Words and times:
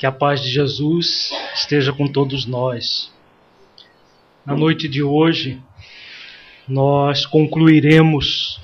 Que 0.00 0.06
a 0.06 0.12
paz 0.12 0.40
de 0.40 0.48
Jesus 0.48 1.30
esteja 1.54 1.92
com 1.92 2.08
todos 2.08 2.46
nós. 2.46 3.12
Na 4.46 4.56
noite 4.56 4.88
de 4.88 5.02
hoje, 5.02 5.62
nós 6.66 7.26
concluiremos 7.26 8.58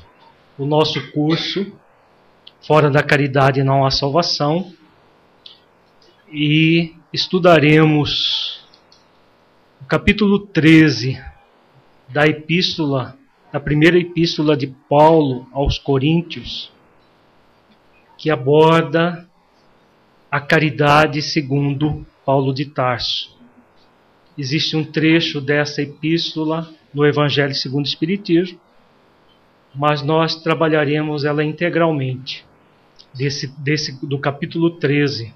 o 0.57 0.64
nosso 0.64 1.12
curso 1.12 1.79
Fora 2.62 2.91
da 2.91 3.02
Caridade 3.02 3.62
Não 3.62 3.84
Há 3.84 3.91
Salvação 3.91 4.73
e 6.33 6.95
estudaremos 7.12 8.66
o 9.82 9.84
capítulo 9.84 10.39
13 10.39 11.23
da 12.09 12.27
epístola, 12.27 13.14
da 13.53 13.61
primeira 13.61 13.98
epístola 13.98 14.56
de 14.56 14.69
Paulo 14.89 15.47
aos 15.53 15.78
Coríntios, 15.78 16.73
que 18.16 18.30
aborda 18.30 19.26
a 20.37 20.41
caridade 20.41 21.23
segundo 21.23 22.05
Paulo 22.23 22.53
de 22.53 22.67
Tarso. 22.67 23.35
Existe 24.37 24.77
um 24.77 24.85
trecho 24.85 25.41
dessa 25.41 25.81
epístola 25.81 26.69
no 26.93 27.07
Evangelho 27.07 27.55
segundo 27.55 27.87
o 27.87 27.89
Espiritismo, 27.89 28.61
mas 29.75 30.03
nós 30.03 30.37
trabalharemos 30.43 31.25
ela 31.25 31.43
integralmente, 31.43 32.45
desse, 33.15 33.47
desse, 33.59 33.99
do 34.07 34.19
capítulo 34.19 34.73
13. 34.73 35.33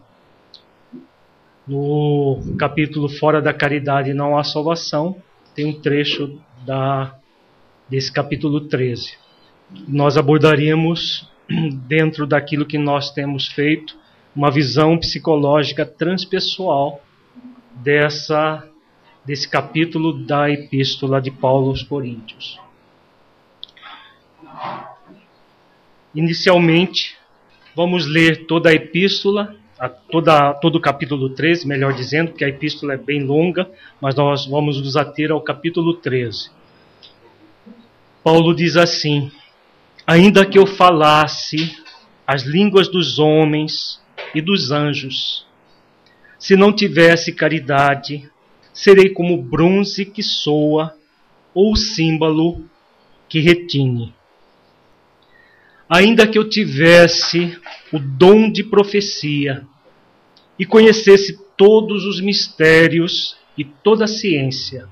No 1.67 2.39
capítulo 2.59 3.09
Fora 3.09 3.41
da 3.41 3.55
Caridade 3.55 4.13
Não 4.13 4.37
Há 4.37 4.45
Salvação, 4.45 5.17
tem 5.55 5.65
um 5.65 5.81
trecho 5.81 6.39
da, 6.67 7.17
desse 7.89 8.13
capítulo 8.13 8.69
13. 8.69 9.15
Nós 9.89 10.19
abordaremos, 10.19 11.27
dentro 11.89 12.27
daquilo 12.27 12.67
que 12.67 12.77
nós 12.77 13.11
temos 13.13 13.49
feito, 13.49 13.99
uma 14.35 14.51
visão 14.51 14.97
psicológica 14.99 15.85
transpessoal 15.85 17.03
dessa 17.75 18.67
desse 19.25 19.49
capítulo 19.49 20.25
da 20.25 20.51
epístola 20.51 21.21
de 21.21 21.31
Paulo 21.31 21.69
aos 21.69 21.83
Coríntios. 21.83 22.59
Inicialmente, 26.15 27.17
vamos 27.77 28.07
ler 28.07 28.47
toda 28.47 28.71
a 28.71 28.73
epístola, 28.73 29.55
a 29.79 29.89
toda, 29.89 30.55
todo 30.55 30.77
o 30.77 30.81
capítulo 30.81 31.31
13, 31.31 31.69
melhor 31.69 31.93
dizendo, 31.93 32.31
porque 32.31 32.45
a 32.45 32.49
epístola 32.49 32.95
é 32.95 32.97
bem 32.97 33.23
longa, 33.23 33.71
mas 34.01 34.15
nós 34.15 34.47
vamos 34.47 34.81
nos 34.81 34.97
ater 34.97 35.31
ao 35.31 35.41
capítulo 35.41 35.95
13. 35.95 36.51
Paulo 38.25 38.55
diz 38.55 38.77
assim: 38.77 39.31
Ainda 40.07 40.45
que 40.45 40.59
eu 40.59 40.67
falasse 40.67 41.79
as 42.27 42.43
línguas 42.43 42.89
dos 42.89 43.19
homens 43.19 44.01
e 44.35 44.41
dos 44.41 44.71
anjos. 44.71 45.47
Se 46.39 46.57
não 46.57 46.73
tivesse 46.73 47.33
caridade, 47.33 48.31
serei 48.73 49.11
como 49.11 49.43
bronze 49.43 50.05
que 50.05 50.23
soa 50.23 50.95
ou 51.55 51.77
símbolo 51.77 52.65
que 53.29 53.41
retine. 53.41 54.15
Ainda 55.89 56.27
que 56.27 56.39
eu 56.39 56.49
tivesse 56.49 57.59
o 57.93 57.99
dom 57.99 58.51
de 58.51 58.63
profecia 58.63 59.67
e 60.59 60.65
conhecesse 60.65 61.39
todos 61.57 62.07
os 62.07 62.21
mistérios 62.21 63.37
e 63.59 63.65
toda 63.65 64.05
a 64.05 64.09
ciência, 64.09 64.89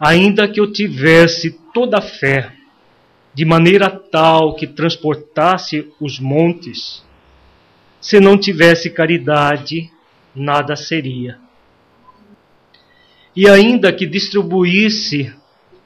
ainda 0.00 0.48
que 0.48 0.58
eu 0.58 0.72
tivesse 0.72 1.60
toda 1.72 1.98
a 1.98 2.02
fé, 2.02 2.52
de 3.34 3.44
maneira 3.44 3.90
tal 3.90 4.54
que 4.54 4.66
transportasse 4.66 5.92
os 6.00 6.18
montes, 6.18 7.05
se 8.00 8.20
não 8.20 8.38
tivesse 8.38 8.90
caridade, 8.90 9.90
nada 10.34 10.76
seria. 10.76 11.38
E 13.34 13.48
ainda 13.48 13.92
que 13.92 14.06
distribuísse 14.06 15.34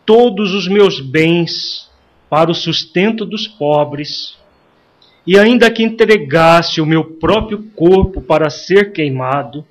todos 0.04 0.54
os 0.54 0.68
meus 0.68 1.00
bens 1.00 1.90
para 2.28 2.50
o 2.50 2.54
sustento 2.54 3.24
dos 3.24 3.48
pobres, 3.48 4.38
e 5.26 5.38
ainda 5.38 5.70
que 5.70 5.82
entregasse 5.82 6.80
o 6.80 6.86
meu 6.86 7.04
próprio 7.04 7.64
corpo 7.74 8.20
para 8.22 8.48
ser 8.50 8.92
queimado, 8.92 9.66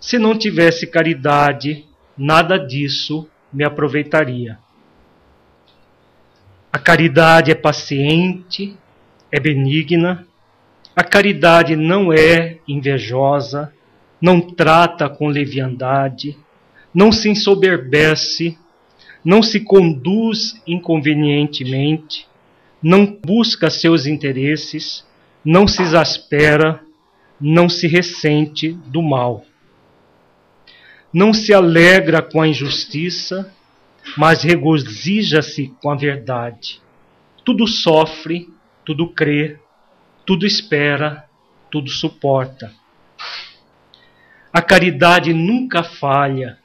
se 0.00 0.18
não 0.18 0.36
tivesse 0.36 0.86
caridade, 0.86 1.86
nada 2.16 2.58
disso 2.58 3.28
me 3.52 3.64
aproveitaria. 3.64 4.58
A 6.72 6.78
caridade 6.78 7.50
é 7.50 7.54
paciente, 7.54 8.76
é 9.30 9.38
benigna, 9.38 10.26
a 10.94 11.02
caridade 11.02 11.74
não 11.74 12.12
é 12.12 12.58
invejosa, 12.68 13.72
não 14.20 14.40
trata 14.40 15.08
com 15.08 15.26
leviandade, 15.26 16.36
não 16.94 17.10
se 17.10 17.28
ensoberbece, 17.30 18.58
não 19.24 19.42
se 19.42 19.60
conduz 19.60 20.60
inconvenientemente, 20.66 22.28
não 22.82 23.06
busca 23.06 23.70
seus 23.70 24.06
interesses, 24.06 25.06
não 25.44 25.66
se 25.66 25.82
exaspera, 25.82 26.80
não 27.40 27.68
se 27.68 27.86
ressente 27.86 28.72
do 28.86 29.00
mal. 29.00 29.44
Não 31.12 31.32
se 31.32 31.52
alegra 31.52 32.22
com 32.22 32.40
a 32.40 32.48
injustiça, 32.48 33.52
mas 34.16 34.42
regozija-se 34.42 35.72
com 35.80 35.90
a 35.90 35.96
verdade. 35.96 36.80
Tudo 37.44 37.66
sofre, 37.66 38.48
tudo 38.84 39.08
crê, 39.08 39.58
tudo 40.24 40.46
espera, 40.46 41.28
tudo 41.70 41.90
suporta. 41.90 42.72
A 44.52 44.60
caridade 44.60 45.32
nunca 45.32 45.82
falha, 45.82 46.58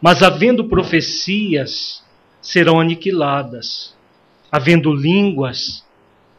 mas 0.00 0.22
havendo 0.22 0.68
profecias, 0.68 2.02
serão 2.40 2.80
aniquiladas. 2.80 3.94
Havendo 4.50 4.92
línguas, 4.92 5.84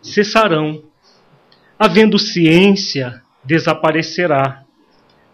cessarão. 0.02 0.84
Havendo 1.78 2.18
ciência, 2.18 3.22
desaparecerá. 3.44 4.64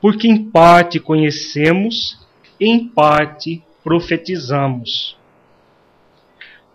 Porque 0.01 0.27
em 0.27 0.49
parte 0.49 0.99
conhecemos, 0.99 2.19
em 2.59 2.87
parte 2.87 3.63
profetizamos. 3.83 5.17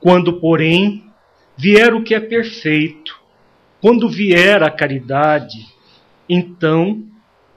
Quando, 0.01 0.41
porém, 0.41 1.05
vier 1.57 1.95
o 1.95 2.03
que 2.03 2.15
é 2.15 2.21
perfeito, 2.21 3.22
quando 3.83 4.09
vier 4.09 4.63
a 4.63 4.71
caridade, 4.71 5.67
então 6.29 7.05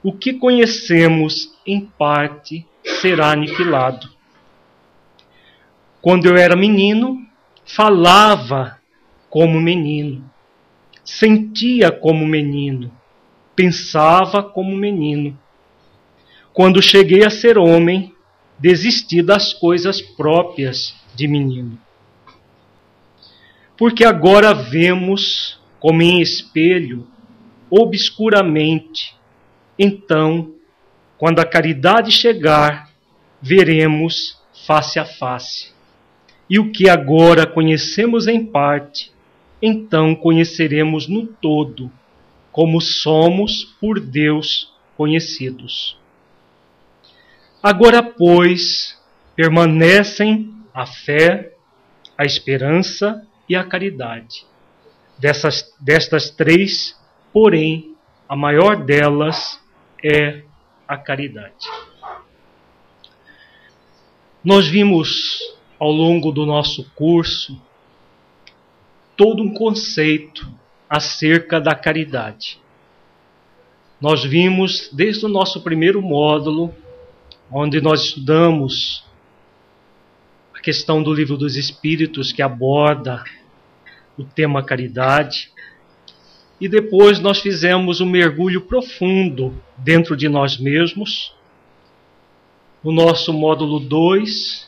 o 0.02 0.12
que 0.12 0.32
conhecemos 0.32 1.54
em 1.64 1.80
parte 1.80 2.66
será 3.00 3.30
aniquilado. 3.30 4.10
Quando 6.02 6.26
eu 6.26 6.36
era 6.36 6.56
menino, 6.56 7.24
falava 7.64 8.80
como 9.30 9.60
menino, 9.60 10.28
sentia 11.04 11.92
como 11.92 12.26
menino, 12.26 12.90
pensava 13.54 14.42
como 14.42 14.74
menino. 14.74 15.38
Quando 16.52 16.82
cheguei 16.82 17.24
a 17.24 17.30
ser 17.30 17.56
homem, 17.56 18.12
desisti 18.58 19.22
das 19.22 19.54
coisas 19.54 20.02
próprias 20.02 20.92
de 21.14 21.28
menino. 21.28 21.78
Porque 23.76 24.04
agora 24.04 24.52
vemos 24.52 25.60
como 25.86 26.02
em 26.02 26.20
espelho, 26.20 27.06
obscuramente. 27.70 29.14
Então, 29.78 30.52
quando 31.16 31.38
a 31.38 31.46
caridade 31.46 32.10
chegar, 32.10 32.90
veremos 33.40 34.36
face 34.66 34.98
a 34.98 35.04
face. 35.04 35.72
E 36.50 36.58
o 36.58 36.72
que 36.72 36.88
agora 36.88 37.46
conhecemos 37.46 38.26
em 38.26 38.44
parte, 38.44 39.12
então 39.62 40.12
conheceremos 40.12 41.06
no 41.06 41.24
todo, 41.24 41.88
como 42.50 42.80
somos 42.80 43.62
por 43.80 44.00
Deus 44.00 44.74
conhecidos. 44.96 45.96
Agora, 47.62 48.02
pois, 48.02 49.00
permanecem 49.36 50.52
a 50.74 50.84
fé, 50.84 51.52
a 52.18 52.24
esperança 52.24 53.24
e 53.48 53.54
a 53.54 53.62
caridade 53.62 54.44
Dessas, 55.18 55.74
destas 55.80 56.30
três, 56.30 56.94
porém, 57.32 57.94
a 58.28 58.36
maior 58.36 58.76
delas 58.84 59.58
é 60.04 60.42
a 60.86 60.96
caridade. 60.96 61.66
Nós 64.44 64.68
vimos 64.68 65.40
ao 65.78 65.90
longo 65.90 66.30
do 66.30 66.46
nosso 66.46 66.88
curso 66.94 67.60
todo 69.16 69.42
um 69.42 69.52
conceito 69.52 70.46
acerca 70.88 71.60
da 71.60 71.74
caridade. 71.74 72.60
Nós 74.00 74.22
vimos 74.22 74.90
desde 74.92 75.24
o 75.24 75.28
nosso 75.28 75.62
primeiro 75.62 76.02
módulo, 76.02 76.74
onde 77.50 77.80
nós 77.80 78.04
estudamos 78.04 79.04
a 80.54 80.60
questão 80.60 81.02
do 81.02 81.12
livro 81.12 81.36
dos 81.36 81.56
Espíritos 81.56 82.30
que 82.30 82.42
aborda 82.42 83.24
o 84.16 84.24
tema 84.24 84.62
caridade. 84.62 85.50
e 86.58 86.68
depois 86.68 87.20
nós 87.20 87.40
fizemos 87.40 88.00
um 88.00 88.06
mergulho 88.06 88.62
profundo 88.62 89.54
dentro 89.76 90.16
de 90.16 90.26
nós 90.26 90.56
mesmos. 90.56 91.34
No 92.82 92.90
nosso 92.92 93.30
módulo 93.30 93.78
2, 93.78 94.66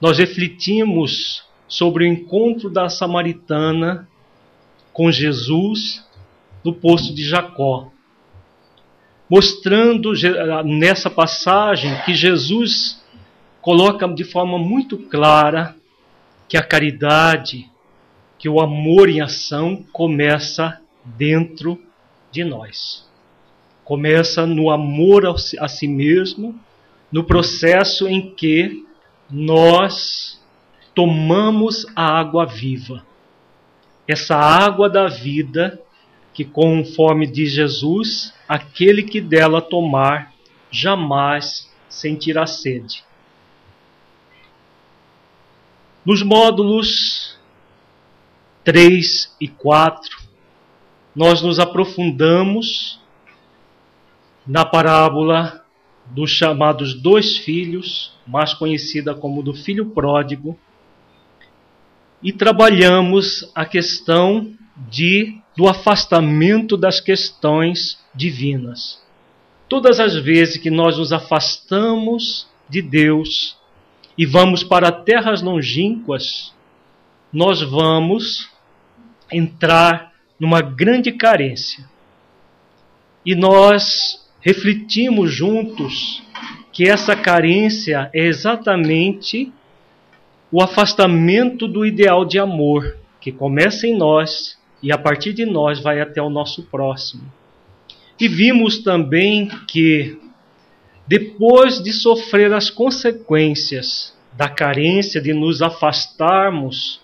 nós 0.00 0.16
refletimos 0.16 1.42
sobre 1.66 2.04
o 2.04 2.06
encontro 2.06 2.70
da 2.70 2.88
samaritana 2.88 4.08
com 4.90 5.12
Jesus 5.12 6.02
no 6.64 6.72
poço 6.72 7.14
de 7.14 7.28
Jacó, 7.28 7.92
mostrando 9.28 10.12
nessa 10.64 11.10
passagem 11.10 11.94
que 12.06 12.14
Jesus 12.14 13.02
coloca 13.60 14.08
de 14.08 14.24
forma 14.24 14.58
muito 14.58 14.96
clara 14.96 15.76
que 16.48 16.56
a 16.56 16.62
caridade, 16.62 17.70
que 18.38 18.48
o 18.48 18.60
amor 18.60 19.08
em 19.08 19.20
ação 19.20 19.84
começa 19.92 20.80
dentro 21.04 21.82
de 22.30 22.44
nós. 22.44 23.06
Começa 23.84 24.46
no 24.46 24.70
amor 24.70 25.24
a 25.26 25.68
si 25.68 25.88
mesmo, 25.88 26.58
no 27.10 27.24
processo 27.24 28.06
em 28.06 28.34
que 28.34 28.84
nós 29.30 30.40
tomamos 30.94 31.86
a 31.96 32.18
água 32.18 32.46
viva. 32.46 33.04
Essa 34.06 34.36
água 34.36 34.88
da 34.88 35.06
vida, 35.06 35.80
que 36.32 36.44
conforme 36.44 37.26
diz 37.26 37.52
Jesus, 37.52 38.32
aquele 38.48 39.02
que 39.02 39.20
dela 39.20 39.60
tomar 39.60 40.32
jamais 40.70 41.70
sentirá 41.88 42.46
sede. 42.46 43.02
Nos 46.04 46.22
módulos 46.22 47.37
3 48.68 49.34
e 49.40 49.48
4, 49.48 50.18
nós 51.16 51.40
nos 51.40 51.58
aprofundamos 51.58 53.00
na 54.46 54.62
parábola 54.62 55.64
dos 56.10 56.30
chamados 56.30 56.92
dois 56.92 57.38
filhos, 57.38 58.12
mais 58.26 58.52
conhecida 58.52 59.14
como 59.14 59.42
do 59.42 59.54
filho 59.54 59.86
pródigo, 59.86 60.54
e 62.22 62.30
trabalhamos 62.30 63.50
a 63.54 63.64
questão 63.64 64.52
de 64.76 65.40
do 65.56 65.66
afastamento 65.66 66.76
das 66.76 67.00
questões 67.00 67.98
divinas. 68.14 69.02
Todas 69.66 69.98
as 69.98 70.14
vezes 70.14 70.58
que 70.58 70.70
nós 70.70 70.98
nos 70.98 71.10
afastamos 71.10 72.46
de 72.68 72.82
Deus 72.82 73.56
e 74.18 74.26
vamos 74.26 74.62
para 74.62 74.92
terras 74.92 75.40
longínquas, 75.40 76.52
nós 77.32 77.62
vamos 77.62 78.57
entrar 79.32 80.12
numa 80.38 80.60
grande 80.60 81.12
carência. 81.12 81.84
E 83.24 83.34
nós 83.34 84.26
refletimos 84.40 85.32
juntos 85.32 86.22
que 86.72 86.88
essa 86.88 87.16
carência 87.16 88.08
é 88.14 88.26
exatamente 88.26 89.52
o 90.50 90.62
afastamento 90.62 91.66
do 91.66 91.84
ideal 91.84 92.24
de 92.24 92.38
amor 92.38 92.96
que 93.20 93.32
começa 93.32 93.86
em 93.86 93.96
nós 93.96 94.56
e 94.82 94.92
a 94.92 94.96
partir 94.96 95.32
de 95.32 95.44
nós 95.44 95.80
vai 95.80 96.00
até 96.00 96.22
o 96.22 96.30
nosso 96.30 96.62
próximo. 96.64 97.30
E 98.18 98.28
vimos 98.28 98.82
também 98.82 99.48
que 99.66 100.18
depois 101.06 101.82
de 101.82 101.92
sofrer 101.92 102.52
as 102.52 102.70
consequências 102.70 104.16
da 104.36 104.48
carência 104.48 105.20
de 105.20 105.32
nos 105.32 105.62
afastarmos 105.62 107.00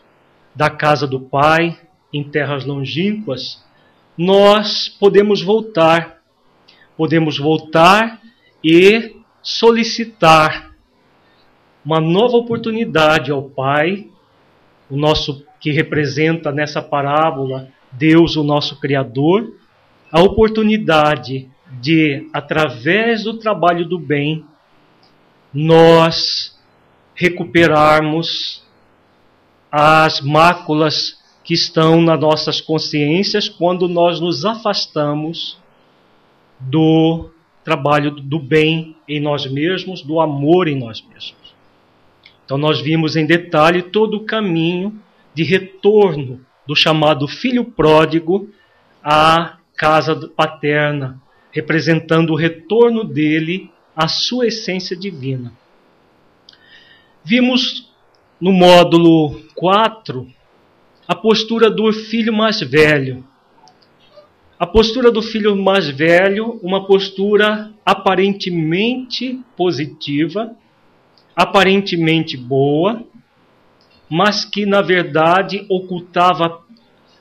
da 0.54 0.70
casa 0.70 1.06
do 1.06 1.18
Pai, 1.18 1.76
em 2.14 2.22
terras 2.22 2.64
longínquas, 2.64 3.60
nós 4.16 4.88
podemos 4.88 5.42
voltar. 5.42 6.22
Podemos 6.96 7.36
voltar 7.36 8.22
e 8.62 9.16
solicitar 9.42 10.72
uma 11.84 12.00
nova 12.00 12.36
oportunidade 12.36 13.32
ao 13.32 13.42
Pai, 13.42 14.08
o 14.88 14.96
nosso 14.96 15.44
que 15.60 15.72
representa 15.72 16.52
nessa 16.52 16.80
parábola 16.80 17.68
Deus, 17.90 18.36
o 18.36 18.44
nosso 18.44 18.78
criador, 18.78 19.52
a 20.10 20.20
oportunidade 20.22 21.48
de 21.80 22.28
através 22.32 23.24
do 23.24 23.38
trabalho 23.38 23.84
do 23.84 23.98
bem 23.98 24.44
nós 25.52 26.56
recuperarmos 27.14 28.62
as 29.70 30.20
máculas 30.20 31.23
que 31.44 31.52
estão 31.52 32.00
nas 32.00 32.18
nossas 32.18 32.60
consciências 32.60 33.48
quando 33.48 33.86
nós 33.86 34.18
nos 34.18 34.46
afastamos 34.46 35.58
do 36.58 37.28
trabalho 37.62 38.10
do 38.10 38.38
bem 38.38 38.96
em 39.06 39.20
nós 39.20 39.46
mesmos, 39.46 40.02
do 40.02 40.20
amor 40.20 40.68
em 40.68 40.76
nós 40.76 41.02
mesmos. 41.02 41.54
Então, 42.44 42.56
nós 42.56 42.80
vimos 42.80 43.14
em 43.14 43.26
detalhe 43.26 43.82
todo 43.82 44.16
o 44.16 44.24
caminho 44.24 44.98
de 45.34 45.42
retorno 45.42 46.40
do 46.66 46.74
chamado 46.74 47.28
filho 47.28 47.64
pródigo 47.64 48.48
à 49.02 49.58
casa 49.76 50.28
paterna, 50.34 51.20
representando 51.50 52.30
o 52.30 52.36
retorno 52.36 53.04
dele 53.04 53.70
à 53.94 54.08
sua 54.08 54.46
essência 54.46 54.96
divina. 54.96 55.52
Vimos 57.22 57.90
no 58.40 58.52
módulo 58.52 59.40
4 59.54 60.33
a 61.06 61.14
postura 61.14 61.70
do 61.70 61.92
filho 61.92 62.32
mais 62.32 62.60
velho. 62.60 63.24
A 64.58 64.66
postura 64.66 65.10
do 65.10 65.20
filho 65.20 65.54
mais 65.54 65.88
velho, 65.88 66.58
uma 66.62 66.86
postura 66.86 67.72
aparentemente 67.84 69.40
positiva, 69.56 70.56
aparentemente 71.36 72.36
boa, 72.36 73.02
mas 74.08 74.44
que 74.44 74.64
na 74.64 74.80
verdade 74.80 75.66
ocultava 75.68 76.62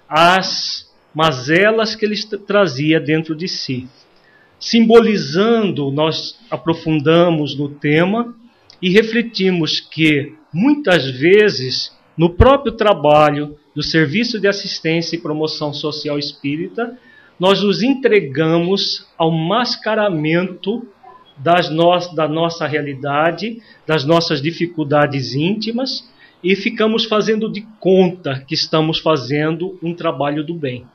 as 0.08 0.90
mazelas 1.14 1.96
que 1.96 2.06
ele 2.06 2.16
trazia 2.48 3.00
dentro 3.00 3.36
de 3.36 3.48
si. 3.48 3.88
Simbolizando, 4.60 5.92
nós 5.92 6.40
aprofundamos 6.50 7.58
no 7.58 7.68
tema 7.68 8.34
e 8.82 8.90
refletimos 8.90 9.82
que 9.82 10.34
muitas 10.54 11.10
vezes 11.10 11.92
no 12.18 12.30
próprio 12.30 12.72
trabalho 12.72 13.58
do 13.76 13.82
Serviço 13.82 14.40
de 14.40 14.48
Assistência 14.48 15.16
e 15.16 15.20
Promoção 15.20 15.74
Social 15.74 16.20
Espírita, 16.20 16.98
nós 17.40 17.62
nos 17.62 17.82
entregamos 17.82 19.08
ao 19.18 19.32
mascaramento 19.32 20.86
no 21.72 22.16
da 22.16 22.28
nossa 22.28 22.68
realidade, 22.68 23.62
das 23.88 24.06
nossas 24.06 24.42
dificuldades 24.42 25.34
íntimas 25.34 26.08
e 26.44 26.56
ficamos 26.56 27.06
fazendo 27.06 27.52
de 27.52 27.66
conta 27.80 28.44
que 28.48 28.54
estamos 28.54 29.00
fazendo 29.00 29.78
um 29.82 29.94
trabalho 29.94 30.44
do 30.44 30.54
bem. 30.54 30.86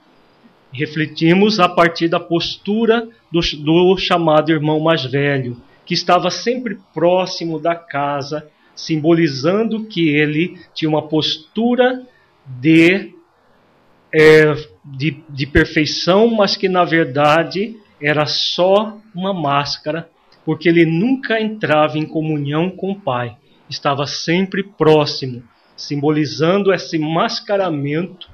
Refletimos 0.73 1.59
a 1.59 1.69
partir 1.69 2.09
da 2.09 2.21
postura 2.21 3.09
do, 3.33 3.41
do 3.41 3.97
chamado 3.97 4.53
irmão 4.53 4.79
mais 4.79 5.05
velho, 5.05 5.57
que 5.85 5.95
estava 5.95 6.31
sempre 6.31 6.79
próximo 6.93 7.59
da 7.59 7.75
casa 7.75 8.47
simbolizando 8.77 9.87
que 9.87 10.09
ele 10.09 10.57
tinha 10.73 10.89
uma 10.89 11.09
postura 11.09 12.07
de, 12.49 13.15
é, 14.13 14.55
de, 14.85 15.23
de 15.29 15.47
perfeição, 15.47 16.29
mas 16.29 16.57
que 16.57 16.69
na 16.69 16.85
verdade 16.85 17.77
era 18.01 18.27
só 18.27 18.97
uma 19.15 19.35
máscara, 19.35 20.09
porque 20.45 20.69
ele 20.69 20.87
nunca 20.87 21.41
entrava 21.41 21.99
em 21.99 22.07
comunhão 22.07 22.71
com 22.71 22.93
o 22.93 23.01
Pai, 23.01 23.37
estava 23.69 24.07
sempre 24.07 24.63
próximo, 24.63 25.43
simbolizando 25.77 26.73
esse 26.73 26.99
mascaramento 26.99 28.31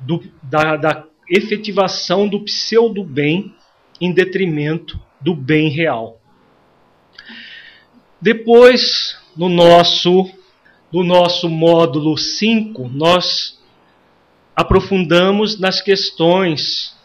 do, 0.00 0.22
da, 0.42 0.76
da 0.76 1.04
efetivação 1.28 2.28
do 2.28 2.40
pseudo-bem 2.40 3.54
em 4.00 4.12
detrimento 4.12 5.00
do 5.20 5.34
bem 5.34 5.68
real. 5.68 6.20
Depois 8.20 9.18
no 9.36 9.48
nosso, 9.48 10.30
no 10.92 11.04
nosso 11.04 11.48
módulo 11.48 12.16
5, 12.18 12.88
nós 12.88 13.58
aprofundamos 14.56 15.58
nas 15.58 15.80
questões 15.80 16.96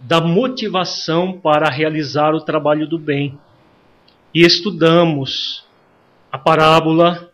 da 0.00 0.20
motivação 0.20 1.38
para 1.38 1.68
realizar 1.68 2.34
o 2.34 2.40
trabalho 2.40 2.86
do 2.86 2.98
bem. 2.98 3.38
E 4.34 4.42
estudamos 4.42 5.64
a 6.32 6.38
parábola 6.38 7.30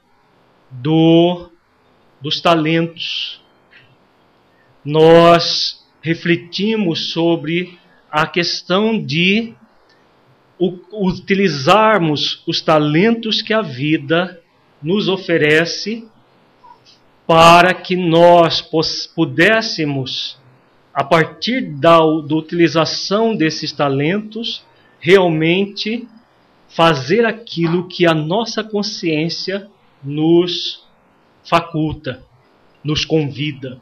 do, 0.70 1.48
dos 2.20 2.40
talentos. 2.40 3.40
Nós 4.84 5.84
refletimos 6.00 7.12
sobre 7.12 7.78
a 8.10 8.26
questão 8.26 9.00
de 9.00 9.54
utilizarmos 10.92 12.42
os 12.46 12.60
talentos 12.60 13.40
que 13.40 13.54
a 13.54 13.62
vida 13.62 14.41
nos 14.82 15.08
oferece 15.08 16.06
para 17.26 17.72
que 17.72 17.96
nós 17.96 18.60
pudéssemos 19.14 20.40
a 20.92 21.02
partir 21.02 21.72
da, 21.72 21.98
da 21.98 22.34
utilização 22.36 23.34
desses 23.34 23.72
talentos, 23.72 24.64
realmente 25.00 26.06
fazer 26.68 27.24
aquilo 27.24 27.88
que 27.88 28.06
a 28.06 28.14
nossa 28.14 28.62
consciência 28.62 29.68
nos 30.02 30.86
faculta, 31.44 32.22
nos 32.84 33.04
convida. 33.04 33.80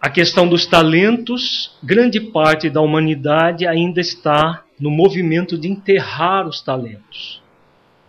A 0.00 0.08
questão 0.08 0.48
dos 0.48 0.66
talentos, 0.66 1.76
grande 1.82 2.20
parte 2.20 2.70
da 2.70 2.80
humanidade 2.80 3.66
ainda 3.66 4.00
está 4.00 4.64
no 4.78 4.90
movimento 4.90 5.58
de 5.58 5.68
enterrar 5.68 6.48
os 6.48 6.62
talentos. 6.62 7.42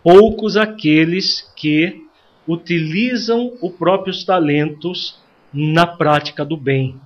Poucos 0.02 0.56
aqueles 0.56 1.42
que 1.56 2.02
utilizam 2.46 3.52
os 3.62 3.72
próprios 3.72 4.24
talentos 4.24 5.18
na 5.52 5.86
prática 5.86 6.44
do 6.44 6.56
bem. 6.56 6.96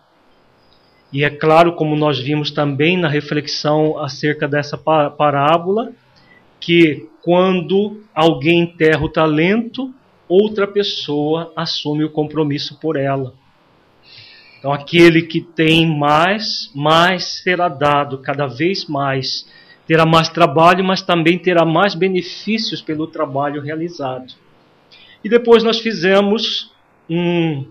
E 1.13 1.25
é 1.25 1.31
claro, 1.31 1.75
como 1.75 1.95
nós 1.95 2.19
vimos 2.19 2.51
também 2.51 2.97
na 2.97 3.09
reflexão 3.09 3.99
acerca 3.99 4.49
dessa 4.49 4.77
parábola, 4.77 5.93
que 6.61 7.09
quando 7.23 8.03
alguém 8.15 8.63
enterra 8.63 9.03
o 9.05 9.09
talento, 9.09 9.95
outra 10.29 10.67
pessoa 10.67 11.53
assume 11.55 12.05
o 12.05 12.11
compromisso 12.11 12.79
por 12.81 12.97
ela. 12.97 13.35
Então, 14.59 14.73
aquele 14.73 15.23
que 15.23 15.41
tem 15.41 15.87
mais, 15.87 16.71
mais 16.75 17.43
será 17.43 17.69
dado 17.69 18.19
cada 18.19 18.47
vez 18.47 18.87
mais. 18.87 19.47
Terá 19.87 20.05
mais 20.05 20.29
trabalho, 20.29 20.85
mas 20.85 21.03
também 21.03 21.39
terá 21.39 21.65
mais 21.65 21.95
benefícios 21.95 22.83
pelo 22.83 23.07
trabalho 23.07 23.63
realizado. 23.63 24.35
E 25.23 25.29
depois 25.29 25.63
nós 25.63 25.81
fizemos 25.81 26.73
um, 27.09 27.65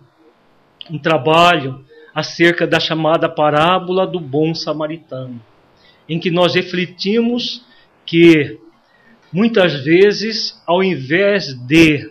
um 0.90 0.98
trabalho 0.98 1.84
acerca 2.14 2.66
da 2.66 2.80
chamada 2.80 3.28
parábola 3.28 4.08
do 4.08 4.20
bom 4.20 4.56
samaritano, 4.56 5.42
em 6.08 6.18
que 6.18 6.32
nós 6.32 6.56
refletimos 6.56 7.66
que 8.06 8.58
muitas 9.32 9.84
vezes, 9.84 10.62
ao 10.66 10.82
invés 10.82 11.54
de 11.68 12.10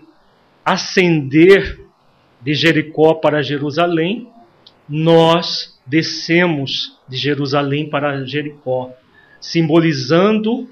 ascender 0.64 1.80
de 2.42 2.52
Jericó 2.52 3.14
para 3.14 3.42
Jerusalém, 3.42 4.28
nós 4.86 5.78
descemos 5.86 6.98
de 7.08 7.16
Jerusalém 7.16 7.88
para 7.88 8.24
Jericó, 8.26 8.92
simbolizando 9.44 10.66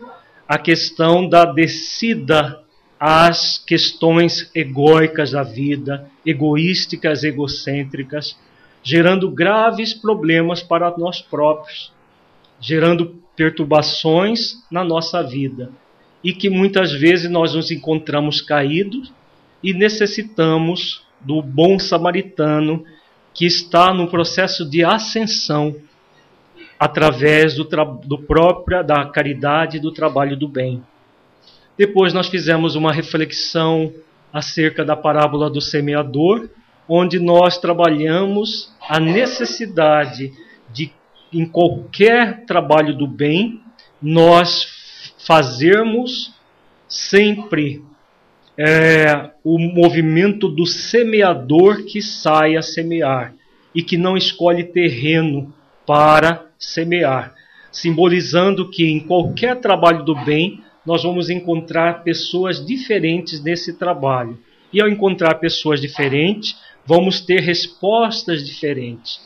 a 0.49 0.57
questão 0.57 1.29
da 1.29 1.45
descida 1.45 2.63
às 2.99 3.59
questões 3.59 4.51
egóicas 4.55 5.33
da 5.33 5.43
vida, 5.43 6.09
egoísticas, 6.25 7.23
egocêntricas, 7.23 8.37
gerando 8.83 9.31
graves 9.31 9.93
problemas 9.93 10.63
para 10.63 10.97
nós 10.97 11.21
próprios, 11.21 11.93
gerando 12.61 13.21
perturbações 13.37 14.57
na 14.71 14.83
nossa 14.83 15.23
vida. 15.23 15.71
E 16.25 16.33
que 16.33 16.49
muitas 16.49 16.93
vezes 16.93 17.31
nós 17.31 17.55
nos 17.55 17.71
encontramos 17.71 18.41
caídos 18.41 19.13
e 19.63 19.75
necessitamos 19.75 21.03
do 21.21 21.43
bom 21.43 21.79
samaritano 21.79 22.85
que 23.35 23.45
está 23.45 23.93
no 23.93 24.09
processo 24.09 24.69
de 24.69 24.83
ascensão 24.83 25.77
através 26.83 27.55
do, 27.55 27.63
do 28.05 28.19
própria 28.19 28.83
da 28.83 29.07
caridade 29.07 29.79
do 29.79 29.93
trabalho 29.93 30.37
do 30.37 30.49
bem. 30.49 30.83
Depois 31.79 32.13
nós 32.13 32.27
fizemos 32.27 32.75
uma 32.75 32.93
reflexão 32.93 33.93
acerca 34.33 34.85
da 34.85 34.97
parábola 34.97 35.49
do 35.49 35.61
semeador, 35.61 36.51
onde 36.89 37.21
nós 37.21 37.57
trabalhamos 37.57 38.75
a 38.89 38.99
necessidade 38.99 40.33
de 40.73 40.91
em 41.33 41.47
qualquer 41.47 42.45
trabalho 42.47 42.97
do 42.97 43.07
bem 43.07 43.61
nós 44.03 44.67
fazermos 45.25 46.35
sempre 46.89 47.81
é, 48.59 49.31
o 49.45 49.57
movimento 49.57 50.49
do 50.49 50.67
semeador 50.67 51.85
que 51.85 52.03
sai 52.03 52.57
a 52.57 52.61
semear 52.61 53.33
e 53.73 53.85
que 53.85 53.97
não 53.97 54.17
escolhe 54.17 54.65
terreno 54.65 55.55
para 55.87 56.52
semear, 56.63 57.35
simbolizando 57.71 58.71
que 58.71 58.85
em 58.85 59.01
qualquer 59.01 59.61
trabalho 59.61 60.05
do 60.05 60.15
bem 60.15 60.63
nós 60.85 61.03
vamos 61.03 61.31
encontrar 61.31 62.03
pessoas 62.03 62.65
diferentes 62.65 63.43
nesse 63.43 63.75
trabalho. 63.75 64.39
E 64.73 64.81
ao 64.81 64.89
encontrar 64.89 65.35
pessoas 65.35 65.81
diferentes, 65.81 66.57
vamos 66.87 67.21
ter 67.21 67.41
respostas 67.41 68.45
diferentes. 68.45 69.21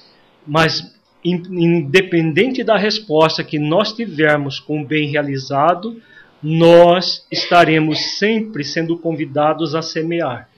Mas 0.47 0.95
independente 1.25 2.62
da 2.62 2.76
resposta 2.76 3.43
que 3.43 3.59
nós 3.59 3.93
tivermos 3.93 4.61
com 4.61 4.83
o 4.83 4.87
bem 4.87 5.09
realizado, 5.09 6.00
nós 6.43 7.26
estaremos 7.33 7.99
sempre 8.19 8.62
sendo 8.62 8.97
convidados 8.97 9.75
a 9.75 9.83
semear. 9.83 10.49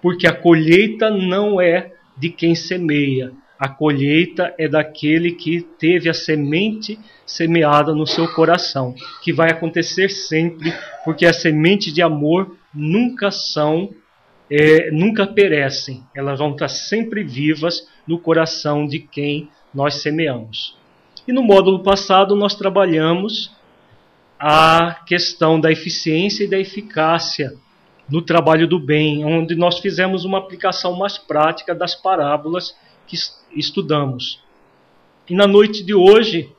Porque 0.00 0.26
a 0.26 0.34
colheita 0.34 1.10
não 1.10 1.60
é 1.60 1.92
de 2.16 2.28
quem 2.28 2.54
semeia, 2.54 3.32
a 3.62 3.68
colheita 3.68 4.52
é 4.58 4.66
daquele 4.66 5.30
que 5.30 5.60
teve 5.78 6.10
a 6.10 6.14
semente 6.14 6.98
semeada 7.24 7.94
no 7.94 8.04
seu 8.08 8.26
coração, 8.34 8.92
que 9.22 9.32
vai 9.32 9.52
acontecer 9.52 10.08
sempre, 10.08 10.74
porque 11.04 11.24
as 11.24 11.36
sementes 11.36 11.94
de 11.94 12.02
amor 12.02 12.56
nunca 12.74 13.30
são, 13.30 13.90
é, 14.50 14.90
nunca 14.90 15.28
perecem, 15.28 16.02
elas 16.12 16.40
vão 16.40 16.50
estar 16.50 16.66
sempre 16.66 17.22
vivas 17.22 17.86
no 18.04 18.18
coração 18.18 18.84
de 18.84 18.98
quem 18.98 19.48
nós 19.72 20.02
semeamos. 20.02 20.76
E 21.28 21.32
no 21.32 21.44
módulo 21.44 21.84
passado 21.84 22.34
nós 22.34 22.56
trabalhamos 22.56 23.54
a 24.40 25.04
questão 25.06 25.60
da 25.60 25.70
eficiência 25.70 26.42
e 26.42 26.48
da 26.48 26.58
eficácia 26.58 27.52
no 28.10 28.22
trabalho 28.22 28.66
do 28.66 28.80
bem, 28.80 29.24
onde 29.24 29.54
nós 29.54 29.78
fizemos 29.78 30.24
uma 30.24 30.38
aplicação 30.38 30.96
mais 30.96 31.16
prática 31.16 31.72
das 31.72 31.94
parábolas 31.94 32.74
que 33.06 33.16
estudamos. 33.54 34.40
E 35.28 35.34
na 35.34 35.46
noite 35.46 35.82
de 35.82 35.94
hoje, 35.94 36.50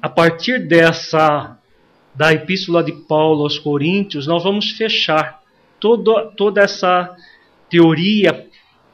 a 0.00 0.08
partir 0.08 0.66
dessa 0.66 1.58
da 2.14 2.32
epístola 2.32 2.82
de 2.82 2.92
Paulo 2.92 3.42
aos 3.44 3.58
Coríntios, 3.58 4.26
nós 4.26 4.42
vamos 4.42 4.72
fechar 4.72 5.40
toda, 5.78 6.26
toda 6.36 6.60
essa 6.60 7.14
teoria 7.70 8.46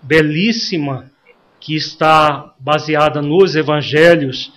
belíssima 0.03 1.11
que 1.59 1.75
está 1.75 2.53
baseada 2.59 3.23
nos 3.23 3.57
evangelhos, 3.57 4.53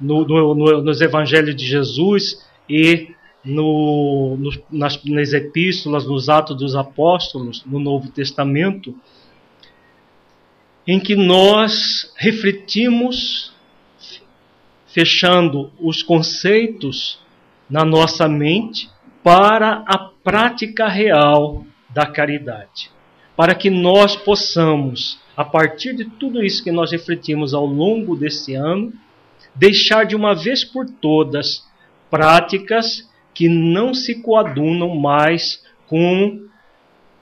no, 0.00 0.24
no, 0.24 0.54
no, 0.54 0.82
nos 0.82 1.00
evangelhos 1.00 1.56
de 1.56 1.66
Jesus 1.66 2.46
e 2.68 3.08
nas, 3.44 5.00
nas 5.04 5.32
epístolas, 5.32 6.06
nos 6.06 6.28
Atos 6.28 6.56
dos 6.56 6.76
Apóstolos, 6.76 7.64
no 7.66 7.80
Novo 7.80 8.08
Testamento, 8.10 8.94
em 10.86 10.98
que 10.98 11.14
nós 11.14 12.12
refletimos, 12.16 13.52
fechando 14.86 15.70
os 15.80 16.02
conceitos 16.02 17.20
na 17.70 17.84
nossa 17.84 18.28
mente 18.28 18.90
para 19.22 19.84
a 19.86 19.98
prática 19.98 20.88
real 20.88 21.64
da 21.90 22.06
caridade. 22.06 22.90
Para 23.36 23.54
que 23.54 23.70
nós 23.70 24.16
possamos, 24.16 25.18
a 25.36 25.44
partir 25.44 25.94
de 25.94 26.04
tudo 26.04 26.42
isso 26.42 26.62
que 26.62 26.72
nós 26.72 26.90
refletimos 26.90 27.54
ao 27.54 27.64
longo 27.64 28.14
desse 28.16 28.54
ano, 28.54 28.92
deixar 29.54 30.04
de 30.04 30.16
uma 30.16 30.34
vez 30.34 30.64
por 30.64 30.86
todas 30.86 31.64
práticas 32.10 33.08
que 33.32 33.48
não 33.48 33.94
se 33.94 34.20
coadunam 34.20 34.94
mais 34.96 35.62
com 35.86 36.46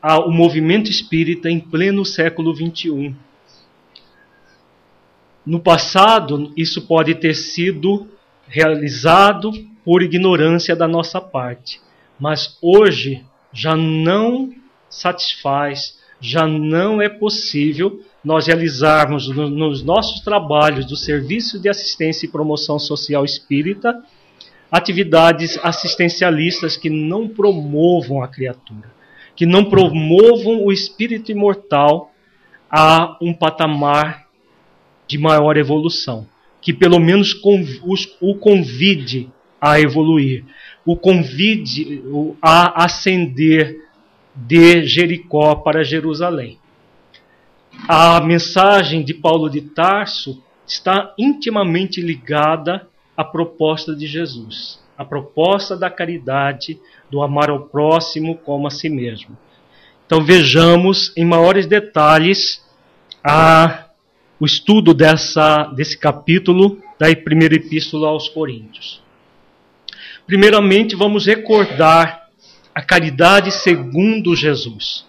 o 0.03 0.31
movimento 0.31 0.91
espírita 0.91 1.51
em 1.51 1.61
pleno 1.61 2.05
século 2.05 2.55
XXI. 2.55 3.15
No 5.45 5.61
passado, 5.61 6.53
isso 6.57 6.87
pode 6.87 7.15
ter 7.15 7.35
sido 7.35 8.09
realizado 8.47 9.51
por 9.85 10.03
ignorância 10.03 10.77
da 10.77 10.87
nossa 10.87 11.21
parte, 11.21 11.81
mas 12.19 12.59
hoje 12.61 13.25
já 13.53 13.75
não 13.77 14.53
satisfaz, 14.89 15.99
já 16.21 16.47
não 16.47 17.01
é 17.01 17.09
possível 17.09 18.03
nós 18.23 18.47
realizarmos 18.47 19.29
nos 19.29 19.83
nossos 19.83 20.21
trabalhos 20.21 20.85
do 20.85 20.97
Serviço 20.97 21.59
de 21.59 21.69
Assistência 21.69 22.27
e 22.27 22.31
Promoção 22.31 22.79
Social 22.79 23.25
Espírita 23.25 24.03
atividades 24.71 25.59
assistencialistas 25.63 26.77
que 26.77 26.89
não 26.89 27.29
promovam 27.29 28.23
a 28.23 28.29
criatura, 28.29 28.93
que 29.35 29.45
não 29.45 29.65
promovam 29.65 30.65
o 30.65 30.73
espírito 30.73 31.33
imortal 31.33 32.13
a 32.71 33.17
um 33.21 33.35
patamar 33.35 34.29
de 35.11 35.19
maior 35.19 35.57
evolução, 35.57 36.25
que 36.63 36.73
pelo 36.73 37.01
menos 37.01 37.35
o 38.21 38.35
convide 38.37 39.29
a 39.61 39.81
evoluir, 39.81 40.45
o 40.87 40.97
convide 40.97 42.01
a 42.41 42.85
ascender 42.85 43.77
de 44.37 44.87
Jericó 44.87 45.57
para 45.57 45.83
Jerusalém. 45.83 46.59
A 47.89 48.21
mensagem 48.21 49.03
de 49.03 49.13
Paulo 49.13 49.51
de 49.51 49.63
Tarso 49.63 50.41
está 50.65 51.13
intimamente 51.19 52.01
ligada 52.01 52.87
à 53.17 53.25
proposta 53.25 53.97
de 53.97 54.07
Jesus, 54.07 54.81
a 54.97 55.05
proposta 55.05 55.77
da 55.77 55.91
caridade, 55.91 56.79
do 57.11 57.21
amar 57.21 57.51
ao 57.51 57.63
próximo 57.63 58.37
como 58.37 58.69
a 58.69 58.71
si 58.71 58.89
mesmo. 58.89 59.37
Então 60.07 60.23
vejamos 60.23 61.13
em 61.17 61.25
maiores 61.25 61.67
detalhes 61.67 62.65
a, 63.25 63.90
o 64.41 64.47
estudo 64.47 64.95
dessa, 64.95 65.65
desse 65.67 65.99
capítulo 65.99 66.83
da 66.99 67.15
primeira 67.15 67.55
epístola 67.55 68.09
aos 68.09 68.27
Coríntios. 68.27 69.03
Primeiramente, 70.27 70.97
vamos 70.97 71.27
recordar 71.27 72.29
a 72.75 72.81
caridade 72.81 73.53
segundo 73.53 74.35
Jesus. 74.35 75.05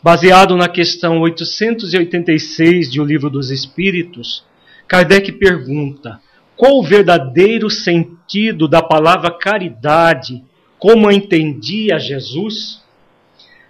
Baseado 0.00 0.56
na 0.56 0.68
questão 0.68 1.20
886 1.20 2.92
de 2.92 3.00
O 3.00 3.04
Livro 3.04 3.28
dos 3.28 3.50
Espíritos, 3.50 4.44
Kardec 4.86 5.32
pergunta: 5.32 6.20
qual 6.56 6.78
o 6.78 6.82
verdadeiro 6.84 7.68
sentido 7.68 8.68
da 8.68 8.82
palavra 8.82 9.32
caridade, 9.32 10.44
como 10.78 11.08
a 11.08 11.14
entendia 11.14 11.98
Jesus? 11.98 12.82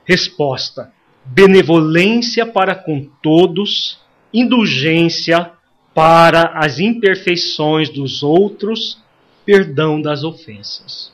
Resposta: 0.04 0.92
benevolência 1.25 2.44
para 2.44 2.75
com 2.75 3.08
todos, 3.23 3.99
indulgência 4.38 5.50
para 5.95 6.52
as 6.55 6.78
imperfeições 6.78 7.88
dos 7.88 8.23
outros, 8.23 8.99
perdão 9.47 10.00
das 10.00 10.25
ofensas. 10.25 11.11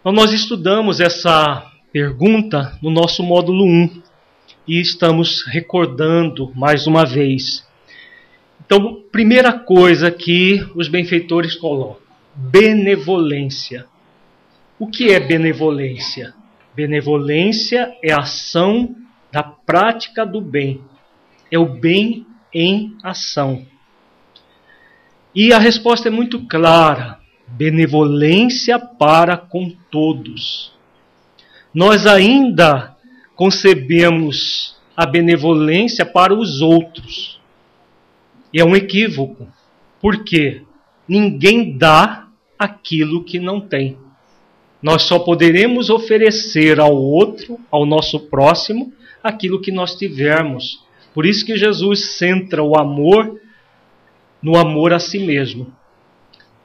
Então, 0.00 0.12
nós 0.12 0.32
estudamos 0.32 1.00
essa 1.00 1.70
pergunta 1.92 2.78
no 2.80 2.90
nosso 2.90 3.22
módulo 3.22 3.64
1 3.64 4.02
e 4.66 4.80
estamos 4.80 5.44
recordando 5.46 6.50
mais 6.54 6.86
uma 6.86 7.04
vez. 7.04 7.66
Então, 8.64 9.02
primeira 9.12 9.52
coisa 9.52 10.10
que 10.10 10.66
os 10.74 10.88
benfeitores 10.88 11.54
colocam: 11.54 12.02
benevolência. 12.34 13.86
O 14.78 14.86
que 14.86 15.10
é 15.10 15.20
benevolência? 15.20 16.34
Benevolência 16.74 17.94
é 18.02 18.12
a 18.12 18.20
ação 18.20 18.94
da 19.30 19.42
prática 19.42 20.24
do 20.24 20.40
bem. 20.40 20.80
É 21.50 21.58
o 21.58 21.66
bem 21.66 22.26
em 22.52 22.96
ação. 23.02 23.66
E 25.34 25.52
a 25.52 25.58
resposta 25.58 26.08
é 26.08 26.10
muito 26.10 26.46
clara: 26.46 27.18
benevolência 27.46 28.78
para 28.78 29.36
com 29.36 29.70
todos. 29.90 30.72
Nós 31.74 32.06
ainda 32.06 32.96
concebemos 33.34 34.76
a 34.96 35.04
benevolência 35.04 36.06
para 36.06 36.32
os 36.32 36.62
outros. 36.62 37.38
E 38.52 38.58
é 38.58 38.64
um 38.64 38.74
equívoco. 38.74 39.46
Por 40.00 40.24
quê? 40.24 40.62
Ninguém 41.06 41.76
dá 41.76 42.28
aquilo 42.58 43.22
que 43.22 43.38
não 43.38 43.60
tem. 43.60 43.98
Nós 44.82 45.02
só 45.02 45.18
poderemos 45.18 45.90
oferecer 45.90 46.80
ao 46.80 46.96
outro, 46.96 47.60
ao 47.70 47.84
nosso 47.84 48.20
próximo, 48.20 48.92
aquilo 49.22 49.60
que 49.60 49.70
nós 49.70 49.94
tivermos. 49.94 50.85
Por 51.16 51.24
isso 51.24 51.46
que 51.46 51.56
Jesus 51.56 52.18
centra 52.18 52.62
o 52.62 52.78
amor 52.78 53.40
no 54.42 54.54
amor 54.54 54.92
a 54.92 54.98
si 54.98 55.18
mesmo. 55.18 55.72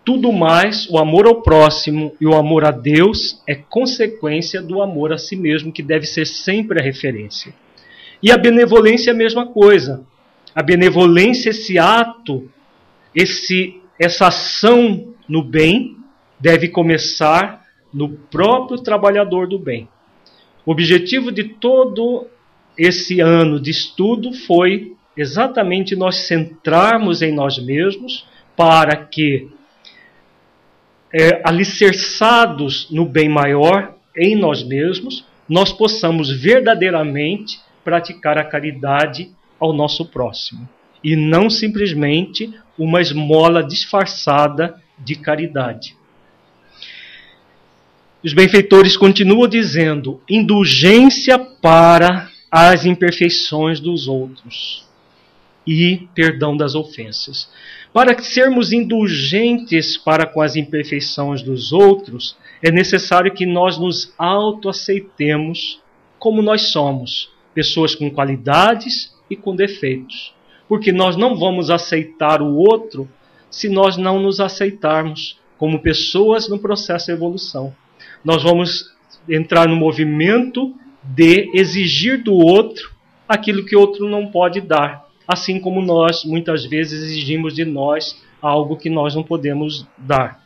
Tudo 0.04 0.30
mais, 0.34 0.90
o 0.90 0.98
amor 0.98 1.26
ao 1.26 1.42
próximo 1.42 2.14
e 2.20 2.28
o 2.28 2.36
amor 2.36 2.66
a 2.66 2.72
Deus 2.72 3.42
é 3.48 3.56
consequência 3.56 4.62
do 4.62 4.82
amor 4.82 5.14
a 5.14 5.18
si 5.18 5.38
mesmo, 5.38 5.72
que 5.72 5.82
deve 5.82 6.06
ser 6.06 6.28
sempre 6.28 6.82
a 6.82 6.84
referência. 6.84 7.54
E 8.22 8.30
a 8.30 8.38
benevolência 8.38 9.12
é 9.12 9.14
a 9.14 9.18
mesma 9.18 9.48
coisa. 9.48 10.06
A 10.54 10.62
benevolência, 10.62 11.52
esse 11.52 11.80
ato, 11.80 12.52
esse, 13.16 13.80
essa 13.98 14.28
ação 14.28 15.14
no 15.30 15.42
bem, 15.42 15.96
deve 16.38 16.68
começar 16.68 17.66
no 17.94 18.10
próprio 18.10 18.82
trabalhador 18.82 19.48
do 19.48 19.58
bem. 19.58 19.88
O 20.66 20.74
objetivo 20.74 21.32
de 21.32 21.46
todo 21.46 22.28
esse 22.78 23.20
ano 23.20 23.60
de 23.60 23.72
estudo 23.72 24.34
foi 24.34 24.94
exatamente 25.16 25.96
nós 25.96 26.28
centrarmos 26.28 27.22
em 27.22 27.32
nós 27.32 27.58
mesmos 27.60 28.26
para 28.56 28.96
que, 28.96 29.50
é, 31.14 31.42
alicerçados 31.44 32.90
no 32.90 33.06
bem 33.06 33.28
maior 33.30 33.96
em 34.16 34.36
nós 34.36 34.64
mesmos, 34.64 35.26
nós 35.48 35.74
possamos 35.74 36.32
verdadeiramente 36.32 37.60
praticar 37.84 38.38
a 38.38 38.44
caridade 38.44 39.32
ao 39.60 39.74
nosso 39.74 40.06
próximo 40.06 40.68
e 41.04 41.16
não 41.16 41.50
simplesmente 41.50 42.54
uma 42.78 43.02
esmola 43.02 43.64
disfarçada 43.64 44.82
de 44.98 45.16
caridade. 45.16 45.96
Os 48.24 48.34
benfeitores 48.34 48.96
continuam 48.96 49.48
dizendo: 49.48 50.22
indulgência 50.30 51.40
para 51.40 52.31
as 52.52 52.86
imperfeições 52.86 53.80
dos 53.80 54.08
outros 54.08 54.86
e 55.66 56.08
perdão 56.14 56.58
das 56.58 56.76
ofensas. 56.76 57.50
Para 57.94 58.20
sermos 58.22 58.74
indulgentes 58.74 59.98
para 59.98 60.26
com 60.26 60.42
as 60.42 60.56
imperfeições 60.56 61.42
dos 61.42 61.72
outros, 61.72 62.36
é 62.62 62.72
necessário 62.72 63.34
que 63.34 63.46
nós 63.46 63.78
nos 63.78 64.14
autoaceitemos 64.18 65.80
como 66.20 66.42
nós 66.42 66.64
somos, 66.64 67.32
pessoas 67.54 67.96
com 67.96 68.10
qualidades 68.10 69.16
e 69.30 69.36
com 69.36 69.56
defeitos. 69.56 70.34
Porque 70.68 70.92
nós 70.92 71.16
não 71.16 71.36
vamos 71.36 71.70
aceitar 71.70 72.42
o 72.42 72.56
outro 72.56 73.10
se 73.50 73.70
nós 73.70 73.98
não 73.98 74.20
nos 74.20 74.40
aceitarmos 74.40 75.40
como 75.58 75.80
pessoas 75.80 76.50
no 76.50 76.60
processo 76.60 77.08
de 77.08 77.12
evolução 77.12 77.74
nós 78.24 78.44
vamos 78.44 78.92
entrar 79.28 79.68
no 79.68 79.76
movimento 79.76 80.74
de 81.04 81.50
exigir 81.54 82.24
do 82.24 82.34
outro 82.34 82.92
aquilo 83.28 83.66
que 83.66 83.76
o 83.76 83.80
outro 83.80 84.10
não 84.10 84.28
pode 84.28 84.62
dar, 84.62 85.06
assim 85.28 85.60
como 85.60 85.82
nós 85.82 86.26
muitas 86.26 86.66
vezes 86.66 87.02
exigimos 87.02 87.54
de 87.54 87.64
nós 87.64 88.22
algo 88.42 88.78
que 88.78 88.90
nós 88.90 89.16
não 89.16 89.24
podemos 89.24 89.88
dar. 89.98 90.44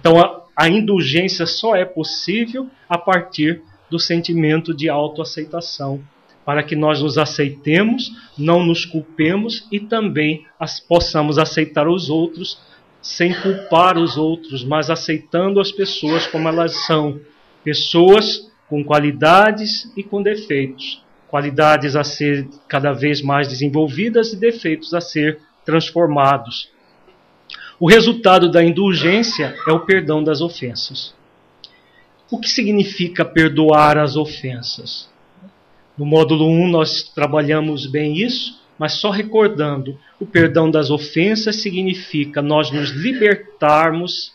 Então 0.00 0.20
a, 0.20 0.42
a 0.56 0.68
indulgência 0.68 1.46
só 1.46 1.76
é 1.76 1.84
possível 1.84 2.68
a 2.88 2.98
partir 2.98 3.62
do 3.90 3.98
sentimento 3.98 4.74
de 4.74 4.88
autoaceitação, 4.88 6.02
para 6.44 6.62
que 6.62 6.76
nós 6.76 7.00
nos 7.00 7.16
aceitemos, 7.16 8.12
não 8.36 8.64
nos 8.64 8.84
culpemos 8.84 9.66
e 9.70 9.80
também 9.80 10.44
as, 10.58 10.80
possamos 10.80 11.38
aceitar 11.38 11.88
os 11.88 12.10
outros 12.10 12.58
sem 13.00 13.34
culpar 13.34 13.98
os 13.98 14.16
outros, 14.16 14.64
mas 14.64 14.88
aceitando 14.88 15.60
as 15.60 15.70
pessoas 15.70 16.26
como 16.26 16.48
elas 16.48 16.74
são, 16.86 17.20
pessoas 17.62 18.50
com 18.74 18.82
qualidades 18.82 19.88
e 19.96 20.02
com 20.02 20.20
defeitos, 20.20 21.00
qualidades 21.28 21.94
a 21.94 22.02
ser 22.02 22.48
cada 22.66 22.92
vez 22.92 23.22
mais 23.22 23.46
desenvolvidas 23.46 24.32
e 24.32 24.36
defeitos 24.36 24.92
a 24.92 25.00
ser 25.00 25.38
transformados. 25.64 26.68
O 27.78 27.88
resultado 27.88 28.50
da 28.50 28.64
indulgência 28.64 29.54
é 29.68 29.70
o 29.70 29.86
perdão 29.86 30.24
das 30.24 30.40
ofensas. 30.40 31.14
O 32.28 32.40
que 32.40 32.48
significa 32.48 33.24
perdoar 33.24 33.96
as 33.96 34.16
ofensas? 34.16 35.08
No 35.96 36.04
módulo 36.04 36.48
1 36.48 36.68
nós 36.68 37.04
trabalhamos 37.14 37.86
bem 37.86 38.16
isso, 38.16 38.60
mas 38.76 38.94
só 38.94 39.10
recordando, 39.10 39.96
o 40.18 40.26
perdão 40.26 40.68
das 40.68 40.90
ofensas 40.90 41.62
significa 41.62 42.42
nós 42.42 42.72
nos 42.72 42.90
libertarmos 42.90 44.33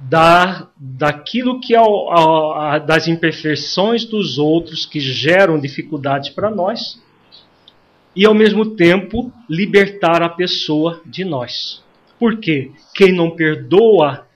da, 0.00 0.68
daquilo 0.76 1.60
que 1.60 1.74
é 1.74 1.78
a, 1.78 2.74
a, 2.74 2.78
das 2.78 3.06
imperfeições 3.06 4.04
dos 4.04 4.38
outros 4.38 4.86
que 4.86 4.98
geram 4.98 5.60
dificuldades 5.60 6.30
para 6.30 6.50
nós 6.50 7.00
e 8.16 8.24
ao 8.24 8.34
mesmo 8.34 8.74
tempo 8.74 9.32
libertar 9.48 10.22
a 10.22 10.28
pessoa 10.28 11.00
de 11.04 11.24
nós. 11.24 11.82
Porque 12.18 12.70
quem 12.94 13.12
não 13.12 13.30
perdoa 13.30 14.26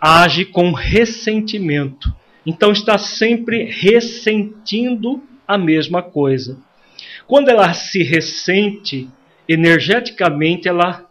age 0.00 0.44
com 0.44 0.72
ressentimento. 0.72 2.12
Então 2.44 2.72
está 2.72 2.98
sempre 2.98 3.64
ressentindo 3.64 5.22
a 5.46 5.56
mesma 5.56 6.02
coisa. 6.02 6.58
Quando 7.26 7.48
ela 7.48 7.72
se 7.72 8.02
ressente, 8.02 9.08
energeticamente 9.48 10.68
ela 10.68 11.08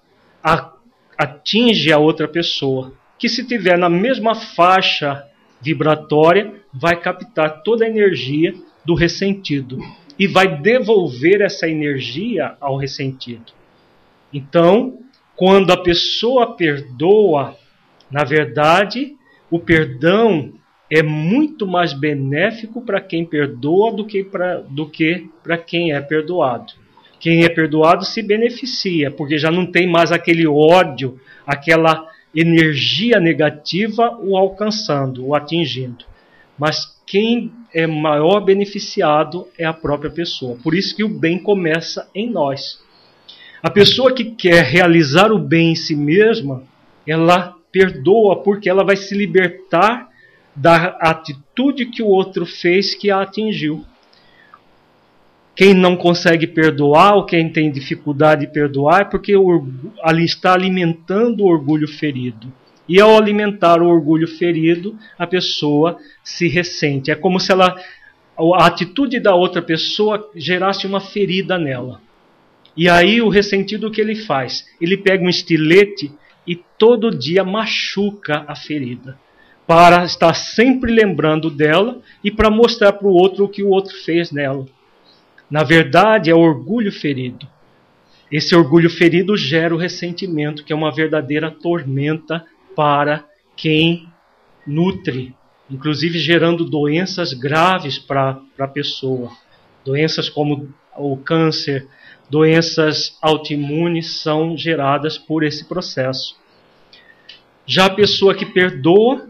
atinge 1.17 1.91
a 1.91 1.97
outra 1.97 2.27
pessoa, 2.27 2.93
que 3.21 3.29
se 3.29 3.45
tiver 3.45 3.77
na 3.77 3.87
mesma 3.87 4.33
faixa 4.33 5.23
vibratória, 5.61 6.55
vai 6.73 6.99
captar 6.99 7.61
toda 7.61 7.85
a 7.85 7.87
energia 7.87 8.51
do 8.83 8.95
ressentido 8.95 9.77
e 10.17 10.25
vai 10.25 10.59
devolver 10.59 11.39
essa 11.39 11.69
energia 11.69 12.55
ao 12.59 12.77
ressentido. 12.77 13.53
Então, 14.33 14.97
quando 15.35 15.69
a 15.69 15.77
pessoa 15.77 16.55
perdoa, 16.55 17.55
na 18.09 18.23
verdade, 18.23 19.15
o 19.51 19.59
perdão 19.59 20.53
é 20.89 21.03
muito 21.03 21.67
mais 21.67 21.93
benéfico 21.93 22.81
para 22.81 22.99
quem 22.99 23.23
perdoa 23.23 23.91
do 23.91 24.03
que 24.03 24.23
para 24.23 24.61
do 24.61 24.89
que 24.89 25.29
para 25.43 25.59
quem 25.59 25.93
é 25.93 26.01
perdoado. 26.01 26.73
Quem 27.19 27.43
é 27.43 27.49
perdoado 27.49 28.03
se 28.03 28.23
beneficia, 28.23 29.11
porque 29.11 29.37
já 29.37 29.51
não 29.51 29.67
tem 29.67 29.85
mais 29.85 30.11
aquele 30.11 30.47
ódio, 30.47 31.19
aquela 31.45 32.09
energia 32.33 33.19
negativa 33.19 34.17
o 34.21 34.37
alcançando, 34.37 35.25
o 35.25 35.35
atingindo. 35.35 36.05
Mas 36.57 36.95
quem 37.05 37.51
é 37.73 37.85
maior 37.85 38.39
beneficiado 38.41 39.47
é 39.57 39.65
a 39.65 39.73
própria 39.73 40.09
pessoa. 40.09 40.57
Por 40.63 40.73
isso 40.73 40.95
que 40.95 41.03
o 41.03 41.09
bem 41.09 41.37
começa 41.37 42.09
em 42.15 42.29
nós. 42.29 42.79
A 43.61 43.69
pessoa 43.69 44.13
que 44.13 44.25
quer 44.25 44.63
realizar 44.63 45.31
o 45.31 45.37
bem 45.37 45.71
em 45.71 45.75
si 45.75 45.95
mesma, 45.95 46.63
ela 47.05 47.55
perdoa 47.71 48.41
porque 48.43 48.69
ela 48.69 48.83
vai 48.83 48.95
se 48.95 49.15
libertar 49.15 50.09
da 50.55 50.97
atitude 50.99 51.85
que 51.85 52.01
o 52.01 52.07
outro 52.07 52.45
fez 52.45 52.95
que 52.95 53.09
a 53.09 53.21
atingiu. 53.21 53.85
Quem 55.55 55.73
não 55.73 55.95
consegue 55.95 56.47
perdoar 56.47 57.15
ou 57.15 57.25
quem 57.25 57.51
tem 57.51 57.71
dificuldade 57.71 58.45
de 58.45 58.53
perdoar 58.53 59.01
é 59.01 59.05
porque 59.05 59.33
ali 60.01 60.23
está 60.23 60.53
alimentando 60.53 61.43
o 61.43 61.47
orgulho 61.47 61.87
ferido. 61.87 62.51
E 62.87 62.99
ao 62.99 63.15
alimentar 63.15 63.81
o 63.81 63.87
orgulho 63.87 64.27
ferido, 64.27 64.97
a 65.17 65.27
pessoa 65.27 65.97
se 66.23 66.47
ressente. 66.47 67.11
É 67.11 67.15
como 67.15 67.39
se 67.39 67.51
ela, 67.51 67.75
a 68.37 68.65
atitude 68.65 69.19
da 69.19 69.35
outra 69.35 69.61
pessoa 69.61 70.29
gerasse 70.35 70.87
uma 70.87 70.99
ferida 70.99 71.57
nela. 71.57 72.01
E 72.75 72.89
aí 72.89 73.21
o 73.21 73.29
ressentido 73.29 73.87
o 73.87 73.91
que 73.91 73.99
ele 73.99 74.15
faz? 74.15 74.65
Ele 74.79 74.97
pega 74.97 75.23
um 75.23 75.29
estilete 75.29 76.11
e 76.47 76.55
todo 76.77 77.15
dia 77.17 77.43
machuca 77.43 78.43
a 78.47 78.55
ferida, 78.55 79.17
para 79.67 80.03
estar 80.05 80.33
sempre 80.33 80.91
lembrando 80.91 81.49
dela 81.49 82.01
e 82.23 82.31
para 82.31 82.49
mostrar 82.49 82.93
para 82.93 83.07
o 83.07 83.13
outro 83.13 83.45
o 83.45 83.49
que 83.49 83.61
o 83.61 83.69
outro 83.69 83.95
fez 83.95 84.31
nela. 84.31 84.65
Na 85.51 85.63
verdade, 85.63 86.31
é 86.31 86.33
orgulho 86.33 86.93
ferido. 86.93 87.45
Esse 88.31 88.55
orgulho 88.55 88.89
ferido 88.89 89.35
gera 89.35 89.75
o 89.75 89.77
ressentimento, 89.77 90.63
que 90.63 90.71
é 90.71 90.75
uma 90.75 90.95
verdadeira 90.95 91.51
tormenta 91.51 92.45
para 92.73 93.25
quem 93.57 94.07
nutre, 94.65 95.35
inclusive 95.69 96.17
gerando 96.17 96.63
doenças 96.63 97.33
graves 97.33 97.99
para 97.99 98.41
a 98.57 98.67
pessoa. 98.67 99.29
Doenças 99.83 100.29
como 100.29 100.73
o 100.97 101.17
câncer, 101.17 101.85
doenças 102.29 103.17
autoimunes 103.21 104.21
são 104.21 104.55
geradas 104.55 105.17
por 105.17 105.43
esse 105.43 105.67
processo. 105.67 106.39
Já 107.65 107.87
a 107.87 107.93
pessoa 107.93 108.33
que 108.33 108.45
perdoa, 108.45 109.27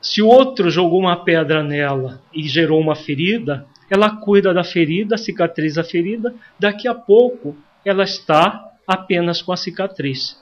se 0.00 0.22
o 0.22 0.26
outro 0.26 0.70
jogou 0.70 1.00
uma 1.00 1.16
pedra 1.16 1.62
nela 1.62 2.22
e 2.32 2.48
gerou 2.48 2.80
uma 2.80 2.94
ferida, 2.94 3.66
ela 3.90 4.16
cuida 4.16 4.52
da 4.52 4.62
ferida, 4.62 5.16
cicatriza 5.16 5.80
a 5.80 5.84
ferida, 5.84 6.34
daqui 6.58 6.86
a 6.86 6.94
pouco 6.94 7.56
ela 7.84 8.04
está 8.04 8.72
apenas 8.86 9.40
com 9.40 9.52
a 9.52 9.56
cicatriz. 9.56 10.40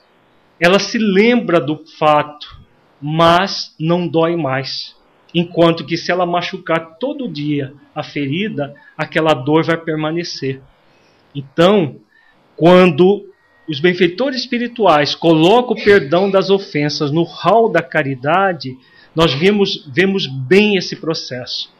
Ela 0.58 0.78
se 0.78 0.98
lembra 0.98 1.60
do 1.60 1.84
fato, 1.98 2.60
mas 3.00 3.74
não 3.78 4.08
dói 4.08 4.36
mais. 4.36 4.96
Enquanto 5.34 5.84
que 5.84 5.96
se 5.96 6.10
ela 6.10 6.24
machucar 6.24 6.96
todo 6.98 7.30
dia 7.30 7.74
a 7.94 8.02
ferida, 8.02 8.74
aquela 8.96 9.34
dor 9.34 9.64
vai 9.64 9.76
permanecer. 9.76 10.62
Então, 11.34 11.96
quando 12.56 13.28
os 13.68 13.80
benfeitores 13.80 14.40
espirituais 14.40 15.14
colocam 15.14 15.76
o 15.76 15.84
perdão 15.84 16.30
das 16.30 16.48
ofensas 16.48 17.10
no 17.10 17.24
hall 17.24 17.68
da 17.68 17.82
caridade, 17.82 18.76
nós 19.14 19.34
vemos, 19.34 19.86
vemos 19.92 20.26
bem 20.26 20.76
esse 20.76 20.96
processo. 20.96 21.70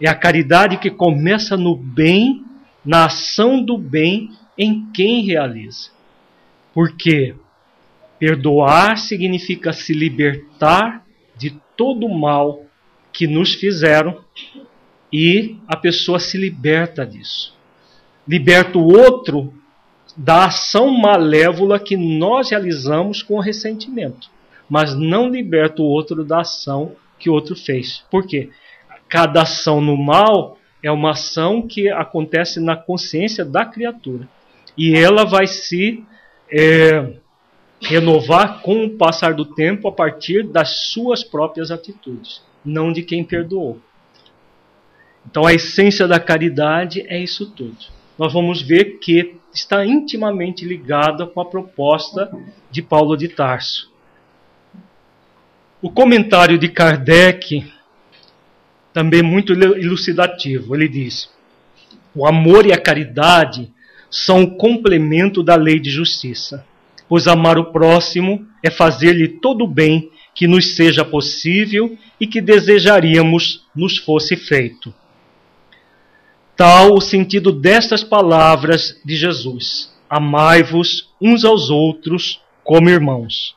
É 0.00 0.08
a 0.08 0.14
caridade 0.14 0.78
que 0.78 0.90
começa 0.90 1.56
no 1.56 1.74
bem, 1.74 2.44
na 2.84 3.06
ação 3.06 3.62
do 3.62 3.78
bem 3.78 4.30
em 4.56 4.90
quem 4.92 5.24
realiza. 5.24 5.90
Porque 6.74 7.34
perdoar 8.18 8.98
significa 8.98 9.72
se 9.72 9.92
libertar 9.92 11.04
de 11.36 11.58
todo 11.76 12.06
o 12.06 12.18
mal 12.18 12.64
que 13.12 13.26
nos 13.26 13.54
fizeram 13.54 14.22
e 15.12 15.56
a 15.66 15.76
pessoa 15.76 16.18
se 16.18 16.36
liberta 16.36 17.04
disso 17.06 17.56
liberta 18.26 18.78
o 18.78 18.86
outro 18.86 19.52
da 20.16 20.46
ação 20.46 20.90
malévola 20.90 21.78
que 21.78 21.96
nós 21.96 22.50
realizamos 22.50 23.22
com 23.22 23.38
ressentimento, 23.38 24.28
mas 24.68 24.94
não 24.94 25.28
liberta 25.28 25.82
o 25.82 25.86
outro 25.86 26.24
da 26.24 26.40
ação 26.40 26.92
que 27.18 27.30
o 27.30 27.32
outro 27.32 27.54
fez. 27.54 28.02
Por 28.10 28.26
quê? 28.26 28.50
Cada 29.08 29.42
ação 29.42 29.80
no 29.80 29.96
mal 29.96 30.58
é 30.82 30.90
uma 30.90 31.12
ação 31.12 31.62
que 31.62 31.88
acontece 31.88 32.60
na 32.60 32.76
consciência 32.76 33.44
da 33.44 33.64
criatura. 33.64 34.28
E 34.76 34.94
ela 34.96 35.24
vai 35.24 35.46
se 35.46 36.04
é, 36.50 37.14
renovar 37.80 38.60
com 38.60 38.84
o 38.84 38.90
passar 38.90 39.34
do 39.34 39.44
tempo 39.44 39.88
a 39.88 39.92
partir 39.92 40.42
das 40.42 40.92
suas 40.92 41.24
próprias 41.24 41.70
atitudes, 41.70 42.42
não 42.64 42.92
de 42.92 43.02
quem 43.02 43.24
perdoou. 43.24 43.80
Então 45.28 45.46
a 45.46 45.54
essência 45.54 46.06
da 46.06 46.20
caridade 46.20 47.04
é 47.08 47.18
isso 47.18 47.50
tudo 47.50 47.96
nós 48.18 48.32
vamos 48.32 48.62
ver 48.62 48.98
que 48.98 49.36
está 49.52 49.84
intimamente 49.84 50.64
ligada 50.64 51.26
com 51.26 51.40
a 51.40 51.44
proposta 51.44 52.30
de 52.70 52.82
Paulo 52.82 53.16
de 53.16 53.28
Tarso. 53.28 53.90
O 55.82 55.90
comentário 55.90 56.58
de 56.58 56.68
Kardec 56.68 57.70
também 58.96 59.20
muito 59.20 59.52
elucidativo. 59.52 60.74
Ele 60.74 60.88
diz: 60.88 61.28
o 62.14 62.26
amor 62.26 62.64
e 62.64 62.72
a 62.72 62.80
caridade 62.80 63.70
são 64.10 64.44
o 64.44 64.56
complemento 64.56 65.42
da 65.42 65.54
lei 65.54 65.78
de 65.78 65.90
justiça, 65.90 66.64
pois 67.06 67.28
amar 67.28 67.58
o 67.58 67.72
próximo 67.72 68.46
é 68.64 68.70
fazer-lhe 68.70 69.28
todo 69.28 69.64
o 69.64 69.68
bem 69.68 70.10
que 70.34 70.46
nos 70.46 70.76
seja 70.76 71.04
possível 71.04 71.94
e 72.18 72.26
que 72.26 72.40
desejaríamos 72.40 73.66
nos 73.74 73.98
fosse 73.98 74.34
feito. 74.34 74.94
Tal 76.56 76.94
o 76.94 77.00
sentido 77.02 77.52
destas 77.52 78.02
palavras 78.02 78.98
de 79.04 79.14
Jesus: 79.14 79.94
Amai-vos 80.08 81.10
uns 81.20 81.44
aos 81.44 81.68
outros 81.68 82.40
como 82.64 82.88
irmãos. 82.88 83.54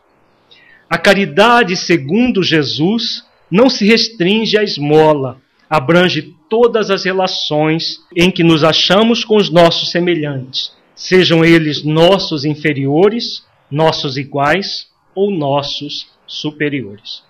A 0.90 0.98
caridade, 0.98 1.78
segundo 1.78 2.44
Jesus, 2.44 3.24
não 3.50 3.70
se 3.70 3.86
restringe 3.86 4.58
à 4.58 4.64
esmola, 4.64 5.42
abrange 5.70 6.34
todas 6.50 6.90
as 6.90 7.04
relações 7.04 8.00
em 8.16 8.32
que 8.32 8.44
nos 8.44 8.64
achamos 8.64 9.24
com 9.24 9.38
os 9.38 9.50
nossos 9.50 9.92
semelhantes, 9.92 10.72
sejam 10.96 11.46
eles 11.46 11.84
nossos 11.84 12.44
inferiores, 12.44 13.46
nossos 13.70 14.18
iguais 14.18 14.88
ou 15.14 15.32
nossos 15.32 16.08
superiores. 16.26 17.24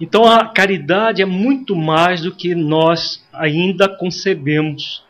Então 0.00 0.24
a 0.24 0.48
caridade 0.48 1.22
é 1.22 1.24
muito 1.24 1.76
mais 1.76 2.22
do 2.22 2.34
que 2.34 2.54
nós 2.54 3.24
ainda 3.32 3.88
concebemos. 3.88 5.04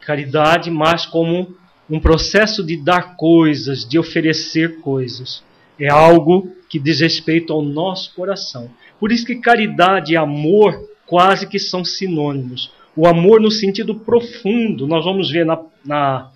Caridade 0.00 0.70
mais 0.70 1.04
como 1.04 1.54
um 1.90 2.00
processo 2.00 2.64
de 2.64 2.76
dar 2.76 3.16
coisas, 3.16 3.86
de 3.86 3.98
oferecer 3.98 4.80
coisas. 4.80 5.44
É 5.78 5.90
algo 5.90 6.50
que 6.68 6.78
diz 6.78 7.00
respeito 7.00 7.52
ao 7.52 7.60
nosso 7.60 8.14
coração. 8.14 8.70
Por 9.02 9.10
isso 9.10 9.26
que 9.26 9.34
caridade 9.34 10.12
e 10.12 10.16
amor 10.16 10.88
quase 11.06 11.48
que 11.48 11.58
são 11.58 11.84
sinônimos. 11.84 12.72
O 12.94 13.04
amor 13.04 13.40
no 13.40 13.50
sentido 13.50 13.96
profundo, 13.96 14.86
nós 14.86 15.04
vamos 15.04 15.28
ver 15.28 15.44
na, 15.44 15.60
na, 15.84 16.30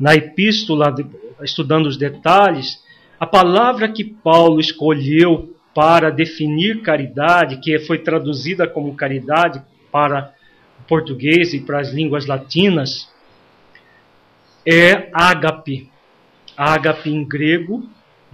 na 0.00 0.14
epístola, 0.14 0.94
estudando 1.42 1.84
os 1.84 1.98
detalhes, 1.98 2.82
a 3.20 3.26
palavra 3.26 3.92
que 3.92 4.02
Paulo 4.02 4.58
escolheu 4.58 5.54
para 5.74 6.08
definir 6.08 6.80
caridade, 6.80 7.58
que 7.58 7.78
foi 7.80 7.98
traduzida 7.98 8.66
como 8.66 8.96
caridade 8.96 9.60
para 9.92 10.32
o 10.80 10.88
português 10.88 11.52
e 11.52 11.60
para 11.60 11.80
as 11.80 11.92
línguas 11.92 12.24
latinas, 12.24 13.12
é 14.64 15.10
ágape. 15.12 15.90
Ágape 16.56 17.10
em 17.10 17.22
grego 17.22 17.86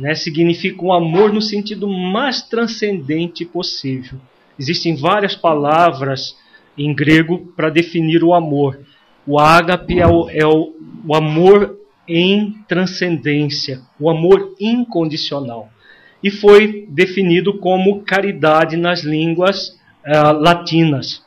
né, 0.02 0.16
significa 0.16 0.84
um 0.84 0.92
amor 0.92 1.32
no 1.32 1.40
sentido 1.40 1.86
mais 1.86 2.42
transcendente 2.42 3.44
possível. 3.44 4.18
Existem 4.58 4.96
várias 4.96 5.36
palavras 5.36 6.36
em 6.76 6.92
grego 6.92 7.52
para 7.56 7.70
definir 7.70 8.24
o 8.24 8.34
amor. 8.34 8.80
O 9.24 9.38
ágape 9.38 10.00
é 10.00 10.06
o, 10.08 10.28
é 10.28 10.44
o, 10.44 10.74
o 11.06 11.14
amor 11.14 11.78
em 12.08 12.52
transcendência, 12.66 13.80
o 14.00 14.10
amor 14.10 14.56
incondicional 14.58 15.70
e 16.20 16.32
foi 16.32 16.84
definido 16.88 17.58
como 17.58 18.02
caridade 18.02 18.76
nas 18.76 19.04
línguas 19.04 19.68
uh, 20.04 20.32
latinas. 20.32 21.22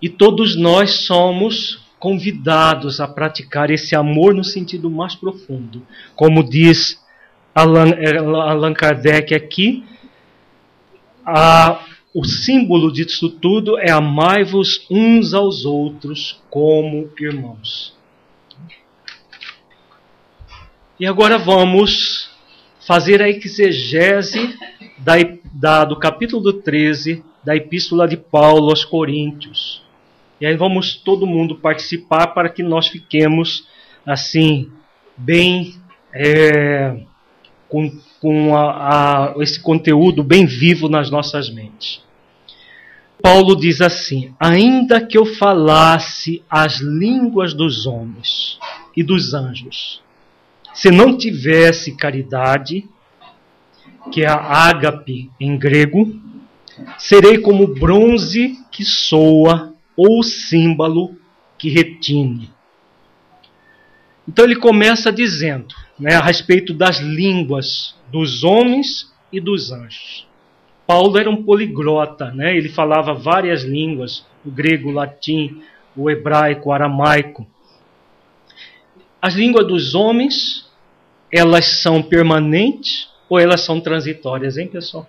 E 0.00 0.08
todos 0.08 0.56
nós 0.56 1.06
somos 1.06 1.80
convidados 2.00 2.98
a 2.98 3.06
praticar 3.06 3.70
esse 3.70 3.94
amor 3.94 4.34
no 4.34 4.42
sentido 4.42 4.90
mais 4.90 5.14
profundo. 5.14 5.86
Como 6.16 6.42
diz 6.42 7.00
Allan, 7.54 7.90
eh, 7.90 8.18
Allan 8.18 8.72
Kardec 8.72 9.34
aqui, 9.34 9.84
o 12.14 12.24
símbolo 12.24 12.92
disso 12.92 13.30
tudo 13.30 13.78
é 13.78 13.90
amai-vos 13.90 14.86
uns 14.90 15.32
aos 15.34 15.64
outros 15.64 16.40
como 16.50 17.10
irmãos. 17.18 17.94
E 20.98 21.06
agora 21.06 21.38
vamos 21.38 22.30
fazer 22.86 23.22
a 23.22 23.28
exegese 23.28 24.56
da, 24.98 25.14
da, 25.52 25.84
do 25.84 25.96
capítulo 25.98 26.52
13 26.52 27.24
da 27.44 27.56
Epístola 27.56 28.06
de 28.06 28.16
Paulo 28.16 28.70
aos 28.70 28.84
Coríntios. 28.84 29.82
E 30.40 30.46
aí 30.46 30.56
vamos 30.56 30.94
todo 30.94 31.26
mundo 31.26 31.56
participar 31.56 32.28
para 32.28 32.48
que 32.48 32.62
nós 32.62 32.88
fiquemos 32.88 33.66
assim, 34.04 34.70
bem. 35.16 35.74
É, 36.12 37.00
com, 37.72 37.90
com 38.20 38.54
a, 38.54 39.30
a, 39.30 39.34
esse 39.38 39.58
conteúdo 39.58 40.22
bem 40.22 40.44
vivo 40.44 40.90
nas 40.90 41.10
nossas 41.10 41.48
mentes. 41.48 42.02
Paulo 43.22 43.56
diz 43.56 43.80
assim: 43.80 44.34
Ainda 44.38 45.00
que 45.00 45.16
eu 45.16 45.24
falasse 45.24 46.44
as 46.50 46.80
línguas 46.80 47.54
dos 47.54 47.86
homens 47.86 48.58
e 48.94 49.02
dos 49.02 49.32
anjos, 49.32 50.02
se 50.74 50.90
não 50.90 51.16
tivesse 51.16 51.96
caridade, 51.96 52.86
que 54.12 54.22
é 54.22 54.28
a 54.28 54.68
ágape 54.68 55.30
em 55.40 55.56
grego, 55.56 56.14
serei 56.98 57.38
como 57.38 57.66
bronze 57.66 58.58
que 58.70 58.84
soa 58.84 59.72
ou 59.96 60.22
símbolo 60.22 61.16
que 61.56 61.70
retine. 61.70 62.50
Então 64.28 64.44
ele 64.44 64.56
começa 64.56 65.10
dizendo 65.10 65.74
né, 66.02 66.16
a 66.16 66.20
respeito 66.20 66.74
das 66.74 66.98
línguas 66.98 67.94
dos 68.10 68.42
homens 68.42 69.08
e 69.32 69.40
dos 69.40 69.70
anjos. 69.70 70.26
Paulo 70.84 71.16
era 71.16 71.30
um 71.30 71.44
poliglota, 71.44 72.32
né? 72.32 72.56
ele 72.56 72.68
falava 72.68 73.14
várias 73.14 73.62
línguas, 73.62 74.26
o 74.44 74.50
grego, 74.50 74.90
o 74.90 74.92
latim, 74.92 75.62
o 75.96 76.10
hebraico, 76.10 76.68
o 76.68 76.72
aramaico. 76.72 77.46
As 79.20 79.34
línguas 79.34 79.64
dos 79.64 79.94
homens, 79.94 80.68
elas 81.32 81.80
são 81.80 82.02
permanentes 82.02 83.08
ou 83.28 83.38
elas 83.38 83.64
são 83.64 83.80
transitórias, 83.80 84.58
hein, 84.58 84.66
pessoal? 84.66 85.08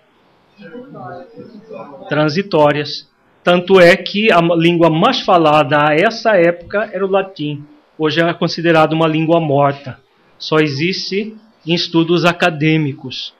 Transitórias. 2.08 3.10
Tanto 3.42 3.80
é 3.80 3.96
que 3.96 4.30
a 4.30 4.40
língua 4.40 4.88
mais 4.88 5.20
falada 5.20 5.88
a 5.88 5.92
essa 5.92 6.36
época 6.36 6.88
era 6.92 7.04
o 7.04 7.10
latim. 7.10 7.66
Hoje 7.98 8.20
é 8.20 8.32
considerado 8.32 8.92
uma 8.92 9.08
língua 9.08 9.40
morta. 9.40 10.03
Só 10.44 10.58
existe 10.58 11.34
em 11.66 11.72
estudos 11.72 12.26
acadêmicos. 12.26 13.32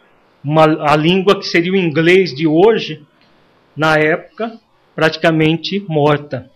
Uma, 0.42 0.64
a 0.90 0.96
língua 0.96 1.38
que 1.38 1.44
seria 1.44 1.70
o 1.70 1.76
inglês 1.76 2.34
de 2.34 2.46
hoje, 2.46 3.02
na 3.76 3.98
época, 3.98 4.58
praticamente 4.94 5.84
morta. 5.86 6.50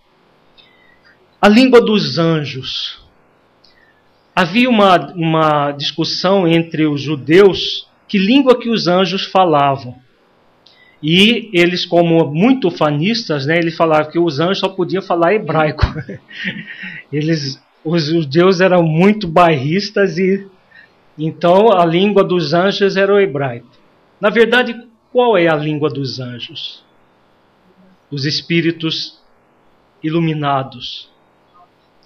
A 1.39 1.47
língua 1.47 1.79
dos 1.79 2.17
anjos. 2.17 2.99
Havia 4.35 4.67
uma, 4.67 5.13
uma 5.13 5.71
discussão 5.71 6.47
entre 6.47 6.87
os 6.87 6.99
judeus 6.99 7.87
que 8.07 8.17
língua 8.17 8.59
que 8.59 8.71
os 8.71 8.87
anjos 8.87 9.25
falavam. 9.25 9.97
E 11.01 11.51
eles, 11.53 11.85
como 11.85 12.25
muito 12.25 12.71
fanistas, 12.71 13.45
né, 13.45 13.59
eles 13.59 13.77
falavam 13.77 14.11
que 14.11 14.17
os 14.17 14.39
anjos 14.39 14.57
só 14.57 14.69
podiam 14.69 15.03
falar 15.03 15.35
hebraico. 15.35 15.85
eles, 17.13 17.61
os 17.89 18.05
judeus 18.05 18.61
eram 18.61 18.83
muito 18.83 19.27
bairristas 19.27 20.17
e 20.17 20.47
então 21.17 21.71
a 21.71 21.85
língua 21.85 22.23
dos 22.23 22.53
anjos 22.53 22.95
era 22.95 23.13
o 23.13 23.19
hebraico. 23.19 23.67
Na 24.21 24.29
verdade, 24.29 24.87
qual 25.11 25.37
é 25.37 25.47
a 25.47 25.55
língua 25.55 25.89
dos 25.89 26.19
anjos? 26.19 26.83
Os 28.09 28.25
espíritos 28.25 29.19
iluminados. 30.01 31.09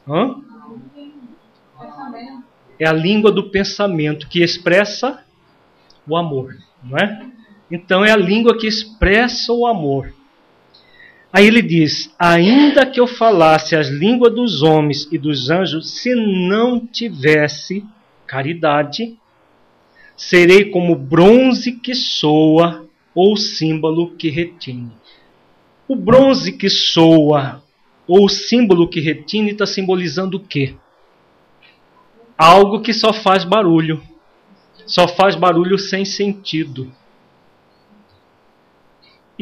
Hã? 0.07 0.35
É 2.79 2.87
a 2.87 2.93
língua 2.93 3.31
do 3.31 3.49
pensamento 3.49 4.27
que 4.27 4.41
expressa 4.41 5.23
o 6.07 6.17
amor, 6.17 6.57
não 6.83 6.97
é? 6.97 7.27
Então 7.69 8.03
é 8.03 8.11
a 8.11 8.17
língua 8.17 8.57
que 8.57 8.67
expressa 8.67 9.53
o 9.53 9.67
amor. 9.67 10.13
Aí 11.33 11.47
ele 11.47 11.63
diz: 11.63 12.13
Ainda 12.19 12.85
que 12.85 12.99
eu 12.99 13.07
falasse 13.07 13.75
as 13.75 13.87
línguas 13.87 14.33
dos 14.33 14.61
homens 14.61 15.07
e 15.11 15.17
dos 15.17 15.49
anjos, 15.49 15.89
se 15.99 16.13
não 16.13 16.85
tivesse 16.85 17.83
caridade, 18.27 19.17
serei 20.15 20.65
como 20.65 20.95
bronze 20.95 21.71
que 21.71 21.95
soa 21.95 22.85
ou 23.15 23.35
símbolo 23.35 24.15
que 24.15 24.29
retine. 24.29 24.91
O 25.87 25.95
bronze 25.95 26.51
que 26.51 26.69
soa 26.69 27.63
ou 28.07 28.29
símbolo 28.29 28.87
que 28.87 28.99
retine 28.99 29.51
está 29.51 29.65
simbolizando 29.65 30.37
o 30.37 30.39
quê? 30.39 30.75
Algo 32.37 32.81
que 32.81 32.93
só 32.93 33.11
faz 33.11 33.43
barulho 33.43 34.01
só 34.85 35.07
faz 35.07 35.35
barulho 35.35 35.77
sem 35.77 36.05
sentido. 36.05 36.91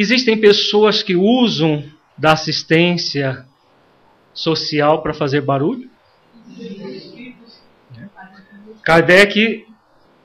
Existem 0.01 0.35
pessoas 0.35 1.03
que 1.03 1.15
usam 1.15 1.83
da 2.17 2.31
assistência 2.31 3.45
social 4.33 5.03
para 5.03 5.13
fazer 5.13 5.41
barulho? 5.41 5.87
Kardec 8.81 9.63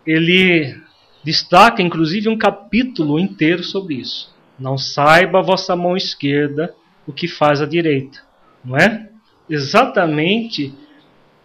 ele 0.07 0.81
destaca 1.23 1.83
inclusive 1.83 2.27
um 2.27 2.39
capítulo 2.39 3.19
inteiro 3.19 3.63
sobre 3.63 3.97
isso. 3.97 4.35
Não 4.59 4.79
saiba 4.79 5.41
a 5.41 5.43
vossa 5.43 5.77
mão 5.77 5.95
esquerda 5.95 6.75
o 7.07 7.13
que 7.13 7.29
faz 7.29 7.61
a 7.61 7.67
direita, 7.67 8.23
não 8.65 8.79
é? 8.79 9.11
Exatamente 9.47 10.73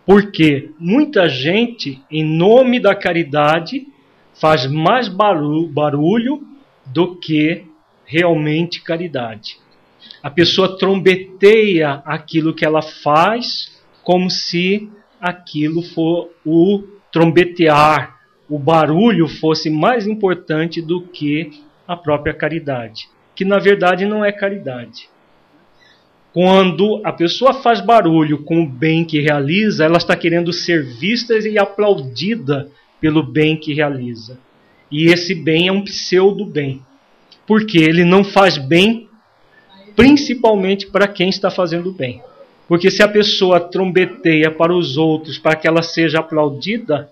porque 0.06 0.72
muita 0.80 1.28
gente, 1.28 2.02
em 2.10 2.24
nome 2.24 2.80
da 2.80 2.96
caridade, 2.96 3.86
faz 4.40 4.66
mais 4.68 5.10
barulho 5.10 6.48
do 6.86 7.18
que 7.18 7.70
realmente 8.12 8.82
caridade. 8.82 9.58
A 10.22 10.30
pessoa 10.30 10.78
trombeteia 10.78 12.02
aquilo 12.06 12.54
que 12.54 12.66
ela 12.66 12.82
faz 12.82 13.80
como 14.04 14.30
se 14.30 14.90
aquilo 15.20 15.82
for 15.82 16.30
o 16.46 16.84
trombetear, 17.12 18.20
o 18.50 18.60
barulho 18.60 19.30
fosse 19.30 19.70
mais 19.70 20.06
importante 20.06 20.82
do 20.82 21.02
que 21.02 21.64
a 21.88 21.96
própria 21.96 22.34
caridade, 22.34 23.08
que 23.34 23.46
na 23.46 23.60
verdade 23.60 24.06
não 24.06 24.26
é 24.26 24.32
caridade. 24.32 25.10
Quando 26.34 27.02
a 27.06 27.14
pessoa 27.14 27.54
faz 27.54 27.80
barulho 27.80 28.44
com 28.44 28.64
o 28.64 28.70
bem 28.70 29.06
que 29.06 29.22
realiza, 29.22 29.86
ela 29.86 29.98
está 29.98 30.16
querendo 30.16 30.52
ser 30.52 30.84
vista 30.84 31.38
e 31.38 31.58
aplaudida 31.58 32.70
pelo 33.00 33.24
bem 33.24 33.58
que 33.58 33.74
realiza. 33.74 34.38
E 34.90 35.06
esse 35.06 35.34
bem 35.34 35.68
é 35.68 35.72
um 35.72 35.84
pseudo-bem. 35.84 36.82
Porque 37.52 37.80
ele 37.80 38.06
não 38.06 38.24
faz 38.24 38.58
bem 38.58 39.10
principalmente 39.94 40.88
para 40.88 41.06
quem 41.06 41.28
está 41.28 41.52
fazendo 41.52 41.92
bem. 41.92 42.22
Porque 42.66 42.90
se 42.90 43.04
a 43.04 43.10
pessoa 43.10 43.60
trombeteia 43.60 44.50
para 44.50 44.74
os 44.74 44.96
outros 44.96 45.38
para 45.38 45.58
que 45.58 45.68
ela 45.68 45.82
seja 45.84 46.20
aplaudida, 46.20 47.10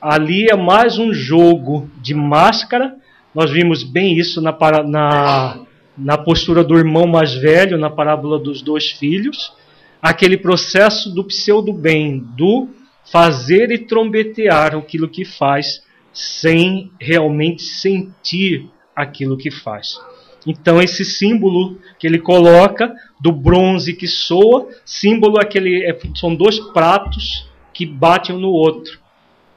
ali 0.00 0.46
é 0.48 0.54
mais 0.54 0.96
um 0.96 1.12
jogo 1.12 1.90
de 1.96 2.14
máscara. 2.14 2.94
Nós 3.34 3.50
vimos 3.50 3.82
bem 3.82 4.16
isso 4.16 4.40
na, 4.40 4.56
na 4.86 5.58
na 5.98 6.16
postura 6.16 6.62
do 6.62 6.78
irmão 6.78 7.08
mais 7.08 7.34
velho, 7.34 7.76
na 7.76 7.90
parábola 7.90 8.38
dos 8.38 8.62
dois 8.62 8.92
filhos, 8.92 9.52
aquele 10.00 10.36
processo 10.36 11.12
do 11.12 11.24
pseudo-bem, 11.24 12.20
do 12.36 12.68
fazer 13.10 13.72
e 13.72 13.78
trombetear 13.78 14.76
aquilo 14.76 15.08
que 15.08 15.24
faz, 15.24 15.82
sem 16.12 16.92
realmente 17.00 17.62
sentir 17.62 18.70
aquilo 18.98 19.36
que 19.36 19.50
faz. 19.50 19.98
Então, 20.46 20.80
esse 20.80 21.04
símbolo 21.04 21.78
que 21.98 22.06
ele 22.06 22.18
coloca 22.18 22.94
do 23.20 23.32
bronze 23.32 23.92
que 23.92 24.06
soa, 24.06 24.68
símbolo 24.84 25.38
aquele, 25.38 25.84
é, 25.84 25.98
são 26.14 26.34
dois 26.34 26.58
pratos 26.72 27.48
que 27.72 27.84
batem 27.84 28.34
um 28.34 28.40
no 28.40 28.50
outro. 28.50 28.98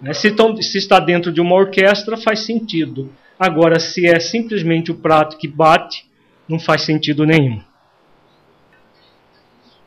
Né? 0.01 0.13
Se, 0.13 0.31
tão, 0.31 0.55
se 0.55 0.77
está 0.77 0.99
dentro 0.99 1.31
de 1.31 1.39
uma 1.39 1.55
orquestra, 1.55 2.17
faz 2.17 2.39
sentido. 2.39 3.09
Agora, 3.39 3.79
se 3.79 4.07
é 4.07 4.19
simplesmente 4.19 4.91
o 4.91 4.95
prato 4.95 5.37
que 5.37 5.47
bate, 5.47 6.05
não 6.47 6.59
faz 6.59 6.81
sentido 6.81 7.25
nenhum. 7.25 7.61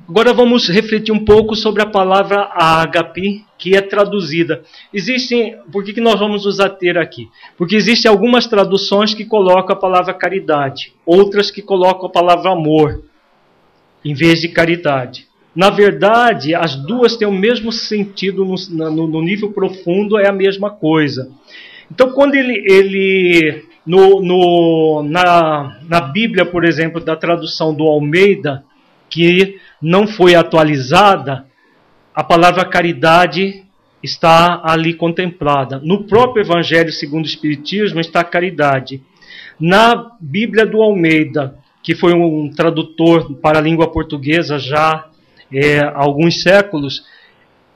Agora 0.07 0.35
vamos 0.35 0.69
refletir 0.69 1.13
um 1.13 1.25
pouco 1.25 1.57
sobre 1.57 1.83
a 1.83 1.87
palavra 1.87 2.51
ágape, 2.53 3.43
que 3.57 3.75
é 3.75 3.81
traduzida. 3.81 4.63
Existem, 4.93 5.57
por 5.73 5.83
que, 5.83 5.95
que 5.95 6.01
nós 6.01 6.21
vamos 6.21 6.45
nos 6.45 6.61
ater 6.61 6.99
aqui? 6.99 7.31
Porque 7.57 7.75
existem 7.75 8.11
algumas 8.11 8.47
traduções 8.47 9.15
que 9.15 9.25
colocam 9.25 9.75
a 9.75 9.81
palavra 9.81 10.13
caridade, 10.13 10.93
outras 11.07 11.51
que 11.51 11.63
colocam 11.63 12.07
a 12.07 12.13
palavra 12.13 12.53
amor, 12.53 13.03
em 14.05 14.13
vez 14.13 14.43
de 14.43 14.49
caridade. 14.49 15.27
Na 15.57 15.71
verdade, 15.71 16.55
as 16.55 16.77
duas 16.77 17.17
têm 17.17 17.27
o 17.27 17.33
mesmo 17.33 17.73
sentido 17.73 18.45
no, 18.45 18.57
no, 18.91 19.07
no 19.07 19.23
nível 19.23 19.53
profundo, 19.53 20.19
é 20.19 20.29
a 20.29 20.33
mesma 20.33 20.69
coisa. 20.69 21.31
Então, 21.91 22.13
quando 22.13 22.35
ele, 22.35 22.63
ele 22.71 23.65
no, 23.87 24.21
no, 24.21 25.03
na, 25.09 25.79
na 25.89 26.01
Bíblia, 26.03 26.45
por 26.45 26.63
exemplo, 26.63 27.01
da 27.01 27.17
tradução 27.17 27.73
do 27.73 27.85
Almeida, 27.85 28.65
que 29.09 29.59
não 29.85 30.07
foi 30.07 30.35
atualizada, 30.35 31.45
a 32.15 32.25
palavra 32.25 32.65
caridade 32.65 33.63
está 34.03 34.63
ali 34.65 34.95
contemplada. 34.95 35.79
No 35.85 36.05
próprio 36.05 36.43
Evangelho 36.43 36.91
segundo 36.91 37.25
o 37.25 37.29
Espiritismo 37.29 38.01
está 38.01 38.21
a 38.21 38.25
caridade. 38.25 39.03
Na 39.61 40.13
Bíblia 40.19 40.65
do 40.65 40.81
Almeida, 40.81 41.59
que 41.83 41.95
foi 41.95 42.15
um 42.15 42.51
tradutor 42.51 43.35
para 43.43 43.59
a 43.59 43.63
língua 43.63 43.93
portuguesa 43.93 44.59
já 44.59 45.07
é, 45.53 45.81
há 45.81 45.99
alguns 45.99 46.43
séculos, 46.43 47.05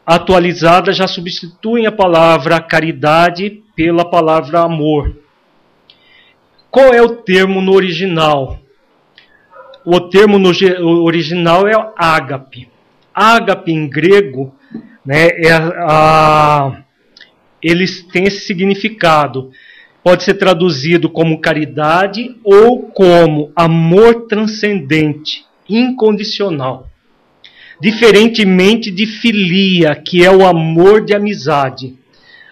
atualizada 0.06 0.94
já 0.94 1.06
substituem 1.06 1.86
a 1.86 1.92
palavra 1.92 2.58
caridade 2.58 3.62
pela 3.76 4.10
palavra 4.10 4.60
amor. 4.60 5.14
Qual 6.70 6.86
é 6.94 7.02
o 7.02 7.16
termo 7.16 7.60
no 7.60 7.72
original? 7.72 8.58
O 9.90 10.00
termo 10.02 10.38
no 10.38 10.50
original 11.02 11.66
é 11.66 11.72
ágape. 11.96 12.68
Ágape 13.14 13.72
em 13.72 13.88
grego 13.88 14.54
né, 15.02 15.28
é 15.28 15.50
a, 15.50 16.82
eles 17.62 18.02
têm 18.02 18.24
esse 18.24 18.40
significado. 18.40 19.50
Pode 20.04 20.24
ser 20.24 20.34
traduzido 20.34 21.08
como 21.08 21.40
caridade 21.40 22.36
ou 22.44 22.82
como 22.82 23.50
amor 23.56 24.26
transcendente, 24.26 25.46
incondicional. 25.66 26.86
Diferentemente 27.80 28.90
de 28.90 29.06
filia, 29.06 29.96
que 29.96 30.22
é 30.22 30.30
o 30.30 30.46
amor 30.46 31.02
de 31.02 31.14
amizade. 31.14 31.96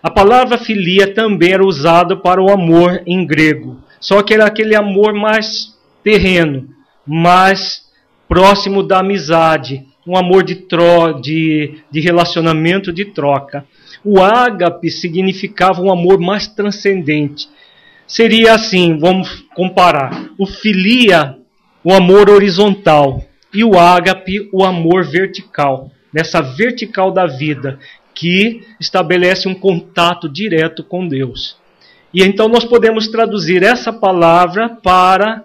A 0.03 0.09
palavra 0.09 0.57
filia 0.57 1.13
também 1.13 1.53
era 1.53 1.67
usada 1.67 2.17
para 2.17 2.43
o 2.43 2.51
amor 2.51 3.03
em 3.05 3.27
grego, 3.27 3.77
só 4.01 4.23
que 4.23 4.33
era 4.33 4.47
aquele 4.47 4.75
amor 4.75 5.13
mais 5.13 5.77
terreno, 6.03 6.75
mais 7.07 7.85
próximo 8.29 8.83
da 8.83 9.01
amizade, 9.01 9.85
um 10.07 10.17
amor 10.17 10.43
de, 10.43 10.55
tro, 10.55 11.21
de, 11.21 11.79
de 11.91 12.01
relacionamento, 12.01 12.93
de 12.93 13.07
troca. 13.07 13.65
O 14.05 14.23
ágape 14.23 14.91
significava 14.91 15.83
um 15.83 15.91
amor 15.91 16.21
mais 16.21 16.47
transcendente. 16.47 17.49
Seria 18.07 18.55
assim, 18.55 18.99
vamos 18.99 19.45
comparar: 19.55 20.31
o 20.39 20.47
filia, 20.47 21.37
o 21.83 21.93
amor 21.93 22.31
horizontal, 22.31 23.25
e 23.53 23.65
o 23.65 23.79
ágape, 23.79 24.49
o 24.53 24.65
amor 24.65 25.05
vertical. 25.05 25.91
Nessa 26.13 26.41
vertical 26.41 27.11
da 27.11 27.27
vida, 27.27 27.79
que 28.15 28.63
estabelece 28.81 29.49
um 29.49 29.55
contato 29.55 30.29
direto 30.29 30.83
com 30.83 31.07
Deus. 31.07 31.57
E 32.15 32.23
então 32.23 32.49
nós 32.49 32.65
podemos 32.65 33.09
traduzir 33.09 33.63
essa 33.63 33.93
palavra 33.93 34.71
para 34.83 35.45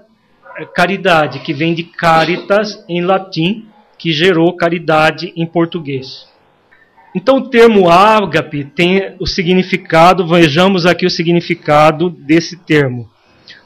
caridade, 0.65 1.39
que 1.39 1.53
vem 1.53 1.73
de 1.73 1.83
caritas 1.83 2.83
em 2.87 3.01
latim, 3.01 3.65
que 3.97 4.11
gerou 4.11 4.55
caridade 4.55 5.31
em 5.35 5.45
português. 5.45 6.27
Então 7.13 7.37
o 7.37 7.49
termo 7.49 7.89
ágape 7.89 8.63
tem 8.63 9.15
o 9.19 9.27
significado, 9.27 10.25
vejamos 10.25 10.85
aqui 10.85 11.05
o 11.05 11.09
significado 11.09 12.09
desse 12.09 12.57
termo. 12.57 13.09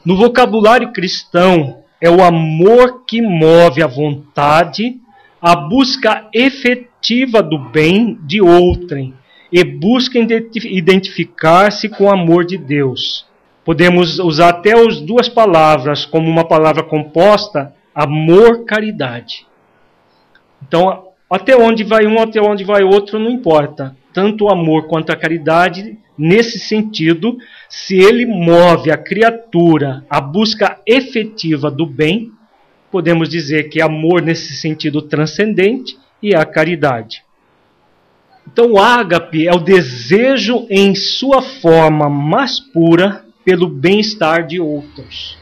No 0.04 0.16
vocabulário 0.16 0.92
cristão, 0.92 1.82
é 2.00 2.10
o 2.10 2.22
amor 2.22 3.04
que 3.06 3.22
move 3.22 3.82
a 3.82 3.86
vontade, 3.86 5.00
a 5.40 5.54
busca 5.56 6.28
efetiva 6.32 7.42
do 7.42 7.58
bem 7.58 8.18
de 8.22 8.40
outrem 8.40 9.14
e 9.50 9.62
busca 9.62 10.18
identificar-se 10.18 11.88
com 11.88 12.04
o 12.04 12.10
amor 12.10 12.44
de 12.44 12.58
Deus. 12.58 13.24
Podemos 13.66 14.20
usar 14.20 14.50
até 14.50 14.74
as 14.74 15.00
duas 15.00 15.28
palavras 15.28 16.06
como 16.06 16.30
uma 16.30 16.44
palavra 16.46 16.84
composta, 16.84 17.74
amor-caridade. 17.92 19.44
Então, 20.62 21.08
até 21.28 21.56
onde 21.56 21.82
vai 21.82 22.06
um, 22.06 22.22
até 22.22 22.40
onde 22.40 22.62
vai 22.62 22.84
outro, 22.84 23.18
não 23.18 23.28
importa. 23.28 23.96
Tanto 24.14 24.44
o 24.44 24.52
amor 24.52 24.86
quanto 24.86 25.10
a 25.10 25.16
caridade, 25.16 25.98
nesse 26.16 26.60
sentido, 26.60 27.38
se 27.68 27.96
ele 27.96 28.24
move 28.24 28.92
a 28.92 28.96
criatura 28.96 30.04
à 30.08 30.20
busca 30.20 30.78
efetiva 30.86 31.68
do 31.68 31.84
bem, 31.84 32.30
podemos 32.88 33.28
dizer 33.28 33.64
que 33.64 33.82
amor 33.82 34.22
nesse 34.22 34.54
sentido 34.54 35.02
transcendente 35.02 35.98
e 36.22 36.36
a 36.36 36.44
caridade. 36.44 37.24
Então, 38.46 38.74
o 38.74 38.78
ágape 38.78 39.48
é 39.48 39.50
o 39.50 39.58
desejo 39.58 40.68
em 40.70 40.94
sua 40.94 41.42
forma 41.42 42.08
mais 42.08 42.60
pura 42.60 43.25
pelo 43.46 43.68
bem-estar 43.68 44.44
de 44.44 44.58
outros. 44.58 45.38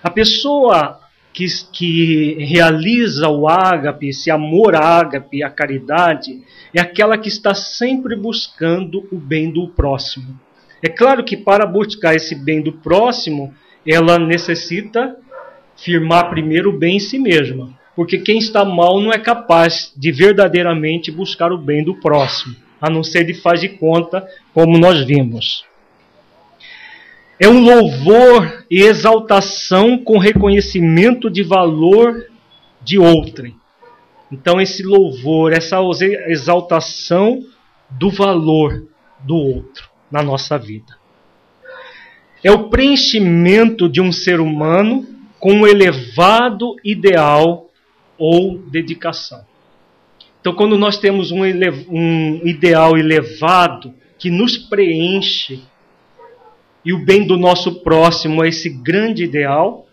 A 0.00 0.08
pessoa 0.08 1.00
que, 1.32 1.46
que 1.72 2.36
realiza 2.38 3.28
o 3.28 3.48
ágape, 3.48 4.10
esse 4.10 4.30
amor 4.30 4.76
ágape, 4.76 5.42
a 5.42 5.50
caridade, 5.50 6.40
é 6.72 6.80
aquela 6.80 7.18
que 7.18 7.26
está 7.26 7.54
sempre 7.54 8.14
buscando 8.14 9.04
o 9.10 9.18
bem 9.18 9.50
do 9.50 9.66
próximo. 9.66 10.38
É 10.80 10.88
claro 10.88 11.24
que 11.24 11.36
para 11.36 11.66
buscar 11.66 12.14
esse 12.14 12.36
bem 12.36 12.62
do 12.62 12.72
próximo, 12.72 13.52
ela 13.84 14.16
necessita 14.16 15.16
firmar 15.76 16.30
primeiro 16.30 16.70
o 16.70 16.78
bem 16.78 16.98
em 16.98 17.00
si 17.00 17.18
mesma. 17.18 17.76
Porque 17.96 18.18
quem 18.18 18.38
está 18.38 18.64
mal 18.64 19.00
não 19.00 19.10
é 19.12 19.18
capaz 19.18 19.92
de 19.96 20.12
verdadeiramente 20.12 21.10
buscar 21.10 21.50
o 21.50 21.58
bem 21.58 21.82
do 21.82 21.96
próximo, 21.96 22.54
a 22.80 22.88
não 22.88 23.02
ser 23.02 23.24
de 23.24 23.34
faz 23.34 23.60
de 23.60 23.70
conta, 23.70 24.24
como 24.54 24.78
nós 24.78 25.04
vimos. 25.04 25.64
É 27.38 27.48
um 27.48 27.60
louvor 27.60 28.64
e 28.70 28.82
exaltação 28.82 29.98
com 29.98 30.18
reconhecimento 30.18 31.30
de 31.30 31.42
valor 31.42 32.26
de 32.82 32.98
outrem. 32.98 33.56
Então, 34.30 34.60
esse 34.60 34.82
louvor, 34.82 35.52
essa 35.52 35.76
exaltação 36.28 37.44
do 37.90 38.10
valor 38.10 38.86
do 39.20 39.36
outro 39.36 39.90
na 40.10 40.22
nossa 40.22 40.58
vida. 40.58 40.96
É 42.42 42.50
o 42.50 42.68
preenchimento 42.68 43.88
de 43.88 44.00
um 44.00 44.10
ser 44.10 44.40
humano 44.40 45.06
com 45.38 45.52
um 45.52 45.66
elevado 45.66 46.76
ideal 46.84 47.70
ou 48.18 48.58
dedicação. 48.58 49.44
Então, 50.40 50.54
quando 50.54 50.76
nós 50.76 50.98
temos 50.98 51.30
um, 51.30 51.42
um 51.88 52.40
ideal 52.44 52.96
elevado 52.96 53.94
que 54.18 54.30
nos 54.30 54.56
preenche 54.56 55.62
e 56.84 56.92
o 56.92 57.04
bem 57.04 57.26
do 57.26 57.36
nosso 57.36 57.80
próximo 57.80 58.44
é 58.44 58.48
esse 58.48 58.68
grande 58.68 59.24
ideal, 59.24 59.86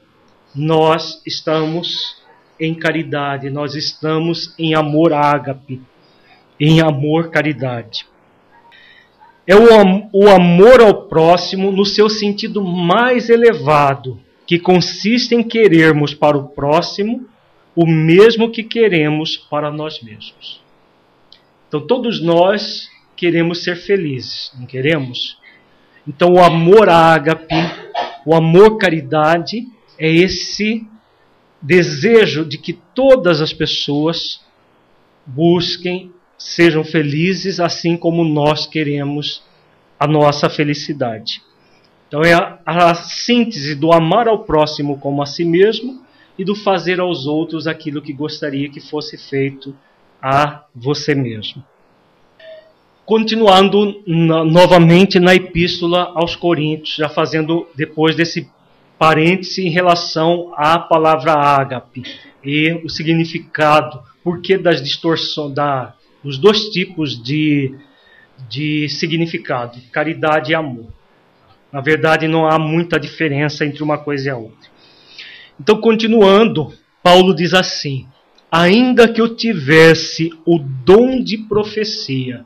nós 0.55 1.21
estamos 1.25 2.17
em 2.59 2.73
caridade, 2.73 3.49
nós 3.49 3.75
estamos 3.75 4.53
em 4.57 4.75
amor 4.75 5.13
ágape, 5.13 5.81
em 6.59 6.81
amor 6.81 7.29
caridade. 7.29 8.05
É 9.47 9.55
o, 9.55 9.67
o 10.13 10.29
amor 10.29 10.81
ao 10.81 11.07
próximo 11.07 11.71
no 11.71 11.85
seu 11.85 12.09
sentido 12.09 12.63
mais 12.63 13.29
elevado, 13.29 14.19
que 14.45 14.59
consiste 14.59 15.35
em 15.35 15.43
querermos 15.43 16.13
para 16.13 16.37
o 16.37 16.49
próximo 16.49 17.27
o 17.75 17.85
mesmo 17.85 18.51
que 18.51 18.63
queremos 18.63 19.37
para 19.37 19.71
nós 19.71 20.01
mesmos. 20.01 20.61
Então 21.67 21.85
todos 21.85 22.21
nós 22.21 22.89
queremos 23.15 23.63
ser 23.63 23.75
felizes, 23.75 24.51
não 24.59 24.65
queremos? 24.65 25.37
Então, 26.09 26.33
o 26.33 26.43
amor 26.43 26.89
ágape, 26.89 27.53
o 28.25 28.33
amor 28.33 28.79
caridade, 28.79 29.67
é 29.95 30.11
esse 30.11 30.83
desejo 31.61 32.43
de 32.43 32.57
que 32.57 32.73
todas 32.73 33.39
as 33.39 33.53
pessoas 33.53 34.41
busquem, 35.23 36.11
sejam 36.35 36.83
felizes, 36.83 37.59
assim 37.59 37.95
como 37.95 38.23
nós 38.23 38.65
queremos 38.65 39.43
a 39.99 40.07
nossa 40.07 40.49
felicidade. 40.49 41.43
Então, 42.07 42.23
é 42.23 42.33
a, 42.33 42.59
a 42.65 42.95
síntese 42.95 43.75
do 43.75 43.93
amar 43.93 44.27
ao 44.27 44.39
próximo 44.45 44.97
como 44.97 45.21
a 45.21 45.27
si 45.27 45.45
mesmo 45.45 46.03
e 46.39 46.43
do 46.43 46.55
fazer 46.55 46.99
aos 46.99 47.27
outros 47.27 47.67
aquilo 47.67 48.01
que 48.01 48.13
gostaria 48.13 48.67
que 48.67 48.79
fosse 48.79 49.15
feito 49.15 49.75
a 50.19 50.63
você 50.73 51.13
mesmo. 51.13 51.63
Continuando 53.09 54.03
na, 54.05 54.45
novamente 54.45 55.19
na 55.19 55.33
epístola 55.33 56.11
aos 56.13 56.35
Coríntios, 56.35 56.95
já 56.95 57.09
fazendo 57.09 57.67
depois 57.75 58.15
desse 58.15 58.47
parêntese 58.99 59.65
em 59.65 59.71
relação 59.71 60.53
à 60.55 60.77
palavra 60.77 61.33
ágape 61.33 62.03
e 62.45 62.79
o 62.83 62.87
significado, 62.87 63.99
porque 64.23 64.59
das 64.59 64.79
distorções, 64.79 65.55
da, 65.55 65.95
dos 66.23 66.37
dois 66.37 66.65
tipos 66.65 67.19
de, 67.19 67.73
de 68.47 68.87
significado, 68.87 69.79
caridade 69.91 70.51
e 70.51 70.55
amor. 70.55 70.93
Na 71.73 71.81
verdade, 71.81 72.27
não 72.27 72.45
há 72.45 72.59
muita 72.59 72.99
diferença 72.99 73.65
entre 73.65 73.81
uma 73.81 73.97
coisa 73.97 74.27
e 74.27 74.29
a 74.29 74.37
outra. 74.37 74.69
Então, 75.59 75.81
continuando, 75.81 76.71
Paulo 77.01 77.33
diz 77.33 77.55
assim: 77.55 78.05
Ainda 78.51 79.11
que 79.11 79.19
eu 79.19 79.35
tivesse 79.35 80.29
o 80.45 80.59
dom 80.59 81.23
de 81.23 81.39
profecia 81.39 82.45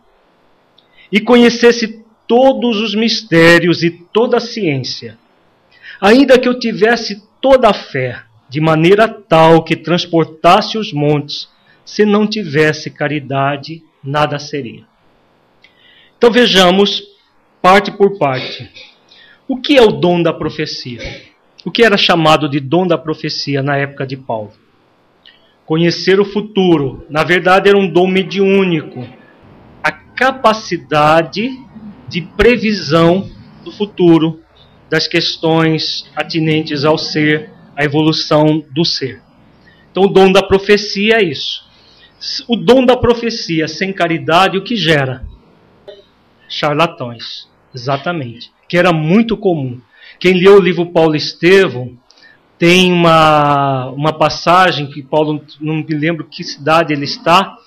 e 1.14 1.22
conhecesse 1.22 2.04
todos 2.28 2.82
os 2.82 2.96
mistérios 2.96 3.84
e 3.84 3.92
toda 3.92 4.38
a 4.38 4.40
ciência, 4.40 5.16
ainda 6.02 6.40
que 6.40 6.50
eu 6.50 6.58
tivesse 6.58 7.22
toda 7.40 7.70
a 7.70 7.74
fé, 7.74 8.24
de 8.50 8.60
maneira 8.60 9.08
tal 9.08 9.64
que 9.64 9.76
transportasse 9.76 10.76
os 10.76 10.92
montes, 10.92 11.48
se 11.86 12.04
não 12.04 12.26
tivesse 12.26 12.90
caridade, 12.90 13.84
nada 14.04 14.40
seria. 14.40 14.86
Então 16.18 16.32
vejamos 16.32 17.04
parte 17.62 17.92
por 17.92 18.18
parte. 18.18 18.68
O 19.48 19.58
que 19.58 19.78
é 19.78 19.84
o 19.84 19.92
dom 19.92 20.24
da 20.24 20.34
profecia? 20.34 21.00
O 21.64 21.70
que 21.70 21.84
era 21.84 21.96
chamado 21.96 22.50
de 22.50 22.60
dom 22.60 22.88
da 22.88 22.98
profecia 22.98 23.62
na 23.62 23.78
época 23.78 24.08
de 24.08 24.18
Paulo? 24.18 24.52
Conhecer 25.64 26.20
o 26.20 26.26
futuro. 26.26 27.06
Na 27.08 27.24
verdade, 27.24 27.70
era 27.70 27.78
um 27.78 27.88
dom 27.88 28.08
mediúnico. 28.08 29.06
Capacidade 30.16 31.50
de 32.08 32.22
previsão 32.22 33.30
do 33.64 33.72
futuro, 33.72 34.42
das 34.90 35.08
questões 35.08 36.10
atinentes 36.16 36.86
ao 36.86 36.98
ser, 36.98 37.50
à 37.76 37.84
evolução 37.84 38.64
do 38.72 38.86
ser. 38.86 39.22
Então, 39.92 40.04
o 40.04 40.08
dom 40.08 40.32
da 40.32 40.44
profecia 40.44 41.16
é 41.16 41.24
isso. 41.24 41.64
O 42.48 42.56
dom 42.56 42.86
da 42.86 42.96
profecia 42.96 43.68
sem 43.68 43.92
caridade, 43.92 44.58
o 44.58 44.64
que 44.64 44.76
gera? 44.76 45.26
Charlatões. 46.48 47.48
Exatamente. 47.74 48.52
Que 48.68 48.78
era 48.78 48.94
muito 48.94 49.36
comum. 49.36 49.82
Quem 50.20 50.34
leu 50.34 50.58
o 50.58 50.62
livro 50.62 50.86
Paulo 50.92 51.16
Estevão 51.16 51.98
tem 52.58 52.94
uma, 52.94 53.90
uma 53.90 54.14
passagem 54.14 54.88
que 54.88 55.02
Paulo, 55.02 55.44
não 55.60 55.76
me 55.76 55.94
lembro 55.94 56.26
que 56.26 56.44
cidade 56.44 56.94
ele 56.94 57.06
está, 57.06 57.58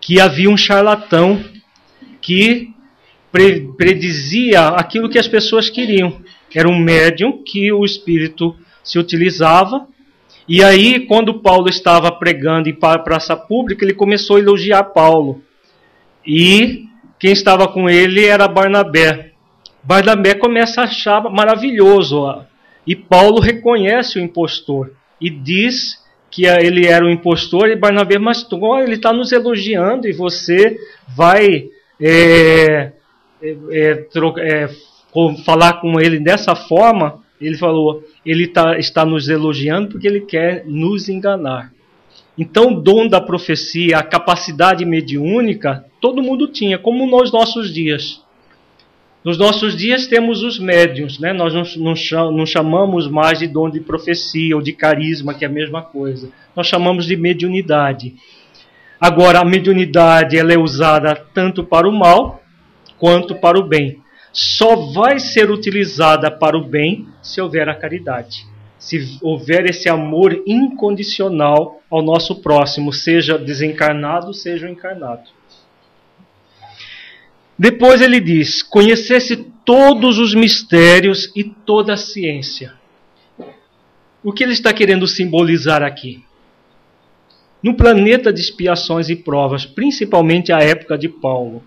que 0.00 0.20
havia 0.20 0.50
um 0.50 0.56
charlatão 0.56 1.44
que 2.24 2.72
predizia 3.76 4.68
aquilo 4.68 5.10
que 5.10 5.18
as 5.18 5.28
pessoas 5.28 5.68
queriam. 5.68 6.22
Era 6.54 6.68
um 6.68 6.78
médium 6.78 7.42
que 7.44 7.70
o 7.70 7.84
espírito 7.84 8.56
se 8.82 8.98
utilizava. 8.98 9.86
E 10.48 10.64
aí, 10.64 11.00
quando 11.00 11.40
Paulo 11.40 11.68
estava 11.68 12.10
pregando 12.10 12.68
em 12.68 12.74
praça 12.74 13.36
pública, 13.36 13.84
ele 13.84 13.92
começou 13.92 14.36
a 14.36 14.40
elogiar 14.40 14.84
Paulo. 14.84 15.42
E 16.26 16.84
quem 17.18 17.32
estava 17.32 17.68
com 17.68 17.90
ele 17.90 18.24
era 18.24 18.48
Barnabé. 18.48 19.32
Barnabé 19.82 20.34
começa 20.34 20.80
a 20.80 20.84
achar 20.84 21.22
maravilhoso. 21.24 22.42
E 22.86 22.96
Paulo 22.96 23.38
reconhece 23.38 24.18
o 24.18 24.22
impostor 24.22 24.92
e 25.20 25.28
diz 25.28 26.02
que 26.30 26.46
ele 26.46 26.86
era 26.86 27.04
o 27.04 27.10
impostor. 27.10 27.68
E 27.68 27.76
Barnabé, 27.76 28.18
mas 28.18 28.46
ele 28.82 28.94
está 28.94 29.12
nos 29.12 29.30
elogiando 29.30 30.08
e 30.08 30.12
você 30.12 30.78
vai 31.08 31.68
é, 32.06 32.92
é, 33.42 33.56
é, 33.70 34.06
é 34.38 34.68
falar 35.44 35.74
com 35.80 36.00
ele 36.00 36.18
dessa 36.18 36.54
forma. 36.54 37.22
Ele 37.40 37.56
falou, 37.56 38.02
ele 38.24 38.46
tá, 38.46 38.78
está 38.78 39.04
nos 39.04 39.28
elogiando 39.28 39.88
porque 39.88 40.06
ele 40.06 40.20
quer 40.20 40.64
nos 40.66 41.08
enganar. 41.08 41.72
Então, 42.36 42.72
o 42.72 42.80
dom 42.80 43.06
da 43.06 43.20
profecia, 43.20 43.98
a 43.98 44.02
capacidade 44.02 44.84
mediúnica, 44.84 45.84
todo 46.00 46.22
mundo 46.22 46.48
tinha, 46.48 46.78
como 46.78 47.06
nos 47.06 47.32
nossos 47.32 47.72
dias. 47.72 48.22
Nos 49.24 49.38
nossos 49.38 49.74
dias 49.74 50.06
temos 50.06 50.42
os 50.42 50.58
médiums, 50.58 51.18
né? 51.18 51.32
nós 51.32 51.54
não, 51.76 52.44
chamamos 52.44 53.08
mais 53.08 53.38
de 53.38 53.46
dom 53.46 53.70
de 53.70 53.80
profecia 53.80 54.54
ou 54.54 54.60
de 54.60 54.72
carisma, 54.72 55.32
que 55.32 55.44
é 55.44 55.48
a 55.48 55.50
mesma 55.50 55.80
coisa. 55.80 56.28
Nós 56.54 56.66
chamamos 56.66 57.06
de 57.06 57.16
mediunidade. 57.16 58.14
Agora, 59.06 59.40
a 59.40 59.44
mediunidade 59.44 60.38
ela 60.38 60.54
é 60.54 60.58
usada 60.58 61.14
tanto 61.34 61.62
para 61.62 61.86
o 61.86 61.92
mal 61.92 62.42
quanto 62.98 63.34
para 63.34 63.58
o 63.58 63.62
bem. 63.62 64.00
Só 64.32 64.76
vai 64.76 65.18
ser 65.18 65.50
utilizada 65.50 66.30
para 66.30 66.56
o 66.56 66.64
bem 66.64 67.06
se 67.22 67.38
houver 67.38 67.68
a 67.68 67.74
caridade. 67.74 68.46
Se 68.78 69.18
houver 69.20 69.66
esse 69.66 69.90
amor 69.90 70.42
incondicional 70.46 71.82
ao 71.90 72.00
nosso 72.00 72.36
próximo, 72.36 72.94
seja 72.94 73.36
desencarnado, 73.36 74.32
seja 74.32 74.70
encarnado. 74.70 75.28
Depois 77.58 78.00
ele 78.00 78.20
diz: 78.20 78.62
conhecesse 78.62 79.36
todos 79.66 80.18
os 80.18 80.34
mistérios 80.34 81.30
e 81.36 81.44
toda 81.44 81.92
a 81.92 81.98
ciência. 81.98 82.72
O 84.22 84.32
que 84.32 84.42
ele 84.42 84.54
está 84.54 84.72
querendo 84.72 85.06
simbolizar 85.06 85.82
aqui? 85.82 86.24
No 87.64 87.72
planeta 87.72 88.30
de 88.30 88.42
expiações 88.42 89.08
e 89.08 89.16
provas, 89.16 89.64
principalmente 89.64 90.52
a 90.52 90.58
época 90.58 90.98
de 90.98 91.08
Paulo, 91.08 91.64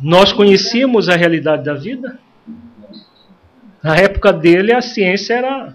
nós 0.00 0.32
conhecíamos 0.32 1.08
a 1.08 1.14
realidade 1.14 1.62
da 1.62 1.74
vida? 1.74 2.18
Na 3.80 3.94
época 3.94 4.32
dele, 4.32 4.72
a 4.72 4.82
ciência 4.82 5.34
era 5.34 5.72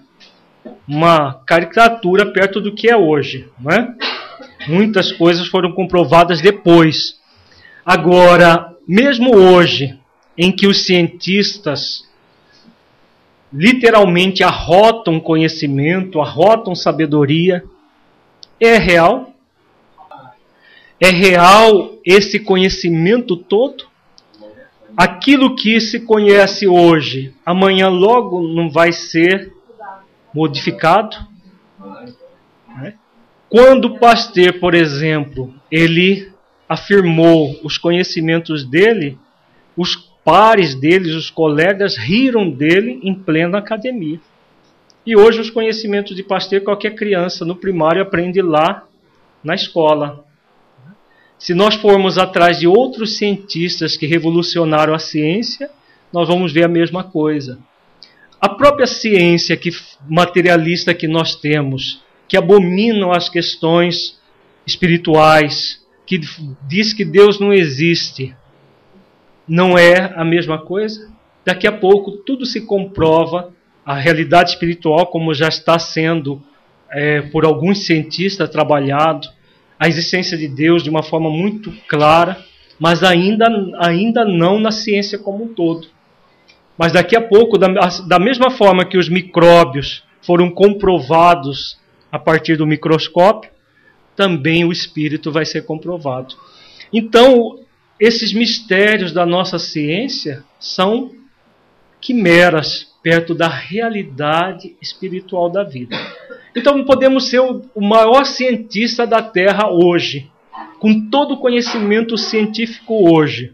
uma 0.85 1.35
caricatura 1.45 2.33
perto 2.33 2.59
do 2.59 2.75
que 2.75 2.89
é 2.89 2.97
hoje. 2.97 3.47
Não 3.57 3.71
é? 3.71 3.95
Muitas 4.67 5.13
coisas 5.13 5.47
foram 5.47 5.71
comprovadas 5.71 6.41
depois. 6.41 7.17
Agora, 7.85 8.75
mesmo 8.85 9.37
hoje, 9.37 9.97
em 10.37 10.51
que 10.51 10.67
os 10.67 10.85
cientistas 10.85 12.03
literalmente 13.53 14.43
arrotam 14.43 15.17
conhecimento, 15.17 16.19
arrotam 16.19 16.75
sabedoria, 16.75 17.63
é 18.59 18.77
real? 18.77 19.33
É 20.99 21.09
real 21.09 21.97
esse 22.05 22.39
conhecimento 22.39 23.35
todo? 23.35 23.85
Aquilo 24.95 25.55
que 25.55 25.81
se 25.81 26.01
conhece 26.01 26.67
hoje, 26.67 27.33
amanhã 27.45 27.89
logo 27.89 28.41
não 28.47 28.69
vai 28.69 28.91
ser 28.91 29.51
modificado? 30.33 31.17
Né? 32.77 32.93
Quando 33.49 33.97
Pasteur, 33.97 34.59
por 34.59 34.73
exemplo, 34.73 35.53
ele 35.71 36.31
afirmou 36.69 37.59
os 37.63 37.77
conhecimentos 37.77 38.63
dele, 38.63 39.17
os 39.75 39.95
pares 40.23 40.73
deles, 40.75 41.13
os 41.13 41.29
colegas, 41.29 41.97
riram 41.97 42.49
dele 42.49 42.99
em 43.03 43.13
plena 43.13 43.57
academia. 43.57 44.19
E 45.05 45.17
hoje 45.17 45.41
os 45.41 45.49
conhecimentos 45.49 46.15
de 46.15 46.23
Pasteur 46.23 46.61
qualquer 46.61 46.95
criança 46.95 47.43
no 47.43 47.55
primário 47.55 48.01
aprende 48.01 48.41
lá 48.41 48.85
na 49.43 49.53
escola. 49.53 50.23
Se 51.37 51.53
nós 51.53 51.75
formos 51.75 52.17
atrás 52.17 52.59
de 52.59 52.67
outros 52.67 53.17
cientistas 53.17 53.97
que 53.97 54.05
revolucionaram 54.05 54.93
a 54.93 54.99
ciência, 54.99 55.69
nós 56.11 56.29
vamos 56.29 56.53
ver 56.53 56.63
a 56.63 56.69
mesma 56.69 57.03
coisa. 57.03 57.59
A 58.39 58.47
própria 58.47 58.87
ciência 58.87 59.57
que, 59.57 59.71
materialista 60.07 60.93
que 60.93 61.07
nós 61.07 61.35
temos, 61.35 62.01
que 62.27 62.37
abominam 62.37 63.11
as 63.11 63.27
questões 63.27 64.17
espirituais, 64.65 65.81
que 66.05 66.21
diz 66.65 66.93
que 66.93 67.03
Deus 67.03 67.41
não 67.41 67.51
existe, 67.51 68.33
não 69.45 69.77
é 69.77 70.13
a 70.15 70.23
mesma 70.23 70.59
coisa? 70.59 71.11
Daqui 71.43 71.67
a 71.67 71.71
pouco 71.73 72.11
tudo 72.11 72.45
se 72.45 72.61
comprova, 72.61 73.53
a 73.85 73.95
realidade 73.95 74.51
espiritual, 74.51 75.07
como 75.07 75.33
já 75.33 75.47
está 75.47 75.77
sendo 75.77 76.41
é, 76.91 77.21
por 77.21 77.45
alguns 77.45 77.85
cientistas 77.85 78.49
trabalhado, 78.49 79.27
a 79.79 79.87
existência 79.87 80.37
de 80.37 80.47
Deus 80.47 80.83
de 80.83 80.89
uma 80.89 81.03
forma 81.03 81.29
muito 81.29 81.71
clara, 81.87 82.37
mas 82.79 83.03
ainda, 83.03 83.45
ainda 83.79 84.23
não 84.23 84.59
na 84.59 84.71
ciência 84.71 85.17
como 85.17 85.43
um 85.43 85.53
todo. 85.53 85.87
Mas 86.77 86.93
daqui 86.93 87.15
a 87.15 87.21
pouco, 87.21 87.57
da, 87.57 87.67
da 88.07 88.19
mesma 88.19 88.49
forma 88.49 88.85
que 88.85 88.97
os 88.97 89.09
micróbios 89.09 90.03
foram 90.21 90.49
comprovados 90.49 91.77
a 92.11 92.17
partir 92.17 92.55
do 92.55 92.65
microscópio, 92.65 93.51
também 94.15 94.63
o 94.63 94.71
espírito 94.71 95.31
vai 95.31 95.45
ser 95.45 95.65
comprovado. 95.65 96.35
Então, 96.91 97.59
esses 97.99 98.33
mistérios 98.33 99.11
da 99.11 99.25
nossa 99.25 99.57
ciência 99.59 100.43
são 100.59 101.11
quimeras 101.99 102.92
perto 103.03 103.35
da 103.35 103.47
realidade 103.47 104.75
espiritual 104.81 105.49
da 105.49 105.63
vida. 105.63 105.95
Então, 106.55 106.83
podemos 106.85 107.29
ser 107.29 107.39
o 107.41 107.81
maior 107.81 108.25
cientista 108.25 109.05
da 109.05 109.21
Terra 109.21 109.69
hoje, 109.69 110.31
com 110.79 111.09
todo 111.09 111.33
o 111.33 111.39
conhecimento 111.39 112.17
científico 112.17 113.13
hoje 113.13 113.53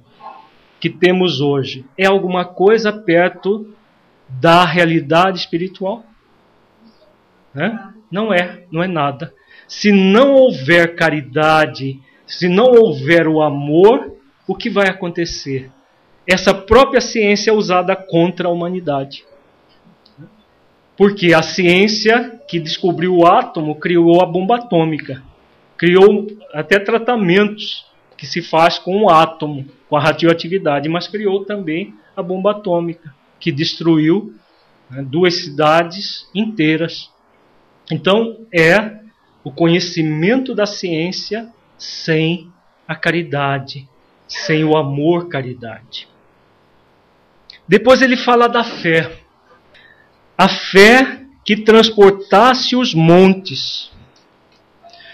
que 0.80 0.90
temos 0.90 1.42
hoje. 1.42 1.84
É 1.98 2.06
alguma 2.06 2.46
coisa 2.46 2.94
perto 2.94 3.74
da 4.30 4.64
realidade 4.64 5.40
espiritual? 5.40 6.04
Não 8.12 8.34
é, 8.34 8.64
não 8.72 8.84
é 8.84 8.88
nada 8.88 9.34
se 9.70 9.92
não 9.92 10.34
houver 10.34 10.96
caridade, 10.96 12.00
se 12.26 12.50
não 12.50 12.66
houver 12.66 13.28
o 13.28 13.40
amor, 13.40 14.16
o 14.48 14.56
que 14.56 14.68
vai 14.68 14.90
acontecer? 14.90 15.70
Essa 16.26 16.56
própria 16.56 17.00
ciência 17.00 17.52
é 17.52 17.54
usada 17.54 17.96
contra 17.96 18.48
a 18.48 18.52
humanidade. 18.52 19.24
Porque 21.00 21.34
a 21.34 21.42
ciência 21.42 22.42
que 22.46 22.60
descobriu 22.60 23.16
o 23.16 23.26
átomo 23.26 23.80
criou 23.80 24.22
a 24.22 24.26
bomba 24.26 24.58
atômica, 24.58 25.24
criou 25.78 26.28
até 26.54 26.78
tratamentos 26.78 27.86
que 28.18 28.28
se 28.28 28.42
faz 28.42 28.78
com 28.78 29.04
o 29.04 29.10
átomo, 29.10 29.66
com 29.88 29.96
a 29.96 30.02
radioatividade, 30.02 30.90
mas 30.90 31.08
criou 31.08 31.46
também 31.46 31.94
a 32.18 32.22
bomba 32.22 32.52
atômica, 32.52 33.16
que 33.40 33.50
destruiu 33.50 34.36
né, 34.90 35.02
duas 35.02 35.36
cidades 35.36 36.30
inteiras. 36.36 37.10
Então 37.90 38.46
é 38.54 39.00
o 39.42 39.54
conhecimento 39.54 40.54
da 40.54 40.66
ciência 40.66 41.48
sem 41.78 42.52
a 42.86 42.94
caridade, 42.94 43.88
sem 44.28 44.66
o 44.66 44.76
amor, 44.76 45.30
caridade. 45.30 46.10
Depois 47.66 48.02
ele 48.02 48.18
fala 48.18 48.50
da 48.50 48.66
fé. 48.66 49.19
A 50.40 50.48
fé 50.48 51.20
que 51.44 51.58
transportasse 51.58 52.78
os 52.78 52.94
montes. 52.94 53.92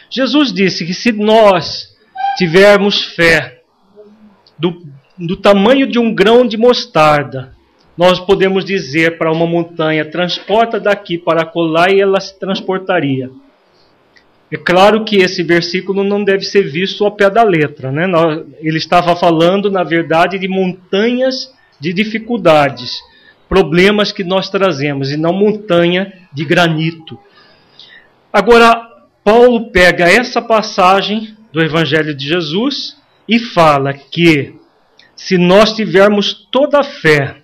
Jesus 0.08 0.54
disse 0.54 0.86
que 0.86 0.94
se 0.94 1.12
nós 1.12 1.96
tivermos 2.38 3.02
fé 3.02 3.62
do, 4.60 4.84
do 5.18 5.36
tamanho 5.36 5.88
de 5.88 5.98
um 5.98 6.14
grão 6.14 6.46
de 6.46 6.58
mostarda, 6.58 7.56
nós 7.98 8.20
podemos 8.20 8.64
dizer 8.64 9.18
para 9.18 9.32
uma 9.32 9.48
montanha: 9.48 10.06
transporta 10.06 10.80
daqui 10.80 11.18
para 11.18 11.44
colar 11.44 11.92
e 11.92 12.00
ela 12.00 12.20
se 12.20 12.38
transportaria. 12.38 13.32
É 14.52 14.58
claro 14.58 15.04
que 15.04 15.18
esse 15.18 15.42
versículo 15.42 16.04
não 16.04 16.24
deve 16.24 16.44
ser 16.44 16.70
visto 16.70 17.04
ao 17.04 17.12
pé 17.12 17.32
da 17.32 17.42
letra. 17.42 17.92
Né? 17.92 18.04
Ele 18.60 18.78
estava 18.78 19.16
falando, 19.16 19.72
na 19.72 19.84
verdade, 19.84 20.38
de 20.38 20.48
montanhas 20.48 21.52
de 21.80 21.92
dificuldades, 21.92 23.00
problemas 23.48 24.12
que 24.12 24.24
nós 24.24 24.50
trazemos, 24.50 25.12
e 25.12 25.18
não 25.18 25.34
montanha 25.34 26.14
de 26.34 26.44
granito. 26.46 27.20
Agora, 28.32 28.76
Paulo 29.24 29.72
pega 29.72 30.10
essa 30.10 30.42
passagem 30.42 31.36
do 31.52 31.62
Evangelho 31.62 32.14
de 32.14 32.28
Jesus 32.28 32.98
e 33.28 33.40
fala 33.40 33.94
que 33.94 34.54
se 35.16 35.38
nós 35.38 35.74
tivermos 35.74 36.34
toda 36.52 36.82
a 36.82 36.84
fé 36.84 37.38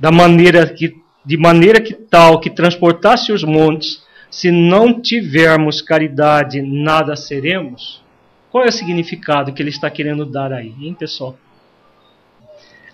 da 0.00 0.10
maneira 0.10 0.66
que, 0.66 0.96
de 1.24 1.36
maneira 1.36 1.80
que 1.80 1.92
tal 1.92 2.40
que 2.40 2.50
transportasse 2.50 3.30
os 3.30 3.44
montes, 3.44 4.02
se 4.30 4.50
não 4.50 5.00
tivermos 5.00 5.82
caridade, 5.82 6.62
nada 6.62 7.14
seremos. 7.14 8.02
Qual 8.50 8.64
é 8.64 8.68
o 8.68 8.72
significado 8.72 9.52
que 9.52 9.62
ele 9.62 9.70
está 9.70 9.90
querendo 9.90 10.24
dar 10.24 10.52
aí, 10.52 10.74
hein, 10.80 10.94
pessoal? 10.98 11.36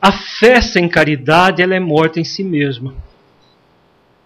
A 0.01 0.13
fé 0.13 0.61
sem 0.61 0.89
caridade, 0.89 1.63
ela 1.63 1.75
é 1.75 1.81
morta 1.81 2.21
em 2.21 2.25
si 2.25 2.45
mesma. 2.45 2.95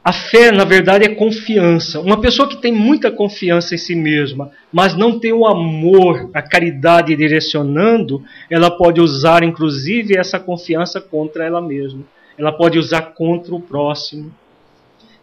A 0.04 0.12
fé, 0.12 0.50
na 0.50 0.64
verdade, 0.64 1.04
é 1.04 1.14
confiança. 1.14 2.00
Uma 2.00 2.20
pessoa 2.20 2.48
que 2.48 2.56
tem 2.56 2.72
muita 2.72 3.10
confiança 3.10 3.74
em 3.74 3.78
si 3.78 3.94
mesma, 3.94 4.50
mas 4.72 4.96
não 4.96 5.18
tem 5.18 5.32
o 5.32 5.46
amor, 5.46 6.30
a 6.34 6.42
caridade 6.42 7.14
direcionando, 7.14 8.22
ela 8.50 8.70
pode 8.70 9.00
usar, 9.00 9.44
inclusive, 9.44 10.18
essa 10.18 10.40
confiança 10.40 11.00
contra 11.00 11.44
ela 11.44 11.62
mesma 11.62 12.04
ela 12.36 12.52
pode 12.52 12.78
usar 12.78 13.02
contra 13.14 13.54
o 13.54 13.60
próximo. 13.60 14.32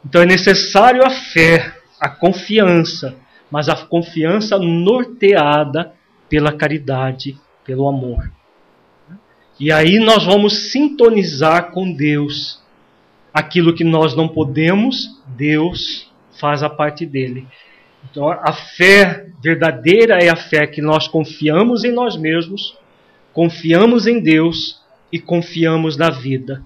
Então 0.06 0.22
é 0.22 0.26
necessário 0.26 1.04
a 1.04 1.10
fé, 1.10 1.74
a 2.00 2.10
confiança, 2.10 3.16
mas 3.52 3.68
a 3.68 3.76
confiança 3.76 4.58
norteada 4.58 5.92
pela 6.30 6.54
caridade, 6.54 7.38
pelo 7.66 7.88
amor. 7.88 8.32
E 9.60 9.72
aí 9.72 10.00
nós 10.00 10.26
vamos 10.26 10.72
sintonizar 10.72 11.72
com 11.72 11.92
Deus. 11.92 12.60
Aquilo 13.34 13.76
que 13.76 13.84
nós 13.84 14.16
não 14.16 14.28
podemos, 14.28 15.22
Deus 15.28 16.10
faz 16.40 16.64
a 16.64 16.70
parte 16.70 17.06
dele. 17.06 17.46
Então 18.10 18.30
a 18.30 18.54
fé 18.54 19.28
verdadeira 19.42 20.18
é 20.20 20.30
a 20.30 20.36
fé 20.36 20.66
que 20.66 20.82
nós 20.82 21.08
confiamos 21.08 21.84
em 21.84 21.92
nós 21.92 22.16
mesmos, 22.16 22.78
confiamos 23.34 24.08
em 24.08 24.20
Deus 24.20 24.82
e 25.12 25.20
confiamos 25.20 25.98
na 25.98 26.10
vida. 26.10 26.64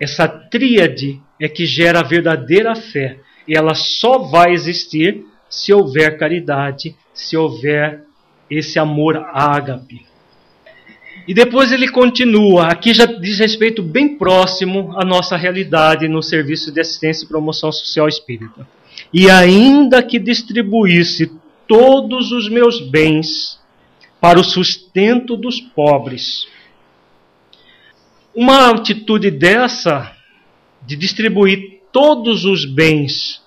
Essa 0.00 0.26
tríade 0.26 1.20
é 1.40 1.48
que 1.48 1.66
gera 1.66 2.00
a 2.00 2.02
verdadeira 2.02 2.74
fé. 2.74 3.18
E 3.46 3.56
ela 3.56 3.74
só 3.74 4.18
vai 4.18 4.52
existir 4.52 5.24
se 5.48 5.72
houver 5.72 6.18
caridade, 6.18 6.96
se 7.14 7.36
houver 7.36 8.04
esse 8.50 8.78
amor 8.78 9.16
ágape. 9.32 10.04
E 11.26 11.34
depois 11.34 11.72
ele 11.72 11.88
continua, 11.88 12.68
aqui 12.68 12.94
já 12.94 13.04
diz 13.04 13.40
respeito 13.40 13.82
bem 13.82 14.16
próximo 14.16 14.94
à 14.96 15.04
nossa 15.04 15.36
realidade 15.36 16.06
no 16.06 16.22
serviço 16.22 16.70
de 16.70 16.80
assistência 16.80 17.24
e 17.24 17.28
promoção 17.28 17.72
social 17.72 18.06
espírita. 18.06 18.66
E 19.12 19.28
ainda 19.28 20.02
que 20.02 20.20
distribuísse 20.20 21.32
todos 21.66 22.30
os 22.30 22.48
meus 22.48 22.80
bens 22.80 23.58
para 24.20 24.38
o 24.38 24.44
sustento 24.44 25.36
dos 25.36 25.60
pobres, 25.60 26.46
uma 28.32 28.70
atitude 28.70 29.30
dessa, 29.30 30.12
de 30.86 30.94
distribuir 30.94 31.80
todos 31.90 32.44
os 32.44 32.64
bens 32.64 33.42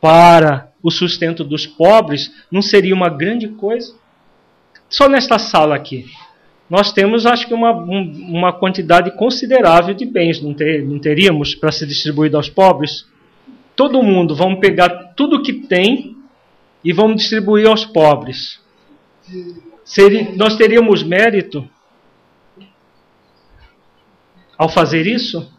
para 0.00 0.70
o 0.80 0.90
sustento 0.90 1.42
dos 1.42 1.66
pobres, 1.66 2.30
não 2.52 2.62
seria 2.62 2.94
uma 2.94 3.08
grande 3.08 3.48
coisa? 3.48 3.96
Só 4.88 5.08
nesta 5.08 5.38
sala 5.38 5.74
aqui. 5.74 6.06
Nós 6.68 6.92
temos, 6.92 7.26
acho 7.26 7.46
que, 7.46 7.54
uma, 7.54 7.70
uma 7.72 8.52
quantidade 8.52 9.12
considerável 9.12 9.94
de 9.94 10.04
bens, 10.04 10.42
não, 10.42 10.52
ter, 10.52 10.84
não 10.84 10.98
teríamos 10.98 11.54
para 11.54 11.70
ser 11.70 11.86
distribuído 11.86 12.36
aos 12.36 12.48
pobres? 12.48 13.06
Todo 13.76 14.02
mundo, 14.02 14.34
vamos 14.34 14.58
pegar 14.58 15.12
tudo 15.14 15.42
que 15.42 15.52
tem 15.52 16.16
e 16.82 16.92
vamos 16.92 17.16
distribuir 17.16 17.68
aos 17.68 17.84
pobres. 17.84 18.60
Seria, 19.84 20.32
nós 20.34 20.56
teríamos 20.56 21.04
mérito 21.04 21.68
ao 24.58 24.68
fazer 24.68 25.06
isso? 25.06 25.52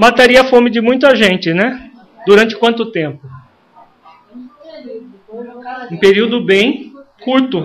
Mataria 0.00 0.40
a 0.40 0.44
fome 0.44 0.70
de 0.70 0.80
muita 0.80 1.14
gente, 1.14 1.52
né? 1.52 1.92
Durante 2.26 2.56
quanto 2.56 2.90
tempo? 2.90 3.24
Um 5.90 5.98
período 5.98 6.42
bem 6.42 6.93
curto 7.24 7.64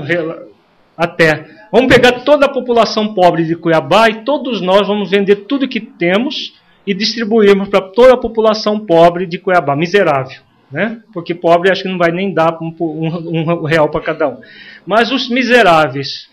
até. 0.97 1.45
Vamos 1.71 1.93
pegar 1.93 2.21
toda 2.21 2.45
a 2.45 2.49
população 2.49 3.13
pobre 3.13 3.45
de 3.45 3.55
Cuiabá 3.55 4.09
e 4.09 4.23
todos 4.23 4.61
nós 4.61 4.87
vamos 4.87 5.09
vender 5.09 5.35
tudo 5.47 5.67
que 5.67 5.79
temos 5.79 6.53
e 6.85 6.93
distribuirmos 6.93 7.69
para 7.69 7.81
toda 7.81 8.13
a 8.13 8.17
população 8.17 8.79
pobre 8.79 9.25
de 9.25 9.37
Cuiabá, 9.37 9.75
miserável. 9.75 10.41
Né? 10.71 11.01
Porque 11.13 11.33
pobre 11.33 11.71
acho 11.71 11.83
que 11.83 11.89
não 11.89 11.97
vai 11.97 12.11
nem 12.11 12.33
dar 12.33 12.57
um, 12.61 12.73
um, 12.79 13.51
um 13.61 13.63
real 13.63 13.89
para 13.89 14.01
cada 14.01 14.27
um. 14.27 14.37
Mas 14.85 15.11
os 15.11 15.29
miseráveis, 15.29 16.29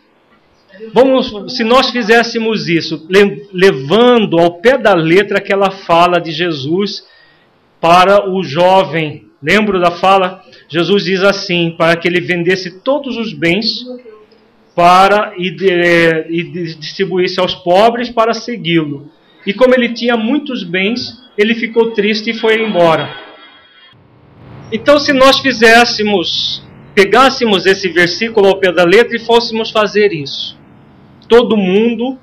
Vamos, 0.93 1.57
se 1.57 1.65
nós 1.65 1.91
fizéssemos 1.91 2.69
isso, 2.69 3.07
levando 3.53 4.39
ao 4.39 4.61
pé 4.61 4.77
da 4.77 4.95
letra 4.95 5.39
aquela 5.39 5.71
fala 5.71 6.21
de 6.21 6.31
Jesus 6.31 7.05
para 7.81 8.29
o 8.29 8.43
jovem, 8.43 9.27
lembro 9.43 9.81
da 9.81 9.91
fala? 9.91 10.43
Jesus 10.69 11.05
diz 11.05 11.23
assim: 11.23 11.75
para 11.77 11.97
que 11.97 12.09
ele 12.09 12.21
vendesse 12.21 12.81
todos 12.81 13.17
os 13.17 13.33
bens 13.33 13.85
para 14.75 15.33
e, 15.39 15.51
de, 15.51 15.69
e 16.29 16.43
distribuísse 16.75 17.41
aos 17.41 17.55
pobres 17.55 18.11
para 18.11 18.35
segui-lo. 18.35 19.11
E 19.47 19.55
como 19.55 19.75
ele 19.75 19.95
tinha 19.95 20.17
muitos 20.17 20.63
bens, 20.63 21.23
ele 21.39 21.55
ficou 21.55 21.93
triste 21.93 22.31
e 22.31 22.35
foi 22.35 22.63
embora. 22.63 23.09
Então, 24.73 24.99
se 24.99 25.13
nós 25.13 25.39
fizéssemos, 25.39 26.63
pegássemos 26.95 27.65
esse 27.65 27.89
versículo 27.89 28.49
ao 28.49 28.59
pé 28.59 28.73
da 28.73 28.85
letra 28.85 29.17
e 29.17 29.21
fôssemos 29.21 29.71
fazer 29.71 30.13
isso, 30.13 30.59
todo 31.29 31.57
mundo, 31.57 32.19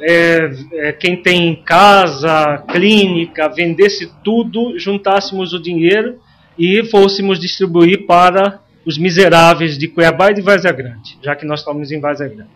é, 0.00 0.50
é, 0.72 0.92
quem 0.92 1.20
tem 1.20 1.56
casa, 1.56 2.64
clínica, 2.68 3.48
vendesse 3.48 4.12
tudo, 4.22 4.78
juntássemos 4.78 5.52
o 5.52 5.60
dinheiro 5.60 6.20
e 6.58 6.84
fôssemos 6.84 7.38
distribuir 7.38 8.06
para 8.06 8.60
os 8.84 8.98
miseráveis 8.98 9.78
de 9.78 9.86
Cuiabá 9.86 10.30
e 10.30 10.34
de 10.34 10.40
Várzea 10.40 10.72
Grande, 10.72 11.18
já 11.22 11.36
que 11.36 11.46
nós 11.46 11.60
estamos 11.60 11.92
em 11.92 12.00
Várzea 12.00 12.28
Grande. 12.28 12.50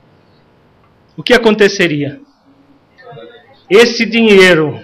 O 1.17 1.23
que 1.23 1.35
aconteceria? 1.35 2.21
Esse 3.69 4.05
dinheiro, 4.05 4.81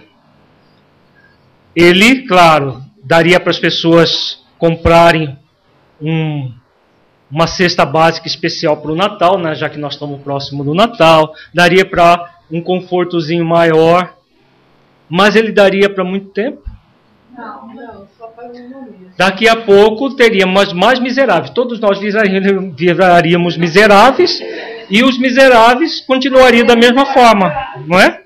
ele, 1.74 2.26
claro, 2.26 2.82
daria 3.02 3.40
para 3.40 3.50
as 3.50 3.58
pessoas 3.58 4.44
comprarem 4.58 5.38
um 6.00 6.52
uma 7.30 7.46
cesta 7.46 7.84
básica 7.84 8.26
especial 8.26 8.78
para 8.78 8.90
o 8.90 8.96
Natal, 8.96 9.38
né, 9.38 9.54
já 9.54 9.68
que 9.68 9.78
nós 9.78 9.94
estamos 9.94 10.20
próximo 10.22 10.64
do 10.64 10.74
Natal, 10.74 11.34
daria 11.52 11.84
para 11.84 12.38
um 12.50 12.60
confortozinho 12.60 13.44
maior, 13.44 14.14
mas 15.08 15.36
ele 15.36 15.52
daria 15.52 15.90
para 15.90 16.04
muito 16.04 16.30
tempo? 16.30 16.62
Não, 17.38 17.68
não, 17.72 18.08
só 18.18 18.26
para. 18.26 18.50
Daqui 19.16 19.48
a 19.48 19.54
pouco 19.54 20.16
teríamos 20.16 20.72
mais 20.72 20.98
miseráveis. 20.98 21.50
Todos 21.50 21.78
nós 21.78 22.00
viraríamos 22.00 23.56
miseráveis 23.56 24.40
e 24.90 25.04
os 25.04 25.16
miseráveis 25.20 26.00
continuariam 26.00 26.66
da 26.66 26.74
mesma 26.74 27.06
forma, 27.06 27.54
não 27.86 27.96
é? 27.96 28.24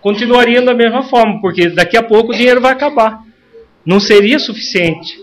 Continuariam 0.00 0.64
da 0.64 0.74
mesma 0.74 1.02
forma, 1.02 1.40
porque 1.40 1.70
daqui 1.70 1.96
a 1.96 2.04
pouco 2.04 2.30
o 2.32 2.36
dinheiro 2.36 2.60
vai 2.60 2.70
acabar. 2.70 3.20
Não 3.84 3.98
seria 3.98 4.38
suficiente. 4.38 5.18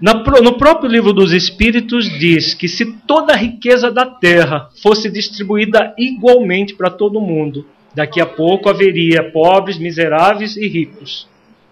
No 0.00 0.58
próprio 0.58 0.90
livro 0.90 1.12
dos 1.12 1.32
Espíritos 1.32 2.08
diz 2.18 2.54
que 2.54 2.66
se 2.66 2.86
toda 3.06 3.34
a 3.34 3.36
riqueza 3.36 3.88
da 3.88 4.04
terra 4.04 4.68
fosse 4.82 5.08
distribuída 5.08 5.94
igualmente 5.96 6.74
para 6.74 6.90
todo 6.90 7.20
mundo, 7.20 7.64
daqui 7.94 8.20
a 8.20 8.26
pouco 8.26 8.68
haveria 8.68 9.30
pobres, 9.30 9.78
miseráveis 9.78 10.56
e 10.56 10.66
ricos, 10.66 11.28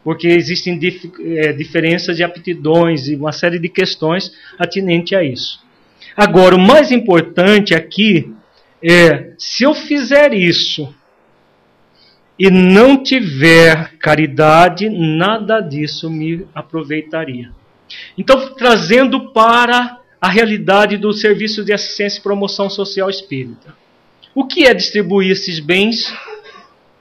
porque 0.06 0.28
existem 0.28 0.78
dif 0.78 1.10
é, 1.18 1.52
diferenças 1.52 2.16
de 2.16 2.22
aptidões 2.22 3.08
e 3.08 3.16
uma 3.16 3.32
série 3.32 3.58
de 3.58 3.68
questões 3.68 4.32
atinentes 4.56 5.18
a 5.18 5.24
isso. 5.24 5.60
Agora, 6.16 6.54
o 6.54 6.60
mais 6.60 6.92
importante 6.92 7.74
aqui 7.74 8.32
é: 8.80 9.32
se 9.36 9.64
eu 9.64 9.74
fizer 9.74 10.32
isso 10.32 10.94
e 12.38 12.48
não 12.48 13.02
tiver 13.02 13.94
caridade, 13.98 14.88
nada 14.88 15.60
disso 15.60 16.08
me 16.08 16.46
aproveitaria. 16.54 17.50
Então, 18.16 18.54
trazendo 18.54 19.32
para 19.32 19.98
a 20.20 20.28
realidade 20.28 20.96
do 20.96 21.12
serviço 21.12 21.64
de 21.64 21.72
assistência 21.72 22.20
e 22.20 22.22
promoção 22.22 22.70
social 22.70 23.10
espírita. 23.10 23.74
O 24.32 24.46
que 24.46 24.68
é 24.68 24.72
distribuir 24.72 25.32
esses 25.32 25.58
bens 25.58 26.14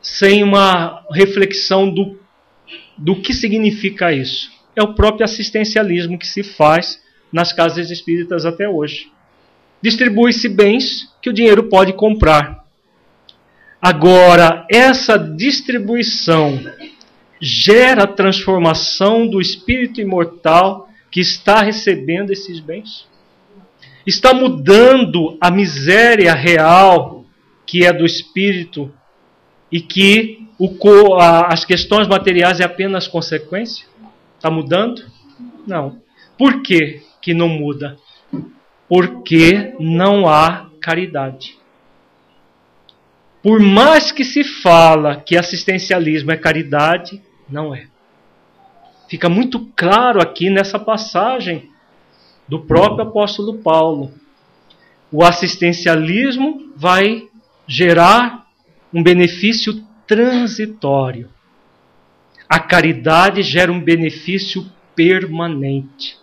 sem 0.01 0.43
uma 0.43 1.05
reflexão 1.11 1.87
do, 1.87 2.24
do 2.97 3.21
que 3.21 3.33
significa 3.33 4.11
isso? 4.11 4.49
É 4.75 4.83
o 4.83 4.93
próprio 4.93 5.23
assistencialismo 5.23 6.17
que 6.17 6.27
se 6.27 6.43
faz 6.43 7.01
nas 7.31 7.51
casas 7.53 7.91
espíritas 7.91 8.45
até 8.45 8.67
hoje. 8.67 9.11
Distribui-se 9.81 10.49
bens 10.49 11.13
que 11.21 11.29
o 11.29 11.33
dinheiro 11.33 11.63
pode 11.69 11.93
comprar. 11.93 12.65
Agora, 13.81 14.65
essa 14.71 15.17
distribuição 15.17 16.59
gera 17.39 18.07
transformação 18.07 19.27
do 19.27 19.39
espírito 19.39 20.01
imortal 20.01 20.89
que 21.11 21.19
está 21.19 21.61
recebendo 21.61 22.31
esses 22.31 22.59
bens? 22.59 23.07
Está 24.05 24.33
mudando 24.33 25.37
a 25.39 25.51
miséria 25.51 26.33
real 26.33 27.25
que 27.65 27.85
é 27.85 27.91
do 27.91 28.05
espírito 28.05 28.91
e 29.71 29.81
que 29.81 30.44
o, 30.57 31.15
a, 31.15 31.47
as 31.53 31.65
questões 31.65 32.07
materiais 32.07 32.59
é 32.59 32.63
apenas 32.63 33.07
consequência? 33.07 33.85
Está 34.37 34.49
mudando? 34.49 35.03
Não. 35.67 36.01
Por 36.37 36.61
que, 36.61 37.01
que 37.21 37.33
não 37.33 37.49
muda? 37.49 37.97
Porque 38.87 39.73
não 39.79 40.27
há 40.27 40.69
caridade. 40.81 41.57
Por 43.41 43.59
mais 43.59 44.11
que 44.11 44.23
se 44.23 44.43
fala 44.43 45.17
que 45.17 45.37
assistencialismo 45.37 46.31
é 46.31 46.37
caridade, 46.37 47.21
não 47.49 47.75
é. 47.75 47.87
Fica 49.07 49.29
muito 49.29 49.69
claro 49.75 50.21
aqui 50.21 50.49
nessa 50.49 50.79
passagem 50.79 51.69
do 52.47 52.61
próprio 52.61 53.07
apóstolo 53.07 53.59
Paulo. 53.59 54.11
O 55.11 55.23
assistencialismo 55.23 56.73
vai 56.75 57.27
gerar 57.67 58.47
um 58.93 59.03
benefício 59.03 59.83
transitório. 60.07 61.29
A 62.47 62.59
caridade 62.59 63.41
gera 63.41 63.71
um 63.71 63.79
benefício 63.79 64.65
permanente. 64.95 66.17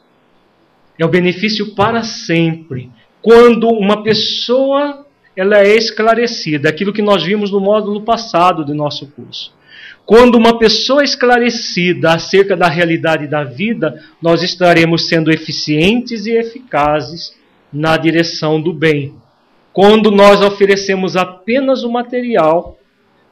É 0.99 1.05
o 1.05 1.09
benefício 1.09 1.75
para 1.75 2.03
sempre. 2.03 2.91
Quando 3.21 3.69
uma 3.69 4.03
pessoa 4.03 5.07
ela 5.37 5.59
é 5.59 5.77
esclarecida, 5.77 6.69
aquilo 6.69 6.93
que 6.93 7.03
nós 7.03 7.23
vimos 7.23 7.51
no 7.51 7.61
módulo 7.61 8.03
passado 8.03 8.65
do 8.65 8.75
nosso 8.75 9.07
curso. 9.09 9.53
Quando 10.05 10.37
uma 10.37 10.59
pessoa 10.59 11.01
é 11.01 11.05
esclarecida 11.05 12.13
acerca 12.13 12.57
da 12.57 12.69
realidade 12.69 13.27
da 13.27 13.45
vida, 13.45 14.03
nós 14.21 14.43
estaremos 14.43 15.09
sendo 15.09 15.31
eficientes 15.31 16.27
e 16.27 16.33
eficazes 16.33 17.35
na 17.73 17.97
direção 17.97 18.61
do 18.61 18.73
bem. 18.73 19.15
Quando 19.73 20.11
nós 20.11 20.43
oferecemos 20.43 21.17
apenas 21.17 21.83
o 21.83 21.91
material, 21.91 22.77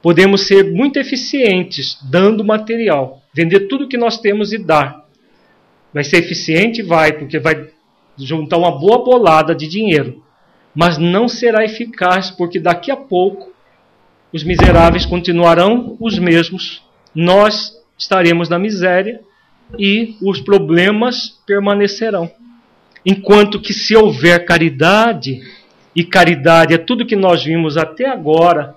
podemos 0.03 0.47
ser 0.47 0.73
muito 0.73 0.99
eficientes 0.99 1.99
dando 2.03 2.45
material, 2.45 3.23
vender 3.35 3.69
tudo 3.69 3.89
que 3.89 3.97
nós 3.97 4.19
temos 4.19 4.53
e 4.53 4.59
dar. 4.59 5.05
Vai 5.93 6.05
ser 6.05 6.19
eficiente? 6.19 6.83
Vai, 6.83 7.13
porque 7.13 7.39
vai 7.39 7.69
juntar 8.17 8.59
uma 8.59 8.79
boa 8.79 9.05
bolada 9.05 9.55
de 9.55 9.67
dinheiro. 9.67 10.23
Mas 10.75 10.99
não 10.99 11.29
será 11.29 11.65
eficaz, 11.65 12.31
porque 12.31 12.61
daqui 12.61 12.91
a 12.91 12.97
pouco 12.97 13.53
os 14.33 14.45
miseráveis 14.45 15.05
continuarão 15.05 15.97
os 15.99 16.19
mesmos, 16.19 16.83
nós 17.13 17.73
estaremos 17.99 18.49
na 18.49 18.59
miséria 18.59 19.21
e 19.77 20.17
os 20.23 20.41
problemas 20.41 21.41
permanecerão. 21.45 22.31
Enquanto 23.05 23.61
que 23.61 23.73
se 23.73 23.97
houver 23.97 24.45
caridade, 24.45 25.41
e 25.95 26.05
caridade 26.05 26.75
é 26.75 26.79
tudo 26.79 27.07
que 27.07 27.17
nós 27.17 27.43
vimos 27.43 27.77
até 27.77 28.07
agora 28.07 28.77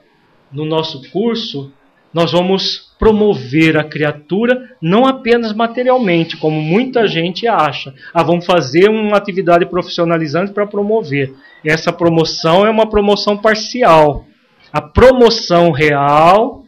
no 0.54 0.66
nosso 0.66 1.10
curso, 1.10 1.72
nós 2.14 2.32
vamos 2.32 2.93
promover 2.99 3.76
a 3.76 3.84
criatura 3.84 4.70
não 4.82 5.06
apenas 5.06 5.51
materialmente, 5.51 6.38
como 6.38 6.62
muita 6.62 7.08
gente 7.08 7.47
acha. 7.47 7.93
Ah, 8.14 8.24
vamos 8.24 8.45
fazer 8.45 8.88
uma 8.89 9.18
atividade 9.18 9.66
profissionalizante 9.66 10.54
para 10.54 10.68
promover. 10.68 11.34
Essa 11.66 11.91
promoção 11.91 12.66
é 12.66 12.70
uma 12.70 12.88
promoção 12.88 13.36
parcial. 13.36 14.26
A 14.72 14.80
promoção 14.80 15.72
real 15.72 16.64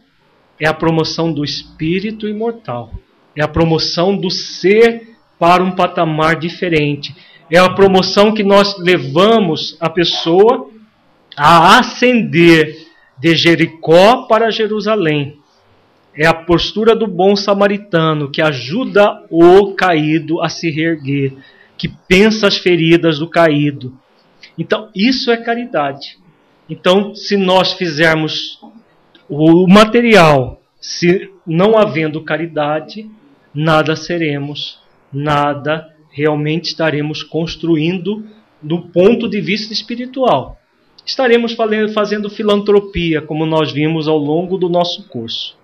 é 0.60 0.66
a 0.66 0.74
promoção 0.74 1.32
do 1.32 1.44
espírito 1.44 2.28
imortal. 2.28 2.90
É 3.34 3.42
a 3.42 3.48
promoção 3.48 4.16
do 4.16 4.30
ser 4.30 5.16
para 5.38 5.62
um 5.62 5.70
patamar 5.70 6.36
diferente. 6.36 7.14
É 7.50 7.58
a 7.58 7.70
promoção 7.70 8.34
que 8.34 8.42
nós 8.42 8.76
levamos 8.78 9.76
a 9.80 9.88
pessoa 9.88 10.70
a 11.36 11.78
ascender 11.78 12.85
de 13.18 13.34
Jericó 13.34 14.26
para 14.26 14.50
Jerusalém. 14.50 15.38
É 16.14 16.26
a 16.26 16.34
postura 16.34 16.94
do 16.96 17.06
bom 17.06 17.36
samaritano 17.36 18.30
que 18.30 18.40
ajuda 18.40 19.22
o 19.30 19.74
caído 19.74 20.40
a 20.40 20.48
se 20.48 20.70
reerguer, 20.70 21.32
que 21.76 21.88
pensa 21.88 22.46
as 22.46 22.56
feridas 22.56 23.18
do 23.18 23.28
caído. 23.28 23.92
Então, 24.58 24.90
isso 24.94 25.30
é 25.30 25.36
caridade. 25.36 26.18
Então, 26.68 27.14
se 27.14 27.36
nós 27.36 27.74
fizermos 27.74 28.58
o 29.28 29.66
material, 29.66 30.62
se 30.80 31.30
não 31.46 31.76
havendo 31.78 32.22
caridade, 32.22 33.10
nada 33.52 33.94
seremos, 33.94 34.80
nada 35.12 35.94
realmente 36.10 36.66
estaremos 36.66 37.22
construindo 37.22 38.26
do 38.62 38.88
ponto 38.88 39.28
de 39.28 39.40
vista 39.40 39.72
espiritual. 39.72 40.58
Estaremos 41.06 41.56
fazendo 41.94 42.28
filantropia, 42.28 43.22
como 43.22 43.46
nós 43.46 43.70
vimos 43.70 44.08
ao 44.08 44.18
longo 44.18 44.58
do 44.58 44.68
nosso 44.68 45.04
curso. 45.04 45.56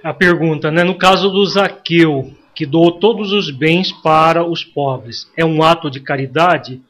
A 0.00 0.14
pergunta, 0.14 0.70
né? 0.70 0.84
no 0.84 0.94
caso 0.94 1.28
do 1.28 1.44
Zaqueu, 1.44 2.32
que 2.54 2.64
doou 2.64 2.92
todos 2.92 3.32
os 3.32 3.50
bens 3.50 3.90
para 3.90 4.46
os 4.46 4.62
pobres, 4.62 5.28
é 5.36 5.44
um 5.44 5.60
ato 5.60 5.90
de 5.90 5.98
caridade? 5.98 6.80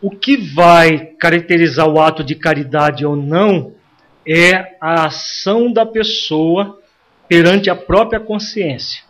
O 0.00 0.10
que 0.10 0.36
vai 0.36 1.06
caracterizar 1.18 1.88
o 1.88 2.00
ato 2.00 2.22
de 2.22 2.36
caridade 2.36 3.04
ou 3.04 3.16
não 3.16 3.72
é 4.24 4.76
a 4.80 5.06
ação 5.06 5.72
da 5.72 5.84
pessoa 5.84 6.78
perante 7.28 7.68
a 7.68 7.74
própria 7.74 8.20
consciência. 8.20 9.02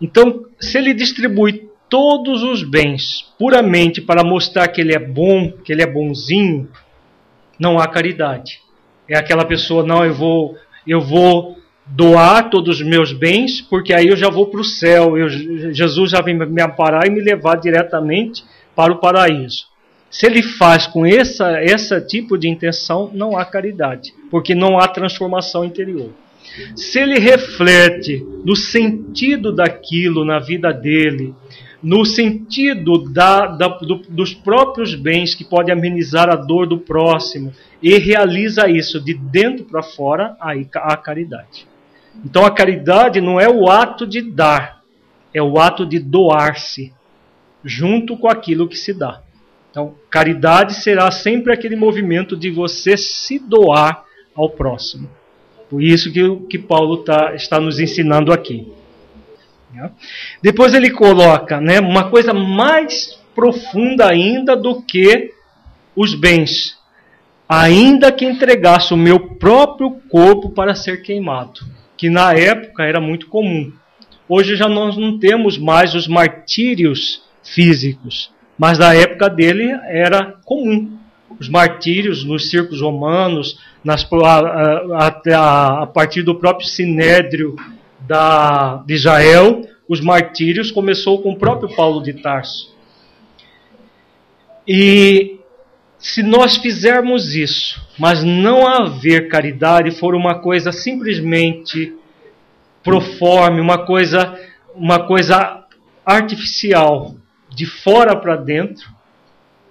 Então, 0.00 0.46
se 0.58 0.78
ele 0.78 0.94
distribui 0.94 1.65
todos 1.88 2.42
os 2.42 2.62
bens 2.62 3.32
puramente 3.38 4.00
para 4.00 4.24
mostrar 4.24 4.68
que 4.68 4.80
ele 4.80 4.94
é 4.94 4.98
bom, 4.98 5.50
que 5.50 5.72
ele 5.72 5.82
é 5.82 5.86
bonzinho, 5.86 6.68
não 7.58 7.78
há 7.78 7.86
caridade. 7.86 8.60
É 9.08 9.16
aquela 9.16 9.44
pessoa, 9.44 9.84
não, 9.84 10.04
eu 10.04 10.12
vou, 10.12 10.56
eu 10.86 11.00
vou 11.00 11.56
doar 11.86 12.50
todos 12.50 12.80
os 12.80 12.86
meus 12.86 13.12
bens, 13.12 13.60
porque 13.60 13.94
aí 13.94 14.08
eu 14.08 14.16
já 14.16 14.28
vou 14.28 14.46
para 14.46 14.60
o 14.60 14.64
céu, 14.64 15.16
eu, 15.16 15.28
Jesus 15.28 16.10
já 16.10 16.20
vem 16.20 16.34
me 16.34 16.62
amparar 16.62 17.06
e 17.06 17.10
me 17.10 17.20
levar 17.20 17.56
diretamente 17.56 18.44
para 18.74 18.92
o 18.92 18.98
paraíso. 18.98 19.66
Se 20.10 20.26
ele 20.26 20.42
faz 20.42 20.86
com 20.86 21.04
essa, 21.04 21.62
esse 21.62 22.00
tipo 22.02 22.38
de 22.38 22.48
intenção, 22.48 23.10
não 23.12 23.36
há 23.36 23.44
caridade, 23.44 24.12
porque 24.30 24.54
não 24.54 24.78
há 24.78 24.88
transformação 24.88 25.64
interior. 25.64 26.10
Se 26.74 27.00
ele 27.00 27.18
reflete 27.18 28.24
no 28.44 28.56
sentido 28.56 29.52
daquilo 29.52 30.24
na 30.24 30.38
vida 30.38 30.72
dele, 30.72 31.34
no 31.82 32.04
sentido 32.04 33.04
da, 33.10 33.46
da, 33.46 33.68
do, 33.68 33.96
dos 34.08 34.34
próprios 34.34 34.94
bens 34.94 35.34
que 35.34 35.44
pode 35.44 35.70
amenizar 35.70 36.28
a 36.28 36.36
dor 36.36 36.66
do 36.66 36.78
próximo, 36.78 37.52
e 37.82 37.98
realiza 37.98 38.68
isso 38.68 39.00
de 39.00 39.14
dentro 39.14 39.64
para 39.64 39.82
fora, 39.82 40.36
aí 40.40 40.66
há 40.74 40.96
caridade. 40.96 41.66
Então 42.24 42.44
a 42.44 42.50
caridade 42.50 43.20
não 43.20 43.38
é 43.38 43.48
o 43.48 43.68
ato 43.68 44.06
de 44.06 44.22
dar, 44.22 44.82
é 45.32 45.42
o 45.42 45.58
ato 45.58 45.84
de 45.84 45.98
doar-se 45.98 46.92
junto 47.62 48.16
com 48.16 48.28
aquilo 48.28 48.68
que 48.68 48.76
se 48.76 48.94
dá. 48.94 49.22
Então, 49.70 49.94
caridade 50.08 50.74
será 50.74 51.10
sempre 51.10 51.52
aquele 51.52 51.76
movimento 51.76 52.34
de 52.34 52.50
você 52.50 52.96
se 52.96 53.38
doar 53.38 54.04
ao 54.34 54.48
próximo. 54.48 55.10
Por 55.68 55.82
isso 55.82 56.10
que, 56.10 56.36
que 56.48 56.58
Paulo 56.58 56.98
tá, 56.98 57.34
está 57.34 57.60
nos 57.60 57.78
ensinando 57.78 58.32
aqui. 58.32 58.72
Né? 59.72 59.90
Depois 60.42 60.74
ele 60.74 60.90
coloca 60.90 61.60
né, 61.60 61.80
uma 61.80 62.10
coisa 62.10 62.32
mais 62.32 63.18
profunda 63.34 64.10
ainda 64.10 64.56
do 64.56 64.82
que 64.82 65.32
os 65.94 66.14
bens. 66.14 66.76
Ainda 67.48 68.10
que 68.10 68.24
entregasse 68.24 68.92
o 68.92 68.96
meu 68.96 69.20
próprio 69.36 69.92
corpo 70.08 70.50
para 70.50 70.74
ser 70.74 71.02
queimado, 71.02 71.60
que 71.96 72.10
na 72.10 72.32
época 72.32 72.84
era 72.84 73.00
muito 73.00 73.28
comum. 73.28 73.72
Hoje 74.28 74.56
já 74.56 74.68
nós 74.68 74.96
não 74.96 75.18
temos 75.18 75.56
mais 75.56 75.94
os 75.94 76.08
martírios 76.08 77.22
físicos, 77.44 78.32
mas 78.58 78.78
na 78.78 78.92
época 78.92 79.30
dele 79.30 79.70
era 79.84 80.34
comum. 80.44 80.98
Os 81.38 81.48
martírios 81.48 82.24
nos 82.24 82.50
circos 82.50 82.80
romanos, 82.80 83.60
nas, 83.84 84.04
a, 84.12 85.06
a, 85.06 85.82
a, 85.82 85.86
partir 85.86 86.22
do 86.22 86.34
próprio 86.34 86.66
sinédrio 86.66 87.54
da, 88.06 88.82
de 88.86 88.94
Israel, 88.94 89.62
os 89.88 90.00
martírios 90.00 90.70
começou 90.70 91.22
com 91.22 91.32
o 91.32 91.36
próprio 91.36 91.74
Paulo 91.74 92.02
de 92.02 92.14
Tarso. 92.14 92.74
E 94.66 95.38
se 95.98 96.22
nós 96.22 96.56
fizermos 96.56 97.34
isso, 97.34 97.80
mas 97.98 98.22
não 98.22 98.66
haver 98.66 99.28
caridade, 99.28 99.90
for 99.92 100.14
uma 100.14 100.40
coisa 100.40 100.72
simplesmente 100.72 101.94
proforme, 102.82 103.60
uma 103.60 103.84
coisa, 103.86 104.38
uma 104.74 105.06
coisa 105.06 105.64
artificial, 106.04 107.14
de 107.48 107.66
fora 107.66 108.14
para 108.14 108.36
dentro, 108.36 108.88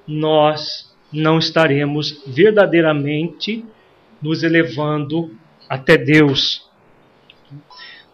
nós 0.07 0.93
não 1.11 1.37
estaremos 1.37 2.23
verdadeiramente 2.25 3.63
nos 4.21 4.43
elevando 4.43 5.35
até 5.69 5.97
Deus. 5.97 6.69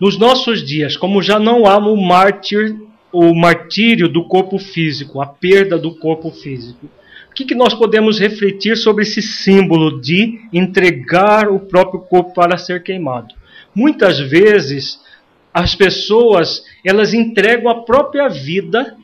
Nos 0.01 0.17
nossos 0.17 0.65
dias, 0.65 0.97
como 0.97 1.21
já 1.21 1.39
não 1.39 1.67
há 1.67 1.77
o 1.77 1.95
mártir, 1.95 2.75
o 3.11 3.35
martírio 3.35 4.09
do 4.09 4.23
corpo 4.23 4.57
físico, 4.57 5.21
a 5.21 5.27
perda 5.27 5.77
do 5.77 5.93
corpo 5.93 6.31
físico, 6.31 6.87
o 7.29 7.33
que, 7.35 7.45
que 7.45 7.53
nós 7.53 7.75
podemos 7.75 8.19
refletir 8.19 8.75
sobre 8.75 9.03
esse 9.03 9.21
símbolo 9.21 10.01
de 10.01 10.39
entregar 10.51 11.49
o 11.49 11.59
próprio 11.59 12.01
corpo 12.01 12.33
para 12.33 12.57
ser 12.57 12.81
queimado? 12.81 13.35
Muitas 13.75 14.19
vezes 14.19 14.99
as 15.53 15.75
pessoas 15.75 16.63
elas 16.83 17.13
entregam 17.13 17.69
a 17.69 17.83
própria 17.83 18.27
vida, 18.27 18.97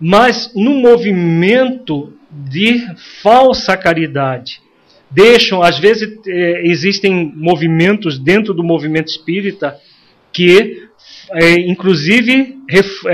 mas 0.00 0.50
num 0.56 0.80
movimento 0.80 2.10
de 2.30 2.80
falsa 3.20 3.76
caridade. 3.76 4.62
Deixam, 5.10 5.62
às 5.62 5.78
vezes 5.78 6.18
é, 6.26 6.66
existem 6.66 7.30
movimentos 7.36 8.18
dentro 8.18 8.54
do 8.54 8.64
movimento 8.64 9.08
espírita 9.08 9.78
que, 10.32 10.88
é, 11.32 11.60
inclusive, 11.60 12.58
ref, 12.68 13.06
é, 13.06 13.12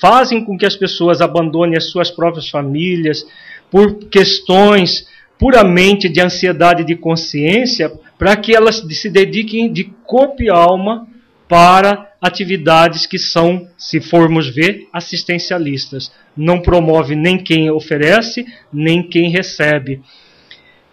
fazem 0.00 0.44
com 0.44 0.56
que 0.56 0.66
as 0.66 0.76
pessoas 0.76 1.20
abandonem 1.20 1.76
as 1.76 1.90
suas 1.90 2.10
próprias 2.10 2.48
famílias 2.48 3.26
por 3.70 4.08
questões 4.08 5.06
puramente 5.38 6.08
de 6.08 6.20
ansiedade 6.20 6.84
de 6.84 6.94
consciência, 6.94 7.90
para 8.18 8.36
que 8.36 8.54
elas 8.54 8.84
se 8.90 9.08
dediquem 9.08 9.72
de 9.72 9.84
corpo 10.04 10.42
e 10.42 10.50
alma 10.50 11.06
para 11.48 12.12
atividades 12.20 13.06
que 13.06 13.18
são, 13.18 13.66
se 13.78 14.00
formos 14.00 14.48
ver, 14.48 14.86
assistencialistas. 14.92 16.12
Não 16.36 16.60
promove 16.60 17.16
nem 17.16 17.38
quem 17.38 17.70
oferece, 17.70 18.44
nem 18.70 19.02
quem 19.02 19.30
recebe. 19.30 20.02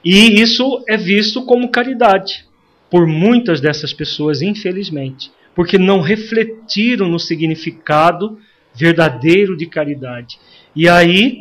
E 0.04 0.40
isso 0.42 0.84
é 0.88 0.96
visto 0.96 1.46
como 1.46 1.70
caridade 1.70 2.47
por 2.90 3.06
muitas 3.06 3.60
dessas 3.60 3.94
pessoas, 3.94 4.42
infelizmente, 4.42 5.32
porque 5.56 5.78
não 5.78 6.02
refletiram 6.02 7.10
no 7.10 7.20
significado 7.20 8.38
verdadeiro 8.74 9.58
de 9.58 9.66
caridade. 9.66 10.40
E 10.76 10.88
aí 10.88 11.40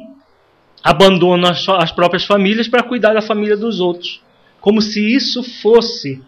abandonam 0.82 1.50
as 1.50 1.92
próprias 1.92 2.24
famílias 2.24 2.68
para 2.68 2.82
cuidar 2.82 3.12
da 3.12 3.22
família 3.22 3.56
dos 3.56 3.80
outros, 3.80 4.22
como 4.60 4.80
se 4.80 5.14
isso 5.14 5.42
fosse 5.42 6.22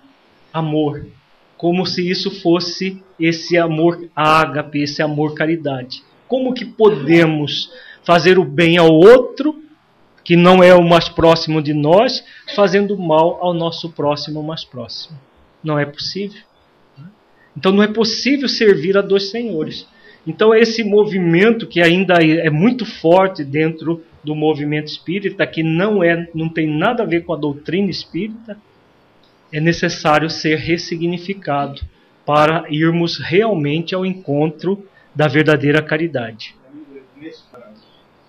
amor 0.53 1.07
como 1.59 1.85
se 1.85 2.09
isso 2.09 2.31
fosse 2.31 3.03
esse 3.19 3.59
amor 3.59 4.09
ágape, 4.15 4.81
esse 4.81 5.03
amor 5.03 5.35
caridade. 5.35 6.05
Como 6.29 6.55
que 6.55 6.65
podemos 6.65 7.69
fazer 8.05 8.39
o 8.39 8.45
bem 8.45 8.79
ao 8.79 8.89
outro, 8.89 9.61
que 10.29 10.37
não 10.37 10.63
é 10.63 10.75
o 10.75 10.87
mais 10.87 11.09
próximo 11.09 11.63
de 11.63 11.73
nós, 11.73 12.23
fazendo 12.55 12.99
mal 12.99 13.39
ao 13.41 13.55
nosso 13.55 13.89
próximo 13.89 14.43
mais 14.43 14.63
próximo? 14.63 15.19
Não 15.65 15.79
é 15.79 15.87
possível. 15.87 16.43
Então 17.57 17.73
não 17.73 17.83
é 17.83 17.87
possível 17.87 18.47
servir 18.47 18.99
a 18.99 19.01
dois 19.01 19.31
senhores. 19.31 19.89
Então 20.27 20.55
esse 20.55 20.85
movimento 20.85 21.67
que 21.67 21.81
ainda 21.81 22.17
é 22.23 22.51
muito 22.51 22.85
forte 22.85 23.43
dentro 23.43 24.05
do 24.23 24.35
movimento 24.35 24.89
espírita, 24.89 25.47
que 25.47 25.63
não 25.63 26.05
é, 26.05 26.29
não 26.35 26.51
tem 26.51 26.67
nada 26.67 27.05
a 27.05 27.07
ver 27.07 27.25
com 27.25 27.33
a 27.33 27.39
doutrina 27.39 27.89
espírita, 27.89 28.55
é 29.51 29.59
necessário 29.59 30.29
ser 30.29 30.59
ressignificado 30.59 31.81
para 32.27 32.67
irmos 32.69 33.19
realmente 33.19 33.95
ao 33.95 34.05
encontro 34.05 34.87
da 35.15 35.27
verdadeira 35.27 35.81
caridade. 35.81 36.55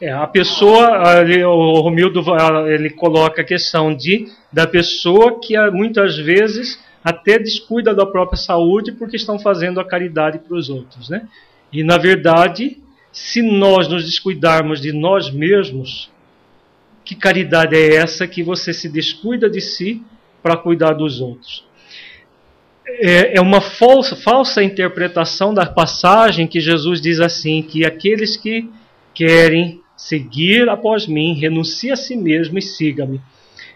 É, 0.01 0.11
a 0.11 0.25
pessoa, 0.25 1.21
o 1.45 1.81
Romildo 1.81 2.23
ele 2.67 2.89
coloca 2.89 3.41
a 3.41 3.45
questão 3.45 3.93
de 3.93 4.31
da 4.51 4.65
pessoa 4.65 5.41
que 5.41 5.57
muitas 5.71 6.17
vezes 6.17 6.79
até 7.03 7.37
descuida 7.37 7.93
da 7.93 8.05
própria 8.05 8.37
saúde 8.37 8.93
porque 8.93 9.17
estão 9.17 9.37
fazendo 9.37 9.79
a 9.79 9.85
caridade 9.85 10.39
para 10.39 10.55
os 10.55 10.69
outros, 10.69 11.09
né? 11.09 11.27
E 11.71 11.83
na 11.83 11.97
verdade, 11.97 12.77
se 13.11 13.41
nós 13.41 13.89
nos 13.89 14.05
descuidarmos 14.05 14.79
de 14.79 14.93
nós 14.93 15.29
mesmos, 15.29 16.09
que 17.03 17.15
caridade 17.15 17.75
é 17.75 17.95
essa 17.95 18.25
que 18.25 18.41
você 18.41 18.73
se 18.73 18.87
descuida 18.87 19.49
de 19.49 19.59
si 19.59 20.01
para 20.41 20.55
cuidar 20.55 20.93
dos 20.93 21.19
outros. 21.19 21.65
É, 22.87 23.37
é 23.37 23.41
uma 23.41 23.61
falsa, 23.61 24.15
falsa 24.15 24.63
interpretação 24.63 25.53
da 25.53 25.65
passagem 25.65 26.47
que 26.47 26.59
Jesus 26.59 27.01
diz 27.01 27.19
assim: 27.19 27.61
que 27.61 27.85
aqueles 27.85 28.37
que 28.37 28.69
querem 29.13 29.81
seguir 29.99 30.69
após 30.69 31.05
mim, 31.05 31.33
renuncie 31.33 31.91
a 31.91 31.95
si 31.97 32.15
mesmo 32.15 32.57
e 32.57 32.61
siga-me. 32.61 33.19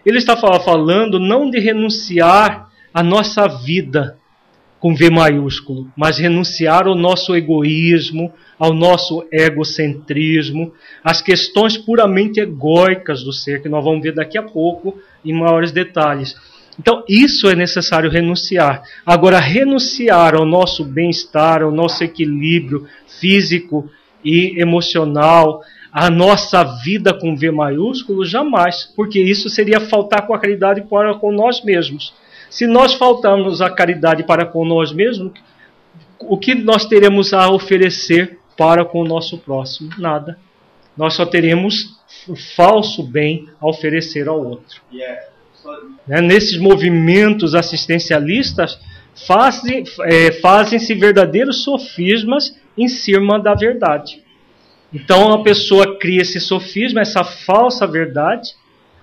Ele 0.06 0.16
está 0.16 0.34
falando 0.34 1.20
não 1.20 1.50
de 1.50 1.60
renunciar 1.60 2.70
à 2.94 3.02
nossa 3.02 3.46
vida 3.46 4.16
com 4.80 4.94
V 4.94 5.10
maiúsculo, 5.10 5.86
mas 5.94 6.16
renunciar 6.16 6.86
ao 6.86 6.94
nosso 6.94 7.36
egoísmo, 7.36 8.32
ao 8.58 8.72
nosso 8.72 9.26
egocentrismo, 9.30 10.72
às 11.02 11.20
questões 11.20 11.76
puramente 11.76 12.40
egóicas 12.40 13.22
do 13.22 13.32
ser, 13.32 13.60
que 13.60 13.68
nós 13.68 13.84
vamos 13.84 14.02
ver 14.02 14.14
daqui 14.14 14.38
a 14.38 14.42
pouco 14.42 14.98
em 15.22 15.34
maiores 15.34 15.72
detalhes. 15.72 16.34
Então, 16.78 17.04
isso 17.06 17.48
é 17.48 17.54
necessário 17.54 18.10
renunciar. 18.10 18.82
Agora, 19.04 19.38
renunciar 19.38 20.34
ao 20.34 20.46
nosso 20.46 20.84
bem-estar, 20.84 21.62
ao 21.62 21.70
nosso 21.70 22.02
equilíbrio 22.02 22.86
físico 23.20 23.90
e 24.24 24.60
emocional, 24.60 25.60
à 25.94 26.10
nossa 26.10 26.64
vida 26.82 27.14
com 27.14 27.36
V 27.36 27.52
maiúsculo, 27.52 28.24
jamais, 28.24 28.92
porque 28.96 29.20
isso 29.20 29.48
seria 29.48 29.80
faltar 29.80 30.26
com 30.26 30.34
a 30.34 30.38
caridade 30.38 30.82
para 30.82 31.14
com 31.14 31.30
nós 31.30 31.62
mesmos. 31.62 32.12
Se 32.50 32.66
nós 32.66 32.94
faltarmos 32.94 33.62
a 33.62 33.70
caridade 33.70 34.24
para 34.24 34.44
com 34.44 34.64
nós 34.64 34.92
mesmos, 34.92 35.32
o 36.20 36.36
que 36.36 36.54
nós 36.54 36.84
teremos 36.84 37.32
a 37.32 37.48
oferecer 37.48 38.38
para 38.56 38.84
com 38.84 39.00
o 39.02 39.06
nosso 39.06 39.38
próximo? 39.38 39.90
Nada. 39.96 40.36
Nós 40.96 41.14
só 41.14 41.24
teremos 41.24 41.96
o 42.28 42.34
falso 42.34 43.02
bem 43.02 43.48
a 43.60 43.68
oferecer 43.68 44.28
ao 44.28 44.44
outro. 44.44 44.80
Yeah 44.92 45.34
né, 46.06 46.20
nesses 46.20 46.58
movimentos 46.58 47.54
assistencialistas, 47.54 48.78
fazem, 49.26 49.84
é, 50.02 50.32
fazem-se 50.32 50.94
verdadeiros 50.94 51.62
sofismas 51.62 52.56
em 52.76 52.88
cima 52.88 53.38
da 53.38 53.54
verdade. 53.54 54.22
Então 54.94 55.32
a 55.32 55.42
pessoa 55.42 55.98
cria 55.98 56.22
esse 56.22 56.38
sofisma, 56.38 57.00
essa 57.00 57.24
falsa 57.24 57.84
verdade, 57.84 58.50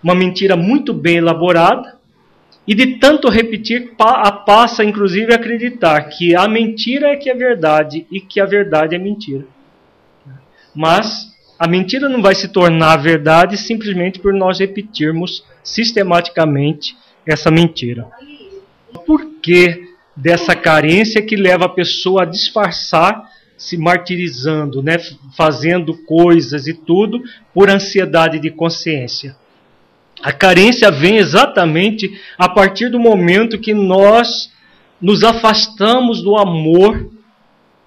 uma 0.01 0.15
mentira 0.15 0.55
muito 0.55 0.93
bem 0.93 1.17
elaborada, 1.17 1.99
e 2.65 2.73
de 2.73 2.97
tanto 2.97 3.27
repetir, 3.27 3.95
passa 3.97 4.85
inclusive 4.85 5.33
a 5.33 5.35
acreditar 5.35 6.01
que 6.03 6.33
a 6.35 6.47
mentira 6.47 7.09
é 7.09 7.17
que 7.17 7.29
é 7.29 7.35
verdade 7.35 8.07
e 8.09 8.21
que 8.21 8.39
a 8.39 8.45
verdade 8.45 8.95
é 8.95 8.99
mentira. 8.99 9.45
Mas 10.73 11.31
a 11.59 11.67
mentira 11.67 12.07
não 12.07 12.21
vai 12.21 12.35
se 12.35 12.47
tornar 12.47 12.95
verdade 12.97 13.57
simplesmente 13.57 14.19
por 14.19 14.33
nós 14.33 14.59
repetirmos 14.59 15.43
sistematicamente 15.63 16.95
essa 17.25 17.51
mentira. 17.51 18.07
Por 19.05 19.25
que 19.41 19.89
dessa 20.15 20.55
carência 20.55 21.21
que 21.21 21.35
leva 21.35 21.65
a 21.65 21.69
pessoa 21.69 22.23
a 22.23 22.25
disfarçar, 22.25 23.29
se 23.61 23.77
martirizando, 23.77 24.81
né, 24.81 24.97
fazendo 25.37 25.93
coisas 25.93 26.65
e 26.65 26.73
tudo 26.73 27.21
por 27.53 27.69
ansiedade 27.69 28.39
de 28.39 28.49
consciência? 28.49 29.35
A 30.19 30.31
carência 30.31 30.89
vem 30.89 31.17
exatamente 31.17 32.11
a 32.39 32.49
partir 32.49 32.89
do 32.89 32.99
momento 32.99 33.59
que 33.59 33.71
nós 33.71 34.51
nos 34.99 35.23
afastamos 35.23 36.23
do 36.23 36.35
amor 36.37 37.07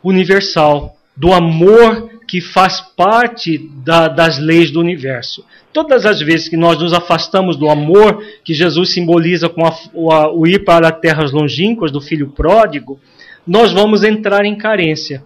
universal, 0.01 0.97
do 1.16 1.33
amor 1.33 2.09
que 2.29 2.41
faz 2.41 2.81
parte 2.81 3.59
da, 3.85 4.07
das 4.07 4.39
leis 4.39 4.70
do 4.70 4.79
universo. 4.79 5.45
Todas 5.72 6.07
as 6.07 6.20
vezes 6.20 6.49
que 6.49 6.57
nós 6.57 6.79
nos 6.79 6.93
afastamos 6.93 7.57
do 7.57 7.68
amor 7.68 8.25
que 8.45 8.55
Jesus 8.55 8.93
simboliza 8.93 9.49
com 9.49 9.66
a, 9.66 9.77
o, 9.93 10.41
o 10.41 10.47
ir 10.47 10.64
para 10.64 10.93
terras 10.93 11.33
longínquas 11.33 11.91
do 11.91 12.01
filho 12.01 12.29
pródigo, 12.29 13.01
nós 13.45 13.72
vamos 13.72 14.05
entrar 14.05 14.45
em 14.45 14.57
carência. 14.57 15.25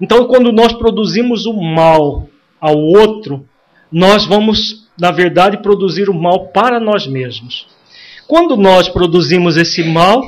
Então, 0.00 0.26
quando 0.26 0.50
nós 0.50 0.72
produzimos 0.72 1.46
o 1.46 1.52
mal 1.52 2.28
ao 2.60 2.76
outro, 2.76 3.46
nós 3.92 4.24
vamos, 4.24 4.88
na 4.98 5.10
verdade, 5.10 5.58
produzir 5.58 6.08
o 6.08 6.14
mal 6.14 6.48
para 6.48 6.80
nós 6.80 7.06
mesmos. 7.06 7.66
Quando 8.26 8.56
nós 8.56 8.88
produzimos 8.88 9.56
esse 9.56 9.82
mal, 9.82 10.22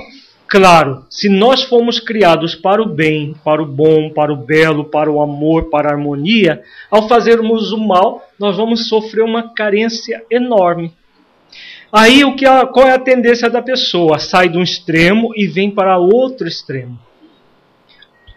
claro, 0.48 1.04
se 1.08 1.28
nós 1.28 1.62
fomos 1.62 2.00
criados 2.00 2.54
para 2.54 2.82
o 2.82 2.86
bem, 2.86 3.34
para 3.44 3.62
o 3.62 3.66
bom, 3.66 4.10
para 4.10 4.32
o 4.32 4.36
belo, 4.36 4.84
para 4.84 5.10
o 5.10 5.22
amor, 5.22 5.70
para 5.70 5.88
a 5.88 5.92
harmonia, 5.92 6.62
ao 6.90 7.08
fazermos 7.08 7.72
o 7.72 7.78
mal, 7.78 8.22
nós 8.38 8.56
vamos 8.56 8.88
sofrer 8.88 9.22
uma 9.22 9.54
carência 9.54 10.22
enorme. 10.30 10.92
Aí 11.92 12.24
o 12.24 12.34
que 12.34 12.46
a, 12.46 12.66
qual 12.66 12.88
é 12.88 12.92
a 12.92 12.98
tendência 12.98 13.48
da 13.48 13.62
pessoa? 13.62 14.18
Sai 14.18 14.48
de 14.48 14.58
um 14.58 14.62
extremo 14.62 15.30
e 15.36 15.46
vem 15.46 15.70
para 15.70 15.98
outro 15.98 16.48
extremo. 16.48 16.98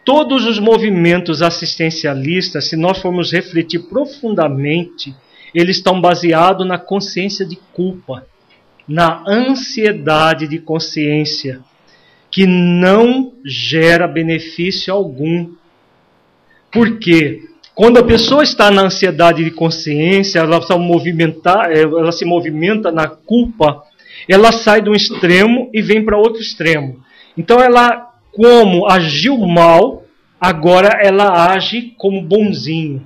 Todos 0.05 0.45
os 0.45 0.59
movimentos 0.59 1.41
assistencialistas, 1.41 2.69
se 2.69 2.75
nós 2.75 2.99
formos 2.99 3.31
refletir 3.31 3.79
profundamente, 3.89 5.15
eles 5.53 5.77
estão 5.77 5.99
baseados 5.99 6.67
na 6.67 6.77
consciência 6.77 7.43
de 7.43 7.55
culpa, 7.73 8.23
na 8.87 9.23
ansiedade 9.27 10.47
de 10.47 10.59
consciência, 10.59 11.59
que 12.29 12.45
não 12.45 13.33
gera 13.43 14.07
benefício 14.07 14.93
algum. 14.93 15.49
Por 16.71 16.99
quê? 16.99 17.41
Quando 17.73 17.97
a 17.97 18.03
pessoa 18.03 18.43
está 18.43 18.69
na 18.69 18.83
ansiedade 18.83 19.43
de 19.43 19.51
consciência, 19.51 20.39
ela, 20.39 20.59
movimentar, 20.77 21.71
ela 21.71 22.11
se 22.11 22.25
movimenta 22.25 22.91
na 22.91 23.07
culpa, 23.07 23.83
ela 24.29 24.51
sai 24.51 24.81
de 24.81 24.89
um 24.89 24.93
extremo 24.93 25.69
e 25.73 25.81
vem 25.81 26.05
para 26.05 26.17
outro 26.17 26.41
extremo. 26.41 27.03
Então 27.35 27.59
ela 27.59 28.14
como 28.35 28.85
agiu 28.87 29.37
mal, 29.37 30.03
agora 30.39 30.99
ela 31.01 31.53
age 31.53 31.93
como 31.97 32.21
bonzinho. 32.21 33.01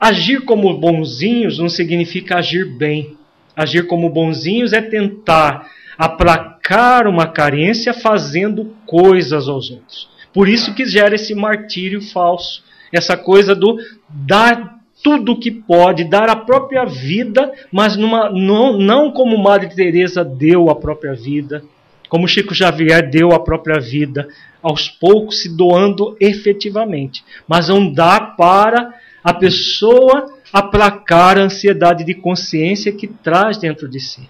Agir 0.00 0.46
como 0.46 0.78
bonzinhos 0.78 1.58
não 1.58 1.68
significa 1.68 2.38
agir 2.38 2.64
bem. 2.64 3.16
Agir 3.54 3.86
como 3.86 4.08
bonzinhos 4.08 4.72
é 4.72 4.80
tentar 4.80 5.68
aplacar 5.98 7.06
uma 7.06 7.26
carência 7.26 7.92
fazendo 7.92 8.74
coisas 8.86 9.46
aos 9.46 9.70
outros. 9.70 10.08
Por 10.32 10.48
isso 10.48 10.74
que 10.74 10.86
gera 10.86 11.14
esse 11.14 11.34
martírio 11.34 12.00
falso, 12.00 12.64
essa 12.90 13.18
coisa 13.18 13.54
do 13.54 13.76
dar 14.08 14.80
tudo 15.02 15.38
que 15.38 15.50
pode, 15.50 16.04
dar 16.04 16.30
a 16.30 16.36
própria 16.36 16.84
vida, 16.84 17.52
mas 17.70 17.96
numa, 17.96 18.30
não, 18.30 18.78
não 18.78 19.10
como 19.10 19.36
Madre 19.36 19.74
Teresa 19.74 20.24
deu 20.24 20.70
a 20.70 20.74
própria 20.74 21.14
vida, 21.14 21.62
como 22.10 22.26
Chico 22.26 22.52
Xavier 22.52 23.08
deu 23.08 23.32
a 23.32 23.38
própria 23.38 23.80
vida, 23.80 24.28
aos 24.60 24.88
poucos 24.88 25.40
se 25.40 25.56
doando 25.56 26.16
efetivamente. 26.20 27.24
Mas 27.46 27.68
não 27.68 27.90
dá 27.90 28.20
para 28.20 28.92
a 29.22 29.32
pessoa 29.32 30.26
aplacar 30.52 31.38
a 31.38 31.42
ansiedade 31.42 32.04
de 32.04 32.14
consciência 32.14 32.90
que 32.90 33.06
traz 33.06 33.58
dentro 33.58 33.88
de 33.88 34.00
si. 34.00 34.28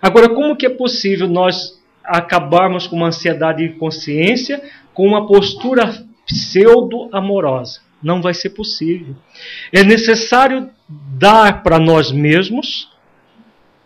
Agora, 0.00 0.28
como 0.28 0.56
que 0.56 0.66
é 0.66 0.70
possível 0.70 1.26
nós 1.26 1.76
acabarmos 2.04 2.86
com 2.86 2.94
uma 2.94 3.08
ansiedade 3.08 3.66
de 3.66 3.74
consciência 3.74 4.62
com 4.94 5.04
uma 5.04 5.26
postura 5.26 6.06
pseudo-amorosa? 6.24 7.80
Não 8.00 8.22
vai 8.22 8.34
ser 8.34 8.50
possível. 8.50 9.16
É 9.72 9.82
necessário 9.82 10.70
dar 10.88 11.64
para 11.64 11.80
nós 11.80 12.12
mesmos 12.12 12.88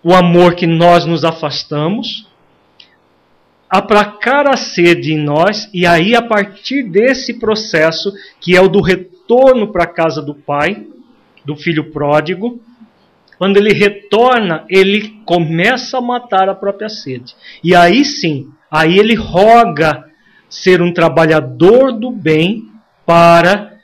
o 0.02 0.12
amor 0.12 0.54
que 0.54 0.66
nós 0.66 1.06
nos 1.06 1.24
afastamos, 1.24 2.28
aplacar 3.70 4.48
a 4.48 4.56
sede 4.56 5.12
em 5.12 5.18
nós, 5.18 5.70
e 5.72 5.86
aí, 5.86 6.16
a 6.16 6.22
partir 6.22 6.82
desse 6.82 7.34
processo, 7.34 8.12
que 8.40 8.56
é 8.56 8.60
o 8.60 8.68
do 8.68 8.80
retorno 8.80 9.70
para 9.70 9.84
a 9.84 9.86
casa 9.86 10.20
do 10.20 10.34
Pai, 10.34 10.84
do 11.44 11.54
filho 11.54 11.92
pródigo, 11.92 12.60
quando 13.38 13.56
ele 13.56 13.72
retorna, 13.72 14.64
ele 14.68 15.20
começa 15.24 15.98
a 15.98 16.02
matar 16.02 16.48
a 16.48 16.54
própria 16.54 16.88
sede. 16.88 17.34
E 17.62 17.74
aí 17.74 18.04
sim, 18.04 18.48
aí 18.70 18.98
ele 18.98 19.14
roga 19.14 20.04
ser 20.48 20.82
um 20.82 20.92
trabalhador 20.92 21.92
do 21.92 22.10
bem 22.10 22.68
para, 23.06 23.78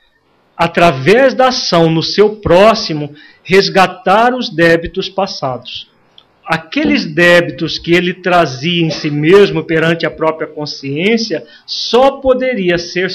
através 0.57 1.33
da 1.33 1.49
ação 1.49 1.89
no 1.89 2.03
seu 2.03 2.37
próximo, 2.37 3.15
resgatar 3.45 4.35
os 4.35 4.51
débitos 4.51 5.09
passados 5.09 5.89
aqueles 6.47 7.05
débitos 7.05 7.77
que 7.77 7.93
ele 7.93 8.15
trazia 8.15 8.87
em 8.87 8.91
si 8.91 9.11
mesmo 9.11 9.65
perante 9.65 10.07
a 10.07 10.11
própria 10.11 10.47
consciência 10.47 11.45
só 11.67 12.13
poderia 12.13 12.79
ser 12.79 13.11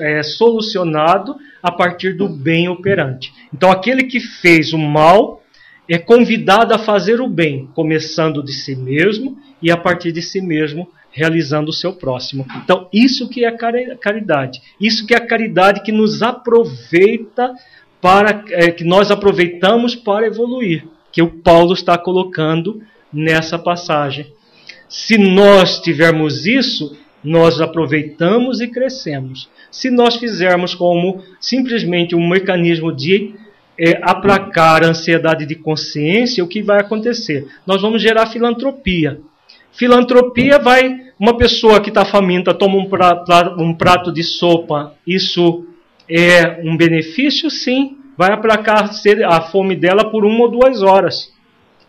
é, 0.00 0.22
solucionado 0.24 1.36
a 1.62 1.70
partir 1.70 2.14
do 2.14 2.28
bem 2.28 2.68
operante. 2.68 3.32
Então, 3.52 3.70
aquele 3.70 4.02
que 4.04 4.18
fez 4.18 4.72
o 4.72 4.78
mal 4.78 5.40
é 5.88 5.98
convidado 5.98 6.74
a 6.74 6.78
fazer 6.78 7.20
o 7.20 7.28
bem, 7.28 7.68
começando 7.74 8.42
de 8.42 8.52
si 8.52 8.74
mesmo 8.74 9.38
e 9.62 9.70
a 9.70 9.76
partir 9.76 10.10
de 10.10 10.20
si 10.20 10.40
mesmo 10.40 10.88
realizando 11.12 11.68
o 11.68 11.72
seu 11.72 11.92
próximo. 11.92 12.44
Então, 12.64 12.88
isso 12.92 13.28
que 13.28 13.44
é 13.44 13.52
caridade. 13.52 14.60
Isso 14.80 15.06
que 15.06 15.14
é 15.14 15.18
a 15.18 15.26
caridade 15.26 15.82
que 15.82 15.92
nos 15.92 16.22
aproveita 16.22 17.54
para 18.00 18.42
é, 18.50 18.72
que 18.72 18.82
nós 18.82 19.12
aproveitamos 19.12 19.94
para 19.94 20.26
evoluir 20.26 20.84
que 21.14 21.22
o 21.22 21.30
Paulo 21.30 21.72
está 21.72 21.96
colocando 21.96 22.82
nessa 23.12 23.56
passagem. 23.56 24.26
Se 24.88 25.16
nós 25.16 25.80
tivermos 25.80 26.44
isso, 26.44 26.96
nós 27.22 27.60
aproveitamos 27.60 28.60
e 28.60 28.66
crescemos. 28.66 29.48
Se 29.70 29.90
nós 29.90 30.16
fizermos 30.16 30.74
como 30.74 31.22
simplesmente 31.40 32.16
um 32.16 32.28
mecanismo 32.28 32.92
de 32.92 33.32
é, 33.78 34.00
aplacar 34.02 34.82
a 34.82 34.88
ansiedade 34.88 35.46
de 35.46 35.54
consciência, 35.54 36.42
o 36.42 36.48
que 36.48 36.60
vai 36.60 36.80
acontecer? 36.80 37.46
Nós 37.64 37.80
vamos 37.80 38.02
gerar 38.02 38.26
filantropia. 38.26 39.20
Filantropia 39.72 40.58
vai. 40.58 41.04
Uma 41.16 41.36
pessoa 41.36 41.80
que 41.80 41.90
está 41.90 42.04
faminta 42.04 42.52
toma 42.52 42.74
um 42.76 42.88
um 43.62 43.72
prato 43.72 44.12
de 44.12 44.24
sopa, 44.24 44.94
isso 45.06 45.64
é 46.10 46.60
um 46.64 46.76
benefício? 46.76 47.48
Sim 47.48 48.03
vai 48.16 48.32
aplacar 48.32 48.90
a 49.26 49.40
fome 49.42 49.76
dela 49.76 50.10
por 50.10 50.24
uma 50.24 50.42
ou 50.42 50.50
duas 50.50 50.82
horas. 50.82 51.32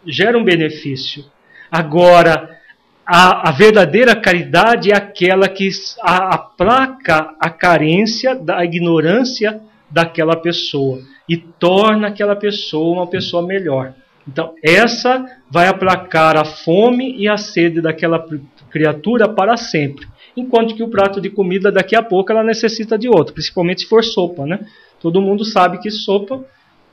Gera 0.06 0.38
um 0.38 0.44
benefício. 0.44 1.26
Agora, 1.72 2.58
a, 3.06 3.50
a 3.50 3.52
verdadeira 3.52 4.16
caridade 4.16 4.92
é 4.92 4.96
aquela 4.96 5.48
que 5.48 5.70
aplaca 6.02 7.36
a 7.40 7.50
carência 7.50 8.36
da 8.36 8.64
ignorância 8.64 9.62
daquela 9.90 10.36
pessoa 10.36 11.02
e 11.30 11.38
torna 11.38 12.08
aquela 12.08 12.36
pessoa 12.36 12.98
uma 12.98 13.08
pessoa 13.08 13.46
melhor. 13.46 13.94
Então, 14.28 14.54
essa 14.64 15.24
vai 15.52 15.68
aplacar 15.68 16.36
a 16.36 16.46
fome 16.46 17.16
e 17.16 17.28
a 17.28 17.38
sede 17.38 17.80
daquela 17.80 18.26
criatura 18.72 19.30
para 19.30 19.56
sempre. 19.56 20.08
Enquanto 20.36 20.76
que 20.76 20.84
o 20.84 20.90
prato 20.90 21.22
de 21.22 21.30
comida, 21.30 21.72
daqui 21.72 21.96
a 21.96 22.02
pouco, 22.02 22.32
ela 22.32 22.44
necessita 22.44 22.98
de 22.98 23.08
outro, 23.08 23.34
principalmente 23.34 23.82
se 23.82 23.88
for 23.88 24.04
sopa, 24.04 24.46
né? 24.46 24.60
Todo 25.06 25.22
mundo 25.22 25.46
sabe 25.46 25.78
que 25.78 25.92
sopa 25.92 26.44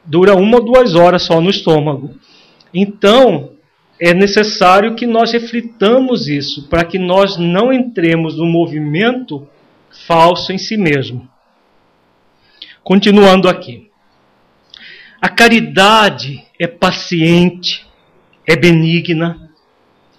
dura 0.04 0.34
uma 0.34 0.58
ou 0.58 0.62
duas 0.66 0.94
horas 0.94 1.22
só 1.22 1.40
no 1.40 1.48
estômago. 1.48 2.14
Então, 2.74 3.52
é 3.98 4.12
necessário 4.12 4.94
que 4.94 5.06
nós 5.06 5.32
reflitamos 5.32 6.28
isso, 6.28 6.68
para 6.68 6.84
que 6.84 6.98
nós 6.98 7.38
não 7.38 7.72
entremos 7.72 8.36
no 8.36 8.44
movimento 8.44 9.48
falso 10.06 10.52
em 10.52 10.58
si 10.58 10.76
mesmo. 10.76 11.26
Continuando 12.84 13.48
aqui. 13.48 13.88
A 15.18 15.30
caridade 15.30 16.44
é 16.60 16.66
paciente, 16.66 17.86
é 18.46 18.54
benigna. 18.54 19.50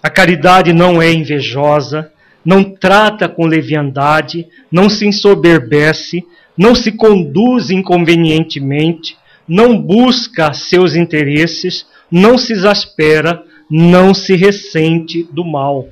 A 0.02 0.10
caridade 0.10 0.72
não 0.72 1.00
é 1.00 1.12
invejosa, 1.12 2.12
não 2.44 2.64
trata 2.64 3.28
com 3.28 3.46
leviandade, 3.46 4.48
não 4.68 4.90
se 4.90 5.06
ensoberbece, 5.06 6.26
não 6.56 6.74
se 6.74 6.92
conduz 6.92 7.70
inconvenientemente, 7.70 9.16
não 9.46 9.78
busca 9.78 10.52
seus 10.52 10.94
interesses, 10.94 11.86
não 12.10 12.38
se 12.38 12.52
exaspera, 12.52 13.44
não 13.70 14.14
se 14.14 14.34
ressente 14.34 15.28
do 15.30 15.44
mal. 15.44 15.88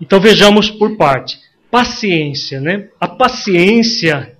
Então 0.00 0.20
vejamos 0.20 0.70
por 0.70 0.96
parte. 0.96 1.38
Paciência, 1.70 2.60
né? 2.60 2.88
A 3.00 3.08
paciência 3.08 4.36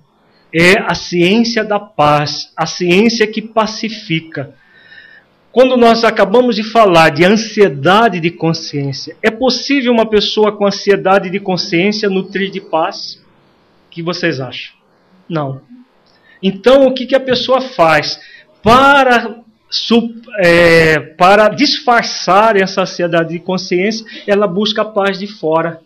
é 0.53 0.77
a 0.79 0.93
ciência 0.93 1.63
da 1.63 1.79
paz, 1.79 2.51
a 2.55 2.65
ciência 2.65 3.25
que 3.25 3.41
pacifica. 3.41 4.53
Quando 5.51 5.77
nós 5.77 6.03
acabamos 6.03 6.55
de 6.55 6.63
falar 6.63 7.09
de 7.09 7.23
ansiedade 7.23 8.19
de 8.19 8.29
consciência, 8.29 9.15
é 9.21 9.31
possível 9.31 9.91
uma 9.91 10.05
pessoa 10.07 10.51
com 10.51 10.65
ansiedade 10.65 11.29
de 11.29 11.39
consciência 11.39 12.09
nutrir 12.09 12.51
de 12.51 12.59
paz? 12.59 13.21
O 13.87 13.91
que 13.91 14.01
vocês 14.01 14.39
acham? 14.39 14.82
Não. 15.29 15.61
Então, 16.41 16.85
o 16.85 16.93
que, 16.93 17.05
que 17.05 17.15
a 17.15 17.19
pessoa 17.19 17.61
faz? 17.61 18.19
Para, 18.61 19.41
é, 20.39 20.99
para 20.99 21.49
disfarçar 21.49 22.57
essa 22.57 22.81
ansiedade 22.81 23.29
de 23.29 23.39
consciência, 23.39 24.05
ela 24.27 24.47
busca 24.47 24.81
a 24.81 24.85
paz 24.85 25.17
de 25.17 25.27
fora, 25.27 25.79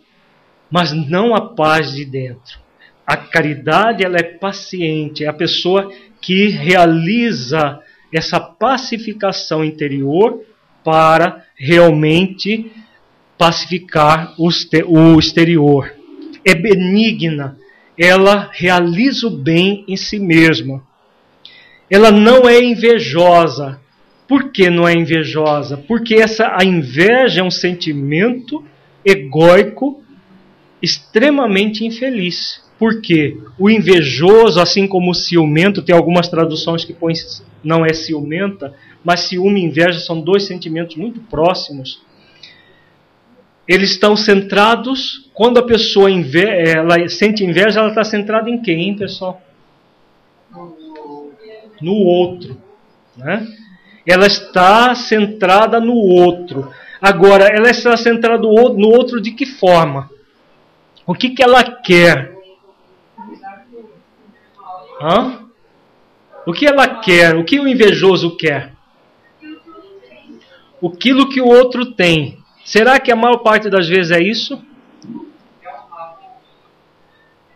mas 0.70 0.92
não 0.92 1.34
a 1.34 1.54
paz 1.54 1.92
de 1.92 2.04
dentro. 2.04 2.58
A 3.06 3.16
caridade 3.16 4.04
ela 4.04 4.16
é 4.18 4.22
paciente, 4.22 5.24
é 5.24 5.28
a 5.28 5.32
pessoa 5.32 5.90
que 6.20 6.48
realiza 6.48 7.80
essa 8.12 8.40
pacificação 8.40 9.64
interior 9.64 10.42
para 10.84 11.44
realmente 11.56 12.70
pacificar 13.36 14.34
o 14.38 14.48
exterior. 15.18 15.94
É 16.44 16.54
benigna, 16.54 17.56
ela 17.98 18.48
realiza 18.52 19.26
o 19.26 19.30
bem 19.30 19.84
em 19.88 19.96
si 19.96 20.18
mesma. 20.18 20.82
Ela 21.90 22.10
não 22.10 22.48
é 22.48 22.62
invejosa. 22.62 23.80
Por 24.28 24.52
que 24.52 24.70
não 24.70 24.86
é 24.86 24.92
invejosa? 24.92 25.76
Porque 25.76 26.14
essa 26.14 26.54
a 26.54 26.64
inveja 26.64 27.40
é 27.40 27.42
um 27.42 27.50
sentimento 27.50 28.64
egóico 29.04 30.02
extremamente 30.80 31.84
infeliz. 31.84 32.62
Porque 32.78 33.36
o 33.58 33.68
invejoso, 33.68 34.60
assim 34.60 34.86
como 34.86 35.10
o 35.10 35.14
ciumento, 35.14 35.82
tem 35.82 35.94
algumas 35.94 36.28
traduções 36.28 36.84
que 36.84 36.92
põem 36.92 37.14
não 37.64 37.84
é 37.84 37.92
ciumenta, 37.92 38.72
mas 39.02 39.20
ciúme 39.20 39.60
e 39.60 39.64
inveja 39.64 39.98
são 39.98 40.20
dois 40.20 40.44
sentimentos 40.44 40.94
muito 40.94 41.18
próximos. 41.22 42.00
Eles 43.66 43.90
estão 43.90 44.16
centrados, 44.16 45.27
quando 45.38 45.58
a 45.58 45.62
pessoa 45.62 46.10
ela 46.10 47.08
sente 47.08 47.44
inveja, 47.44 47.78
ela 47.78 47.90
está 47.90 48.02
centrada 48.02 48.50
em 48.50 48.60
quem, 48.60 48.88
hein, 48.88 48.96
pessoal? 48.96 49.40
No 51.80 51.92
outro. 51.92 52.60
Né? 53.16 53.46
Ela 54.04 54.26
está 54.26 54.96
centrada 54.96 55.78
no 55.78 55.94
outro. 55.94 56.68
Agora, 57.00 57.44
ela 57.44 57.70
está 57.70 57.96
centrada 57.96 58.42
no 58.42 58.88
outro 58.88 59.20
de 59.20 59.30
que 59.30 59.46
forma? 59.46 60.10
O 61.06 61.14
que, 61.14 61.30
que 61.30 61.40
ela 61.40 61.62
quer? 61.62 62.34
Hã? 65.00 65.46
O 66.44 66.52
que 66.52 66.66
ela 66.66 66.98
quer? 66.98 67.36
O 67.36 67.44
que 67.44 67.60
o 67.60 67.68
invejoso 67.68 68.36
quer? 68.36 68.72
Aquilo 70.84 71.28
que 71.28 71.40
o 71.40 71.46
outro 71.46 71.92
tem. 71.92 72.38
Será 72.64 72.98
que 72.98 73.12
a 73.12 73.16
maior 73.16 73.36
parte 73.36 73.70
das 73.70 73.86
vezes 73.86 74.10
é 74.10 74.20
isso? 74.20 74.66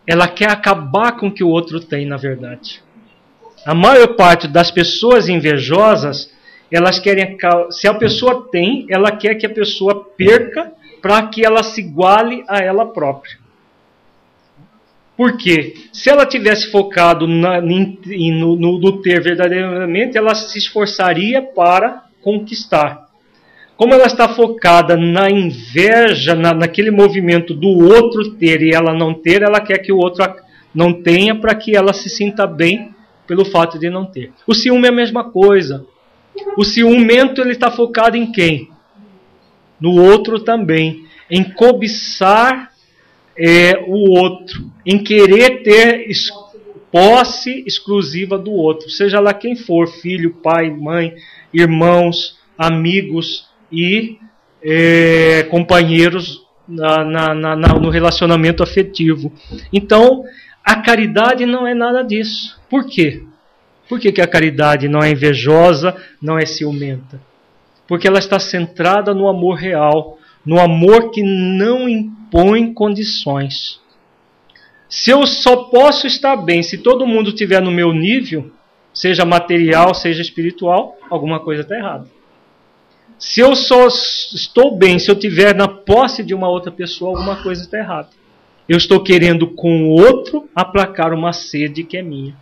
Ela 0.05 0.27
quer 0.27 0.49
acabar 0.49 1.13
com 1.13 1.27
o 1.27 1.31
que 1.31 1.43
o 1.43 1.49
outro 1.49 1.79
tem, 1.79 2.05
na 2.05 2.17
verdade. 2.17 2.81
A 3.65 3.73
maior 3.73 4.15
parte 4.15 4.47
das 4.47 4.69
pessoas 4.69 5.29
invejosas, 5.29 6.31
elas 6.69 6.99
querem. 6.99 7.37
Se 7.71 7.87
a 7.87 7.93
pessoa 7.93 8.49
tem, 8.51 8.85
ela 8.89 9.11
quer 9.11 9.35
que 9.35 9.45
a 9.45 9.53
pessoa 9.53 10.03
perca 10.17 10.71
para 11.01 11.27
que 11.27 11.45
ela 11.45 11.63
se 11.63 11.81
iguale 11.81 12.43
a 12.47 12.59
ela 12.59 12.85
própria. 12.85 13.37
Porque 15.15 15.75
se 15.93 16.09
ela 16.09 16.25
tivesse 16.25 16.71
focado 16.71 17.27
na, 17.27 17.61
no, 17.61 18.55
no, 18.55 18.79
no 18.79 19.01
ter 19.01 19.21
verdadeiramente, 19.21 20.17
ela 20.17 20.33
se 20.33 20.57
esforçaria 20.57 21.41
para 21.41 22.05
conquistar. 22.21 23.02
Como 23.83 23.95
ela 23.95 24.05
está 24.05 24.29
focada 24.29 24.95
na 24.95 25.29
inveja, 25.29 26.33
na, 26.33 26.53
naquele 26.53 26.89
movimento 26.89 27.53
do 27.53 27.67
outro 27.67 28.31
ter 28.35 28.61
e 28.61 28.73
ela 28.73 28.93
não 28.93 29.13
ter, 29.13 29.41
ela 29.41 29.59
quer 29.59 29.79
que 29.79 29.91
o 29.91 29.97
outro 29.97 30.23
não 30.73 31.03
tenha 31.03 31.35
para 31.35 31.53
que 31.53 31.75
ela 31.75 31.91
se 31.91 32.09
sinta 32.09 32.47
bem 32.47 32.95
pelo 33.27 33.43
fato 33.43 33.77
de 33.77 33.89
não 33.89 34.05
ter. 34.05 34.31
O 34.47 34.53
ciúme 34.53 34.85
é 34.85 34.89
a 34.89 34.95
mesma 34.95 35.25
coisa. 35.25 35.85
O 36.55 36.63
ciumento 36.63 37.41
ele 37.41 37.51
está 37.51 37.69
focado 37.69 38.15
em 38.15 38.31
quem? 38.31 38.69
No 39.77 40.01
outro 40.01 40.39
também, 40.39 41.05
em 41.29 41.43
cobiçar 41.43 42.71
é, 43.37 43.83
o 43.85 44.17
outro, 44.17 44.71
em 44.85 44.97
querer 44.97 45.61
ter 45.61 46.07
posse 46.89 47.65
exclusiva 47.67 48.37
do 48.37 48.53
outro, 48.53 48.89
seja 48.89 49.19
lá 49.19 49.33
quem 49.33 49.57
for, 49.57 49.89
filho, 49.89 50.35
pai, 50.41 50.69
mãe, 50.69 51.15
irmãos, 51.53 52.39
amigos 52.57 53.51
e 53.73 54.19
é, 54.63 55.43
companheiros 55.49 56.43
na, 56.67 57.03
na, 57.03 57.33
na, 57.33 57.55
no 57.55 57.89
relacionamento 57.89 58.61
afetivo. 58.61 59.33
Então, 59.73 60.23
a 60.63 60.75
caridade 60.75 61.45
não 61.45 61.67
é 61.67 61.73
nada 61.73 62.03
disso. 62.03 62.57
Por 62.69 62.85
quê? 62.85 63.23
Por 63.89 63.99
que, 63.99 64.11
que 64.11 64.21
a 64.21 64.27
caridade 64.27 64.87
não 64.87 65.01
é 65.01 65.09
invejosa, 65.09 65.95
não 66.21 66.37
é 66.37 66.45
ciumenta? 66.45 67.19
Porque 67.87 68.07
ela 68.07 68.19
está 68.19 68.39
centrada 68.39 69.13
no 69.13 69.27
amor 69.27 69.55
real, 69.55 70.17
no 70.45 70.59
amor 70.59 71.11
que 71.11 71.21
não 71.21 71.89
impõe 71.89 72.73
condições. 72.73 73.81
Se 74.87 75.09
eu 75.09 75.25
só 75.25 75.65
posso 75.65 76.05
estar 76.05 76.35
bem 76.35 76.61
se 76.61 76.77
todo 76.77 77.07
mundo 77.07 77.29
estiver 77.29 77.61
no 77.61 77.71
meu 77.71 77.91
nível, 77.91 78.51
seja 78.93 79.25
material, 79.25 79.93
seja 79.93 80.21
espiritual, 80.21 80.95
alguma 81.09 81.39
coisa 81.39 81.63
está 81.63 81.75
errada. 81.75 82.07
Se 83.17 83.39
eu 83.39 83.55
só 83.55 83.87
estou 83.87 84.75
bem 84.75 84.99
se 84.99 85.09
eu 85.09 85.15
estiver 85.15 85.55
na 85.55 85.67
posse 85.67 86.23
de 86.23 86.33
uma 86.33 86.49
outra 86.49 86.71
pessoa, 86.71 87.11
alguma 87.11 87.41
coisa 87.41 87.61
está 87.61 87.77
errada. 87.77 88.09
Eu 88.67 88.77
estou 88.77 89.03
querendo 89.03 89.47
com 89.47 89.89
o 89.89 89.89
outro 89.89 90.49
aplacar 90.55 91.13
uma 91.13 91.33
sede 91.33 91.83
que 91.83 91.97
é 91.97 92.01
minha. 92.01 92.35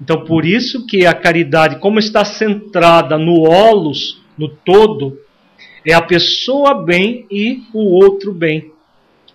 Então, 0.00 0.24
por 0.24 0.44
isso 0.44 0.86
que 0.86 1.06
a 1.06 1.14
caridade, 1.14 1.76
como 1.76 1.98
está 1.98 2.24
centrada 2.24 3.16
no 3.16 3.48
olos, 3.48 4.20
no 4.36 4.48
todo, 4.48 5.18
é 5.86 5.94
a 5.94 6.02
pessoa 6.02 6.82
bem 6.82 7.26
e 7.30 7.62
o 7.72 8.02
outro 8.02 8.32
bem. 8.32 8.72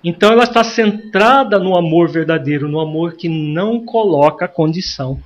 Então 0.04 0.32
ela 0.32 0.44
está 0.44 0.64
centrada 0.64 1.60
no 1.60 1.78
amor 1.78 2.10
verdadeiro, 2.10 2.70
no 2.70 2.80
amor 2.80 3.16
que 3.16 3.28
não 3.28 3.84
coloca 3.84 4.48
condição. 4.48 5.20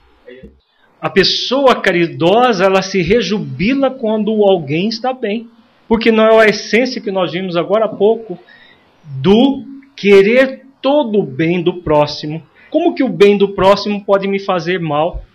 A 1.02 1.10
pessoa 1.10 1.82
caridosa, 1.82 2.66
ela 2.66 2.84
se 2.84 3.02
rejubila 3.02 3.90
quando 3.90 4.32
alguém 4.44 4.88
está 4.88 5.12
bem. 5.12 5.50
Porque 5.88 6.12
não 6.12 6.24
é 6.40 6.46
a 6.46 6.50
essência 6.50 7.02
que 7.02 7.12
nós 7.12 7.32
vimos 7.32 7.58
agora 7.58 7.86
há 7.86 7.90
pouco 7.90 8.38
do 9.04 9.66
querer 9.96 10.66
todo 10.82 11.20
o 11.20 11.24
bem 11.24 11.62
do 11.62 11.82
próximo. 11.82 12.42
Como 12.70 12.94
que 12.94 13.04
o 13.04 13.10
bem 13.10 13.38
do 13.38 13.50
próximo 13.50 14.06
pode 14.06 14.28
me 14.28 14.40
fazer 14.40 14.80
mal? 14.80 15.26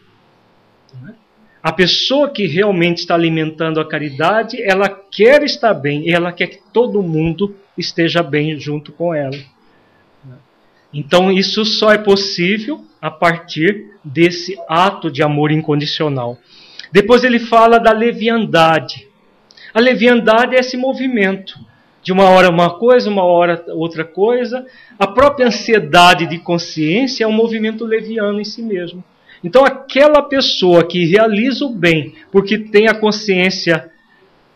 A 1.63 1.73
pessoa 1.73 2.31
que 2.31 2.47
realmente 2.47 2.99
está 2.99 3.15
alimentando 3.15 3.81
a 3.81 3.85
caridade, 3.85 4.63
ela 4.63 4.89
quer 4.89 5.43
estar 5.43 5.75
bem, 5.75 6.09
ela 6.11 6.33
quer 6.33 6.47
que 6.47 6.61
todo 6.73 7.03
mundo 7.03 7.57
esteja 7.77 8.23
bem 8.23 8.59
junto 8.59 8.93
com 8.93 9.13
ela. 9.13 9.37
Então 10.95 11.31
isso 11.31 11.65
só 11.65 11.93
é 11.93 11.99
possível 11.99 12.85
a 13.01 13.11
partir 13.11 13.87
desse 14.05 14.57
ato 14.69 15.11
de 15.11 15.23
amor 15.23 15.51
incondicional. 15.51 16.39
Depois 16.93 17.25
ele 17.25 17.39
fala 17.39 17.79
da 17.79 17.93
leviandade. 17.93 19.09
A 19.75 19.81
leviandade 19.81 20.57
é 20.57 20.61
esse 20.61 20.77
movimento. 20.77 21.59
De 22.03 22.13
uma 22.13 22.25
hora 22.31 22.49
uma 22.49 22.79
coisa, 22.79 23.11
uma 23.11 23.25
hora 23.25 23.65
outra 23.69 24.05
coisa. 24.05 24.65
A 24.99 25.07
própria 25.07 25.49
ansiedade 25.49 26.27
de 26.27 26.39
consciência 26.39 27.25
é 27.25 27.27
um 27.27 27.33
movimento 27.33 27.85
leviano 27.85 28.41
em 28.41 28.45
si 28.45 28.63
mesmo. 28.63 29.03
Então, 29.43 29.65
aquela 29.65 30.23
pessoa 30.23 30.85
que 30.85 31.05
realiza 31.05 31.65
o 31.65 31.75
bem 31.75 32.15
porque 32.33 32.59
tem 32.59 32.89
a 32.89 32.95
consciência 32.95 33.91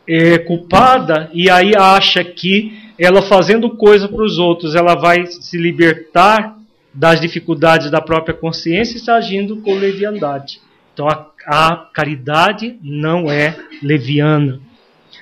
é, 0.09 0.39
culpada 0.39 1.31
e 1.33 1.51
aí 1.51 1.73
acha 1.77 2.25
que 2.25 2.73
ela 2.99 3.23
fazendo 3.23 3.71
coisa 3.77 4.09
para 4.09 4.25
os 4.25 4.39
outros 4.39 4.75
ela 4.75 4.95
vai 4.95 5.25
se 5.27 5.57
libertar 5.57 6.60
das 6.93 7.21
dificuldades 7.21 7.91
da 7.91 8.01
própria 8.01 8.35
consciência 8.35 8.97
está 8.97 9.15
agindo 9.15 9.59
com 9.59 9.75
leviandade. 9.75 10.61
Então, 10.93 11.09
a, 11.09 11.27
a 11.47 11.77
caridade 11.93 12.79
não 12.83 13.31
é 13.31 13.57
leviana. 13.83 14.61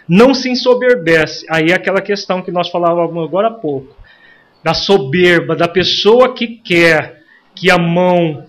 Não 0.09 0.33
se 0.33 0.49
ensoberbece. 0.49 1.47
Aí 1.51 1.67
é 1.67 1.75
aquela 1.75 2.01
questão 2.01 2.43
que 2.43 2.51
nós 2.51 2.71
falávamos 2.71 3.23
agora 3.23 3.49
há 3.49 3.53
pouco. 3.53 3.95
Da 4.65 4.75
soberba, 4.75 5.55
da 5.55 5.69
pessoa 5.69 6.35
que 6.35 6.47
quer 6.47 7.23
que 7.55 7.71
a 7.71 7.79
mão 7.79 8.45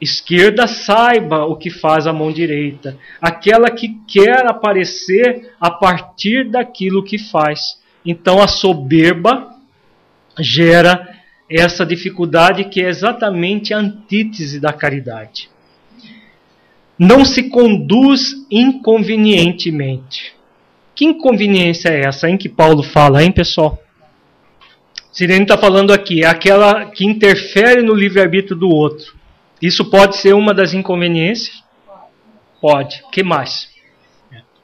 esquerda 0.00 0.66
saiba 0.66 1.44
o 1.44 1.56
que 1.56 1.70
faz 1.70 2.06
a 2.06 2.12
mão 2.12 2.32
direita, 2.32 2.96
aquela 3.20 3.70
que 3.70 4.00
quer 4.06 4.46
aparecer 4.46 5.52
a 5.60 5.70
partir 5.70 6.48
daquilo 6.48 7.02
que 7.02 7.18
faz. 7.18 7.80
Então 8.04 8.40
a 8.40 8.46
soberba 8.46 9.54
gera 10.38 11.07
essa 11.50 11.84
dificuldade 11.86 12.64
que 12.64 12.82
é 12.82 12.88
exatamente 12.88 13.72
a 13.72 13.78
antítese 13.78 14.60
da 14.60 14.72
caridade. 14.72 15.48
Não 16.98 17.24
se 17.24 17.44
conduz 17.44 18.34
inconvenientemente. 18.50 20.34
Que 20.94 21.04
inconveniência 21.04 21.90
é 21.90 22.04
essa 22.04 22.28
em 22.28 22.36
que 22.36 22.48
Paulo 22.48 22.82
fala, 22.82 23.22
hein, 23.22 23.30
pessoal? 23.30 23.80
Sirene 25.12 25.42
está 25.42 25.56
falando 25.56 25.92
aqui, 25.92 26.24
é 26.24 26.26
aquela 26.26 26.86
que 26.86 27.04
interfere 27.04 27.82
no 27.82 27.94
livre-arbítrio 27.94 28.56
do 28.56 28.68
outro. 28.68 29.16
Isso 29.60 29.88
pode 29.90 30.16
ser 30.16 30.34
uma 30.34 30.52
das 30.52 30.74
inconveniências? 30.74 31.62
Pode. 32.60 33.02
que 33.12 33.22
mais? 33.22 33.68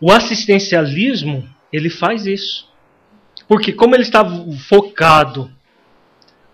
O 0.01 0.12
assistencialismo, 0.12 1.49
ele 1.72 1.89
faz 1.89 2.26
isso. 2.26 2.68
Porque 3.49 3.72
como 3.72 3.95
ele 3.95 4.03
está 4.03 4.24
focado 4.68 5.51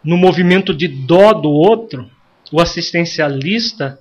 no 0.03 0.17
movimento 0.17 0.75
de 0.75 0.89
dó 0.89 1.33
do 1.33 1.51
outro, 1.51 2.11
o 2.53 2.61
assistencialista, 2.61 3.99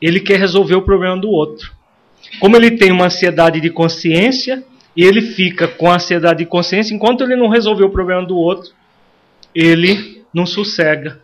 ele 0.00 0.20
quer 0.20 0.38
resolver 0.38 0.74
o 0.74 0.82
problema 0.82 1.16
do 1.16 1.28
outro. 1.28 1.72
Como 2.38 2.56
ele 2.56 2.72
tem 2.72 2.92
uma 2.92 3.06
ansiedade 3.06 3.60
de 3.60 3.70
consciência, 3.70 4.64
ele 4.96 5.22
fica 5.22 5.66
com 5.66 5.90
a 5.90 5.94
ansiedade 5.94 6.40
de 6.40 6.46
consciência 6.46 6.94
enquanto 6.94 7.24
ele 7.24 7.36
não 7.36 7.48
resolveu 7.48 7.86
o 7.86 7.90
problema 7.90 8.24
do 8.24 8.36
outro, 8.36 8.72
ele 9.54 10.24
não 10.32 10.46
sossega. 10.46 11.20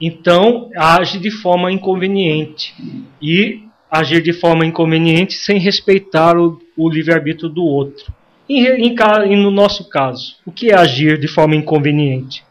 Então, 0.00 0.70
age 0.74 1.18
de 1.18 1.30
forma 1.30 1.70
inconveniente. 1.70 2.74
E 3.20 3.62
agir 3.90 4.22
de 4.22 4.32
forma 4.32 4.64
inconveniente 4.64 5.34
sem 5.34 5.58
respeitar 5.58 6.38
o, 6.38 6.60
o 6.76 6.88
livre-arbítrio 6.88 7.48
do 7.48 7.64
outro. 7.64 8.12
E, 8.48 8.66
em, 8.66 9.36
no 9.36 9.50
nosso 9.50 9.88
caso, 9.88 10.36
o 10.46 10.52
que 10.52 10.70
é 10.70 10.74
agir 10.74 11.18
de 11.18 11.28
forma 11.28 11.54
inconveniente? 11.54 12.44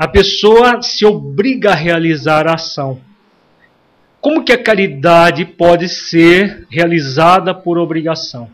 A 0.00 0.08
pessoa 0.08 0.80
se 0.80 1.04
obriga 1.04 1.72
a 1.72 1.74
realizar 1.74 2.48
a 2.48 2.54
ação. 2.54 3.02
Como 4.18 4.42
que 4.42 4.50
a 4.50 4.62
caridade 4.62 5.44
pode 5.44 5.90
ser 5.90 6.66
realizada 6.70 7.54
por 7.54 7.76
obrigação? 7.76 8.48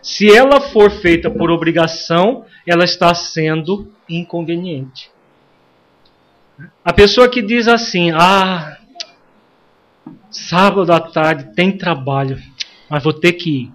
Se 0.00 0.32
ela 0.32 0.60
for 0.60 0.92
feita 0.92 1.28
por 1.28 1.50
obrigação, 1.50 2.44
ela 2.64 2.84
está 2.84 3.12
sendo 3.16 3.92
inconveniente. 4.08 5.10
A 6.84 6.92
pessoa 6.92 7.28
que 7.28 7.42
diz 7.42 7.66
assim: 7.66 8.12
"Ah, 8.12 8.78
sábado 10.30 10.92
à 10.92 11.00
tarde 11.00 11.52
tem 11.56 11.76
trabalho, 11.76 12.40
mas 12.88 13.02
vou 13.02 13.12
ter 13.12 13.32
que 13.32 13.62
ir". 13.62 13.72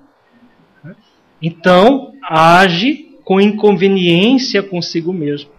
Então, 1.41 2.13
age 2.23 3.17
com 3.25 3.41
inconveniência 3.41 4.63
consigo 4.63 5.11
mesmo. 5.11 5.56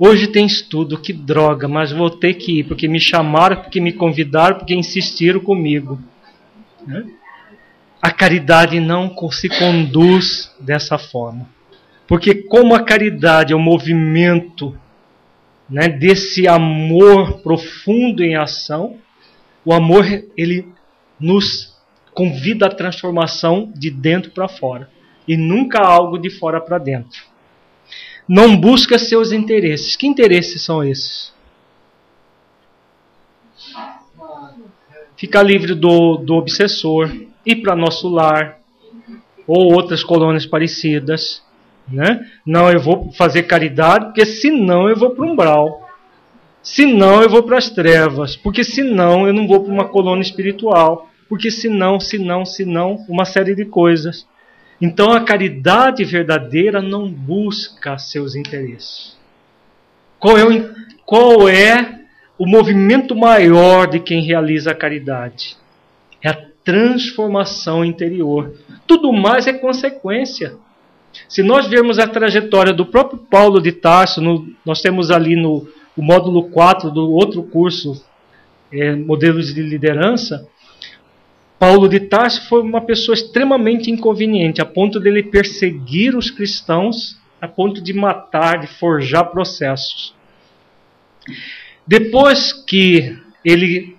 Hoje 0.00 0.28
tem 0.28 0.46
estudo, 0.46 1.00
que 1.00 1.12
droga, 1.12 1.66
mas 1.66 1.90
vou 1.90 2.08
ter 2.08 2.34
que 2.34 2.60
ir, 2.60 2.64
porque 2.64 2.86
me 2.86 3.00
chamaram, 3.00 3.56
porque 3.56 3.80
me 3.80 3.92
convidaram, 3.92 4.58
porque 4.58 4.72
insistiram 4.72 5.40
comigo. 5.40 5.98
Né? 6.86 7.04
A 8.00 8.12
caridade 8.12 8.78
não 8.78 9.12
se 9.32 9.48
conduz 9.48 10.54
dessa 10.60 10.98
forma. 10.98 11.48
Porque 12.06 12.32
como 12.32 12.76
a 12.76 12.84
caridade 12.84 13.52
é 13.52 13.56
o 13.56 13.58
um 13.58 13.62
movimento 13.62 14.78
né, 15.68 15.88
desse 15.88 16.46
amor 16.46 17.40
profundo 17.40 18.22
em 18.22 18.36
ação, 18.36 18.98
o 19.64 19.72
amor 19.74 20.06
ele 20.36 20.68
nos 21.18 21.76
convida 22.14 22.66
à 22.66 22.70
transformação 22.70 23.72
de 23.74 23.90
dentro 23.90 24.30
para 24.30 24.48
fora 24.48 24.88
e 25.26 25.36
nunca 25.36 25.80
algo 25.80 26.18
de 26.18 26.30
fora 26.30 26.60
para 26.60 26.78
dentro 26.78 27.20
não 28.28 28.56
busca 28.56 28.98
seus 28.98 29.32
interesses. 29.32 29.96
Que 29.96 30.06
interesses 30.06 30.62
são 30.62 30.84
esses? 30.84 31.32
Ficar 35.16 35.42
livre 35.42 35.74
do, 35.74 36.16
do 36.16 36.34
obsessor, 36.34 37.10
ir 37.44 37.56
para 37.56 37.74
nosso 37.74 38.08
lar, 38.08 38.58
ou 39.46 39.72
outras 39.72 40.04
colônias 40.04 40.44
parecidas. 40.44 41.42
Né? 41.90 42.30
Não, 42.44 42.70
eu 42.70 42.78
vou 42.78 43.10
fazer 43.12 43.44
caridade, 43.44 44.06
porque 44.06 44.26
senão 44.26 44.88
eu 44.88 44.96
vou 44.96 45.10
para 45.10 45.24
o 45.24 45.32
umbral. 45.32 45.88
Senão 46.62 47.22
eu 47.22 47.30
vou 47.30 47.42
para 47.42 47.56
as 47.56 47.70
trevas, 47.70 48.36
porque 48.36 48.62
senão 48.62 49.26
eu 49.26 49.32
não 49.32 49.48
vou 49.48 49.64
para 49.64 49.72
uma 49.72 49.88
colônia 49.88 50.22
espiritual, 50.22 51.08
porque 51.28 51.50
senão, 51.50 51.98
senão, 51.98 52.44
senão, 52.44 53.04
uma 53.08 53.24
série 53.24 53.54
de 53.54 53.64
coisas. 53.64 54.26
Então 54.80 55.12
a 55.12 55.24
caridade 55.24 56.04
verdadeira 56.04 56.80
não 56.80 57.10
busca 57.10 57.98
seus 57.98 58.34
interesses. 58.34 59.16
Qual 60.18 60.36
é, 60.36 60.44
o, 60.44 60.74
qual 61.04 61.48
é 61.48 62.00
o 62.38 62.46
movimento 62.46 63.14
maior 63.14 63.86
de 63.86 64.00
quem 64.00 64.22
realiza 64.22 64.70
a 64.70 64.74
caridade? 64.74 65.56
É 66.22 66.30
a 66.30 66.46
transformação 66.64 67.84
interior. 67.84 68.54
Tudo 68.86 69.12
mais 69.12 69.46
é 69.46 69.52
consequência. 69.52 70.56
Se 71.28 71.42
nós 71.42 71.66
vermos 71.66 71.98
a 71.98 72.06
trajetória 72.06 72.72
do 72.72 72.86
próprio 72.86 73.18
Paulo 73.18 73.60
de 73.60 73.72
Tarso, 73.72 74.20
no, 74.20 74.46
nós 74.64 74.80
temos 74.80 75.10
ali 75.10 75.34
no 75.34 75.66
módulo 75.96 76.50
4 76.50 76.90
do 76.90 77.10
outro 77.10 77.42
curso, 77.42 78.04
é, 78.72 78.94
Modelos 78.94 79.52
de 79.52 79.62
Liderança, 79.62 80.46
Paulo 81.58 81.88
de 81.88 82.00
Tarso 82.00 82.48
foi 82.48 82.62
uma 82.62 82.80
pessoa 82.80 83.14
extremamente 83.14 83.90
inconveniente, 83.90 84.60
a 84.60 84.66
ponto 84.66 85.00
de 85.00 85.08
ele 85.08 85.24
perseguir 85.24 86.14
os 86.14 86.30
cristãos, 86.30 87.18
a 87.40 87.48
ponto 87.48 87.80
de 87.80 87.92
matar, 87.92 88.60
de 88.60 88.66
forjar 88.66 89.30
processos. 89.30 90.14
Depois 91.86 92.52
que 92.52 93.18
ele 93.44 93.96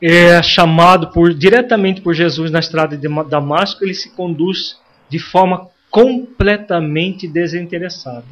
é 0.00 0.40
chamado 0.42 1.08
por, 1.08 1.34
diretamente 1.34 2.00
por 2.00 2.14
Jesus 2.14 2.50
na 2.50 2.60
estrada 2.60 2.96
de 2.96 3.08
Damasco, 3.28 3.84
ele 3.84 3.94
se 3.94 4.10
conduz 4.10 4.78
de 5.08 5.18
forma 5.18 5.68
completamente 5.90 7.26
desinteressada. 7.26 8.24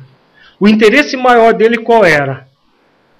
O 0.60 0.68
interesse 0.68 1.16
maior 1.16 1.52
dele 1.52 1.78
qual 1.78 2.04
era? 2.04 2.46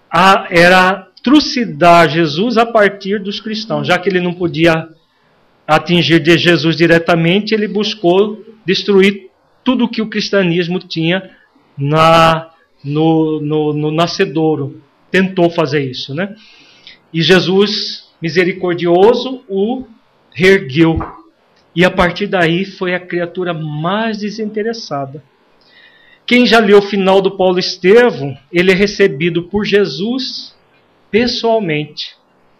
A, 0.09 0.47
era 0.51 1.09
trucidar 1.23 2.09
Jesus 2.09 2.57
a 2.57 2.65
partir 2.65 3.19
dos 3.19 3.41
cristãos, 3.41 3.87
já 3.89 3.99
que 3.99 4.09
ele 4.09 4.21
não 4.21 4.33
podia 4.33 4.89
atingir 5.67 6.21
de 6.21 6.39
Jesus 6.39 6.77
diretamente, 6.77 7.55
ele 7.55 7.67
buscou 7.67 8.45
destruir 8.65 9.31
tudo 9.65 9.89
que 9.89 10.01
o 10.01 10.09
cristianismo 10.09 10.79
tinha 10.79 11.31
na, 11.77 12.51
no, 12.85 13.41
no, 13.41 13.73
no 13.73 13.91
nascedouro. 13.91 14.81
Tentou 15.11 15.51
fazer 15.51 15.81
isso, 15.81 16.15
né? 16.15 16.37
E 17.13 17.21
Jesus, 17.21 18.09
misericordioso, 18.23 19.43
o 19.49 19.85
reergueu. 20.33 20.99
E 21.75 21.85
a 21.85 21.91
partir 21.91 22.27
daí 22.27 22.65
foi 22.65 22.95
a 22.95 23.01
criatura 23.01 23.53
mais 23.53 24.19
desinteressada. 24.19 25.23
Quem 26.25 26.47
já 26.47 26.59
leu 26.59 26.79
o 26.79 26.83
final 26.83 27.21
do 27.21 27.37
Paulo 27.37 27.59
Estevão, 27.59 28.37
ele 28.53 28.73
é 28.73 28.75
recebido 28.75 29.45
por 29.45 29.65
Jesus 29.65 30.55
pessoalmente. 31.11 32.17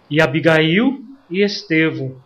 E 0.09 0.21
Abigail 0.21 1.01
e 1.29 1.43
Estevão 1.43 2.26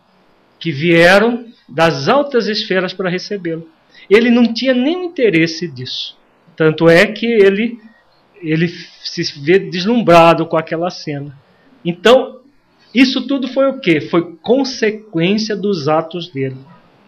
que 0.61 0.71
vieram 0.71 1.47
das 1.69 2.07
altas 2.07 2.47
esferas 2.47 2.93
para 2.93 3.11
recebê-lo. 3.11 3.67
Ele 4.09 4.31
não 4.31 4.53
tinha 4.53 4.75
nem 4.75 5.07
interesse 5.07 5.67
disso. 5.67 6.17
Tanto 6.55 6.89
é 6.89 7.07
que 7.07 7.27
ele, 7.27 7.79
ele 8.43 8.69
se 8.69 9.23
vê 9.41 9.59
deslumbrado 9.59 10.47
com 10.47 10.57
aquela 10.57 10.91
cena. 10.91 11.37
Então, 11.85 12.41
isso 12.95 13.27
tudo 13.27 13.49
foi 13.49 13.67
o 13.67 13.81
quê? 13.81 14.01
Foi 14.01 14.37
consequência 14.43 15.57
dos 15.57 15.89
atos 15.89 16.29
dele. 16.29 16.57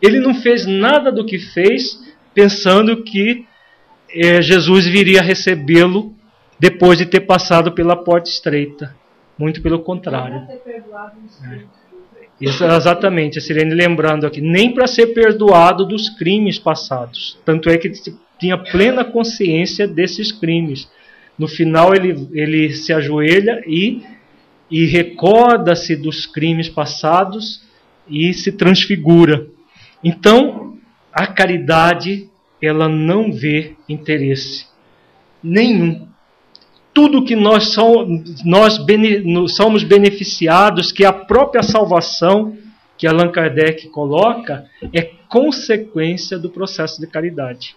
Ele 0.00 0.18
não 0.20 0.34
fez 0.34 0.64
nada 0.64 1.12
do 1.12 1.26
que 1.26 1.38
fez 1.38 2.00
pensando 2.32 3.02
que 3.02 3.46
é, 4.08 4.40
Jesus 4.40 4.86
viria 4.86 5.20
recebê-lo 5.20 6.14
depois 6.58 6.96
de 6.96 7.06
ter 7.06 7.20
passado 7.20 7.72
pela 7.72 7.96
porta 7.96 8.30
estreita. 8.30 8.94
Muito 9.36 9.60
pelo 9.60 9.80
contrário. 9.80 10.46
É. 11.44 11.81
Isso, 12.40 12.64
exatamente, 12.64 13.38
a 13.38 13.40
Sirene 13.40 13.74
lembrando 13.74 14.26
aqui, 14.26 14.40
nem 14.40 14.72
para 14.72 14.86
ser 14.86 15.08
perdoado 15.08 15.86
dos 15.86 16.08
crimes 16.08 16.58
passados. 16.58 17.38
Tanto 17.44 17.70
é 17.70 17.78
que 17.78 17.92
tinha 18.38 18.58
plena 18.58 19.04
consciência 19.04 19.86
desses 19.86 20.32
crimes. 20.32 20.90
No 21.38 21.46
final 21.46 21.94
ele, 21.94 22.28
ele 22.32 22.72
se 22.72 22.92
ajoelha 22.92 23.62
e, 23.66 24.02
e 24.70 24.86
recorda-se 24.86 25.94
dos 25.94 26.26
crimes 26.26 26.68
passados 26.68 27.62
e 28.08 28.34
se 28.34 28.50
transfigura. 28.52 29.46
Então, 30.02 30.76
a 31.12 31.26
caridade, 31.26 32.28
ela 32.60 32.88
não 32.88 33.32
vê 33.32 33.76
interesse 33.88 34.66
nenhum 35.42 36.11
tudo 36.94 37.24
que 37.24 37.34
nós, 37.34 37.72
somos, 37.72 38.44
nós 38.44 38.78
bene, 38.78 39.48
somos 39.48 39.82
beneficiados, 39.82 40.92
que 40.92 41.04
a 41.04 41.12
própria 41.12 41.62
salvação 41.62 42.56
que 43.02 43.06
Allan 43.08 43.32
Kardec 43.32 43.88
coloca, 43.88 44.64
é 44.92 45.02
consequência 45.28 46.38
do 46.38 46.48
processo 46.48 47.00
de 47.00 47.06
caridade. 47.08 47.74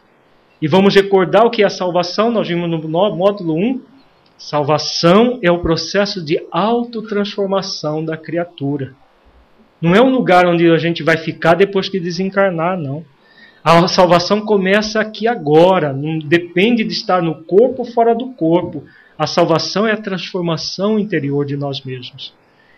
E 0.61 0.67
vamos 0.67 0.93
recordar 0.93 1.43
o 1.43 1.49
que 1.49 1.63
é 1.63 1.65
a 1.65 1.69
salvação, 1.69 2.29
nós 2.29 2.47
vimos 2.47 2.69
no 2.69 2.77
módulo 2.87 3.55
1. 3.55 3.81
Salvação 4.37 5.39
é 5.41 5.49
o 5.49 5.63
processo 5.63 6.23
de 6.23 6.39
autotransformação 6.51 8.05
da 8.05 8.15
criatura. 8.15 8.93
Não 9.81 9.95
é 9.95 10.01
um 10.01 10.11
lugar 10.11 10.45
onde 10.45 10.69
a 10.69 10.77
gente 10.77 11.01
vai 11.01 11.17
ficar 11.17 11.55
depois 11.55 11.89
que 11.89 11.99
desencarnar, 11.99 12.77
não. 12.77 13.03
A 13.63 13.87
salvação 13.87 14.41
começa 14.41 14.99
aqui 14.99 15.27
agora, 15.27 15.91
não 15.91 16.19
depende 16.19 16.83
de 16.83 16.93
estar 16.93 17.19
no 17.19 17.43
corpo 17.45 17.79
ou 17.79 17.85
fora 17.85 18.13
do 18.13 18.27
corpo. 18.33 18.83
A 19.17 19.25
salvação 19.25 19.87
é 19.87 19.91
a 19.91 20.01
transformação 20.01 20.99
interior 20.99 21.45
de 21.45 21.55
nós 21.55 21.81
mesmos. 21.81 22.33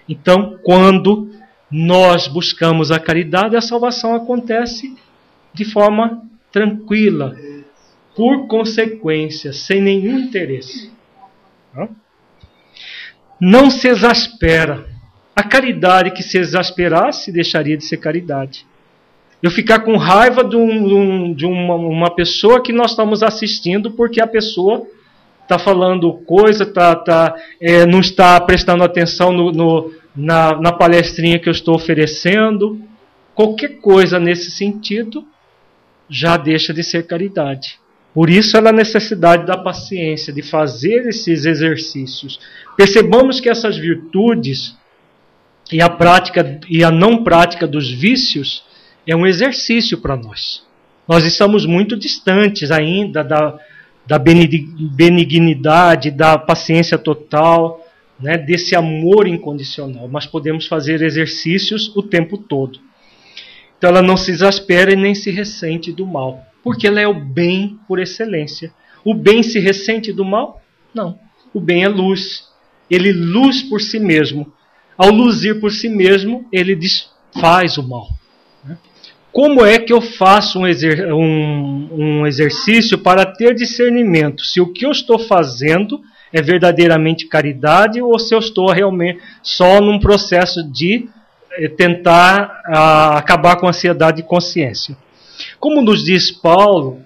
Então, 0.08 0.58
quando 0.64 1.30
nós 1.70 2.28
buscamos 2.28 2.92
a 2.92 3.00
caridade, 3.00 3.56
a 3.56 3.62
salvação 3.62 4.16
acontece 4.16 4.96
de 5.54 5.66
forma 5.66 6.22
tranquila, 6.52 7.36
por 8.16 8.48
consequência, 8.48 9.52
sem 9.52 9.82
nenhum 9.82 10.20
interesse. 10.20 10.92
Não 13.40 13.70
se 13.70 13.88
exaspera. 13.88 14.88
A 15.36 15.44
caridade 15.44 16.12
que 16.12 16.24
se 16.24 16.38
exasperasse 16.38 17.32
deixaria 17.32 17.78
de 17.78 17.86
ser 17.86 17.98
caridade. 17.98 18.66
Eu 19.42 19.52
ficar 19.52 19.82
com 19.82 19.96
raiva 19.98 20.44
de, 20.44 20.56
um, 20.56 21.32
de 21.32 21.46
uma, 21.46 21.76
uma, 21.76 22.16
pessoa 22.16 22.62
que 22.62 22.74
nós 22.74 22.92
estamos 22.92 23.22
assistindo 23.22 23.92
porque 23.92 24.20
a 24.20 24.26
pessoa 24.26 24.88
está 25.48 25.58
falando 25.58 26.12
coisa, 26.26 26.66
tá, 26.66 26.94
tá, 26.96 27.34
é, 27.60 27.86
não 27.86 28.02
está 28.02 28.40
prestando 28.42 28.84
atenção 28.84 29.32
no, 29.32 29.52
no, 29.52 29.94
na, 30.16 30.60
na 30.60 30.72
palestrinha 30.74 31.40
que 31.40 31.48
eu 31.48 31.54
estou 31.54 31.76
oferecendo. 31.76 32.80
Qualquer 33.34 33.80
coisa 33.80 34.20
nesse 34.20 34.52
sentido 34.52 35.26
já 36.10 36.36
deixa 36.36 36.74
de 36.74 36.84
ser 36.84 37.08
caridade. 37.08 37.80
Por 38.14 38.30
isso 38.30 38.58
ela 38.58 38.72
a 38.72 38.74
necessidade 38.74 39.46
da 39.46 39.58
paciência, 39.58 40.34
de 40.34 40.42
fazer 40.42 41.08
esses 41.08 41.46
exercícios. 41.46 42.40
Percebamos 42.76 43.40
que 43.40 43.50
essas 43.50 43.78
virtudes 43.78 44.76
e 45.72 45.82
a 45.82 45.90
prática 45.90 46.60
e 46.70 46.84
a 46.84 46.92
não 46.92 47.24
prática 47.24 47.68
dos 47.68 47.92
vícios 47.92 48.64
é 49.06 49.16
um 49.16 49.26
exercício 49.26 50.00
para 50.00 50.16
nós. 50.16 50.66
Nós 51.08 51.26
estamos 51.26 51.66
muito 51.66 51.96
distantes 51.96 52.72
ainda 52.72 53.24
da, 53.24 53.58
da 54.08 54.18
benignidade, 54.18 56.12
da 56.12 56.38
paciência 56.38 56.98
total, 56.98 57.86
né, 58.20 58.38
desse 58.38 58.76
amor 58.76 59.28
incondicional, 59.28 60.08
mas 60.08 60.26
podemos 60.26 60.66
fazer 60.66 61.02
exercícios 61.02 61.96
o 61.96 62.02
tempo 62.02 62.38
todo. 62.38 62.80
Então 63.78 63.90
ela 63.90 64.02
não 64.02 64.18
se 64.18 64.32
exaspera 64.32 64.94
e 64.94 64.96
nem 64.96 65.14
se 65.14 65.30
ressente 65.30 65.92
do 65.92 66.06
mal, 66.06 66.44
porque 66.64 66.88
ela 66.88 67.00
é 67.00 67.08
o 67.08 67.14
bem 67.14 67.80
por 67.88 68.00
excelência. 68.00 68.74
O 69.06 69.14
bem 69.14 69.44
se 69.44 69.60
ressente 69.60 70.12
do 70.12 70.26
mal? 70.26 70.62
Não. 70.94 71.20
O 71.54 71.60
bem 71.60 71.84
é 71.84 71.88
luz. 71.88 72.48
Ele 72.90 73.12
luz 73.14 73.62
por 73.62 73.80
si 73.82 74.00
mesmo. 74.00 74.52
Ao 74.98 75.12
luzir 75.12 75.60
por 75.60 75.72
si 75.72 75.88
mesmo, 75.88 76.48
ele 76.52 76.76
desfaz 76.76 77.78
o 77.78 77.84
mal. 77.88 78.08
Como 79.38 79.64
é 79.64 79.78
que 79.78 79.94
eu 79.94 80.02
faço 80.02 80.58
um, 80.58 80.66
exer 80.66 81.14
um, 81.14 81.90
um 81.92 82.26
exercício 82.26 82.98
para 82.98 83.24
ter 83.24 83.54
discernimento 83.54 84.44
se 84.44 84.60
o 84.60 84.74
que 84.74 84.84
eu 84.84 84.90
estou 84.90 85.20
fazendo 85.20 86.02
é 86.34 86.42
verdadeiramente 86.42 87.28
caridade 87.28 88.02
ou 88.02 88.18
se 88.18 88.34
eu 88.34 88.40
estou 88.40 88.72
realmente 88.72 89.20
só 89.44 89.80
num 89.80 90.00
processo 90.00 90.64
de 90.64 91.08
eh, 91.52 91.68
tentar 91.68 92.64
acabar 93.14 93.58
com 93.58 93.68
a 93.68 93.70
ansiedade 93.70 94.22
e 94.22 94.26
consciência? 94.26 94.98
Como 95.60 95.84
nos 95.84 96.04
diz 96.04 96.32
Paulo, 96.32 97.04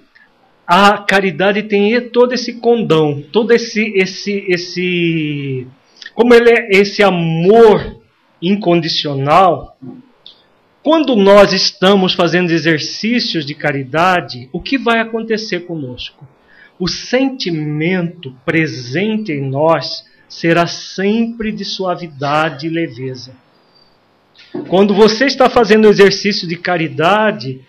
a 0.65 0.99
caridade 0.99 1.63
tem 1.63 1.99
todo 2.11 2.31
esse 2.31 2.61
condão, 2.61 3.21
todo 3.29 3.51
esse 3.51 3.91
esse 3.93 4.45
esse 4.47 5.67
como 6.15 6.33
ele 6.33 6.49
é 6.49 6.69
esse 6.79 7.03
amor 7.03 7.97
incondicional, 8.41 9.75
quando 10.83 11.15
nós 11.15 11.53
estamos 11.53 12.13
fazendo 12.13 12.51
exercícios 12.51 13.45
de 13.45 13.53
caridade, 13.53 14.49
o 14.51 14.59
que 14.59 14.77
vai 14.77 14.99
acontecer 14.99 15.61
conosco? 15.61 16.27
O 16.79 16.87
sentimento 16.87 18.35
presente 18.43 19.31
em 19.31 19.41
nós 19.41 20.03
será 20.27 20.65
sempre 20.65 21.51
de 21.51 21.63
suavidade 21.63 22.65
e 22.65 22.69
leveza. 22.69 23.33
Quando 24.67 24.93
você 24.95 25.25
está 25.25 25.49
fazendo 25.49 25.87
exercício 25.87 26.47
de 26.47 26.55
caridade, 26.55 27.61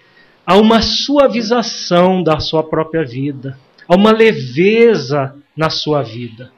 há 0.47 0.56
uma 0.56 0.80
suavização 0.80 2.22
da 2.22 2.40
sua 2.40 2.62
própria 2.62 3.05
vida, 3.05 3.59
há 3.86 3.94
uma 3.94 4.10
leveza 4.10 5.34
na 5.55 5.68
sua 5.68 6.02
vida. 6.02 6.51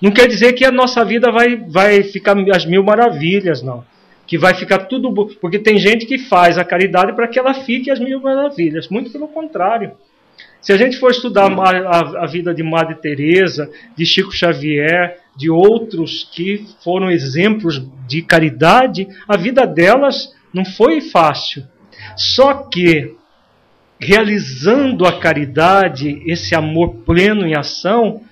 Não 0.00 0.10
quer 0.10 0.26
dizer 0.26 0.54
que 0.54 0.64
a 0.64 0.72
nossa 0.72 1.04
vida 1.04 1.30
vai, 1.30 1.56
vai 1.56 2.02
ficar 2.02 2.34
às 2.54 2.64
mil 2.64 2.82
maravilhas, 2.82 3.60
não. 3.60 3.84
Que 4.30 4.38
vai 4.38 4.54
ficar 4.54 4.86
tudo. 4.86 5.12
Porque 5.40 5.58
tem 5.58 5.76
gente 5.76 6.06
que 6.06 6.16
faz 6.16 6.56
a 6.56 6.64
caridade 6.64 7.14
para 7.14 7.26
que 7.26 7.36
ela 7.36 7.52
fique 7.52 7.90
às 7.90 7.98
mil 7.98 8.20
maravilhas. 8.20 8.88
Muito 8.88 9.10
pelo 9.10 9.26
contrário. 9.26 9.90
Se 10.62 10.72
a 10.72 10.76
gente 10.76 10.98
for 10.98 11.10
estudar 11.10 11.50
a, 11.50 11.70
a, 11.70 12.24
a 12.24 12.26
vida 12.26 12.54
de 12.54 12.62
Madre 12.62 12.94
Teresa, 12.94 13.68
de 13.96 14.06
Chico 14.06 14.30
Xavier, 14.30 15.18
de 15.36 15.50
outros 15.50 16.28
que 16.32 16.64
foram 16.84 17.10
exemplos 17.10 17.82
de 18.06 18.22
caridade, 18.22 19.08
a 19.26 19.36
vida 19.36 19.66
delas 19.66 20.32
não 20.54 20.64
foi 20.64 21.00
fácil. 21.00 21.64
Só 22.16 22.54
que 22.54 23.16
realizando 23.98 25.06
a 25.06 25.18
caridade, 25.18 26.22
esse 26.24 26.54
amor 26.54 27.02
pleno 27.06 27.46
em 27.46 27.56
ação, 27.56 28.22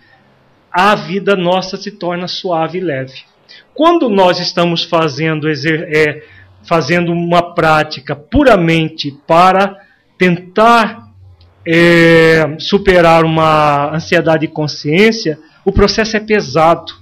a 0.70 0.94
vida 0.94 1.34
nossa 1.34 1.76
se 1.76 1.90
torna 1.90 2.28
suave 2.28 2.78
e 2.78 2.82
leve. 2.82 3.24
Quando 3.78 4.08
nós 4.08 4.40
estamos 4.40 4.82
fazendo, 4.82 5.48
é, 5.48 6.24
fazendo 6.64 7.12
uma 7.12 7.54
prática 7.54 8.16
puramente 8.16 9.16
para 9.24 9.78
tentar 10.18 11.12
é, 11.64 12.56
superar 12.58 13.24
uma 13.24 13.94
ansiedade 13.94 14.48
de 14.48 14.52
consciência, 14.52 15.38
o 15.64 15.70
processo 15.70 16.16
é 16.16 16.18
pesado. 16.18 16.92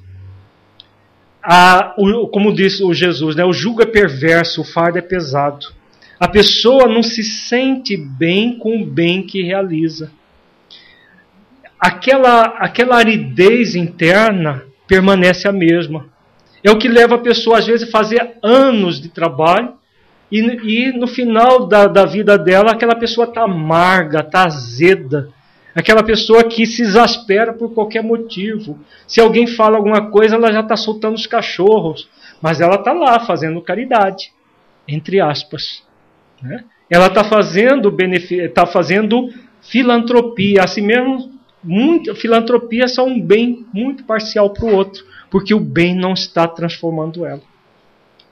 A, 1.43 1.95
o, 1.97 2.29
como 2.29 2.53
disse 2.53 2.85
o 2.85 2.93
Jesus, 2.93 3.35
né, 3.35 3.43
o 3.43 3.55
jugo 3.55 3.81
é 3.81 3.87
perverso, 3.87 4.61
o 4.61 4.65
fardo 4.65 4.99
é 4.99 5.03
pesado. 5.03 5.69
A 6.21 6.29
pessoa 6.29 6.87
não 6.87 7.03
se 7.03 7.23
sente 7.23 7.97
bem 7.97 8.59
com 8.59 8.83
o 8.83 8.85
bem 8.85 9.23
que 9.23 9.43
realiza 9.43 10.11
aquela, 11.81 12.43
aquela 12.59 12.97
aridez 12.97 13.75
interna 13.75 14.63
permanece 14.87 15.49
a 15.49 15.53
mesma. 15.53 16.15
É 16.63 16.71
o 16.71 16.79
que 16.79 16.89
leva 16.89 17.15
a 17.15 17.19
pessoa, 17.19 17.59
às 17.59 17.67
vezes, 17.67 17.89
a 17.89 17.91
fazer 17.91 18.39
anos 18.43 19.01
de 19.01 19.09
trabalho 19.09 19.75
e, 20.31 20.41
e 20.41 20.93
no 20.93 21.07
final 21.07 21.67
da, 21.67 21.87
da 21.87 22.05
vida 22.05 22.37
dela, 22.37 22.73
aquela 22.73 22.97
pessoa 22.97 23.27
está 23.27 23.43
amarga, 23.43 24.21
está 24.21 24.45
azeda. 24.45 25.29
Aquela 25.75 26.03
pessoa 26.03 26.43
que 26.45 26.65
se 26.67 26.83
exaspera 26.83 27.53
por 27.53 27.75
qualquer 27.75 28.03
motivo. 28.03 28.79
Se 29.07 29.21
alguém 29.21 29.47
fala 29.47 29.77
alguma 29.77 30.11
coisa, 30.11 30.37
ela 30.37 30.51
já 30.51 30.61
está 30.61 30.77
soltando 30.77 31.15
os 31.15 31.27
cachorros. 31.27 32.09
Mas 32.41 32.61
ela 32.61 32.77
está 32.77 32.93
lá 32.93 33.21
fazendo 33.21 33.61
caridade, 33.61 34.33
entre 34.89 35.21
aspas. 35.21 35.83
Né? 36.43 36.65
Ela 36.91 37.09
está 37.09 37.25
fazendo, 37.25 37.95
tá 38.55 38.67
fazendo 38.67 39.29
filantropia, 39.61 40.63
assim 40.63 40.81
mesmo 40.81 41.37
muito, 41.63 42.15
filantropia 42.15 42.85
é 42.85 42.89
só 42.89 43.05
um 43.05 43.21
bem 43.21 43.67
muito 43.73 44.05
parcial 44.05 44.51
para 44.51 44.65
o 44.65 44.75
outro, 44.75 45.05
porque 45.37 45.53
o 45.53 45.61
bem 45.61 45.95
não 45.95 46.15
está 46.15 46.49
transformando 46.49 47.27
ela. 47.27 47.43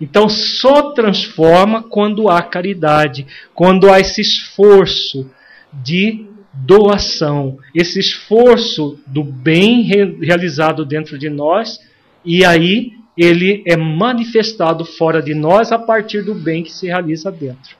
Então 0.00 0.26
só 0.26 0.92
transforma 0.92 1.82
quando 1.82 2.30
há 2.30 2.40
caridade, 2.40 3.26
quando 3.54 3.92
há 3.92 4.00
esse 4.00 4.22
esforço 4.22 5.30
de 5.70 6.24
doação, 6.54 7.58
esse 7.74 8.00
esforço 8.00 8.98
do 9.06 9.22
bem 9.22 9.82
realizado 9.82 10.82
dentro 10.82 11.18
de 11.18 11.28
nós, 11.28 11.78
e 12.24 12.42
aí 12.42 12.92
ele 13.14 13.62
é 13.66 13.76
manifestado 13.76 14.82
fora 14.86 15.20
de 15.20 15.34
nós 15.34 15.72
a 15.72 15.78
partir 15.78 16.22
do 16.22 16.34
bem 16.34 16.62
que 16.62 16.72
se 16.72 16.86
realiza 16.86 17.30
dentro. 17.30 17.76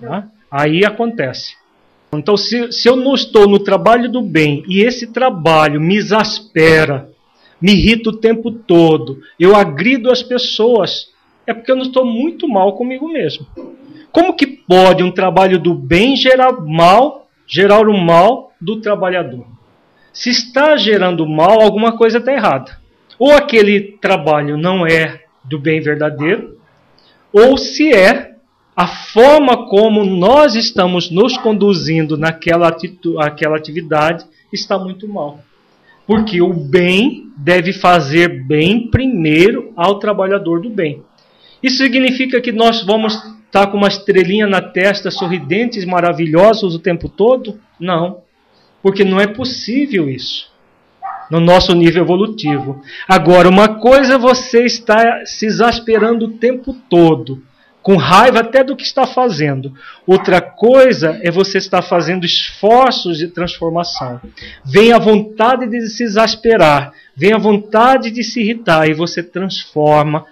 Tá? 0.00 0.28
Aí 0.50 0.82
acontece. 0.82 1.56
Então, 2.14 2.38
se, 2.38 2.72
se 2.72 2.88
eu 2.88 2.96
não 2.96 3.12
estou 3.12 3.46
no 3.46 3.58
trabalho 3.58 4.10
do 4.10 4.22
bem 4.22 4.64
e 4.66 4.80
esse 4.80 5.08
trabalho 5.08 5.78
me 5.78 5.94
exaspera, 5.94 7.11
me 7.62 7.72
irrita 7.72 8.10
o 8.10 8.16
tempo 8.16 8.50
todo, 8.50 9.20
eu 9.38 9.54
agrido 9.54 10.10
as 10.10 10.22
pessoas, 10.22 11.08
é 11.46 11.54
porque 11.54 11.70
eu 11.70 11.76
não 11.76 11.84
estou 11.84 12.04
muito 12.04 12.48
mal 12.48 12.72
comigo 12.74 13.08
mesmo. 13.08 13.46
Como 14.10 14.34
que 14.34 14.46
pode 14.46 15.02
um 15.02 15.10
trabalho 15.10 15.58
do 15.58 15.72
bem 15.72 16.16
gerar 16.16 16.52
mal, 16.60 17.28
gerar 17.46 17.88
o 17.88 17.96
mal 17.96 18.52
do 18.60 18.80
trabalhador? 18.80 19.46
Se 20.12 20.28
está 20.28 20.76
gerando 20.76 21.26
mal, 21.26 21.62
alguma 21.62 21.96
coisa 21.96 22.18
está 22.18 22.32
errada. 22.32 22.78
Ou 23.18 23.32
aquele 23.32 23.96
trabalho 24.00 24.58
não 24.58 24.86
é 24.86 25.22
do 25.44 25.58
bem 25.58 25.80
verdadeiro, 25.80 26.58
ou 27.32 27.56
se 27.56 27.90
é, 27.94 28.34
a 28.76 28.86
forma 28.86 29.68
como 29.68 30.04
nós 30.04 30.54
estamos 30.54 31.10
nos 31.10 31.36
conduzindo 31.38 32.16
naquela 32.16 32.74
aquela 33.20 33.56
atividade 33.56 34.24
está 34.52 34.78
muito 34.78 35.08
mal. 35.08 35.40
Porque 36.06 36.42
o 36.42 36.52
bem 36.52 37.30
deve 37.36 37.72
fazer 37.72 38.44
bem 38.44 38.90
primeiro 38.90 39.72
ao 39.76 39.98
trabalhador 39.98 40.60
do 40.60 40.70
bem. 40.70 41.02
Isso 41.62 41.78
significa 41.78 42.40
que 42.40 42.52
nós 42.52 42.84
vamos 42.84 43.14
estar 43.46 43.68
com 43.68 43.76
uma 43.76 43.88
estrelinha 43.88 44.46
na 44.46 44.60
testa, 44.60 45.10
sorridentes, 45.10 45.84
maravilhosos 45.84 46.74
o 46.74 46.78
tempo 46.78 47.08
todo? 47.08 47.60
Não. 47.78 48.22
Porque 48.82 49.04
não 49.04 49.20
é 49.20 49.26
possível 49.26 50.08
isso 50.08 50.50
no 51.30 51.40
nosso 51.40 51.74
nível 51.74 52.02
evolutivo. 52.02 52.82
Agora, 53.08 53.48
uma 53.48 53.80
coisa 53.80 54.18
você 54.18 54.64
está 54.64 55.24
se 55.24 55.46
exasperando 55.46 56.26
o 56.26 56.32
tempo 56.32 56.74
todo 56.90 57.42
com 57.82 57.96
raiva 57.96 58.40
até 58.40 58.62
do 58.62 58.76
que 58.76 58.84
está 58.84 59.06
fazendo. 59.06 59.72
Outra 60.06 60.40
coisa 60.40 61.18
é 61.22 61.30
você 61.30 61.58
estar 61.58 61.82
fazendo 61.82 62.24
esforços 62.24 63.18
de 63.18 63.28
transformação. 63.28 64.20
Vem 64.64 64.92
a 64.92 64.98
vontade 64.98 65.66
de 65.66 65.88
se 65.88 66.04
exasperar, 66.04 66.92
vem 67.16 67.32
a 67.32 67.38
vontade 67.38 68.10
de 68.10 68.22
se 68.22 68.40
irritar 68.40 68.88
e 68.88 68.94
você 68.94 69.22
transforma 69.22 70.24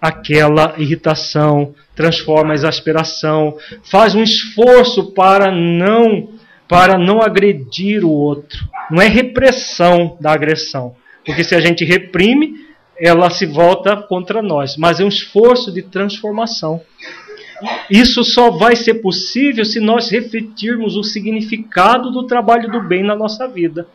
aquela 0.00 0.74
irritação, 0.78 1.74
transforma 1.94 2.52
a 2.52 2.54
exasperação, 2.54 3.56
faz 3.90 4.14
um 4.14 4.22
esforço 4.22 5.12
para 5.12 5.50
não 5.50 6.28
para 6.68 6.96
não 6.96 7.20
agredir 7.20 8.02
o 8.02 8.08
outro. 8.08 8.66
Não 8.90 9.02
é 9.02 9.06
repressão 9.06 10.16
da 10.18 10.32
agressão, 10.32 10.94
porque 11.22 11.44
se 11.44 11.54
a 11.54 11.60
gente 11.60 11.84
reprime, 11.84 12.54
ela 13.04 13.28
se 13.30 13.44
volta 13.44 13.96
contra 13.96 14.40
nós, 14.40 14.76
mas 14.76 15.00
é 15.00 15.04
um 15.04 15.08
esforço 15.08 15.72
de 15.72 15.82
transformação. 15.82 16.80
Isso 17.90 18.22
só 18.22 18.48
vai 18.52 18.76
ser 18.76 18.94
possível 18.94 19.64
se 19.64 19.80
nós 19.80 20.08
refletirmos 20.08 20.96
o 20.96 21.02
significado 21.02 22.12
do 22.12 22.28
trabalho 22.28 22.70
do 22.70 22.80
bem 22.80 23.02
na 23.02 23.16
nossa 23.16 23.48
vida. 23.48 23.88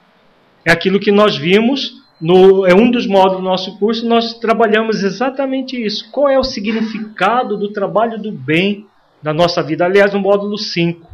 É 0.65 0.73
aquilo 0.73 0.99
que 0.99 1.09
nós 1.09 1.37
vimos, 1.37 2.03
no, 2.19 2.65
é 2.65 2.75
um 2.75 2.91
dos 2.91 3.07
módulos 3.07 3.37
do 3.37 3.43
nosso 3.43 3.79
curso, 3.79 4.05
nós 4.05 4.33
trabalhamos 4.39 5.01
exatamente 5.01 5.81
isso. 5.81 6.11
Qual 6.11 6.27
é 6.27 6.37
o 6.37 6.43
significado 6.43 7.55
do 7.55 7.69
trabalho 7.69 8.21
do 8.21 8.33
bem 8.33 8.87
na 9.23 9.33
nossa 9.33 9.63
vida? 9.63 9.85
Aliás, 9.85 10.13
no 10.13 10.19
módulo 10.19 10.57
5. 10.57 11.07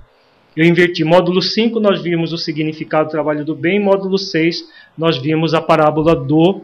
Eu 0.58 0.66
inverti. 0.66 1.04
Módulo 1.04 1.44
5, 1.44 1.80
nós 1.80 2.02
vimos 2.02 2.34
o 2.34 2.40
significado 2.40 3.10
do 3.10 3.12
trabalho 3.12 3.46
do 3.46 3.56
bem. 3.56 3.80
Módulo 3.80 4.18
6, 4.18 4.68
nós 4.98 5.18
vimos 5.20 5.54
a 5.54 5.62
parábola 5.62 6.16
do, 6.16 6.64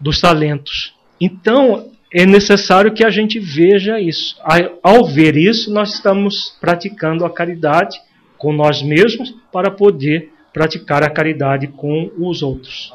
dos 0.00 0.20
talentos. 0.20 0.94
Então, 1.20 1.90
é 2.12 2.24
necessário 2.24 2.92
que 2.92 3.04
a 3.04 3.10
gente 3.10 3.38
veja 3.38 4.00
isso. 4.00 4.36
Ao 4.82 5.04
ver 5.04 5.36
isso, 5.36 5.72
nós 5.72 5.94
estamos 5.94 6.56
praticando 6.60 7.24
a 7.24 7.30
caridade 7.30 7.98
com 8.38 8.52
nós 8.52 8.82
mesmos 8.82 9.34
para 9.52 9.70
poder 9.70 10.30
praticar 10.52 11.02
a 11.02 11.10
caridade 11.10 11.66
com 11.66 12.10
os 12.18 12.42
outros. 12.42 12.92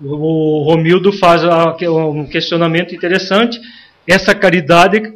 O 0.00 0.62
Romildo 0.62 1.12
faz 1.12 1.42
um 1.82 2.26
questionamento 2.26 2.94
interessante. 2.94 3.58
Essa 4.06 4.34
caridade, 4.34 5.14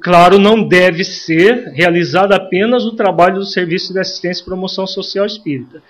claro, 0.00 0.38
não 0.38 0.66
deve 0.66 1.04
ser 1.04 1.68
realizada 1.74 2.34
apenas 2.34 2.84
no 2.84 2.96
trabalho 2.96 3.36
do 3.36 3.44
Serviço 3.44 3.92
de 3.92 4.00
Assistência 4.00 4.42
e 4.42 4.44
Promoção 4.44 4.86
Social 4.86 5.26
Espírita. 5.26 5.82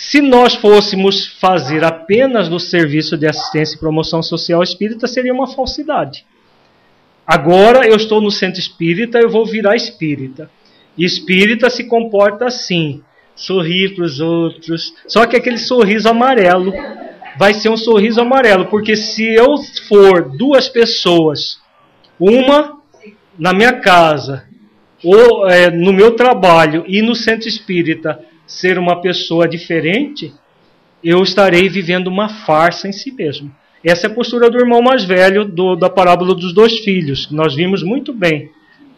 Se 0.00 0.22
nós 0.22 0.54
fôssemos 0.54 1.26
fazer 1.40 1.82
apenas 1.82 2.48
no 2.48 2.60
serviço 2.60 3.16
de 3.16 3.26
assistência 3.26 3.74
e 3.74 3.80
promoção 3.80 4.22
social 4.22 4.62
espírita, 4.62 5.08
seria 5.08 5.34
uma 5.34 5.48
falsidade. 5.48 6.24
Agora 7.26 7.84
eu 7.84 7.96
estou 7.96 8.20
no 8.20 8.30
centro 8.30 8.60
espírita, 8.60 9.18
eu 9.18 9.28
vou 9.28 9.44
virar 9.44 9.74
espírita. 9.74 10.48
E 10.96 11.04
espírita 11.04 11.68
se 11.68 11.82
comporta 11.82 12.46
assim, 12.46 13.02
sorrir 13.34 13.96
para 13.96 14.04
os 14.04 14.20
outros. 14.20 14.94
Só 15.08 15.26
que 15.26 15.34
aquele 15.34 15.58
sorriso 15.58 16.08
amarelo 16.08 16.72
vai 17.36 17.52
ser 17.52 17.68
um 17.68 17.76
sorriso 17.76 18.20
amarelo, 18.20 18.66
porque 18.66 18.94
se 18.94 19.24
eu 19.24 19.56
for 19.88 20.30
duas 20.30 20.68
pessoas, 20.68 21.60
uma 22.20 22.78
na 23.36 23.52
minha 23.52 23.72
casa, 23.80 24.44
ou 25.02 25.48
é, 25.50 25.72
no 25.72 25.92
meu 25.92 26.12
trabalho 26.12 26.84
e 26.86 27.02
no 27.02 27.16
centro 27.16 27.48
espírita, 27.48 28.27
ser 28.48 28.78
uma 28.78 29.00
pessoa 29.02 29.46
diferente, 29.46 30.32
eu 31.04 31.22
estarei 31.22 31.68
vivendo 31.68 32.08
uma 32.08 32.28
farsa 32.28 32.88
em 32.88 32.92
si 32.92 33.12
mesmo. 33.12 33.54
Essa 33.84 34.06
é 34.06 34.10
a 34.10 34.14
postura 34.14 34.50
do 34.50 34.58
irmão 34.58 34.82
mais 34.82 35.04
velho 35.04 35.44
do, 35.44 35.76
da 35.76 35.88
parábola 35.88 36.34
dos 36.34 36.52
dois 36.52 36.78
filhos, 36.78 37.26
que 37.26 37.34
nós 37.34 37.54
vimos 37.54 37.82
muito 37.82 38.12
bem, 38.12 38.50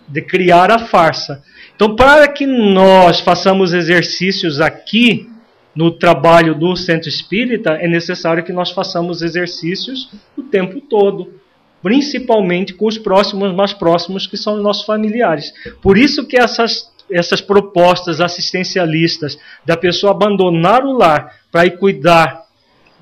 de 0.09 0.23
criar 0.23 0.71
a 0.71 0.79
farsa. 0.79 1.43
Então, 1.75 1.97
para 1.97 2.29
que 2.29 2.47
nós 2.47 3.21
façamos 3.21 3.75
exercícios 3.75 4.61
aqui 4.61 5.29
no 5.75 5.91
trabalho 5.91 6.55
do 6.55 6.75
centro 6.77 7.09
espírita, 7.09 7.73
é 7.73 7.89
necessário 7.89 8.45
que 8.45 8.53
nós 8.53 8.71
façamos 8.71 9.21
exercícios 9.21 10.11
o 10.37 10.43
tempo 10.43 10.81
todo, 10.81 11.35
principalmente 11.83 12.73
com 12.73 12.87
os 12.87 12.99
próximos 12.99 13.55
mais 13.55 13.73
próximos, 13.73 14.27
que 14.27 14.37
são 14.37 14.55
os 14.55 14.63
nossos 14.63 14.85
familiares. 14.85 15.53
Por 15.83 15.99
isso 15.99 16.27
que 16.27 16.39
essas 16.39 16.91
essas 17.11 17.41
propostas 17.41 18.21
assistencialistas 18.21 19.39
da 19.65 19.77
pessoa 19.77 20.13
abandonar 20.13 20.85
o 20.85 20.93
lar 20.93 21.35
para 21.51 21.67
ir 21.67 21.79
cuidar 21.79 22.45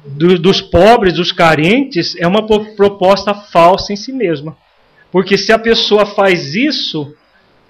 do, 0.04 0.38
dos 0.38 0.60
pobres, 0.60 1.14
dos 1.14 1.32
carentes, 1.32 2.16
é 2.18 2.26
uma 2.26 2.46
proposta 2.46 3.34
falsa 3.34 3.92
em 3.92 3.96
si 3.96 4.12
mesma. 4.12 4.56
Porque 5.10 5.36
se 5.36 5.52
a 5.52 5.58
pessoa 5.58 6.06
faz 6.06 6.54
isso, 6.54 7.14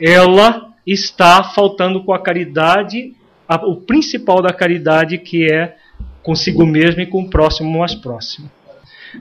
ela 0.00 0.68
está 0.86 1.42
faltando 1.42 2.02
com 2.02 2.12
a 2.12 2.18
caridade, 2.18 3.14
a, 3.48 3.56
o 3.66 3.76
principal 3.76 4.42
da 4.42 4.52
caridade, 4.52 5.18
que 5.18 5.50
é 5.50 5.76
consigo 6.22 6.66
mesmo 6.66 7.00
e 7.00 7.06
com 7.06 7.22
o 7.22 7.30
próximo 7.30 7.78
mais 7.78 7.94
próximo. 7.94 8.50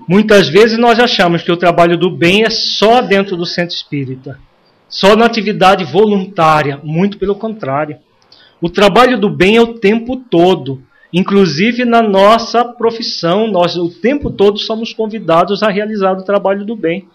Muitas 0.07 0.49
vezes 0.49 0.77
nós 0.77 0.99
achamos 0.99 1.41
que 1.41 1.52
o 1.52 1.57
trabalho 1.57 1.98
do 1.98 2.11
bem 2.11 2.44
é 2.44 2.49
só 2.49 3.02
dentro 3.02 3.38
do 3.38 3.45
centro 3.45 3.76
espírita. 3.76 4.39
Só 4.89 5.15
na 5.15 5.26
atividade 5.26 5.84
voluntária, 5.84 6.80
muito 6.84 7.18
pelo 7.18 7.35
contrário. 7.35 7.97
O 8.61 8.69
trabalho 8.69 9.19
do 9.19 9.30
bem 9.30 9.57
é 9.57 9.61
o 9.61 9.76
tempo 9.76 10.18
todo, 10.18 10.81
inclusive 11.14 11.85
na 11.85 12.01
nossa 12.01 12.65
profissão, 12.65 13.47
nós 13.47 13.76
o 13.76 13.89
tempo 13.89 14.31
todo 14.31 14.57
somos 14.57 14.93
convidados 14.93 15.61
a 15.61 15.69
realizar 15.69 16.14
o 16.14 16.23
trabalho 16.23 16.65
do 16.65 16.76
bem. 16.76 17.07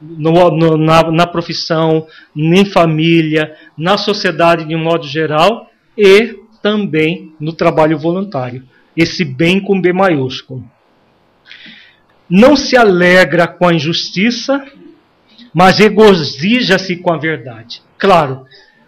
No, 0.00 0.50
no, 0.50 0.76
na, 0.76 1.10
na 1.10 1.26
profissão, 1.26 2.06
em 2.36 2.64
família, 2.64 3.56
na 3.76 3.98
sociedade 3.98 4.64
de 4.64 4.76
um 4.76 4.82
modo 4.82 5.04
geral 5.04 5.68
e 5.96 6.36
também 6.62 7.34
no 7.40 7.52
trabalho 7.52 7.98
voluntário. 7.98 8.62
Esse 8.96 9.24
bem 9.24 9.60
com 9.60 9.80
B 9.80 9.92
maiúsculo. 9.92 10.64
Não 12.30 12.54
se 12.54 12.76
alegra 12.76 13.48
com 13.48 13.66
a 13.66 13.74
injustiça, 13.74 14.64
mas 15.58 15.80
regozija-se 15.80 16.94
com 16.98 17.12
a 17.12 17.18
verdade. 17.18 17.82
Claro, 17.98 18.44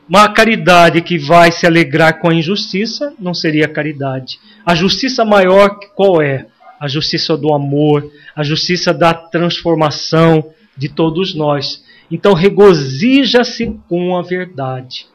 uma 0.08 0.28
caridade 0.28 1.00
que 1.00 1.18
vai 1.18 1.50
se 1.50 1.66
alegrar 1.66 2.20
com 2.20 2.30
a 2.30 2.34
injustiça 2.34 3.12
não 3.18 3.34
seria 3.34 3.66
caridade. 3.66 4.38
A 4.64 4.72
justiça 4.72 5.24
maior 5.24 5.80
qual 5.96 6.22
é? 6.22 6.46
A 6.78 6.86
justiça 6.86 7.36
do 7.36 7.52
amor, 7.52 8.08
a 8.36 8.44
justiça 8.44 8.94
da 8.94 9.12
transformação 9.12 10.52
de 10.76 10.88
todos 10.88 11.34
nós. 11.34 11.82
Então 12.08 12.34
regozija-se 12.34 13.76
com 13.88 14.16
a 14.16 14.22
verdade. 14.22 15.06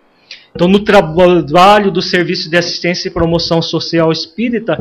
Então, 0.54 0.68
no 0.68 0.80
trabalho 0.80 1.90
do 1.90 2.02
Serviço 2.02 2.50
de 2.50 2.58
Assistência 2.58 3.08
e 3.08 3.12
Promoção 3.12 3.62
Social 3.62 4.12
Espírita, 4.12 4.78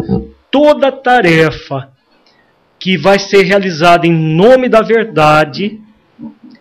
toda 0.50 0.90
tarefa 0.90 1.90
que 2.80 2.98
vai 2.98 3.20
ser 3.20 3.44
realizada 3.44 4.08
em 4.08 4.12
nome 4.12 4.68
da 4.68 4.82
verdade 4.82 5.83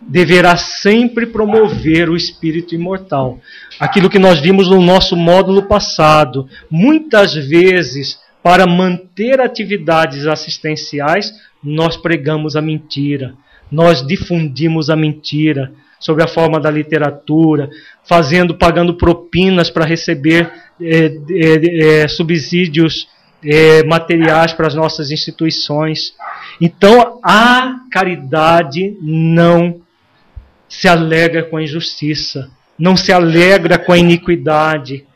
deverá 0.06 0.56
sempre 0.56 1.26
promover 1.26 2.08
o 2.08 2.16
espírito 2.16 2.74
imortal. 2.74 3.38
Aquilo 3.80 4.10
que 4.10 4.18
nós 4.18 4.40
vimos 4.40 4.68
no 4.68 4.80
nosso 4.80 5.16
módulo 5.16 5.62
passado. 5.62 6.48
Muitas 6.70 7.34
vezes, 7.34 8.18
para 8.42 8.66
manter 8.66 9.40
atividades 9.40 10.26
assistenciais, 10.26 11.32
nós 11.62 11.96
pregamos 11.96 12.56
a 12.56 12.60
mentira, 12.60 13.34
nós 13.70 14.06
difundimos 14.06 14.90
a 14.90 14.96
mentira 14.96 15.72
sobre 15.98 16.22
a 16.22 16.28
forma 16.28 16.60
da 16.60 16.70
literatura, 16.70 17.70
fazendo, 18.06 18.54
pagando 18.54 18.94
propinas 18.94 19.70
para 19.70 19.86
receber 19.86 20.52
é, 20.80 21.06
é, 21.06 22.02
é, 22.02 22.08
subsídios 22.08 23.08
materiais 23.86 24.54
para 24.54 24.66
as 24.66 24.74
nossas 24.74 25.10
instituições. 25.10 26.14
Então, 26.58 27.20
a 27.22 27.74
caridade 27.90 28.96
não 29.02 29.83
se 30.80 30.88
alegra 30.88 31.44
com 31.44 31.56
a 31.56 31.62
injustiça, 31.62 32.50
não 32.78 32.96
se 32.96 33.12
alegra 33.12 33.78
com 33.78 33.92
a 33.92 33.98
iniquidade, 33.98 35.06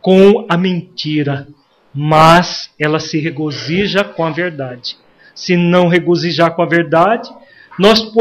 com 0.00 0.44
a 0.48 0.56
mentira, 0.56 1.48
mas 1.94 2.70
ela 2.78 3.00
se 3.00 3.18
regozija 3.18 4.04
com 4.04 4.24
a 4.24 4.30
verdade. 4.30 4.96
Se 5.34 5.56
não 5.56 5.88
regozijar 5.88 6.54
com 6.54 6.62
a 6.62 6.66
verdade, 6.66 7.30
nós 7.78 8.12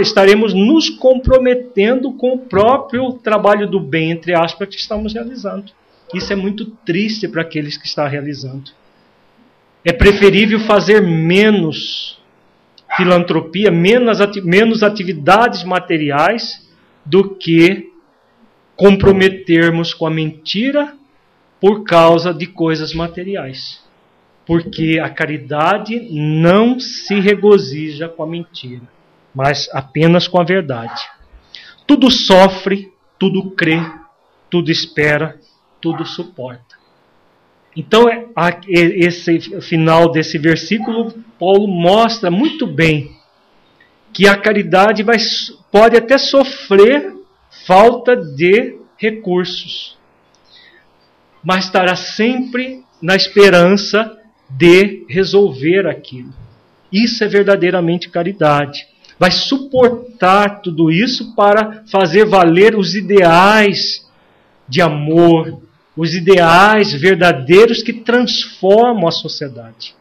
estaremos 0.00 0.54
nos 0.54 0.88
comprometendo 0.88 2.12
com 2.12 2.34
o 2.34 2.38
próprio 2.38 3.14
trabalho 3.14 3.68
do 3.68 3.80
bem, 3.80 4.12
entre 4.12 4.34
aspas, 4.34 4.68
que 4.68 4.76
estamos 4.76 5.14
realizando. 5.14 5.72
Isso 6.14 6.32
é 6.32 6.36
muito 6.36 6.66
triste 6.86 7.26
para 7.26 7.42
aqueles 7.42 7.76
que 7.76 7.86
estão 7.86 8.06
realizando. 8.06 8.70
É 9.84 9.92
preferível 9.92 10.60
fazer 10.60 11.00
menos 11.02 12.15
filantropia, 12.96 13.70
menos, 13.70 14.18
menos 14.42 14.82
atividades 14.82 15.62
materiais 15.64 16.66
do 17.04 17.36
que 17.36 17.92
comprometermos 18.74 19.94
com 19.94 20.06
a 20.06 20.10
mentira 20.10 20.94
por 21.60 21.84
causa 21.84 22.32
de 22.32 22.46
coisas 22.46 22.92
materiais. 22.92 23.82
Porque 24.44 25.00
a 25.02 25.10
caridade 25.10 26.08
não 26.12 26.78
se 26.78 27.18
regozija 27.20 28.08
com 28.08 28.22
a 28.22 28.26
mentira, 28.26 28.82
mas 29.34 29.68
apenas 29.72 30.28
com 30.28 30.40
a 30.40 30.44
verdade. 30.44 31.02
Tudo 31.86 32.10
sofre, 32.10 32.92
tudo 33.18 33.50
crê, 33.50 33.80
tudo 34.50 34.70
espera, 34.70 35.40
tudo 35.80 36.04
suporta. 36.04 36.65
Então, 37.76 38.08
é, 38.08 38.24
esse 38.68 39.60
final 39.60 40.10
desse 40.10 40.38
versículo, 40.38 41.12
Paulo 41.38 41.68
mostra 41.68 42.30
muito 42.30 42.66
bem 42.66 43.14
que 44.14 44.26
a 44.26 44.34
caridade 44.34 45.02
vai, 45.02 45.18
pode 45.70 45.94
até 45.94 46.16
sofrer 46.16 47.14
falta 47.66 48.16
de 48.16 48.78
recursos, 48.96 49.98
mas 51.44 51.66
estará 51.66 51.94
sempre 51.94 52.82
na 53.02 53.14
esperança 53.14 54.16
de 54.48 55.04
resolver 55.06 55.86
aquilo. 55.86 56.32
Isso 56.90 57.22
é 57.24 57.28
verdadeiramente 57.28 58.08
caridade. 58.08 58.86
Vai 59.18 59.30
suportar 59.30 60.62
tudo 60.62 60.90
isso 60.90 61.34
para 61.34 61.84
fazer 61.90 62.24
valer 62.24 62.74
os 62.74 62.94
ideais 62.94 64.06
de 64.66 64.80
amor, 64.80 65.60
os 65.96 66.14
ideais 66.14 66.92
verdadeiros 66.92 67.82
que 67.82 67.92
transformam 67.92 69.08
a 69.08 69.12
sociedade. 69.12 69.94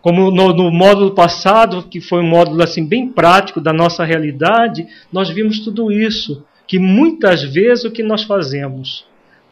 Como 0.00 0.30
no, 0.30 0.52
no, 0.52 0.70
módulo 0.70 1.14
passado, 1.14 1.82
que 1.82 2.00
foi 2.00 2.20
um 2.20 2.28
módulo 2.28 2.62
assim 2.62 2.86
bem 2.86 3.08
prático 3.08 3.60
da 3.60 3.72
nossa 3.72 4.04
realidade, 4.04 4.86
nós 5.12 5.28
vimos 5.28 5.60
tudo 5.60 5.90
isso, 5.90 6.44
que 6.66 6.78
muitas 6.78 7.42
vezes 7.42 7.84
o 7.84 7.90
que 7.90 8.02
nós 8.02 8.22
fazemos 8.22 9.04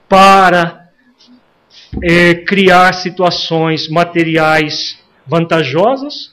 para 0.08 0.88
é, 2.02 2.34
criar 2.34 2.94
situações 2.94 3.88
materiais 3.88 4.98
vantajosas, 5.26 6.32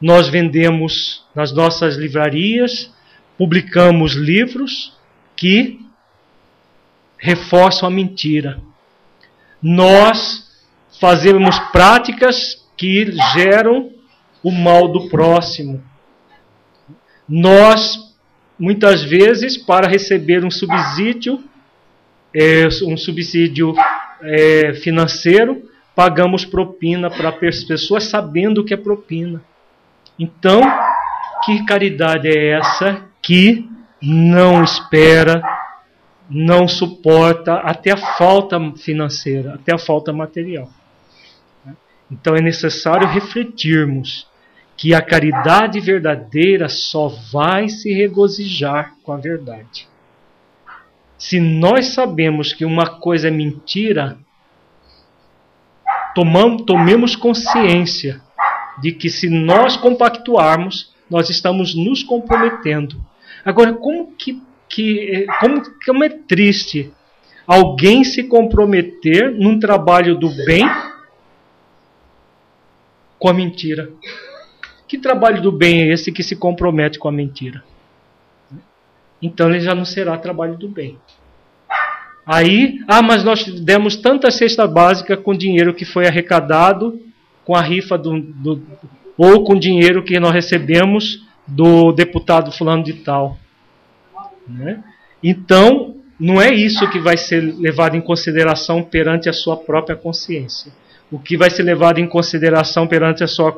nós 0.00 0.28
vendemos 0.28 1.24
nas 1.34 1.52
nossas 1.52 1.96
livrarias, 1.96 2.92
publicamos 3.38 4.12
livros 4.12 4.92
que 5.34 5.85
reforçam 7.18 7.88
a 7.88 7.92
mentira. 7.92 8.60
Nós 9.62 10.46
fazemos 11.00 11.58
práticas 11.70 12.64
que 12.76 13.12
geram 13.32 13.90
o 14.42 14.50
mal 14.50 14.88
do 14.88 15.08
próximo. 15.08 15.82
Nós, 17.28 17.98
muitas 18.58 19.02
vezes, 19.02 19.56
para 19.56 19.88
receber 19.88 20.44
um 20.44 20.50
subsídio, 20.50 21.42
é, 22.34 22.68
um 22.84 22.96
subsídio 22.96 23.74
é, 24.22 24.74
financeiro, 24.74 25.68
pagamos 25.94 26.44
propina 26.44 27.10
para 27.10 27.30
as 27.48 27.64
pessoas 27.64 28.04
sabendo 28.04 28.64
que 28.64 28.74
é 28.74 28.76
propina. 28.76 29.42
Então, 30.18 30.60
que 31.44 31.64
caridade 31.64 32.28
é 32.28 32.58
essa 32.58 33.02
que 33.22 33.68
não 34.00 34.62
espera, 34.62 35.42
não 36.28 36.66
suporta 36.66 37.54
até 37.54 37.92
a 37.92 37.96
falta 37.96 38.58
financeira, 38.76 39.54
até 39.54 39.74
a 39.74 39.78
falta 39.78 40.12
material? 40.12 40.68
Então 42.10 42.34
é 42.34 42.40
necessário 42.40 43.06
refletirmos 43.06 44.28
que 44.76 44.94
a 44.94 45.00
caridade 45.00 45.80
verdadeira 45.80 46.68
só 46.68 47.08
vai 47.08 47.68
se 47.68 47.92
regozijar 47.92 48.94
com 49.02 49.12
a 49.12 49.16
verdade. 49.16 49.88
Se 51.18 51.40
nós 51.40 51.94
sabemos 51.94 52.52
que 52.52 52.64
uma 52.64 52.98
coisa 53.00 53.28
é 53.28 53.30
mentira, 53.30 54.18
tomamos, 56.14 56.64
tomemos 56.66 57.16
consciência 57.16 58.20
de 58.80 58.92
que 58.92 59.08
se 59.08 59.28
nós 59.30 59.76
compactuarmos, 59.76 60.94
nós 61.10 61.30
estamos 61.30 61.74
nos 61.74 62.02
comprometendo. 62.02 63.00
Agora, 63.44 63.72
como 63.72 64.12
que, 64.12 64.42
que, 64.76 65.24
como, 65.40 65.62
como 65.86 66.04
é 66.04 66.10
triste 66.10 66.92
alguém 67.46 68.04
se 68.04 68.24
comprometer 68.24 69.32
num 69.32 69.58
trabalho 69.58 70.14
do 70.14 70.28
bem 70.44 70.68
com 73.18 73.26
a 73.30 73.32
mentira. 73.32 73.88
Que 74.86 74.98
trabalho 74.98 75.40
do 75.40 75.50
bem 75.50 75.80
é 75.80 75.94
esse 75.94 76.12
que 76.12 76.22
se 76.22 76.36
compromete 76.36 76.98
com 76.98 77.08
a 77.08 77.12
mentira? 77.12 77.64
Então 79.22 79.48
ele 79.48 79.60
já 79.60 79.74
não 79.74 79.86
será 79.86 80.18
trabalho 80.18 80.58
do 80.58 80.68
bem. 80.68 80.98
Aí, 82.26 82.78
ah, 82.86 83.00
mas 83.00 83.24
nós 83.24 83.46
demos 83.46 83.96
tanta 83.96 84.30
cesta 84.30 84.66
básica 84.66 85.16
com 85.16 85.34
dinheiro 85.34 85.72
que 85.72 85.86
foi 85.86 86.06
arrecadado 86.06 87.00
com 87.46 87.56
a 87.56 87.62
rifa 87.62 87.96
do, 87.96 88.20
do 88.20 88.62
ou 89.16 89.42
com 89.42 89.58
dinheiro 89.58 90.04
que 90.04 90.20
nós 90.20 90.34
recebemos 90.34 91.24
do 91.46 91.92
deputado 91.92 92.52
fulano 92.52 92.84
de 92.84 92.92
tal. 92.92 93.38
Né? 94.48 94.82
Então, 95.22 95.96
não 96.18 96.40
é 96.40 96.52
isso 96.52 96.88
que 96.90 96.98
vai 96.98 97.16
ser 97.16 97.40
levado 97.40 97.96
em 97.96 98.00
consideração 98.00 98.82
perante 98.82 99.28
a 99.28 99.32
sua 99.32 99.56
própria 99.56 99.96
consciência 99.96 100.72
o 101.10 101.18
que 101.18 101.36
vai 101.36 101.50
ser 101.50 101.62
levado 101.62 101.98
em 101.98 102.06
consideração 102.06 102.86
perante 102.86 103.22
a 103.22 103.28
sua 103.28 103.52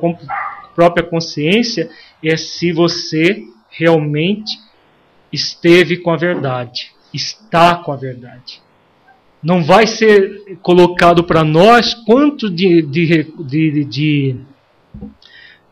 própria 0.75 1.05
consciência 1.05 1.91
é 2.23 2.37
se 2.37 2.73
você 2.73 3.43
realmente 3.71 4.59
esteve 5.33 5.99
com 5.99 6.11
a 6.11 6.17
verdade, 6.17 6.93
está 7.13 7.77
com 7.77 7.93
a 7.93 7.97
verdade. 7.97 8.61
Não 9.43 9.63
vai 9.63 9.87
ser 9.87 10.59
colocado 10.63 11.23
para 11.25 11.45
nós 11.45 11.95
quanto 11.95 12.51
de, 12.51 12.83
de, 12.83 13.25
de, 13.25 13.85
de, 13.85 14.37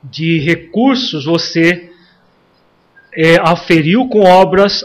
de 0.04 0.38
recursos 0.38 1.24
você 1.24 1.90
é, 3.16 3.36
aferiu 3.40 4.08
com 4.08 4.20
obras 4.20 4.84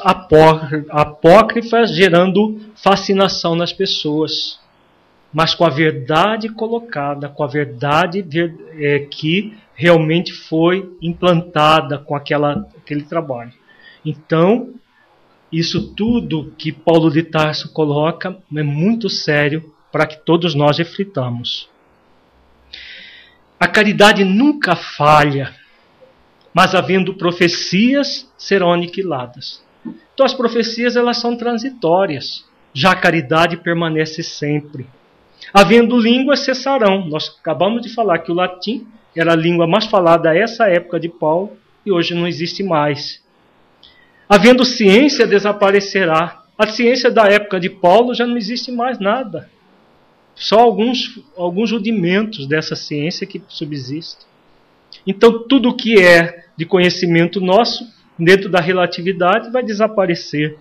apócrifas, 0.89 1.93
gerando 1.93 2.59
fascinação 2.75 3.55
nas 3.55 3.73
pessoas 3.73 4.61
mas 5.33 5.55
com 5.55 5.63
a 5.63 5.69
verdade 5.69 6.49
colocada, 6.49 7.29
com 7.29 7.43
a 7.43 7.47
verdade 7.47 8.25
é, 8.77 8.99
que 8.99 9.57
realmente 9.73 10.33
foi 10.33 10.97
implantada 11.01 11.97
com 11.97 12.15
aquela, 12.15 12.67
aquele 12.77 13.03
trabalho. 13.03 13.53
Então, 14.05 14.73
isso 15.51 15.93
tudo 15.93 16.53
que 16.57 16.71
Paulo 16.71 17.09
de 17.09 17.23
Tarso 17.23 17.71
coloca 17.71 18.37
é 18.55 18.63
muito 18.63 19.09
sério 19.09 19.73
para 19.91 20.05
que 20.05 20.17
todos 20.17 20.53
nós 20.53 20.77
reflitamos. 20.77 21.69
A 23.59 23.67
caridade 23.67 24.23
nunca 24.23 24.75
falha, 24.75 25.53
mas 26.53 26.76
havendo 26.76 27.14
profecias 27.14 28.30
serão 28.38 28.72
aniquiladas. 28.72 29.64
Então 30.14 30.26
as 30.26 30.34
profecias 30.34 30.95
elas 30.95 31.18
são 31.18 31.36
transitórias, 31.36 32.45
já 32.73 32.91
a 32.91 32.95
caridade 32.95 33.57
permanece 33.57 34.23
sempre. 34.23 34.86
Havendo 35.53 35.98
línguas, 35.98 36.41
cessarão. 36.41 37.06
Nós 37.07 37.36
acabamos 37.40 37.82
de 37.82 37.94
falar 37.94 38.19
que 38.19 38.32
o 38.32 38.36
latim 38.36 38.88
era 39.15 39.34
a 39.34 39.36
língua 39.36 39.68
mais 39.68 39.86
falada 39.86 40.30
a 40.30 40.38
essa 40.38 40.68
época 40.68 40.99
de 40.99 41.10
Paulo 41.10 41.57
e 41.86 41.91
hoje 41.91 42.14
não 42.14 42.28
existe 42.28 42.64
mais. 42.64 43.22
Havendo 44.30 44.64
ciência, 44.64 45.28
desaparecerá. 45.28 46.44
A 46.57 46.68
ciência 46.68 47.11
da 47.11 47.23
época 47.28 47.60
de 47.60 47.69
Paulo 47.69 48.14
já 48.14 48.26
não 48.26 48.38
existe 48.38 48.72
mais 48.72 48.99
nada. 48.99 49.49
Só 50.36 50.60
alguns, 50.60 51.19
alguns 51.36 51.72
rudimentos 51.72 52.48
dessa 52.48 52.76
ciência 52.76 53.28
que 53.28 53.41
subsiste. 53.49 54.26
Então, 55.06 55.48
tudo 55.48 55.69
o 55.69 55.76
que 55.76 55.99
é 55.99 56.45
de 56.56 56.65
conhecimento 56.65 57.41
nosso, 57.41 57.86
dentro 58.18 58.49
da 58.49 58.60
relatividade, 58.60 59.52
vai 59.52 59.64
desaparecer. 59.64 60.57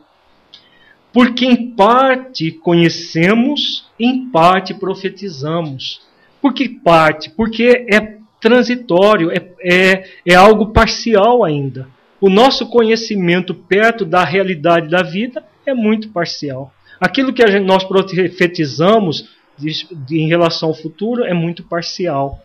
Porque 1.12 1.45
em 1.45 1.71
parte 1.73 2.53
conhecemos, 2.53 3.87
em 3.99 4.31
parte 4.31 4.73
profetizamos. 4.73 6.01
Por 6.41 6.55
que 6.55 6.69
parte? 6.69 7.29
Porque 7.31 7.87
é 7.93 8.19
transitório, 8.41 9.31
é, 9.31 9.53
é, 9.62 10.05
é 10.25 10.35
algo 10.35 10.73
parcial 10.73 11.45
ainda. 11.45 11.89
O 12.21 12.31
nosso 12.31 12.69
conhecimento 12.69 13.55
perto 13.55 14.05
da 14.05 14.25
realidade 14.25 14.89
da 14.89 15.03
vida 15.03 15.45
é 15.67 15.75
muito 15.75 16.11
parcial. 16.11 16.73
Aquilo 17.01 17.33
que 17.33 17.47
gente, 17.47 17.65
nós 17.65 17.83
profetizamos 17.85 19.29
de, 19.59 19.87
de, 20.07 20.21
em 20.21 20.29
relação 20.29 20.69
ao 20.69 20.75
futuro 20.75 21.25
é 21.25 21.35
muito 21.35 21.62
parcial. 21.62 22.43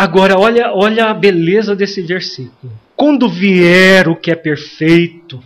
Agora, 0.00 0.38
olha, 0.38 0.72
olha 0.72 1.10
a 1.10 1.12
beleza 1.12 1.76
desse 1.76 2.00
versículo. 2.00 2.72
Quando 2.96 3.28
vier 3.28 4.08
o 4.08 4.16
que 4.16 4.30
é 4.30 4.34
perfeito, 4.34 5.44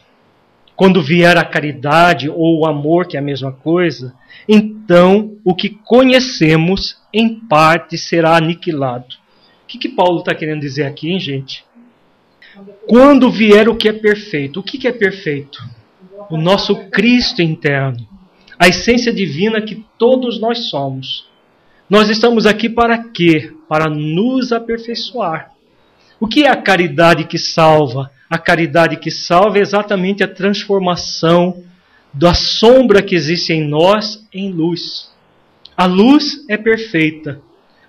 quando 0.76 1.02
vier 1.02 1.36
a 1.36 1.44
caridade 1.44 2.30
ou 2.30 2.60
o 2.60 2.64
amor, 2.64 3.08
que 3.08 3.16
é 3.16 3.18
a 3.18 3.22
mesma 3.22 3.50
coisa, 3.50 4.14
então 4.48 5.36
o 5.44 5.56
que 5.56 5.70
conhecemos 5.70 7.02
em 7.12 7.34
parte 7.34 7.98
será 7.98 8.36
aniquilado. 8.36 9.16
O 9.64 9.66
que, 9.66 9.76
que 9.76 9.88
Paulo 9.88 10.20
está 10.20 10.32
querendo 10.32 10.60
dizer 10.60 10.84
aqui, 10.84 11.10
hein, 11.10 11.18
gente? 11.18 11.64
Quando 12.86 13.32
vier 13.32 13.68
o 13.68 13.74
que 13.74 13.88
é 13.88 13.92
perfeito. 13.92 14.60
O 14.60 14.62
que, 14.62 14.78
que 14.78 14.86
é 14.86 14.92
perfeito? 14.92 15.58
O 16.30 16.36
nosso 16.36 16.76
Cristo 16.90 17.42
interno. 17.42 18.06
A 18.56 18.68
essência 18.68 19.12
divina 19.12 19.60
que 19.60 19.84
todos 19.98 20.40
nós 20.40 20.70
somos. 20.70 21.26
Nós 21.90 22.08
estamos 22.08 22.46
aqui 22.46 22.68
para 22.68 22.96
quê? 22.98 23.52
Para 23.68 23.88
nos 23.88 24.52
aperfeiçoar. 24.52 25.50
O 26.20 26.26
que 26.26 26.44
é 26.44 26.48
a 26.48 26.56
caridade 26.56 27.24
que 27.24 27.38
salva? 27.38 28.10
A 28.30 28.38
caridade 28.38 28.96
que 28.96 29.10
salva 29.10 29.58
é 29.58 29.62
exatamente 29.62 30.22
a 30.22 30.28
transformação 30.28 31.62
da 32.12 32.32
sombra 32.32 33.02
que 33.02 33.14
existe 33.14 33.52
em 33.52 33.62
nós 33.66 34.26
em 34.32 34.50
luz. 34.50 35.10
A 35.76 35.86
luz 35.86 36.44
é 36.48 36.56
perfeita. 36.56 37.40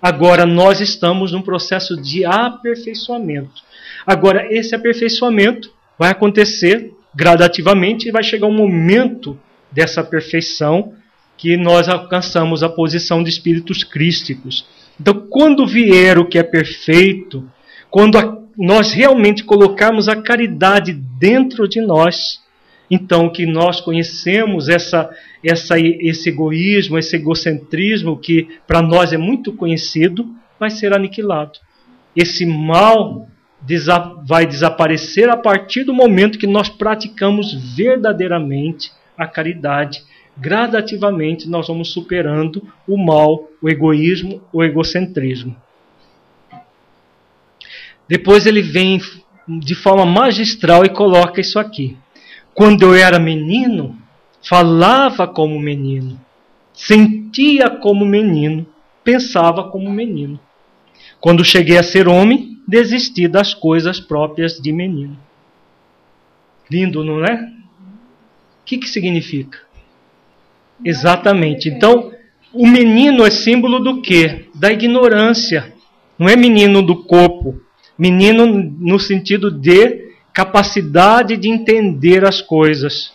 Agora 0.02 0.44
nós 0.44 0.80
estamos 0.80 1.32
num 1.32 1.42
processo 1.42 1.96
de 1.96 2.24
aperfeiçoamento. 2.24 3.62
Agora, 4.06 4.52
esse 4.52 4.74
aperfeiçoamento 4.74 5.72
vai 5.98 6.10
acontecer 6.10 6.92
gradativamente 7.14 8.08
e 8.08 8.12
vai 8.12 8.22
chegar 8.22 8.46
um 8.46 8.56
momento 8.56 9.38
dessa 9.70 10.04
perfeição 10.04 10.92
que 11.36 11.56
nós 11.56 11.88
alcançamos 11.88 12.62
a 12.62 12.68
posição 12.68 13.22
de 13.22 13.30
espíritos 13.30 13.84
crísticos. 13.84 14.66
Então, 15.00 15.26
quando 15.28 15.66
vier 15.66 16.18
o 16.18 16.26
que 16.26 16.38
é 16.38 16.42
perfeito, 16.42 17.48
quando 17.90 18.18
a, 18.18 18.38
nós 18.56 18.92
realmente 18.92 19.44
colocarmos 19.44 20.08
a 20.08 20.16
caridade 20.16 20.92
dentro 20.92 21.68
de 21.68 21.80
nós, 21.80 22.42
então 22.90 23.28
que 23.28 23.44
nós 23.44 23.80
conhecemos 23.80 24.68
essa, 24.68 25.10
essa, 25.44 25.78
esse 25.78 26.28
egoísmo, 26.28 26.98
esse 26.98 27.16
egocentrismo 27.16 28.16
que 28.16 28.48
para 28.66 28.80
nós 28.80 29.12
é 29.12 29.18
muito 29.18 29.52
conhecido, 29.52 30.26
vai 30.58 30.70
ser 30.70 30.92
aniquilado. 30.94 31.58
Esse 32.14 32.46
mal 32.46 33.28
vai 34.26 34.46
desaparecer 34.46 35.28
a 35.28 35.36
partir 35.36 35.84
do 35.84 35.92
momento 35.92 36.38
que 36.38 36.46
nós 36.46 36.68
praticamos 36.68 37.52
verdadeiramente 37.76 38.90
a 39.18 39.26
caridade. 39.26 40.02
Gradativamente 40.36 41.48
nós 41.48 41.66
vamos 41.66 41.92
superando 41.92 42.62
o 42.86 42.98
mal, 42.98 43.48
o 43.62 43.68
egoísmo, 43.68 44.42
o 44.52 44.62
egocentrismo. 44.62 45.56
Depois 48.06 48.46
ele 48.46 48.62
vem 48.62 49.00
de 49.48 49.74
forma 49.74 50.04
magistral 50.04 50.84
e 50.84 50.88
coloca 50.88 51.40
isso 51.40 51.58
aqui. 51.58 51.96
Quando 52.54 52.82
eu 52.82 52.94
era 52.94 53.18
menino, 53.18 53.98
falava 54.42 55.26
como 55.26 55.58
menino, 55.58 56.20
sentia 56.72 57.70
como 57.70 58.04
menino, 58.04 58.66
pensava 59.02 59.64
como 59.70 59.90
menino. 59.90 60.38
Quando 61.20 61.44
cheguei 61.44 61.78
a 61.78 61.82
ser 61.82 62.08
homem, 62.08 62.60
desisti 62.68 63.26
das 63.26 63.54
coisas 63.54 63.98
próprias 63.98 64.60
de 64.60 64.72
menino. 64.72 65.18
Lindo, 66.70 67.02
não 67.04 67.24
é? 67.24 67.34
O 67.42 68.64
que, 68.64 68.78
que 68.78 68.88
significa? 68.88 69.65
Exatamente. 70.84 71.68
Então, 71.68 72.12
o 72.52 72.66
menino 72.66 73.24
é 73.24 73.30
símbolo 73.30 73.80
do 73.80 74.00
quê? 74.00 74.46
Da 74.54 74.70
ignorância. 74.72 75.72
Não 76.18 76.28
é 76.28 76.36
menino 76.36 76.82
do 76.82 77.04
corpo. 77.04 77.60
Menino 77.98 78.46
no 78.46 78.98
sentido 78.98 79.50
de 79.50 80.06
capacidade 80.32 81.36
de 81.36 81.48
entender 81.48 82.24
as 82.24 82.40
coisas. 82.40 83.12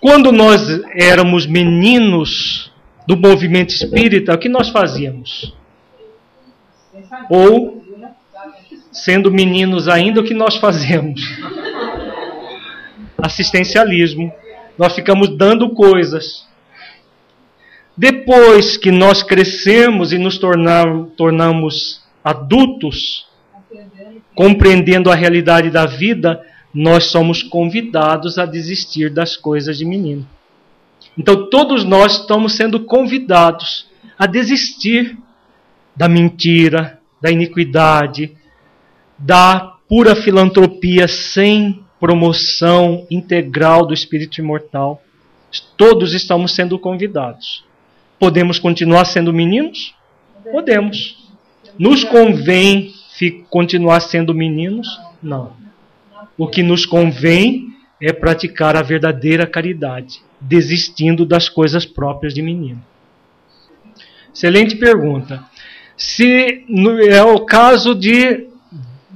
Quando 0.00 0.32
nós 0.32 0.62
éramos 0.94 1.46
meninos 1.46 2.72
do 3.06 3.16
movimento 3.16 3.70
espírita, 3.70 4.34
o 4.34 4.38
que 4.38 4.48
nós 4.48 4.70
fazíamos? 4.70 5.54
Ou, 7.28 7.84
sendo 8.92 9.30
meninos 9.30 9.88
ainda, 9.88 10.20
o 10.20 10.24
que 10.24 10.32
nós 10.32 10.56
fazemos? 10.56 11.20
Assistencialismo. 13.18 14.32
Nós 14.80 14.94
ficamos 14.94 15.36
dando 15.36 15.68
coisas. 15.74 16.48
Depois 17.94 18.78
que 18.78 18.90
nós 18.90 19.22
crescemos 19.22 20.10
e 20.10 20.16
nos 20.16 20.38
tornamos 20.38 22.02
adultos, 22.24 23.26
compreendendo 24.34 25.10
a 25.10 25.14
realidade 25.14 25.68
da 25.68 25.84
vida, 25.84 26.42
nós 26.72 27.10
somos 27.10 27.42
convidados 27.42 28.38
a 28.38 28.46
desistir 28.46 29.10
das 29.10 29.36
coisas 29.36 29.76
de 29.76 29.84
menino. 29.84 30.26
Então 31.18 31.50
todos 31.50 31.84
nós 31.84 32.20
estamos 32.20 32.56
sendo 32.56 32.80
convidados 32.80 33.86
a 34.18 34.24
desistir 34.24 35.18
da 35.94 36.08
mentira, 36.08 36.98
da 37.20 37.30
iniquidade, 37.30 38.34
da 39.18 39.74
pura 39.86 40.16
filantropia 40.16 41.06
sem 41.06 41.84
promoção 42.00 43.06
integral 43.10 43.86
do 43.86 43.92
espírito 43.92 44.40
imortal. 44.40 45.02
Todos 45.76 46.14
estamos 46.14 46.54
sendo 46.54 46.78
convidados. 46.78 47.62
Podemos 48.18 48.58
continuar 48.58 49.04
sendo 49.04 49.32
meninos? 49.32 49.94
Podemos. 50.50 51.30
Nos 51.78 52.02
convém 52.02 52.92
continuar 53.50 54.00
sendo 54.00 54.34
meninos? 54.34 54.88
Não. 55.22 55.52
O 56.38 56.48
que 56.48 56.62
nos 56.62 56.86
convém 56.86 57.68
é 58.00 58.12
praticar 58.12 58.76
a 58.76 58.82
verdadeira 58.82 59.46
caridade, 59.46 60.22
desistindo 60.40 61.26
das 61.26 61.48
coisas 61.48 61.84
próprias 61.84 62.32
de 62.32 62.40
menino. 62.40 62.82
Excelente 64.34 64.76
pergunta. 64.76 65.44
Se 65.96 66.64
é 67.10 67.22
o 67.22 67.44
caso 67.44 67.94
de 67.94 68.49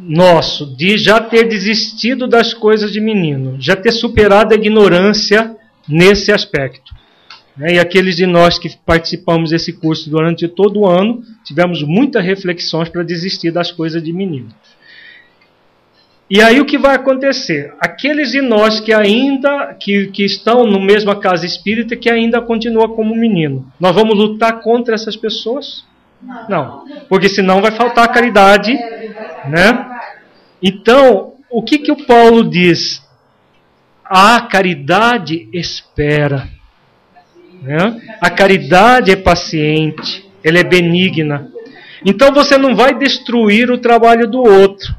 nosso, 0.06 0.76
de 0.76 0.98
já 0.98 1.20
ter 1.20 1.44
desistido 1.44 2.26
das 2.26 2.52
coisas 2.52 2.92
de 2.92 3.00
menino, 3.00 3.56
já 3.58 3.74
ter 3.74 3.92
superado 3.92 4.52
a 4.52 4.56
ignorância 4.56 5.56
nesse 5.88 6.30
aspecto. 6.30 6.92
Né? 7.56 7.74
E 7.74 7.78
aqueles 7.78 8.16
de 8.16 8.26
nós 8.26 8.58
que 8.58 8.76
participamos 8.84 9.50
desse 9.50 9.72
curso 9.72 10.10
durante 10.10 10.46
todo 10.48 10.80
o 10.80 10.86
ano, 10.86 11.22
tivemos 11.44 11.82
muitas 11.82 12.24
reflexões 12.24 12.88
para 12.88 13.02
desistir 13.02 13.50
das 13.50 13.70
coisas 13.70 14.02
de 14.02 14.12
menino. 14.12 14.48
E 16.28 16.40
aí 16.40 16.58
o 16.58 16.64
que 16.64 16.78
vai 16.78 16.94
acontecer? 16.94 17.74
Aqueles 17.78 18.32
de 18.32 18.40
nós 18.40 18.80
que 18.80 18.92
ainda 18.92 19.74
que, 19.78 20.06
que 20.06 20.24
estão 20.24 20.66
no 20.66 20.80
mesma 20.80 21.20
casa 21.20 21.44
espírita 21.44 21.96
que 21.96 22.10
ainda 22.10 22.40
continua 22.40 22.88
como 22.88 23.14
menino, 23.14 23.70
nós 23.78 23.94
vamos 23.94 24.16
lutar 24.16 24.60
contra 24.60 24.94
essas 24.94 25.16
pessoas? 25.16 25.84
Não, 26.48 26.84
porque 27.08 27.28
senão 27.28 27.60
vai 27.60 27.70
faltar 27.72 28.10
caridade, 28.10 28.72
né? 28.72 29.93
Então, 30.66 31.34
o 31.50 31.62
que 31.62 31.76
que 31.76 31.92
o 31.92 32.06
Paulo 32.06 32.42
diz? 32.42 33.02
A 34.02 34.40
caridade 34.40 35.46
espera. 35.52 36.48
Né? 37.62 38.00
A 38.18 38.30
caridade 38.30 39.10
é 39.10 39.16
paciente, 39.16 40.26
ela 40.42 40.58
é 40.58 40.64
benigna. 40.64 41.50
Então 42.02 42.32
você 42.32 42.56
não 42.56 42.74
vai 42.74 42.96
destruir 42.98 43.70
o 43.70 43.78
trabalho 43.78 44.26
do 44.26 44.38
outro. 44.38 44.94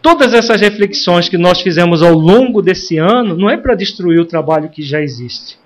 Todas 0.00 0.32
essas 0.32 0.60
reflexões 0.60 1.28
que 1.28 1.36
nós 1.36 1.60
fizemos 1.60 2.02
ao 2.02 2.14
longo 2.14 2.62
desse 2.62 2.96
ano 2.96 3.36
não 3.36 3.50
é 3.50 3.58
para 3.58 3.74
destruir 3.74 4.20
o 4.20 4.26
trabalho 4.26 4.70
que 4.70 4.82
já 4.82 5.02
existe. 5.02 5.58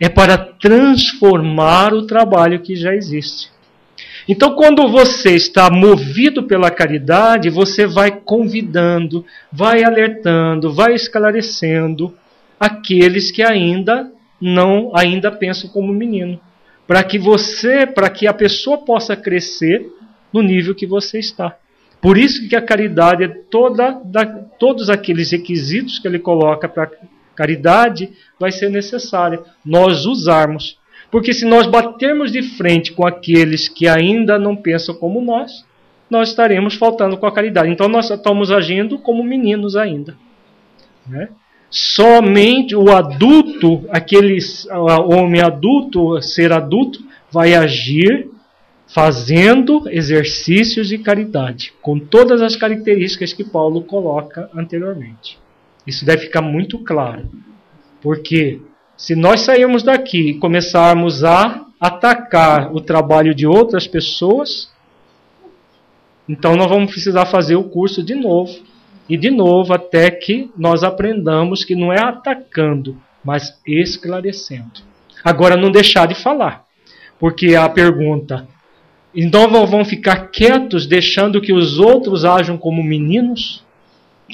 É 0.00 0.08
para 0.08 0.36
transformar 0.36 1.94
o 1.94 2.06
trabalho 2.06 2.60
que 2.60 2.74
já 2.74 2.94
existe. 2.94 3.49
Então, 4.32 4.54
quando 4.54 4.86
você 4.86 5.34
está 5.34 5.68
movido 5.68 6.44
pela 6.44 6.70
caridade, 6.70 7.50
você 7.50 7.84
vai 7.84 8.12
convidando, 8.12 9.26
vai 9.50 9.82
alertando, 9.82 10.72
vai 10.72 10.94
esclarecendo 10.94 12.14
aqueles 12.58 13.32
que 13.32 13.42
ainda 13.42 14.08
não 14.40 14.92
ainda 14.94 15.32
pensam 15.32 15.68
como 15.68 15.92
menino, 15.92 16.40
para 16.86 17.02
que 17.02 17.18
você, 17.18 17.84
para 17.84 18.08
que 18.08 18.28
a 18.28 18.32
pessoa 18.32 18.78
possa 18.78 19.16
crescer 19.16 19.84
no 20.32 20.42
nível 20.42 20.76
que 20.76 20.86
você 20.86 21.18
está. 21.18 21.56
Por 22.00 22.16
isso 22.16 22.48
que 22.48 22.54
a 22.54 22.62
caridade 22.62 23.24
é 23.24 23.28
toda 23.28 24.00
da, 24.04 24.24
todos 24.24 24.88
aqueles 24.88 25.32
requisitos 25.32 25.98
que 25.98 26.06
ele 26.06 26.20
coloca 26.20 26.68
para 26.68 26.88
caridade 27.34 28.12
vai 28.38 28.52
ser 28.52 28.70
necessária 28.70 29.42
nós 29.64 30.06
usarmos. 30.06 30.78
Porque 31.10 31.32
se 31.32 31.44
nós 31.44 31.66
batermos 31.66 32.30
de 32.30 32.42
frente 32.42 32.92
com 32.92 33.06
aqueles 33.06 33.68
que 33.68 33.88
ainda 33.88 34.38
não 34.38 34.54
pensam 34.54 34.94
como 34.94 35.20
nós, 35.20 35.64
nós 36.08 36.30
estaremos 36.30 36.74
faltando 36.74 37.16
com 37.16 37.26
a 37.26 37.32
caridade. 37.32 37.70
Então 37.70 37.88
nós 37.88 38.10
estamos 38.10 38.50
agindo 38.50 38.98
como 38.98 39.24
meninos 39.24 39.76
ainda. 39.76 40.16
Né? 41.06 41.28
Somente 41.70 42.74
o 42.74 42.90
adulto, 42.90 43.84
aquele 43.90 44.38
homem 45.06 45.40
adulto, 45.40 46.20
ser 46.20 46.52
adulto, 46.52 47.00
vai 47.30 47.54
agir 47.54 48.28
fazendo 48.88 49.88
exercícios 49.88 50.88
de 50.88 50.98
caridade, 50.98 51.72
com 51.80 51.96
todas 51.96 52.42
as 52.42 52.56
características 52.56 53.32
que 53.32 53.44
Paulo 53.44 53.82
coloca 53.82 54.50
anteriormente. 54.52 55.38
Isso 55.86 56.04
deve 56.04 56.24
ficar 56.24 56.42
muito 56.42 56.78
claro. 56.80 57.28
Porque 58.02 58.60
se 59.00 59.14
nós 59.14 59.40
sairmos 59.40 59.82
daqui 59.82 60.28
e 60.28 60.34
começarmos 60.34 61.24
a 61.24 61.64
atacar 61.80 62.70
o 62.70 62.82
trabalho 62.82 63.34
de 63.34 63.46
outras 63.46 63.86
pessoas, 63.86 64.70
então 66.28 66.54
nós 66.54 66.68
vamos 66.68 66.90
precisar 66.90 67.24
fazer 67.24 67.56
o 67.56 67.64
curso 67.64 68.02
de 68.02 68.14
novo 68.14 68.52
e 69.08 69.16
de 69.16 69.30
novo 69.30 69.72
até 69.72 70.10
que 70.10 70.50
nós 70.54 70.84
aprendamos 70.84 71.64
que 71.64 71.74
não 71.74 71.90
é 71.90 71.98
atacando, 71.98 73.00
mas 73.24 73.58
esclarecendo. 73.66 74.82
Agora, 75.24 75.56
não 75.56 75.70
deixar 75.70 76.06
de 76.06 76.14
falar, 76.14 76.66
porque 77.18 77.54
a 77.54 77.66
pergunta: 77.70 78.46
então 79.14 79.48
vão 79.66 79.82
ficar 79.82 80.28
quietos 80.28 80.86
deixando 80.86 81.40
que 81.40 81.54
os 81.54 81.78
outros 81.78 82.26
ajam 82.26 82.58
como 82.58 82.84
meninos? 82.84 83.64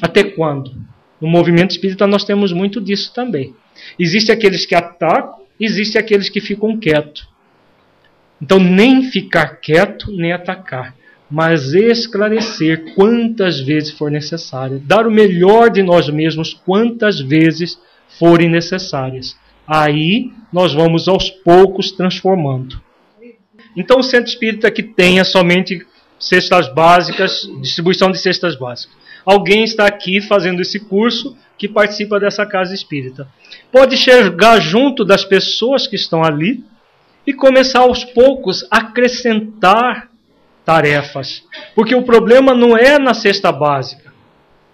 Até 0.03 0.25
quando? 0.25 0.73
No 1.21 1.29
movimento 1.29 1.71
espírita 1.71 2.05
nós 2.05 2.25
temos 2.25 2.51
muito 2.51 2.81
disso 2.81 3.13
também. 3.13 3.55
Existem 3.97 4.33
aqueles 4.33 4.65
que 4.65 4.75
atacam, 4.75 5.41
existem 5.59 5.99
aqueles 5.99 6.29
que 6.29 6.41
ficam 6.41 6.77
quietos. 6.77 7.27
Então, 8.41 8.59
nem 8.59 9.03
ficar 9.03 9.57
quieto, 9.57 10.11
nem 10.11 10.31
atacar, 10.31 10.95
mas 11.29 11.73
esclarecer 11.73 12.93
quantas 12.93 13.59
vezes 13.59 13.91
for 13.91 14.11
necessário, 14.11 14.79
dar 14.79 15.07
o 15.07 15.11
melhor 15.11 15.69
de 15.69 15.81
nós 15.81 16.07
mesmos 16.09 16.53
quantas 16.53 17.19
vezes 17.19 17.79
forem 18.19 18.49
necessárias. 18.49 19.35
Aí 19.67 20.31
nós 20.53 20.73
vamos 20.73 21.07
aos 21.07 21.29
poucos 21.29 21.91
transformando. 21.91 22.81
Então, 23.75 23.99
o 23.99 24.03
centro 24.03 24.29
espírita 24.29 24.71
que 24.71 24.81
tenha 24.81 25.23
somente 25.23 25.85
cestas 26.19 26.73
básicas, 26.73 27.47
distribuição 27.61 28.11
de 28.11 28.17
cestas 28.17 28.55
básicas. 28.57 28.95
Alguém 29.25 29.63
está 29.63 29.85
aqui 29.85 30.21
fazendo 30.21 30.61
esse 30.61 30.79
curso 30.79 31.37
que 31.57 31.67
participa 31.67 32.19
dessa 32.19 32.45
casa 32.45 32.73
espírita. 32.73 33.27
Pode 33.71 33.97
chegar 33.97 34.59
junto 34.59 35.03
das 35.03 35.25
pessoas 35.25 35.87
que 35.87 35.95
estão 35.95 36.23
ali 36.23 36.63
e 37.25 37.33
começar 37.33 37.79
aos 37.79 38.03
poucos 38.03 38.65
a 38.71 38.77
acrescentar 38.77 40.09
tarefas. 40.63 41.43
Porque 41.75 41.93
o 41.93 42.03
problema 42.03 42.53
não 42.53 42.77
é 42.77 42.97
na 42.97 43.13
cesta 43.13 43.51
básica. 43.51 44.13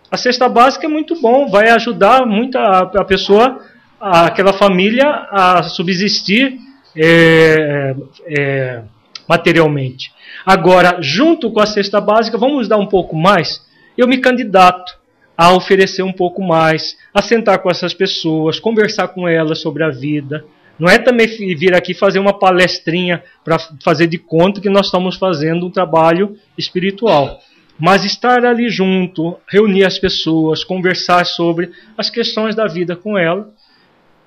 A 0.09 0.17
cesta 0.17 0.47
básica 0.47 0.85
é 0.85 0.89
muito 0.89 1.19
bom, 1.19 1.49
vai 1.49 1.69
ajudar 1.69 2.25
muito 2.25 2.57
a, 2.57 2.79
a 2.79 3.03
pessoa, 3.03 3.59
a, 3.99 4.27
aquela 4.27 4.53
família, 4.53 5.07
a 5.31 5.63
subsistir 5.63 6.59
é, 6.95 7.95
é, 8.27 8.81
materialmente. 9.27 10.11
Agora, 10.45 10.97
junto 11.01 11.51
com 11.51 11.59
a 11.59 11.65
cesta 11.65 11.99
básica, 11.99 12.37
vamos 12.37 12.67
dar 12.67 12.77
um 12.77 12.85
pouco 12.85 13.15
mais? 13.15 13.65
Eu 13.97 14.07
me 14.07 14.17
candidato 14.19 14.95
a 15.37 15.53
oferecer 15.53 16.03
um 16.03 16.13
pouco 16.13 16.41
mais, 16.41 16.97
a 17.13 17.21
sentar 17.21 17.59
com 17.59 17.69
essas 17.69 17.93
pessoas, 17.93 18.59
conversar 18.59 19.09
com 19.09 19.27
elas 19.27 19.59
sobre 19.59 19.83
a 19.83 19.89
vida, 19.89 20.45
não 20.77 20.89
é 20.89 20.97
também 20.97 21.27
vir 21.27 21.75
aqui 21.75 21.93
fazer 21.93 22.19
uma 22.19 22.37
palestrinha 22.37 23.23
para 23.43 23.59
fazer 23.83 24.07
de 24.07 24.17
conta 24.17 24.59
que 24.59 24.69
nós 24.69 24.87
estamos 24.87 25.15
fazendo 25.15 25.67
um 25.67 25.71
trabalho 25.71 26.35
espiritual. 26.57 27.39
Mas 27.79 28.03
estar 28.05 28.45
ali 28.45 28.69
junto, 28.69 29.37
reunir 29.47 29.85
as 29.85 29.97
pessoas, 29.97 30.63
conversar 30.63 31.25
sobre 31.25 31.71
as 31.97 32.09
questões 32.09 32.55
da 32.55 32.67
vida 32.67 32.95
com 32.95 33.17
ela, 33.17 33.51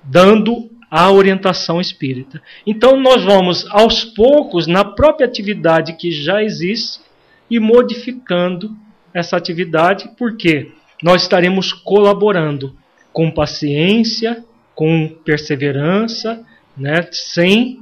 dando 0.03 0.69
a 0.89 1.11
orientação 1.11 1.81
espírita. 1.81 2.41
Então 2.65 2.99
nós 2.99 3.23
vamos 3.23 3.65
aos 3.69 4.03
poucos 4.03 4.67
na 4.67 4.85
própria 4.85 5.27
atividade 5.27 5.93
que 5.93 6.11
já 6.11 6.43
existe 6.43 7.01
e 7.49 7.59
modificando 7.59 8.75
essa 9.13 9.35
atividade, 9.35 10.09
porque 10.17 10.71
nós 11.01 11.23
estaremos 11.23 11.71
colaborando 11.73 12.75
com 13.13 13.31
paciência, 13.31 14.43
com 14.75 15.09
perseverança, 15.25 16.43
né, 16.75 17.07
sem 17.11 17.79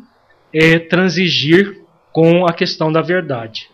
é, 0.53 0.79
transigir 0.79 1.81
com 2.13 2.45
a 2.47 2.53
questão 2.53 2.91
da 2.91 3.01
verdade. 3.01 3.69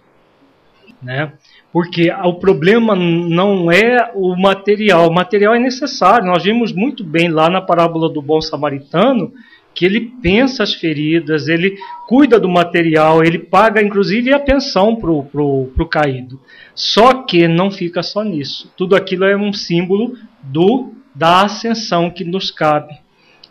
Né? 1.01 1.33
Porque 1.71 2.11
o 2.11 2.33
problema 2.35 2.95
não 2.95 3.71
é 3.71 4.11
o 4.13 4.35
material, 4.35 5.07
o 5.07 5.13
material 5.13 5.55
é 5.55 5.59
necessário. 5.59 6.25
Nós 6.25 6.43
vimos 6.43 6.73
muito 6.73 7.03
bem 7.03 7.29
lá 7.29 7.49
na 7.49 7.61
parábola 7.61 8.09
do 8.09 8.21
bom 8.21 8.41
samaritano 8.41 9.31
que 9.73 9.85
ele 9.85 10.11
pensa 10.21 10.63
as 10.63 10.73
feridas, 10.73 11.47
ele 11.47 11.77
cuida 12.07 12.39
do 12.39 12.49
material, 12.49 13.23
ele 13.23 13.39
paga 13.39 13.81
inclusive 13.81 14.33
a 14.33 14.39
pensão 14.39 14.95
para 14.95 15.11
o 15.11 15.23
pro, 15.23 15.71
pro 15.73 15.87
caído. 15.87 16.39
Só 16.75 17.23
que 17.23 17.47
não 17.47 17.71
fica 17.71 18.03
só 18.03 18.23
nisso. 18.23 18.71
Tudo 18.75 18.95
aquilo 18.95 19.25
é 19.25 19.35
um 19.35 19.53
símbolo 19.53 20.15
do 20.43 20.93
da 21.13 21.41
ascensão 21.41 22.09
que 22.09 22.23
nos 22.23 22.51
cabe. 22.51 22.95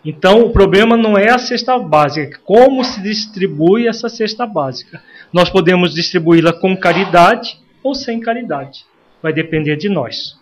Então, 0.05 0.42
o 0.42 0.51
problema 0.51 0.97
não 0.97 1.16
é 1.16 1.30
a 1.30 1.38
cesta 1.38 1.78
básica, 1.78 2.36
é 2.36 2.40
como 2.42 2.82
se 2.82 3.02
distribui 3.02 3.86
essa 3.86 4.09
cesta 4.09 4.47
básica. 4.47 5.02
Nós 5.30 5.51
podemos 5.51 5.94
distribuí-la 5.94 6.55
com 6.55 6.74
caridade 6.74 7.59
ou 7.82 7.94
sem 7.94 8.18
caridade. 8.18 8.86
Vai 9.22 9.32
depender 9.32 9.76
de 9.76 9.90
nós. 9.90 10.38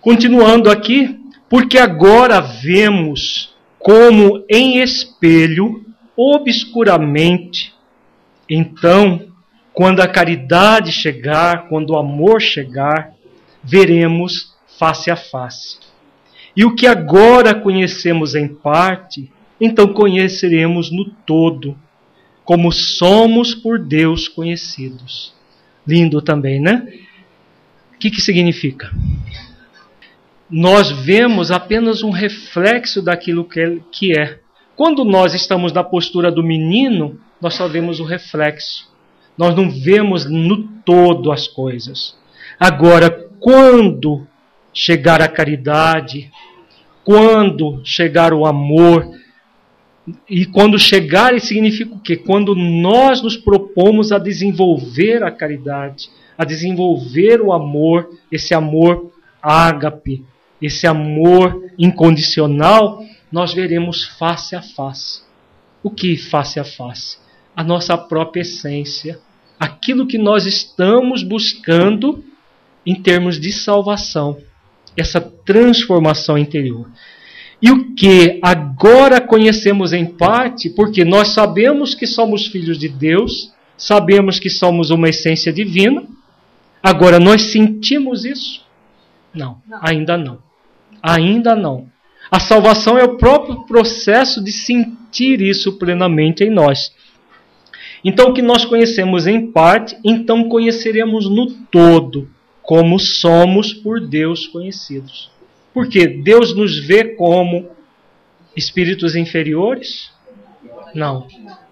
Continuando 0.00 0.70
aqui, 0.70 1.18
porque 1.48 1.76
agora 1.76 2.40
vemos 2.40 3.55
como 3.78 4.44
em 4.48 4.78
espelho, 4.82 5.84
obscuramente, 6.16 7.74
então, 8.48 9.28
quando 9.72 10.00
a 10.00 10.08
caridade 10.08 10.92
chegar, 10.92 11.68
quando 11.68 11.90
o 11.90 11.98
amor 11.98 12.40
chegar, 12.40 13.12
veremos 13.62 14.54
face 14.78 15.10
a 15.10 15.16
face. 15.16 15.78
E 16.56 16.64
o 16.64 16.74
que 16.74 16.86
agora 16.86 17.54
conhecemos 17.54 18.34
em 18.34 18.48
parte, 18.48 19.30
então 19.60 19.92
conheceremos 19.92 20.90
no 20.90 21.04
todo, 21.04 21.76
como 22.44 22.72
somos 22.72 23.54
por 23.54 23.78
Deus 23.78 24.28
conhecidos. 24.28 25.34
Lindo 25.86 26.22
também, 26.22 26.60
né? 26.60 26.86
O 27.94 27.98
que, 27.98 28.10
que 28.10 28.20
significa? 28.20 28.90
Nós 30.50 30.90
vemos 30.90 31.50
apenas 31.50 32.02
um 32.02 32.10
reflexo 32.10 33.02
daquilo 33.02 33.44
que 33.44 34.16
é. 34.16 34.38
Quando 34.76 35.04
nós 35.04 35.34
estamos 35.34 35.72
na 35.72 35.82
postura 35.82 36.30
do 36.30 36.42
menino, 36.42 37.18
nós 37.40 37.54
só 37.54 37.66
vemos 37.66 37.98
o 37.98 38.04
reflexo. 38.04 38.88
Nós 39.36 39.54
não 39.56 39.70
vemos 39.70 40.24
no 40.30 40.68
todo 40.84 41.32
as 41.32 41.48
coisas. 41.48 42.16
Agora, 42.58 43.10
quando 43.40 44.26
chegar 44.72 45.20
a 45.20 45.28
caridade, 45.28 46.30
quando 47.04 47.80
chegar 47.84 48.32
o 48.32 48.46
amor, 48.46 49.10
e 50.28 50.46
quando 50.46 50.78
chegar, 50.78 51.38
significa 51.40 51.94
o 51.94 51.98
quê? 51.98 52.16
Quando 52.16 52.54
nós 52.54 53.20
nos 53.20 53.36
propomos 53.36 54.12
a 54.12 54.18
desenvolver 54.18 55.22
a 55.24 55.30
caridade, 55.30 56.08
a 56.38 56.44
desenvolver 56.44 57.40
o 57.40 57.52
amor, 57.52 58.08
esse 58.30 58.54
amor 58.54 59.10
ágape, 59.42 60.24
esse 60.60 60.86
amor 60.86 61.70
incondicional, 61.78 63.02
nós 63.30 63.52
veremos 63.52 64.04
face 64.04 64.54
a 64.56 64.62
face. 64.62 65.22
O 65.82 65.90
que 65.90 66.16
face 66.16 66.58
a 66.58 66.64
face? 66.64 67.18
A 67.54 67.62
nossa 67.62 67.96
própria 67.96 68.42
essência, 68.42 69.18
aquilo 69.58 70.06
que 70.06 70.18
nós 70.18 70.46
estamos 70.46 71.22
buscando 71.22 72.24
em 72.84 72.94
termos 72.94 73.40
de 73.40 73.52
salvação 73.52 74.38
essa 74.96 75.20
transformação 75.20 76.38
interior. 76.38 76.88
E 77.60 77.70
o 77.70 77.94
que 77.94 78.38
agora 78.42 79.20
conhecemos 79.20 79.92
em 79.92 80.06
parte, 80.06 80.70
porque 80.70 81.04
nós 81.04 81.28
sabemos 81.28 81.94
que 81.94 82.06
somos 82.06 82.46
filhos 82.46 82.78
de 82.78 82.88
Deus, 82.88 83.52
sabemos 83.76 84.38
que 84.38 84.50
somos 84.50 84.90
uma 84.90 85.08
essência 85.08 85.52
divina, 85.52 86.06
agora 86.82 87.18
nós 87.18 87.42
sentimos 87.52 88.24
isso? 88.24 88.64
Não, 89.32 89.60
não. 89.66 89.78
ainda 89.82 90.16
não. 90.16 90.38
Ainda 91.06 91.54
não. 91.54 91.88
A 92.28 92.40
salvação 92.40 92.98
é 92.98 93.04
o 93.04 93.16
próprio 93.16 93.64
processo 93.64 94.42
de 94.42 94.50
sentir 94.50 95.40
isso 95.40 95.78
plenamente 95.78 96.42
em 96.42 96.50
nós. 96.50 96.92
Então, 98.04 98.30
o 98.30 98.34
que 98.34 98.42
nós 98.42 98.64
conhecemos 98.64 99.28
em 99.28 99.52
parte, 99.52 99.96
então 100.04 100.48
conheceremos 100.48 101.30
no 101.30 101.48
todo 101.70 102.28
como 102.60 102.98
somos 102.98 103.72
por 103.72 104.04
Deus 104.04 104.48
conhecidos. 104.48 105.30
Porque 105.72 106.08
Deus 106.08 106.56
nos 106.56 106.76
vê 106.76 107.04
como 107.14 107.68
espíritos 108.56 109.14
inferiores? 109.14 110.10
Não. 110.92 111.28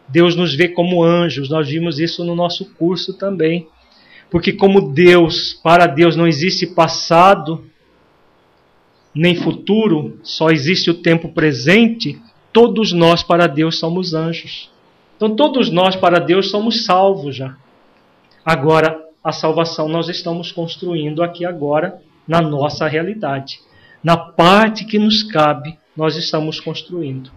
Deus 0.08 0.36
nos 0.36 0.54
vê 0.54 0.68
como 0.68 1.02
anjos. 1.02 1.50
Nós 1.50 1.68
vimos 1.68 1.98
isso 1.98 2.22
no 2.22 2.36
nosso 2.36 2.72
curso 2.74 3.14
também. 3.14 3.66
Porque 4.30 4.52
como 4.52 4.92
Deus, 4.92 5.54
para 5.54 5.86
Deus 5.86 6.14
não 6.14 6.28
existe 6.28 6.68
passado 6.68 7.64
nem 9.14 9.34
futuro, 9.36 10.18
só 10.22 10.50
existe 10.50 10.90
o 10.90 10.94
tempo 10.94 11.28
presente, 11.28 12.20
todos 12.52 12.92
nós 12.92 13.22
para 13.22 13.46
Deus 13.46 13.78
somos 13.78 14.14
anjos. 14.14 14.70
Então 15.16 15.36
todos 15.36 15.70
nós 15.70 15.94
para 15.94 16.18
Deus 16.18 16.50
somos 16.50 16.84
salvos 16.84 17.36
já. 17.36 17.56
Agora, 18.44 19.00
a 19.22 19.32
salvação 19.32 19.88
nós 19.88 20.08
estamos 20.08 20.52
construindo 20.52 21.22
aqui 21.22 21.46
agora 21.46 22.00
na 22.26 22.40
nossa 22.40 22.86
realidade. 22.86 23.60
Na 24.02 24.16
parte 24.16 24.84
que 24.84 24.98
nos 24.98 25.22
cabe, 25.22 25.78
nós 25.96 26.16
estamos 26.16 26.60
construindo. 26.60 27.30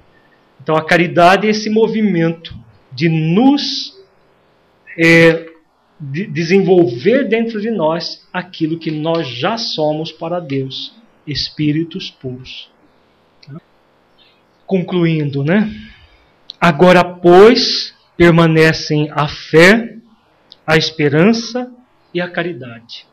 Então 0.62 0.76
a 0.76 0.84
caridade 0.84 1.48
é 1.48 1.52
esse 1.52 1.70
movimento 1.70 2.54
de 2.92 3.08
nos 3.08 3.96
é, 4.98 5.48
de 6.00 6.26
desenvolver 6.28 7.28
dentro 7.28 7.62
de 7.62 7.72
nós 7.72 8.28
aquilo 8.34 8.80
que 8.80 8.92
nós 8.92 9.28
já 9.28 9.58
somos 9.58 10.12
para 10.12 10.40
Deus, 10.40 10.94
espíritos 11.28 12.10
puros. 12.10 12.72
Concluindo, 14.66 15.44
né? 15.44 15.72
Agora, 16.60 17.04
pois, 17.04 17.94
permanecem 18.18 19.10
a 19.12 19.28
fé, 19.28 19.98
a 20.66 20.76
esperança 20.76 21.72
e 22.14 22.20
a 22.20 22.30
caridade. 22.30 23.06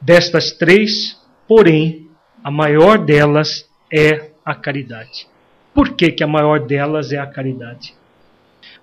Destas 0.00 0.52
três, 0.52 1.20
porém, 1.48 2.08
a 2.42 2.50
maior 2.50 2.98
delas 2.98 3.68
é 3.92 4.30
a 4.44 4.54
caridade. 4.54 5.26
Por 5.74 5.94
que, 5.94 6.12
que 6.12 6.22
a 6.22 6.26
maior 6.26 6.60
delas 6.60 7.12
é 7.12 7.18
a 7.18 7.26
caridade? 7.26 7.94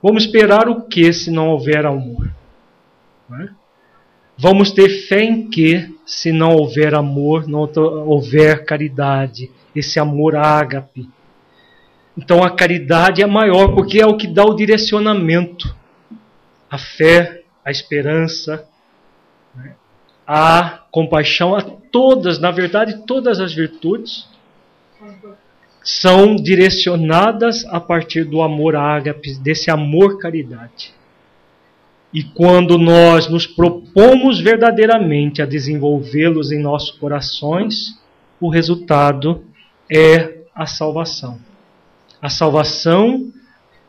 Vamos 0.02 0.26
esperar 0.26 0.68
o 0.68 0.82
que 0.82 1.12
se 1.14 1.32
não 1.32 1.50
houver 1.50 1.86
amor? 1.86 2.30
É? 3.32 3.50
Vamos 4.38 4.72
ter 4.72 5.08
fé 5.08 5.24
em 5.24 5.50
que 5.50 5.93
se 6.06 6.32
não 6.32 6.56
houver 6.56 6.94
amor, 6.94 7.48
não 7.48 7.70
houver 8.06 8.66
caridade, 8.66 9.50
esse 9.76 10.00
amor 10.00 10.36
ágape? 10.36 11.10
Então 12.18 12.44
a 12.44 12.50
caridade 12.50 13.22
é 13.22 13.26
maior 13.26 13.74
porque 13.74 14.00
é 14.00 14.06
o 14.06 14.18
que 14.18 14.28
dá 14.28 14.44
o 14.44 14.56
direcionamento. 14.56 15.76
A 16.70 16.78
fé, 16.78 17.44
a 17.64 17.72
esperança, 17.72 18.68
né? 19.56 19.76
a 20.26 20.84
compaixão, 20.92 21.56
a 21.56 21.62
todas, 21.62 22.40
na 22.40 22.52
verdade, 22.52 23.06
todas 23.06 23.40
as 23.40 23.54
virtudes 23.54 24.28
são 25.84 26.36
direcionadas 26.36 27.66
a 27.66 27.80
partir 27.80 28.24
do 28.24 28.42
amor 28.42 28.76
ágape, 28.76 29.36
desse 29.36 29.70
amor 29.70 30.18
caridade. 30.18 30.94
E 32.14 32.24
quando 32.24 32.78
nós 32.78 33.28
nos 33.28 33.48
propomos 33.48 34.40
verdadeiramente 34.40 35.42
a 35.42 35.46
desenvolvê-los 35.46 36.52
em 36.52 36.60
nossos 36.60 36.92
corações, 36.92 37.98
o 38.40 38.50
resultado 38.50 39.44
é 39.92 40.44
a 40.54 40.68
salvação. 40.68 41.40
A 42.22 42.30
salvação 42.30 43.32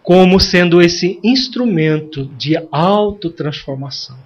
como 0.03 0.39
sendo 0.39 0.83
esse 0.83 1.19
instrumento 1.25 2.27
de 2.37 2.57
autotransformação. 2.71 4.17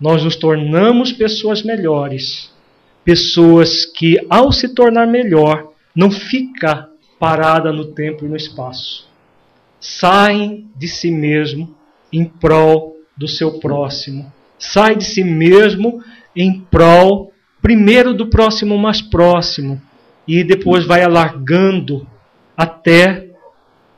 Nós 0.00 0.22
nos 0.22 0.36
tornamos 0.36 1.12
pessoas 1.12 1.62
melhores, 1.62 2.52
pessoas 3.04 3.84
que, 3.84 4.24
ao 4.30 4.52
se 4.52 4.74
tornar 4.74 5.06
melhor, 5.06 5.72
não 5.94 6.10
fica 6.10 6.88
parada 7.18 7.72
no 7.72 7.86
tempo 7.86 8.24
e 8.24 8.28
no 8.28 8.36
espaço. 8.36 9.08
Saem 9.80 10.68
de 10.76 10.88
si 10.88 11.10
mesmo 11.10 11.74
em 12.12 12.24
prol 12.24 12.93
do 13.16 13.28
seu 13.28 13.58
próximo. 13.58 14.32
Sai 14.58 14.96
de 14.96 15.04
si 15.04 15.22
mesmo 15.22 16.02
em 16.34 16.60
prol, 16.60 17.32
primeiro 17.62 18.12
do 18.12 18.26
próximo 18.26 18.78
mais 18.78 19.00
próximo, 19.00 19.80
e 20.26 20.42
depois 20.42 20.86
vai 20.86 21.02
alargando 21.02 22.06
até 22.56 23.28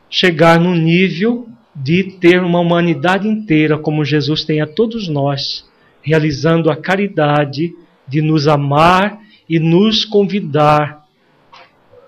chegar 0.09 0.59
no 0.59 0.75
nível 0.75 1.49
de 1.75 2.05
ter 2.05 2.43
uma 2.43 2.61
humanidade 2.61 3.29
inteira, 3.29 3.79
como 3.79 4.05
Jesus 4.05 4.45
tem 4.45 4.61
a 4.61 4.67
todos 4.67 5.09
nós, 5.09 5.69
realizando 6.03 6.71
a 6.71 6.77
caridade 6.77 7.75
de 8.09 8.23
nos 8.23 8.49
amar 8.49 9.21
e 9.49 9.59
nos 9.59 10.05
convidar 10.05 11.05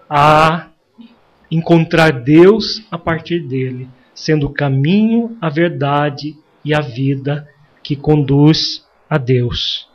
a 0.08 0.68
encontrar 1.50 2.12
Deus 2.12 2.82
a 2.90 2.96
partir 2.96 3.40
dele, 3.40 3.88
sendo 4.14 4.46
o 4.46 4.52
caminho, 4.52 5.36
a 5.40 5.48
verdade 5.48 6.36
e 6.68 6.74
a 6.74 6.80
vida 6.80 7.48
que 7.82 7.96
conduz 7.96 8.84
a 9.08 9.16
Deus. 9.16 9.88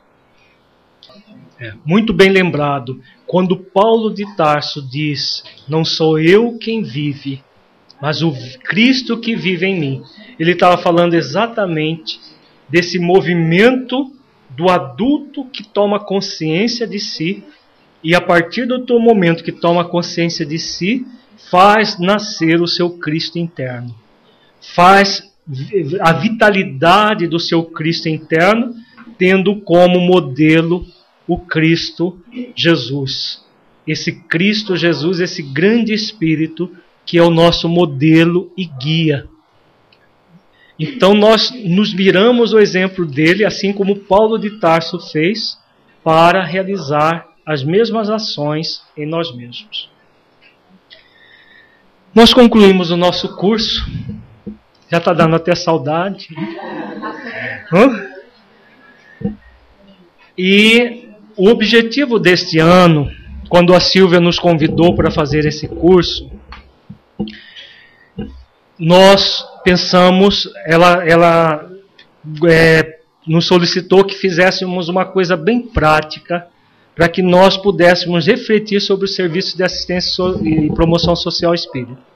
É, 1.59 1.73
muito 1.85 2.11
bem 2.11 2.29
lembrado, 2.29 2.99
quando 3.27 3.55
Paulo 3.55 4.11
de 4.13 4.25
Tarso 4.35 4.81
diz: 4.81 5.43
Não 5.67 5.85
sou 5.85 6.19
eu 6.19 6.57
quem 6.57 6.81
vive, 6.81 7.43
mas 8.01 8.21
o 8.23 8.33
Cristo 8.63 9.19
que 9.19 9.35
vive 9.35 9.67
em 9.67 9.79
mim. 9.79 10.03
Ele 10.39 10.53
estava 10.53 10.81
falando 10.81 11.13
exatamente 11.13 12.19
desse 12.67 12.97
movimento 12.97 14.11
do 14.49 14.69
adulto 14.69 15.45
que 15.45 15.63
toma 15.63 15.99
consciência 15.99 16.87
de 16.87 16.99
si 16.99 17.43
e 18.03 18.13
a 18.13 18.19
partir 18.19 18.65
do 18.65 18.99
momento 18.99 19.43
que 19.43 19.51
toma 19.51 19.85
consciência 19.85 20.45
de 20.45 20.59
si, 20.59 21.05
faz 21.49 21.97
nascer 21.97 22.61
o 22.61 22.67
seu 22.67 22.97
Cristo 22.97 23.39
interno. 23.39 23.95
Faz 24.75 25.32
a 26.02 26.14
vitalidade 26.14 27.28
do 27.28 27.40
seu 27.40 27.64
Cristo 27.64 28.07
interno, 28.07 28.74
tendo 29.18 29.61
como 29.61 29.99
modelo 29.99 30.86
o 31.28 31.38
Cristo 31.38 32.20
Jesus. 32.56 33.44
Esse 33.86 34.14
Cristo 34.24 34.76
Jesus, 34.78 35.20
esse 35.20 35.41
grande 35.41 35.94
Espírito 35.94 36.72
que 37.06 37.18
é 37.18 37.22
o 37.22 37.30
nosso 37.30 37.68
modelo 37.68 38.52
e 38.57 38.65
guia. 38.65 39.28
Então 40.80 41.14
nós 41.14 41.52
nos 41.65 41.94
miramos 41.94 42.53
o 42.53 42.60
exemplo 42.60 43.06
dele, 43.06 43.45
assim 43.45 43.72
como 43.72 43.95
Paulo 43.95 44.38
de 44.38 44.60
Tarso 44.60 44.99
fez, 44.99 45.57
para 46.03 46.44
realizar 46.44 47.28
as 47.45 47.64
mesmas 47.64 48.10
ações 48.10 48.82
em 48.98 49.06
nós 49.06 49.36
mesmos. 49.36 49.90
Nós 52.15 52.34
concluímos 52.34 52.90
o 52.91 52.98
nosso 52.98 53.36
curso, 53.36 53.86
já 54.94 54.99
está 54.99 55.11
dando 55.11 55.36
até 55.36 55.56
saudade. 55.56 56.28
E 60.38 61.10
o 61.36 61.49
objetivo 61.49 62.20
deste 62.20 62.60
ano, 62.60 63.10
quando 63.49 63.74
a 63.74 63.80
Silvia 63.80 64.20
nos 64.20 64.38
convidou 64.38 64.95
para 64.95 65.10
fazer 65.10 65.48
esse 65.48 65.68
curso, 65.68 66.30
nós 68.78 69.44
pensamos, 69.64 70.48
ela, 70.64 71.03
ela 71.03 71.72
é, 72.48 72.99
nos 73.26 73.48
solicitou 73.48 74.06
que 74.06 74.14
fizéssemos 74.14 74.90
uma 74.90 75.06
coisa 75.06 75.36
bem 75.36 75.60
prática 75.60 76.45
para 76.94 77.10
que 77.10 77.24
nós 77.24 77.57
pudéssemos 77.57 78.28
refletir 78.28 78.80
sobre 78.80 79.06
o 79.06 79.10
serviço 79.10 79.57
de 79.57 79.64
assistência 79.64 80.24
e 80.44 80.70
promoção 80.72 81.15
social 81.15 81.56
espírita. 81.56 82.12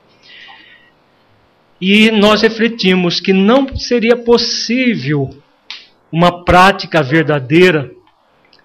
E 1.80 2.10
nós 2.12 2.41
refletimos 2.41 3.20
que 3.20 3.34
não 3.34 3.76
seria 3.78 4.16
possível 4.16 5.30
uma 6.12 6.44
prática 6.44 7.04
verdadeira 7.04 7.91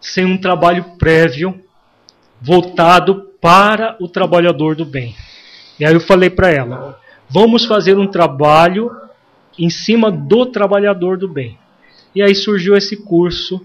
sem 0.01 0.25
um 0.25 0.39
trabalho 0.39 0.97
prévio 0.99 1.63
voltado 2.41 3.31
para 3.41 3.97
o 4.01 4.09
trabalhador 4.09 4.75
do 4.75 4.85
bem. 4.85 5.15
E 5.79 5.85
aí 5.85 5.93
eu 5.93 6.01
falei 6.01 6.31
para 6.31 6.51
ela: 6.51 6.99
vamos 7.29 7.65
fazer 7.65 7.99
um 7.99 8.07
trabalho 8.07 8.91
em 9.59 9.69
cima 9.69 10.11
do 10.11 10.47
trabalhador 10.47 11.19
do 11.19 11.29
bem. 11.29 11.59
E 12.15 12.23
aí 12.23 12.35
surgiu 12.35 12.75
esse 12.75 12.97
curso 12.97 13.61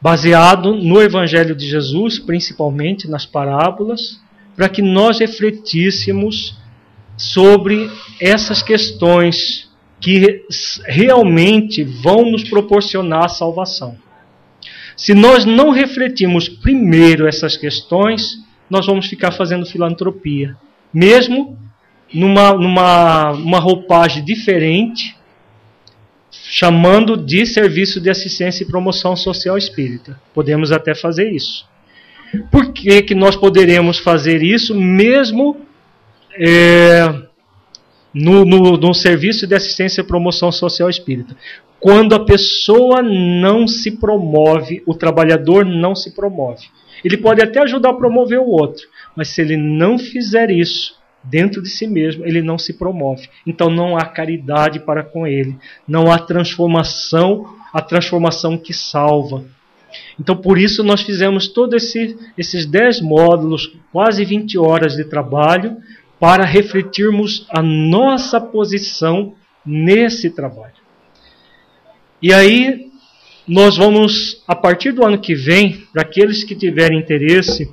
baseado 0.00 0.74
no 0.74 1.00
Evangelho 1.00 1.54
de 1.54 1.66
Jesus, 1.68 2.18
principalmente 2.18 3.08
nas 3.08 3.24
parábolas, 3.24 4.20
para 4.54 4.68
que 4.68 4.82
nós 4.82 5.18
refletíssemos 5.18 6.56
sobre 7.16 7.90
essas 8.20 8.62
questões 8.62 9.70
que 10.00 10.44
realmente 10.84 11.82
vão 11.82 12.30
nos 12.30 12.44
proporcionar 12.44 13.30
salvação. 13.30 13.96
Se 14.96 15.14
nós 15.14 15.44
não 15.44 15.70
refletirmos 15.70 16.48
primeiro 16.48 17.26
essas 17.26 17.56
questões, 17.56 18.38
nós 18.68 18.86
vamos 18.86 19.06
ficar 19.06 19.30
fazendo 19.30 19.66
filantropia, 19.66 20.56
mesmo 20.92 21.58
numa, 22.12 22.52
numa 22.52 23.32
uma 23.32 23.58
roupagem 23.58 24.24
diferente, 24.24 25.16
chamando 26.30 27.16
de 27.16 27.44
serviço 27.46 28.00
de 28.00 28.10
assistência 28.10 28.62
e 28.62 28.66
promoção 28.66 29.16
social 29.16 29.56
espírita. 29.56 30.20
Podemos 30.32 30.72
até 30.72 30.94
fazer 30.94 31.30
isso. 31.30 31.66
Por 32.50 32.72
que, 32.72 33.02
que 33.02 33.14
nós 33.14 33.36
poderemos 33.36 33.98
fazer 33.98 34.42
isso 34.42 34.74
mesmo 34.74 35.66
é, 36.38 37.08
no, 38.12 38.44
no, 38.44 38.76
no 38.76 38.94
serviço 38.94 39.46
de 39.46 39.54
assistência 39.54 40.00
e 40.00 40.04
promoção 40.04 40.50
social 40.50 40.88
espírita? 40.88 41.36
Quando 41.78 42.14
a 42.14 42.24
pessoa 42.24 43.02
não 43.02 43.68
se 43.68 43.92
promove, 43.92 44.82
o 44.86 44.94
trabalhador 44.94 45.64
não 45.64 45.94
se 45.94 46.14
promove. 46.14 46.66
Ele 47.04 47.16
pode 47.16 47.42
até 47.42 47.60
ajudar 47.60 47.90
a 47.90 47.94
promover 47.94 48.38
o 48.38 48.48
outro, 48.48 48.86
mas 49.14 49.28
se 49.28 49.42
ele 49.42 49.56
não 49.56 49.98
fizer 49.98 50.50
isso, 50.50 50.96
dentro 51.22 51.62
de 51.62 51.68
si 51.68 51.86
mesmo, 51.86 52.24
ele 52.24 52.40
não 52.42 52.58
se 52.58 52.72
promove. 52.72 53.28
Então 53.46 53.68
não 53.68 53.96
há 53.96 54.04
caridade 54.04 54.80
para 54.80 55.02
com 55.02 55.26
ele, 55.26 55.56
não 55.86 56.10
há 56.10 56.18
transformação, 56.18 57.46
a 57.72 57.80
transformação 57.80 58.56
que 58.56 58.72
salva. 58.72 59.44
Então 60.18 60.36
por 60.36 60.58
isso 60.58 60.82
nós 60.82 61.02
fizemos 61.02 61.48
todos 61.48 61.82
esse, 61.82 62.16
esses 62.36 62.66
10 62.66 63.00
módulos, 63.00 63.72
quase 63.92 64.24
20 64.24 64.58
horas 64.58 64.96
de 64.96 65.04
trabalho, 65.04 65.76
para 66.18 66.44
refletirmos 66.44 67.46
a 67.50 67.62
nossa 67.62 68.40
posição 68.40 69.34
nesse 69.64 70.30
trabalho. 70.30 70.74
E 72.22 72.32
aí 72.32 72.86
nós 73.46 73.76
vamos, 73.76 74.42
a 74.46 74.54
partir 74.54 74.92
do 74.92 75.04
ano 75.04 75.18
que 75.18 75.34
vem, 75.34 75.86
para 75.92 76.02
aqueles 76.02 76.42
que 76.42 76.54
tiverem 76.54 76.98
interesse, 76.98 77.72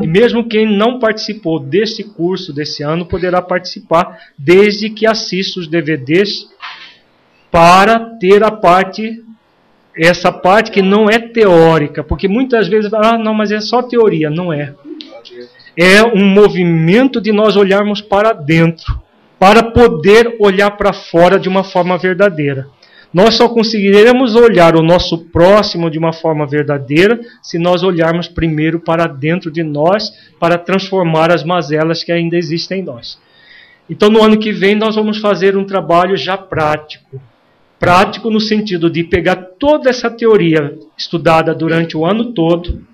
e 0.00 0.06
mesmo 0.06 0.48
quem 0.48 0.66
não 0.66 0.98
participou 0.98 1.58
desse 1.58 2.04
curso 2.04 2.52
desse 2.52 2.82
ano 2.82 3.06
poderá 3.06 3.40
participar, 3.40 4.18
desde 4.36 4.90
que 4.90 5.06
assista 5.06 5.60
os 5.60 5.68
DVDs 5.68 6.48
para 7.50 7.98
ter 8.18 8.42
a 8.42 8.50
parte 8.50 9.24
essa 10.00 10.30
parte 10.30 10.70
que 10.70 10.80
não 10.80 11.10
é 11.10 11.18
teórica, 11.18 12.04
porque 12.04 12.28
muitas 12.28 12.68
vezes 12.68 12.92
ah, 12.94 13.18
não, 13.18 13.34
mas 13.34 13.50
é 13.50 13.60
só 13.60 13.82
teoria, 13.82 14.30
não 14.30 14.52
é. 14.52 14.72
É 15.80 16.02
um 16.02 16.26
movimento 16.26 17.20
de 17.20 17.30
nós 17.30 17.54
olharmos 17.54 18.00
para 18.00 18.32
dentro 18.32 19.00
para 19.38 19.62
poder 19.62 20.34
olhar 20.40 20.72
para 20.72 20.92
fora 20.92 21.38
de 21.38 21.48
uma 21.48 21.62
forma 21.62 21.96
verdadeira. 21.96 22.66
Nós 23.14 23.36
só 23.36 23.48
conseguiremos 23.48 24.34
olhar 24.34 24.74
o 24.74 24.82
nosso 24.82 25.18
próximo 25.26 25.88
de 25.88 25.96
uma 25.96 26.12
forma 26.12 26.44
verdadeira 26.44 27.20
se 27.40 27.60
nós 27.60 27.84
olharmos 27.84 28.26
primeiro 28.26 28.80
para 28.80 29.06
dentro 29.06 29.52
de 29.52 29.62
nós, 29.62 30.10
para 30.40 30.58
transformar 30.58 31.30
as 31.30 31.44
mazelas 31.44 32.02
que 32.02 32.10
ainda 32.10 32.36
existem 32.36 32.80
em 32.80 32.84
nós. 32.84 33.16
Então, 33.88 34.10
no 34.10 34.20
ano 34.20 34.36
que 34.36 34.50
vem, 34.50 34.74
nós 34.74 34.96
vamos 34.96 35.18
fazer 35.18 35.56
um 35.56 35.64
trabalho 35.64 36.16
já 36.16 36.36
prático. 36.36 37.22
Prático 37.78 38.30
no 38.30 38.40
sentido 38.40 38.90
de 38.90 39.04
pegar 39.04 39.36
toda 39.60 39.88
essa 39.88 40.10
teoria 40.10 40.76
estudada 40.96 41.54
durante 41.54 41.96
o 41.96 42.04
ano 42.04 42.32
todo 42.32 42.84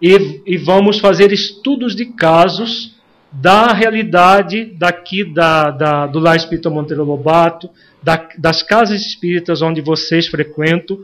e, 0.00 0.42
e 0.46 0.56
vamos 0.56 0.98
fazer 0.98 1.32
estudos 1.32 1.94
de 1.94 2.06
casos 2.06 2.94
da 3.32 3.72
realidade 3.72 4.64
daqui 4.78 5.24
da, 5.24 5.70
da, 5.70 6.06
do 6.06 6.18
Lar 6.18 6.36
Espírita 6.36 6.70
Monteiro 6.70 7.04
Lobato, 7.04 7.68
da, 8.02 8.28
das 8.38 8.62
casas 8.62 9.00
espíritas 9.00 9.62
onde 9.62 9.80
vocês 9.80 10.26
frequentam, 10.26 10.98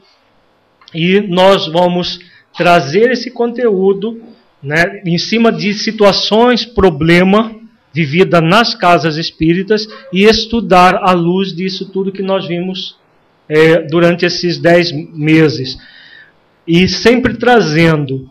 e 0.95 1.21
nós 1.21 1.67
vamos 1.67 2.21
trazer 2.57 3.11
esse 3.11 3.31
conteúdo 3.31 4.23
né, 4.63 5.03
em 5.05 5.19
cima 5.19 5.51
de 5.51 5.73
situações, 5.75 6.65
problema 6.65 7.55
vivida 7.93 8.41
nas 8.41 8.75
casas 8.75 9.17
espíritas 9.17 9.87
e 10.13 10.25
estudar 10.25 10.97
à 10.97 11.13
luz 11.13 11.55
disso 11.55 11.91
tudo 11.91 12.13
que 12.13 12.23
nós 12.23 12.47
vimos 12.47 12.97
é, 13.49 13.83
durante 13.83 14.25
esses 14.25 14.59
dez 14.59 14.91
meses. 14.93 15.77
E 16.67 16.89
sempre 16.89 17.37
trazendo 17.37 18.31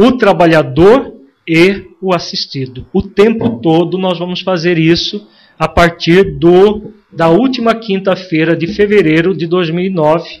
o 0.00 0.12
trabalhador 0.12 1.12
e 1.46 1.88
o 2.00 2.14
assistido. 2.14 2.86
O 2.92 3.02
tempo 3.02 3.58
todo 3.58 3.98
nós 3.98 4.16
vamos 4.16 4.42
fazer 4.42 4.78
isso 4.78 5.26
a 5.58 5.66
partir 5.66 6.38
do 6.38 6.92
da 7.10 7.28
última 7.30 7.74
quinta-feira 7.74 8.54
de 8.54 8.68
fevereiro 8.68 9.36
de 9.36 9.46
2009, 9.46 10.40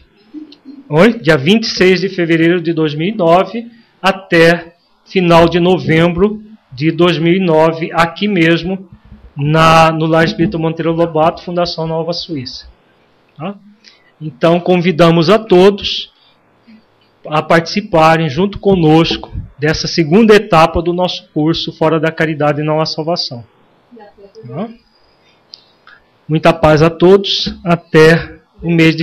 oi? 0.88 1.18
dia 1.18 1.36
26 1.36 2.02
de 2.02 2.08
fevereiro 2.08 2.60
de 2.60 2.72
2009, 2.72 3.66
até 4.00 4.76
final 5.04 5.48
de 5.48 5.58
novembro 5.58 6.40
de 6.70 6.92
2009, 6.92 7.90
aqui 7.92 8.28
mesmo, 8.28 8.88
na, 9.34 9.90
no 9.90 10.06
Lar 10.06 10.24
Espírito 10.24 10.58
Monteiro 10.58 10.92
Lobato, 10.92 11.42
Fundação 11.42 11.86
Nova 11.86 12.12
Suíça. 12.12 12.68
Tá? 13.36 13.56
Então, 14.20 14.60
convidamos 14.60 15.30
a 15.30 15.38
todos 15.38 16.12
a 17.30 17.42
participarem 17.42 18.28
junto 18.28 18.58
conosco 18.58 19.32
dessa 19.58 19.86
segunda 19.86 20.34
etapa 20.34 20.80
do 20.80 20.92
nosso 20.92 21.28
curso 21.32 21.72
Fora 21.72 21.98
da 21.98 22.10
Caridade 22.10 22.60
e 22.60 22.64
Não 22.64 22.80
a 22.80 22.86
Salvação. 22.86 23.44
Tá? 24.46 24.68
Muita 26.28 26.52
paz 26.52 26.82
a 26.82 26.90
todos. 26.90 27.54
Até 27.64 28.38
o 28.62 28.70
mês 28.70 28.94
de 28.94 28.96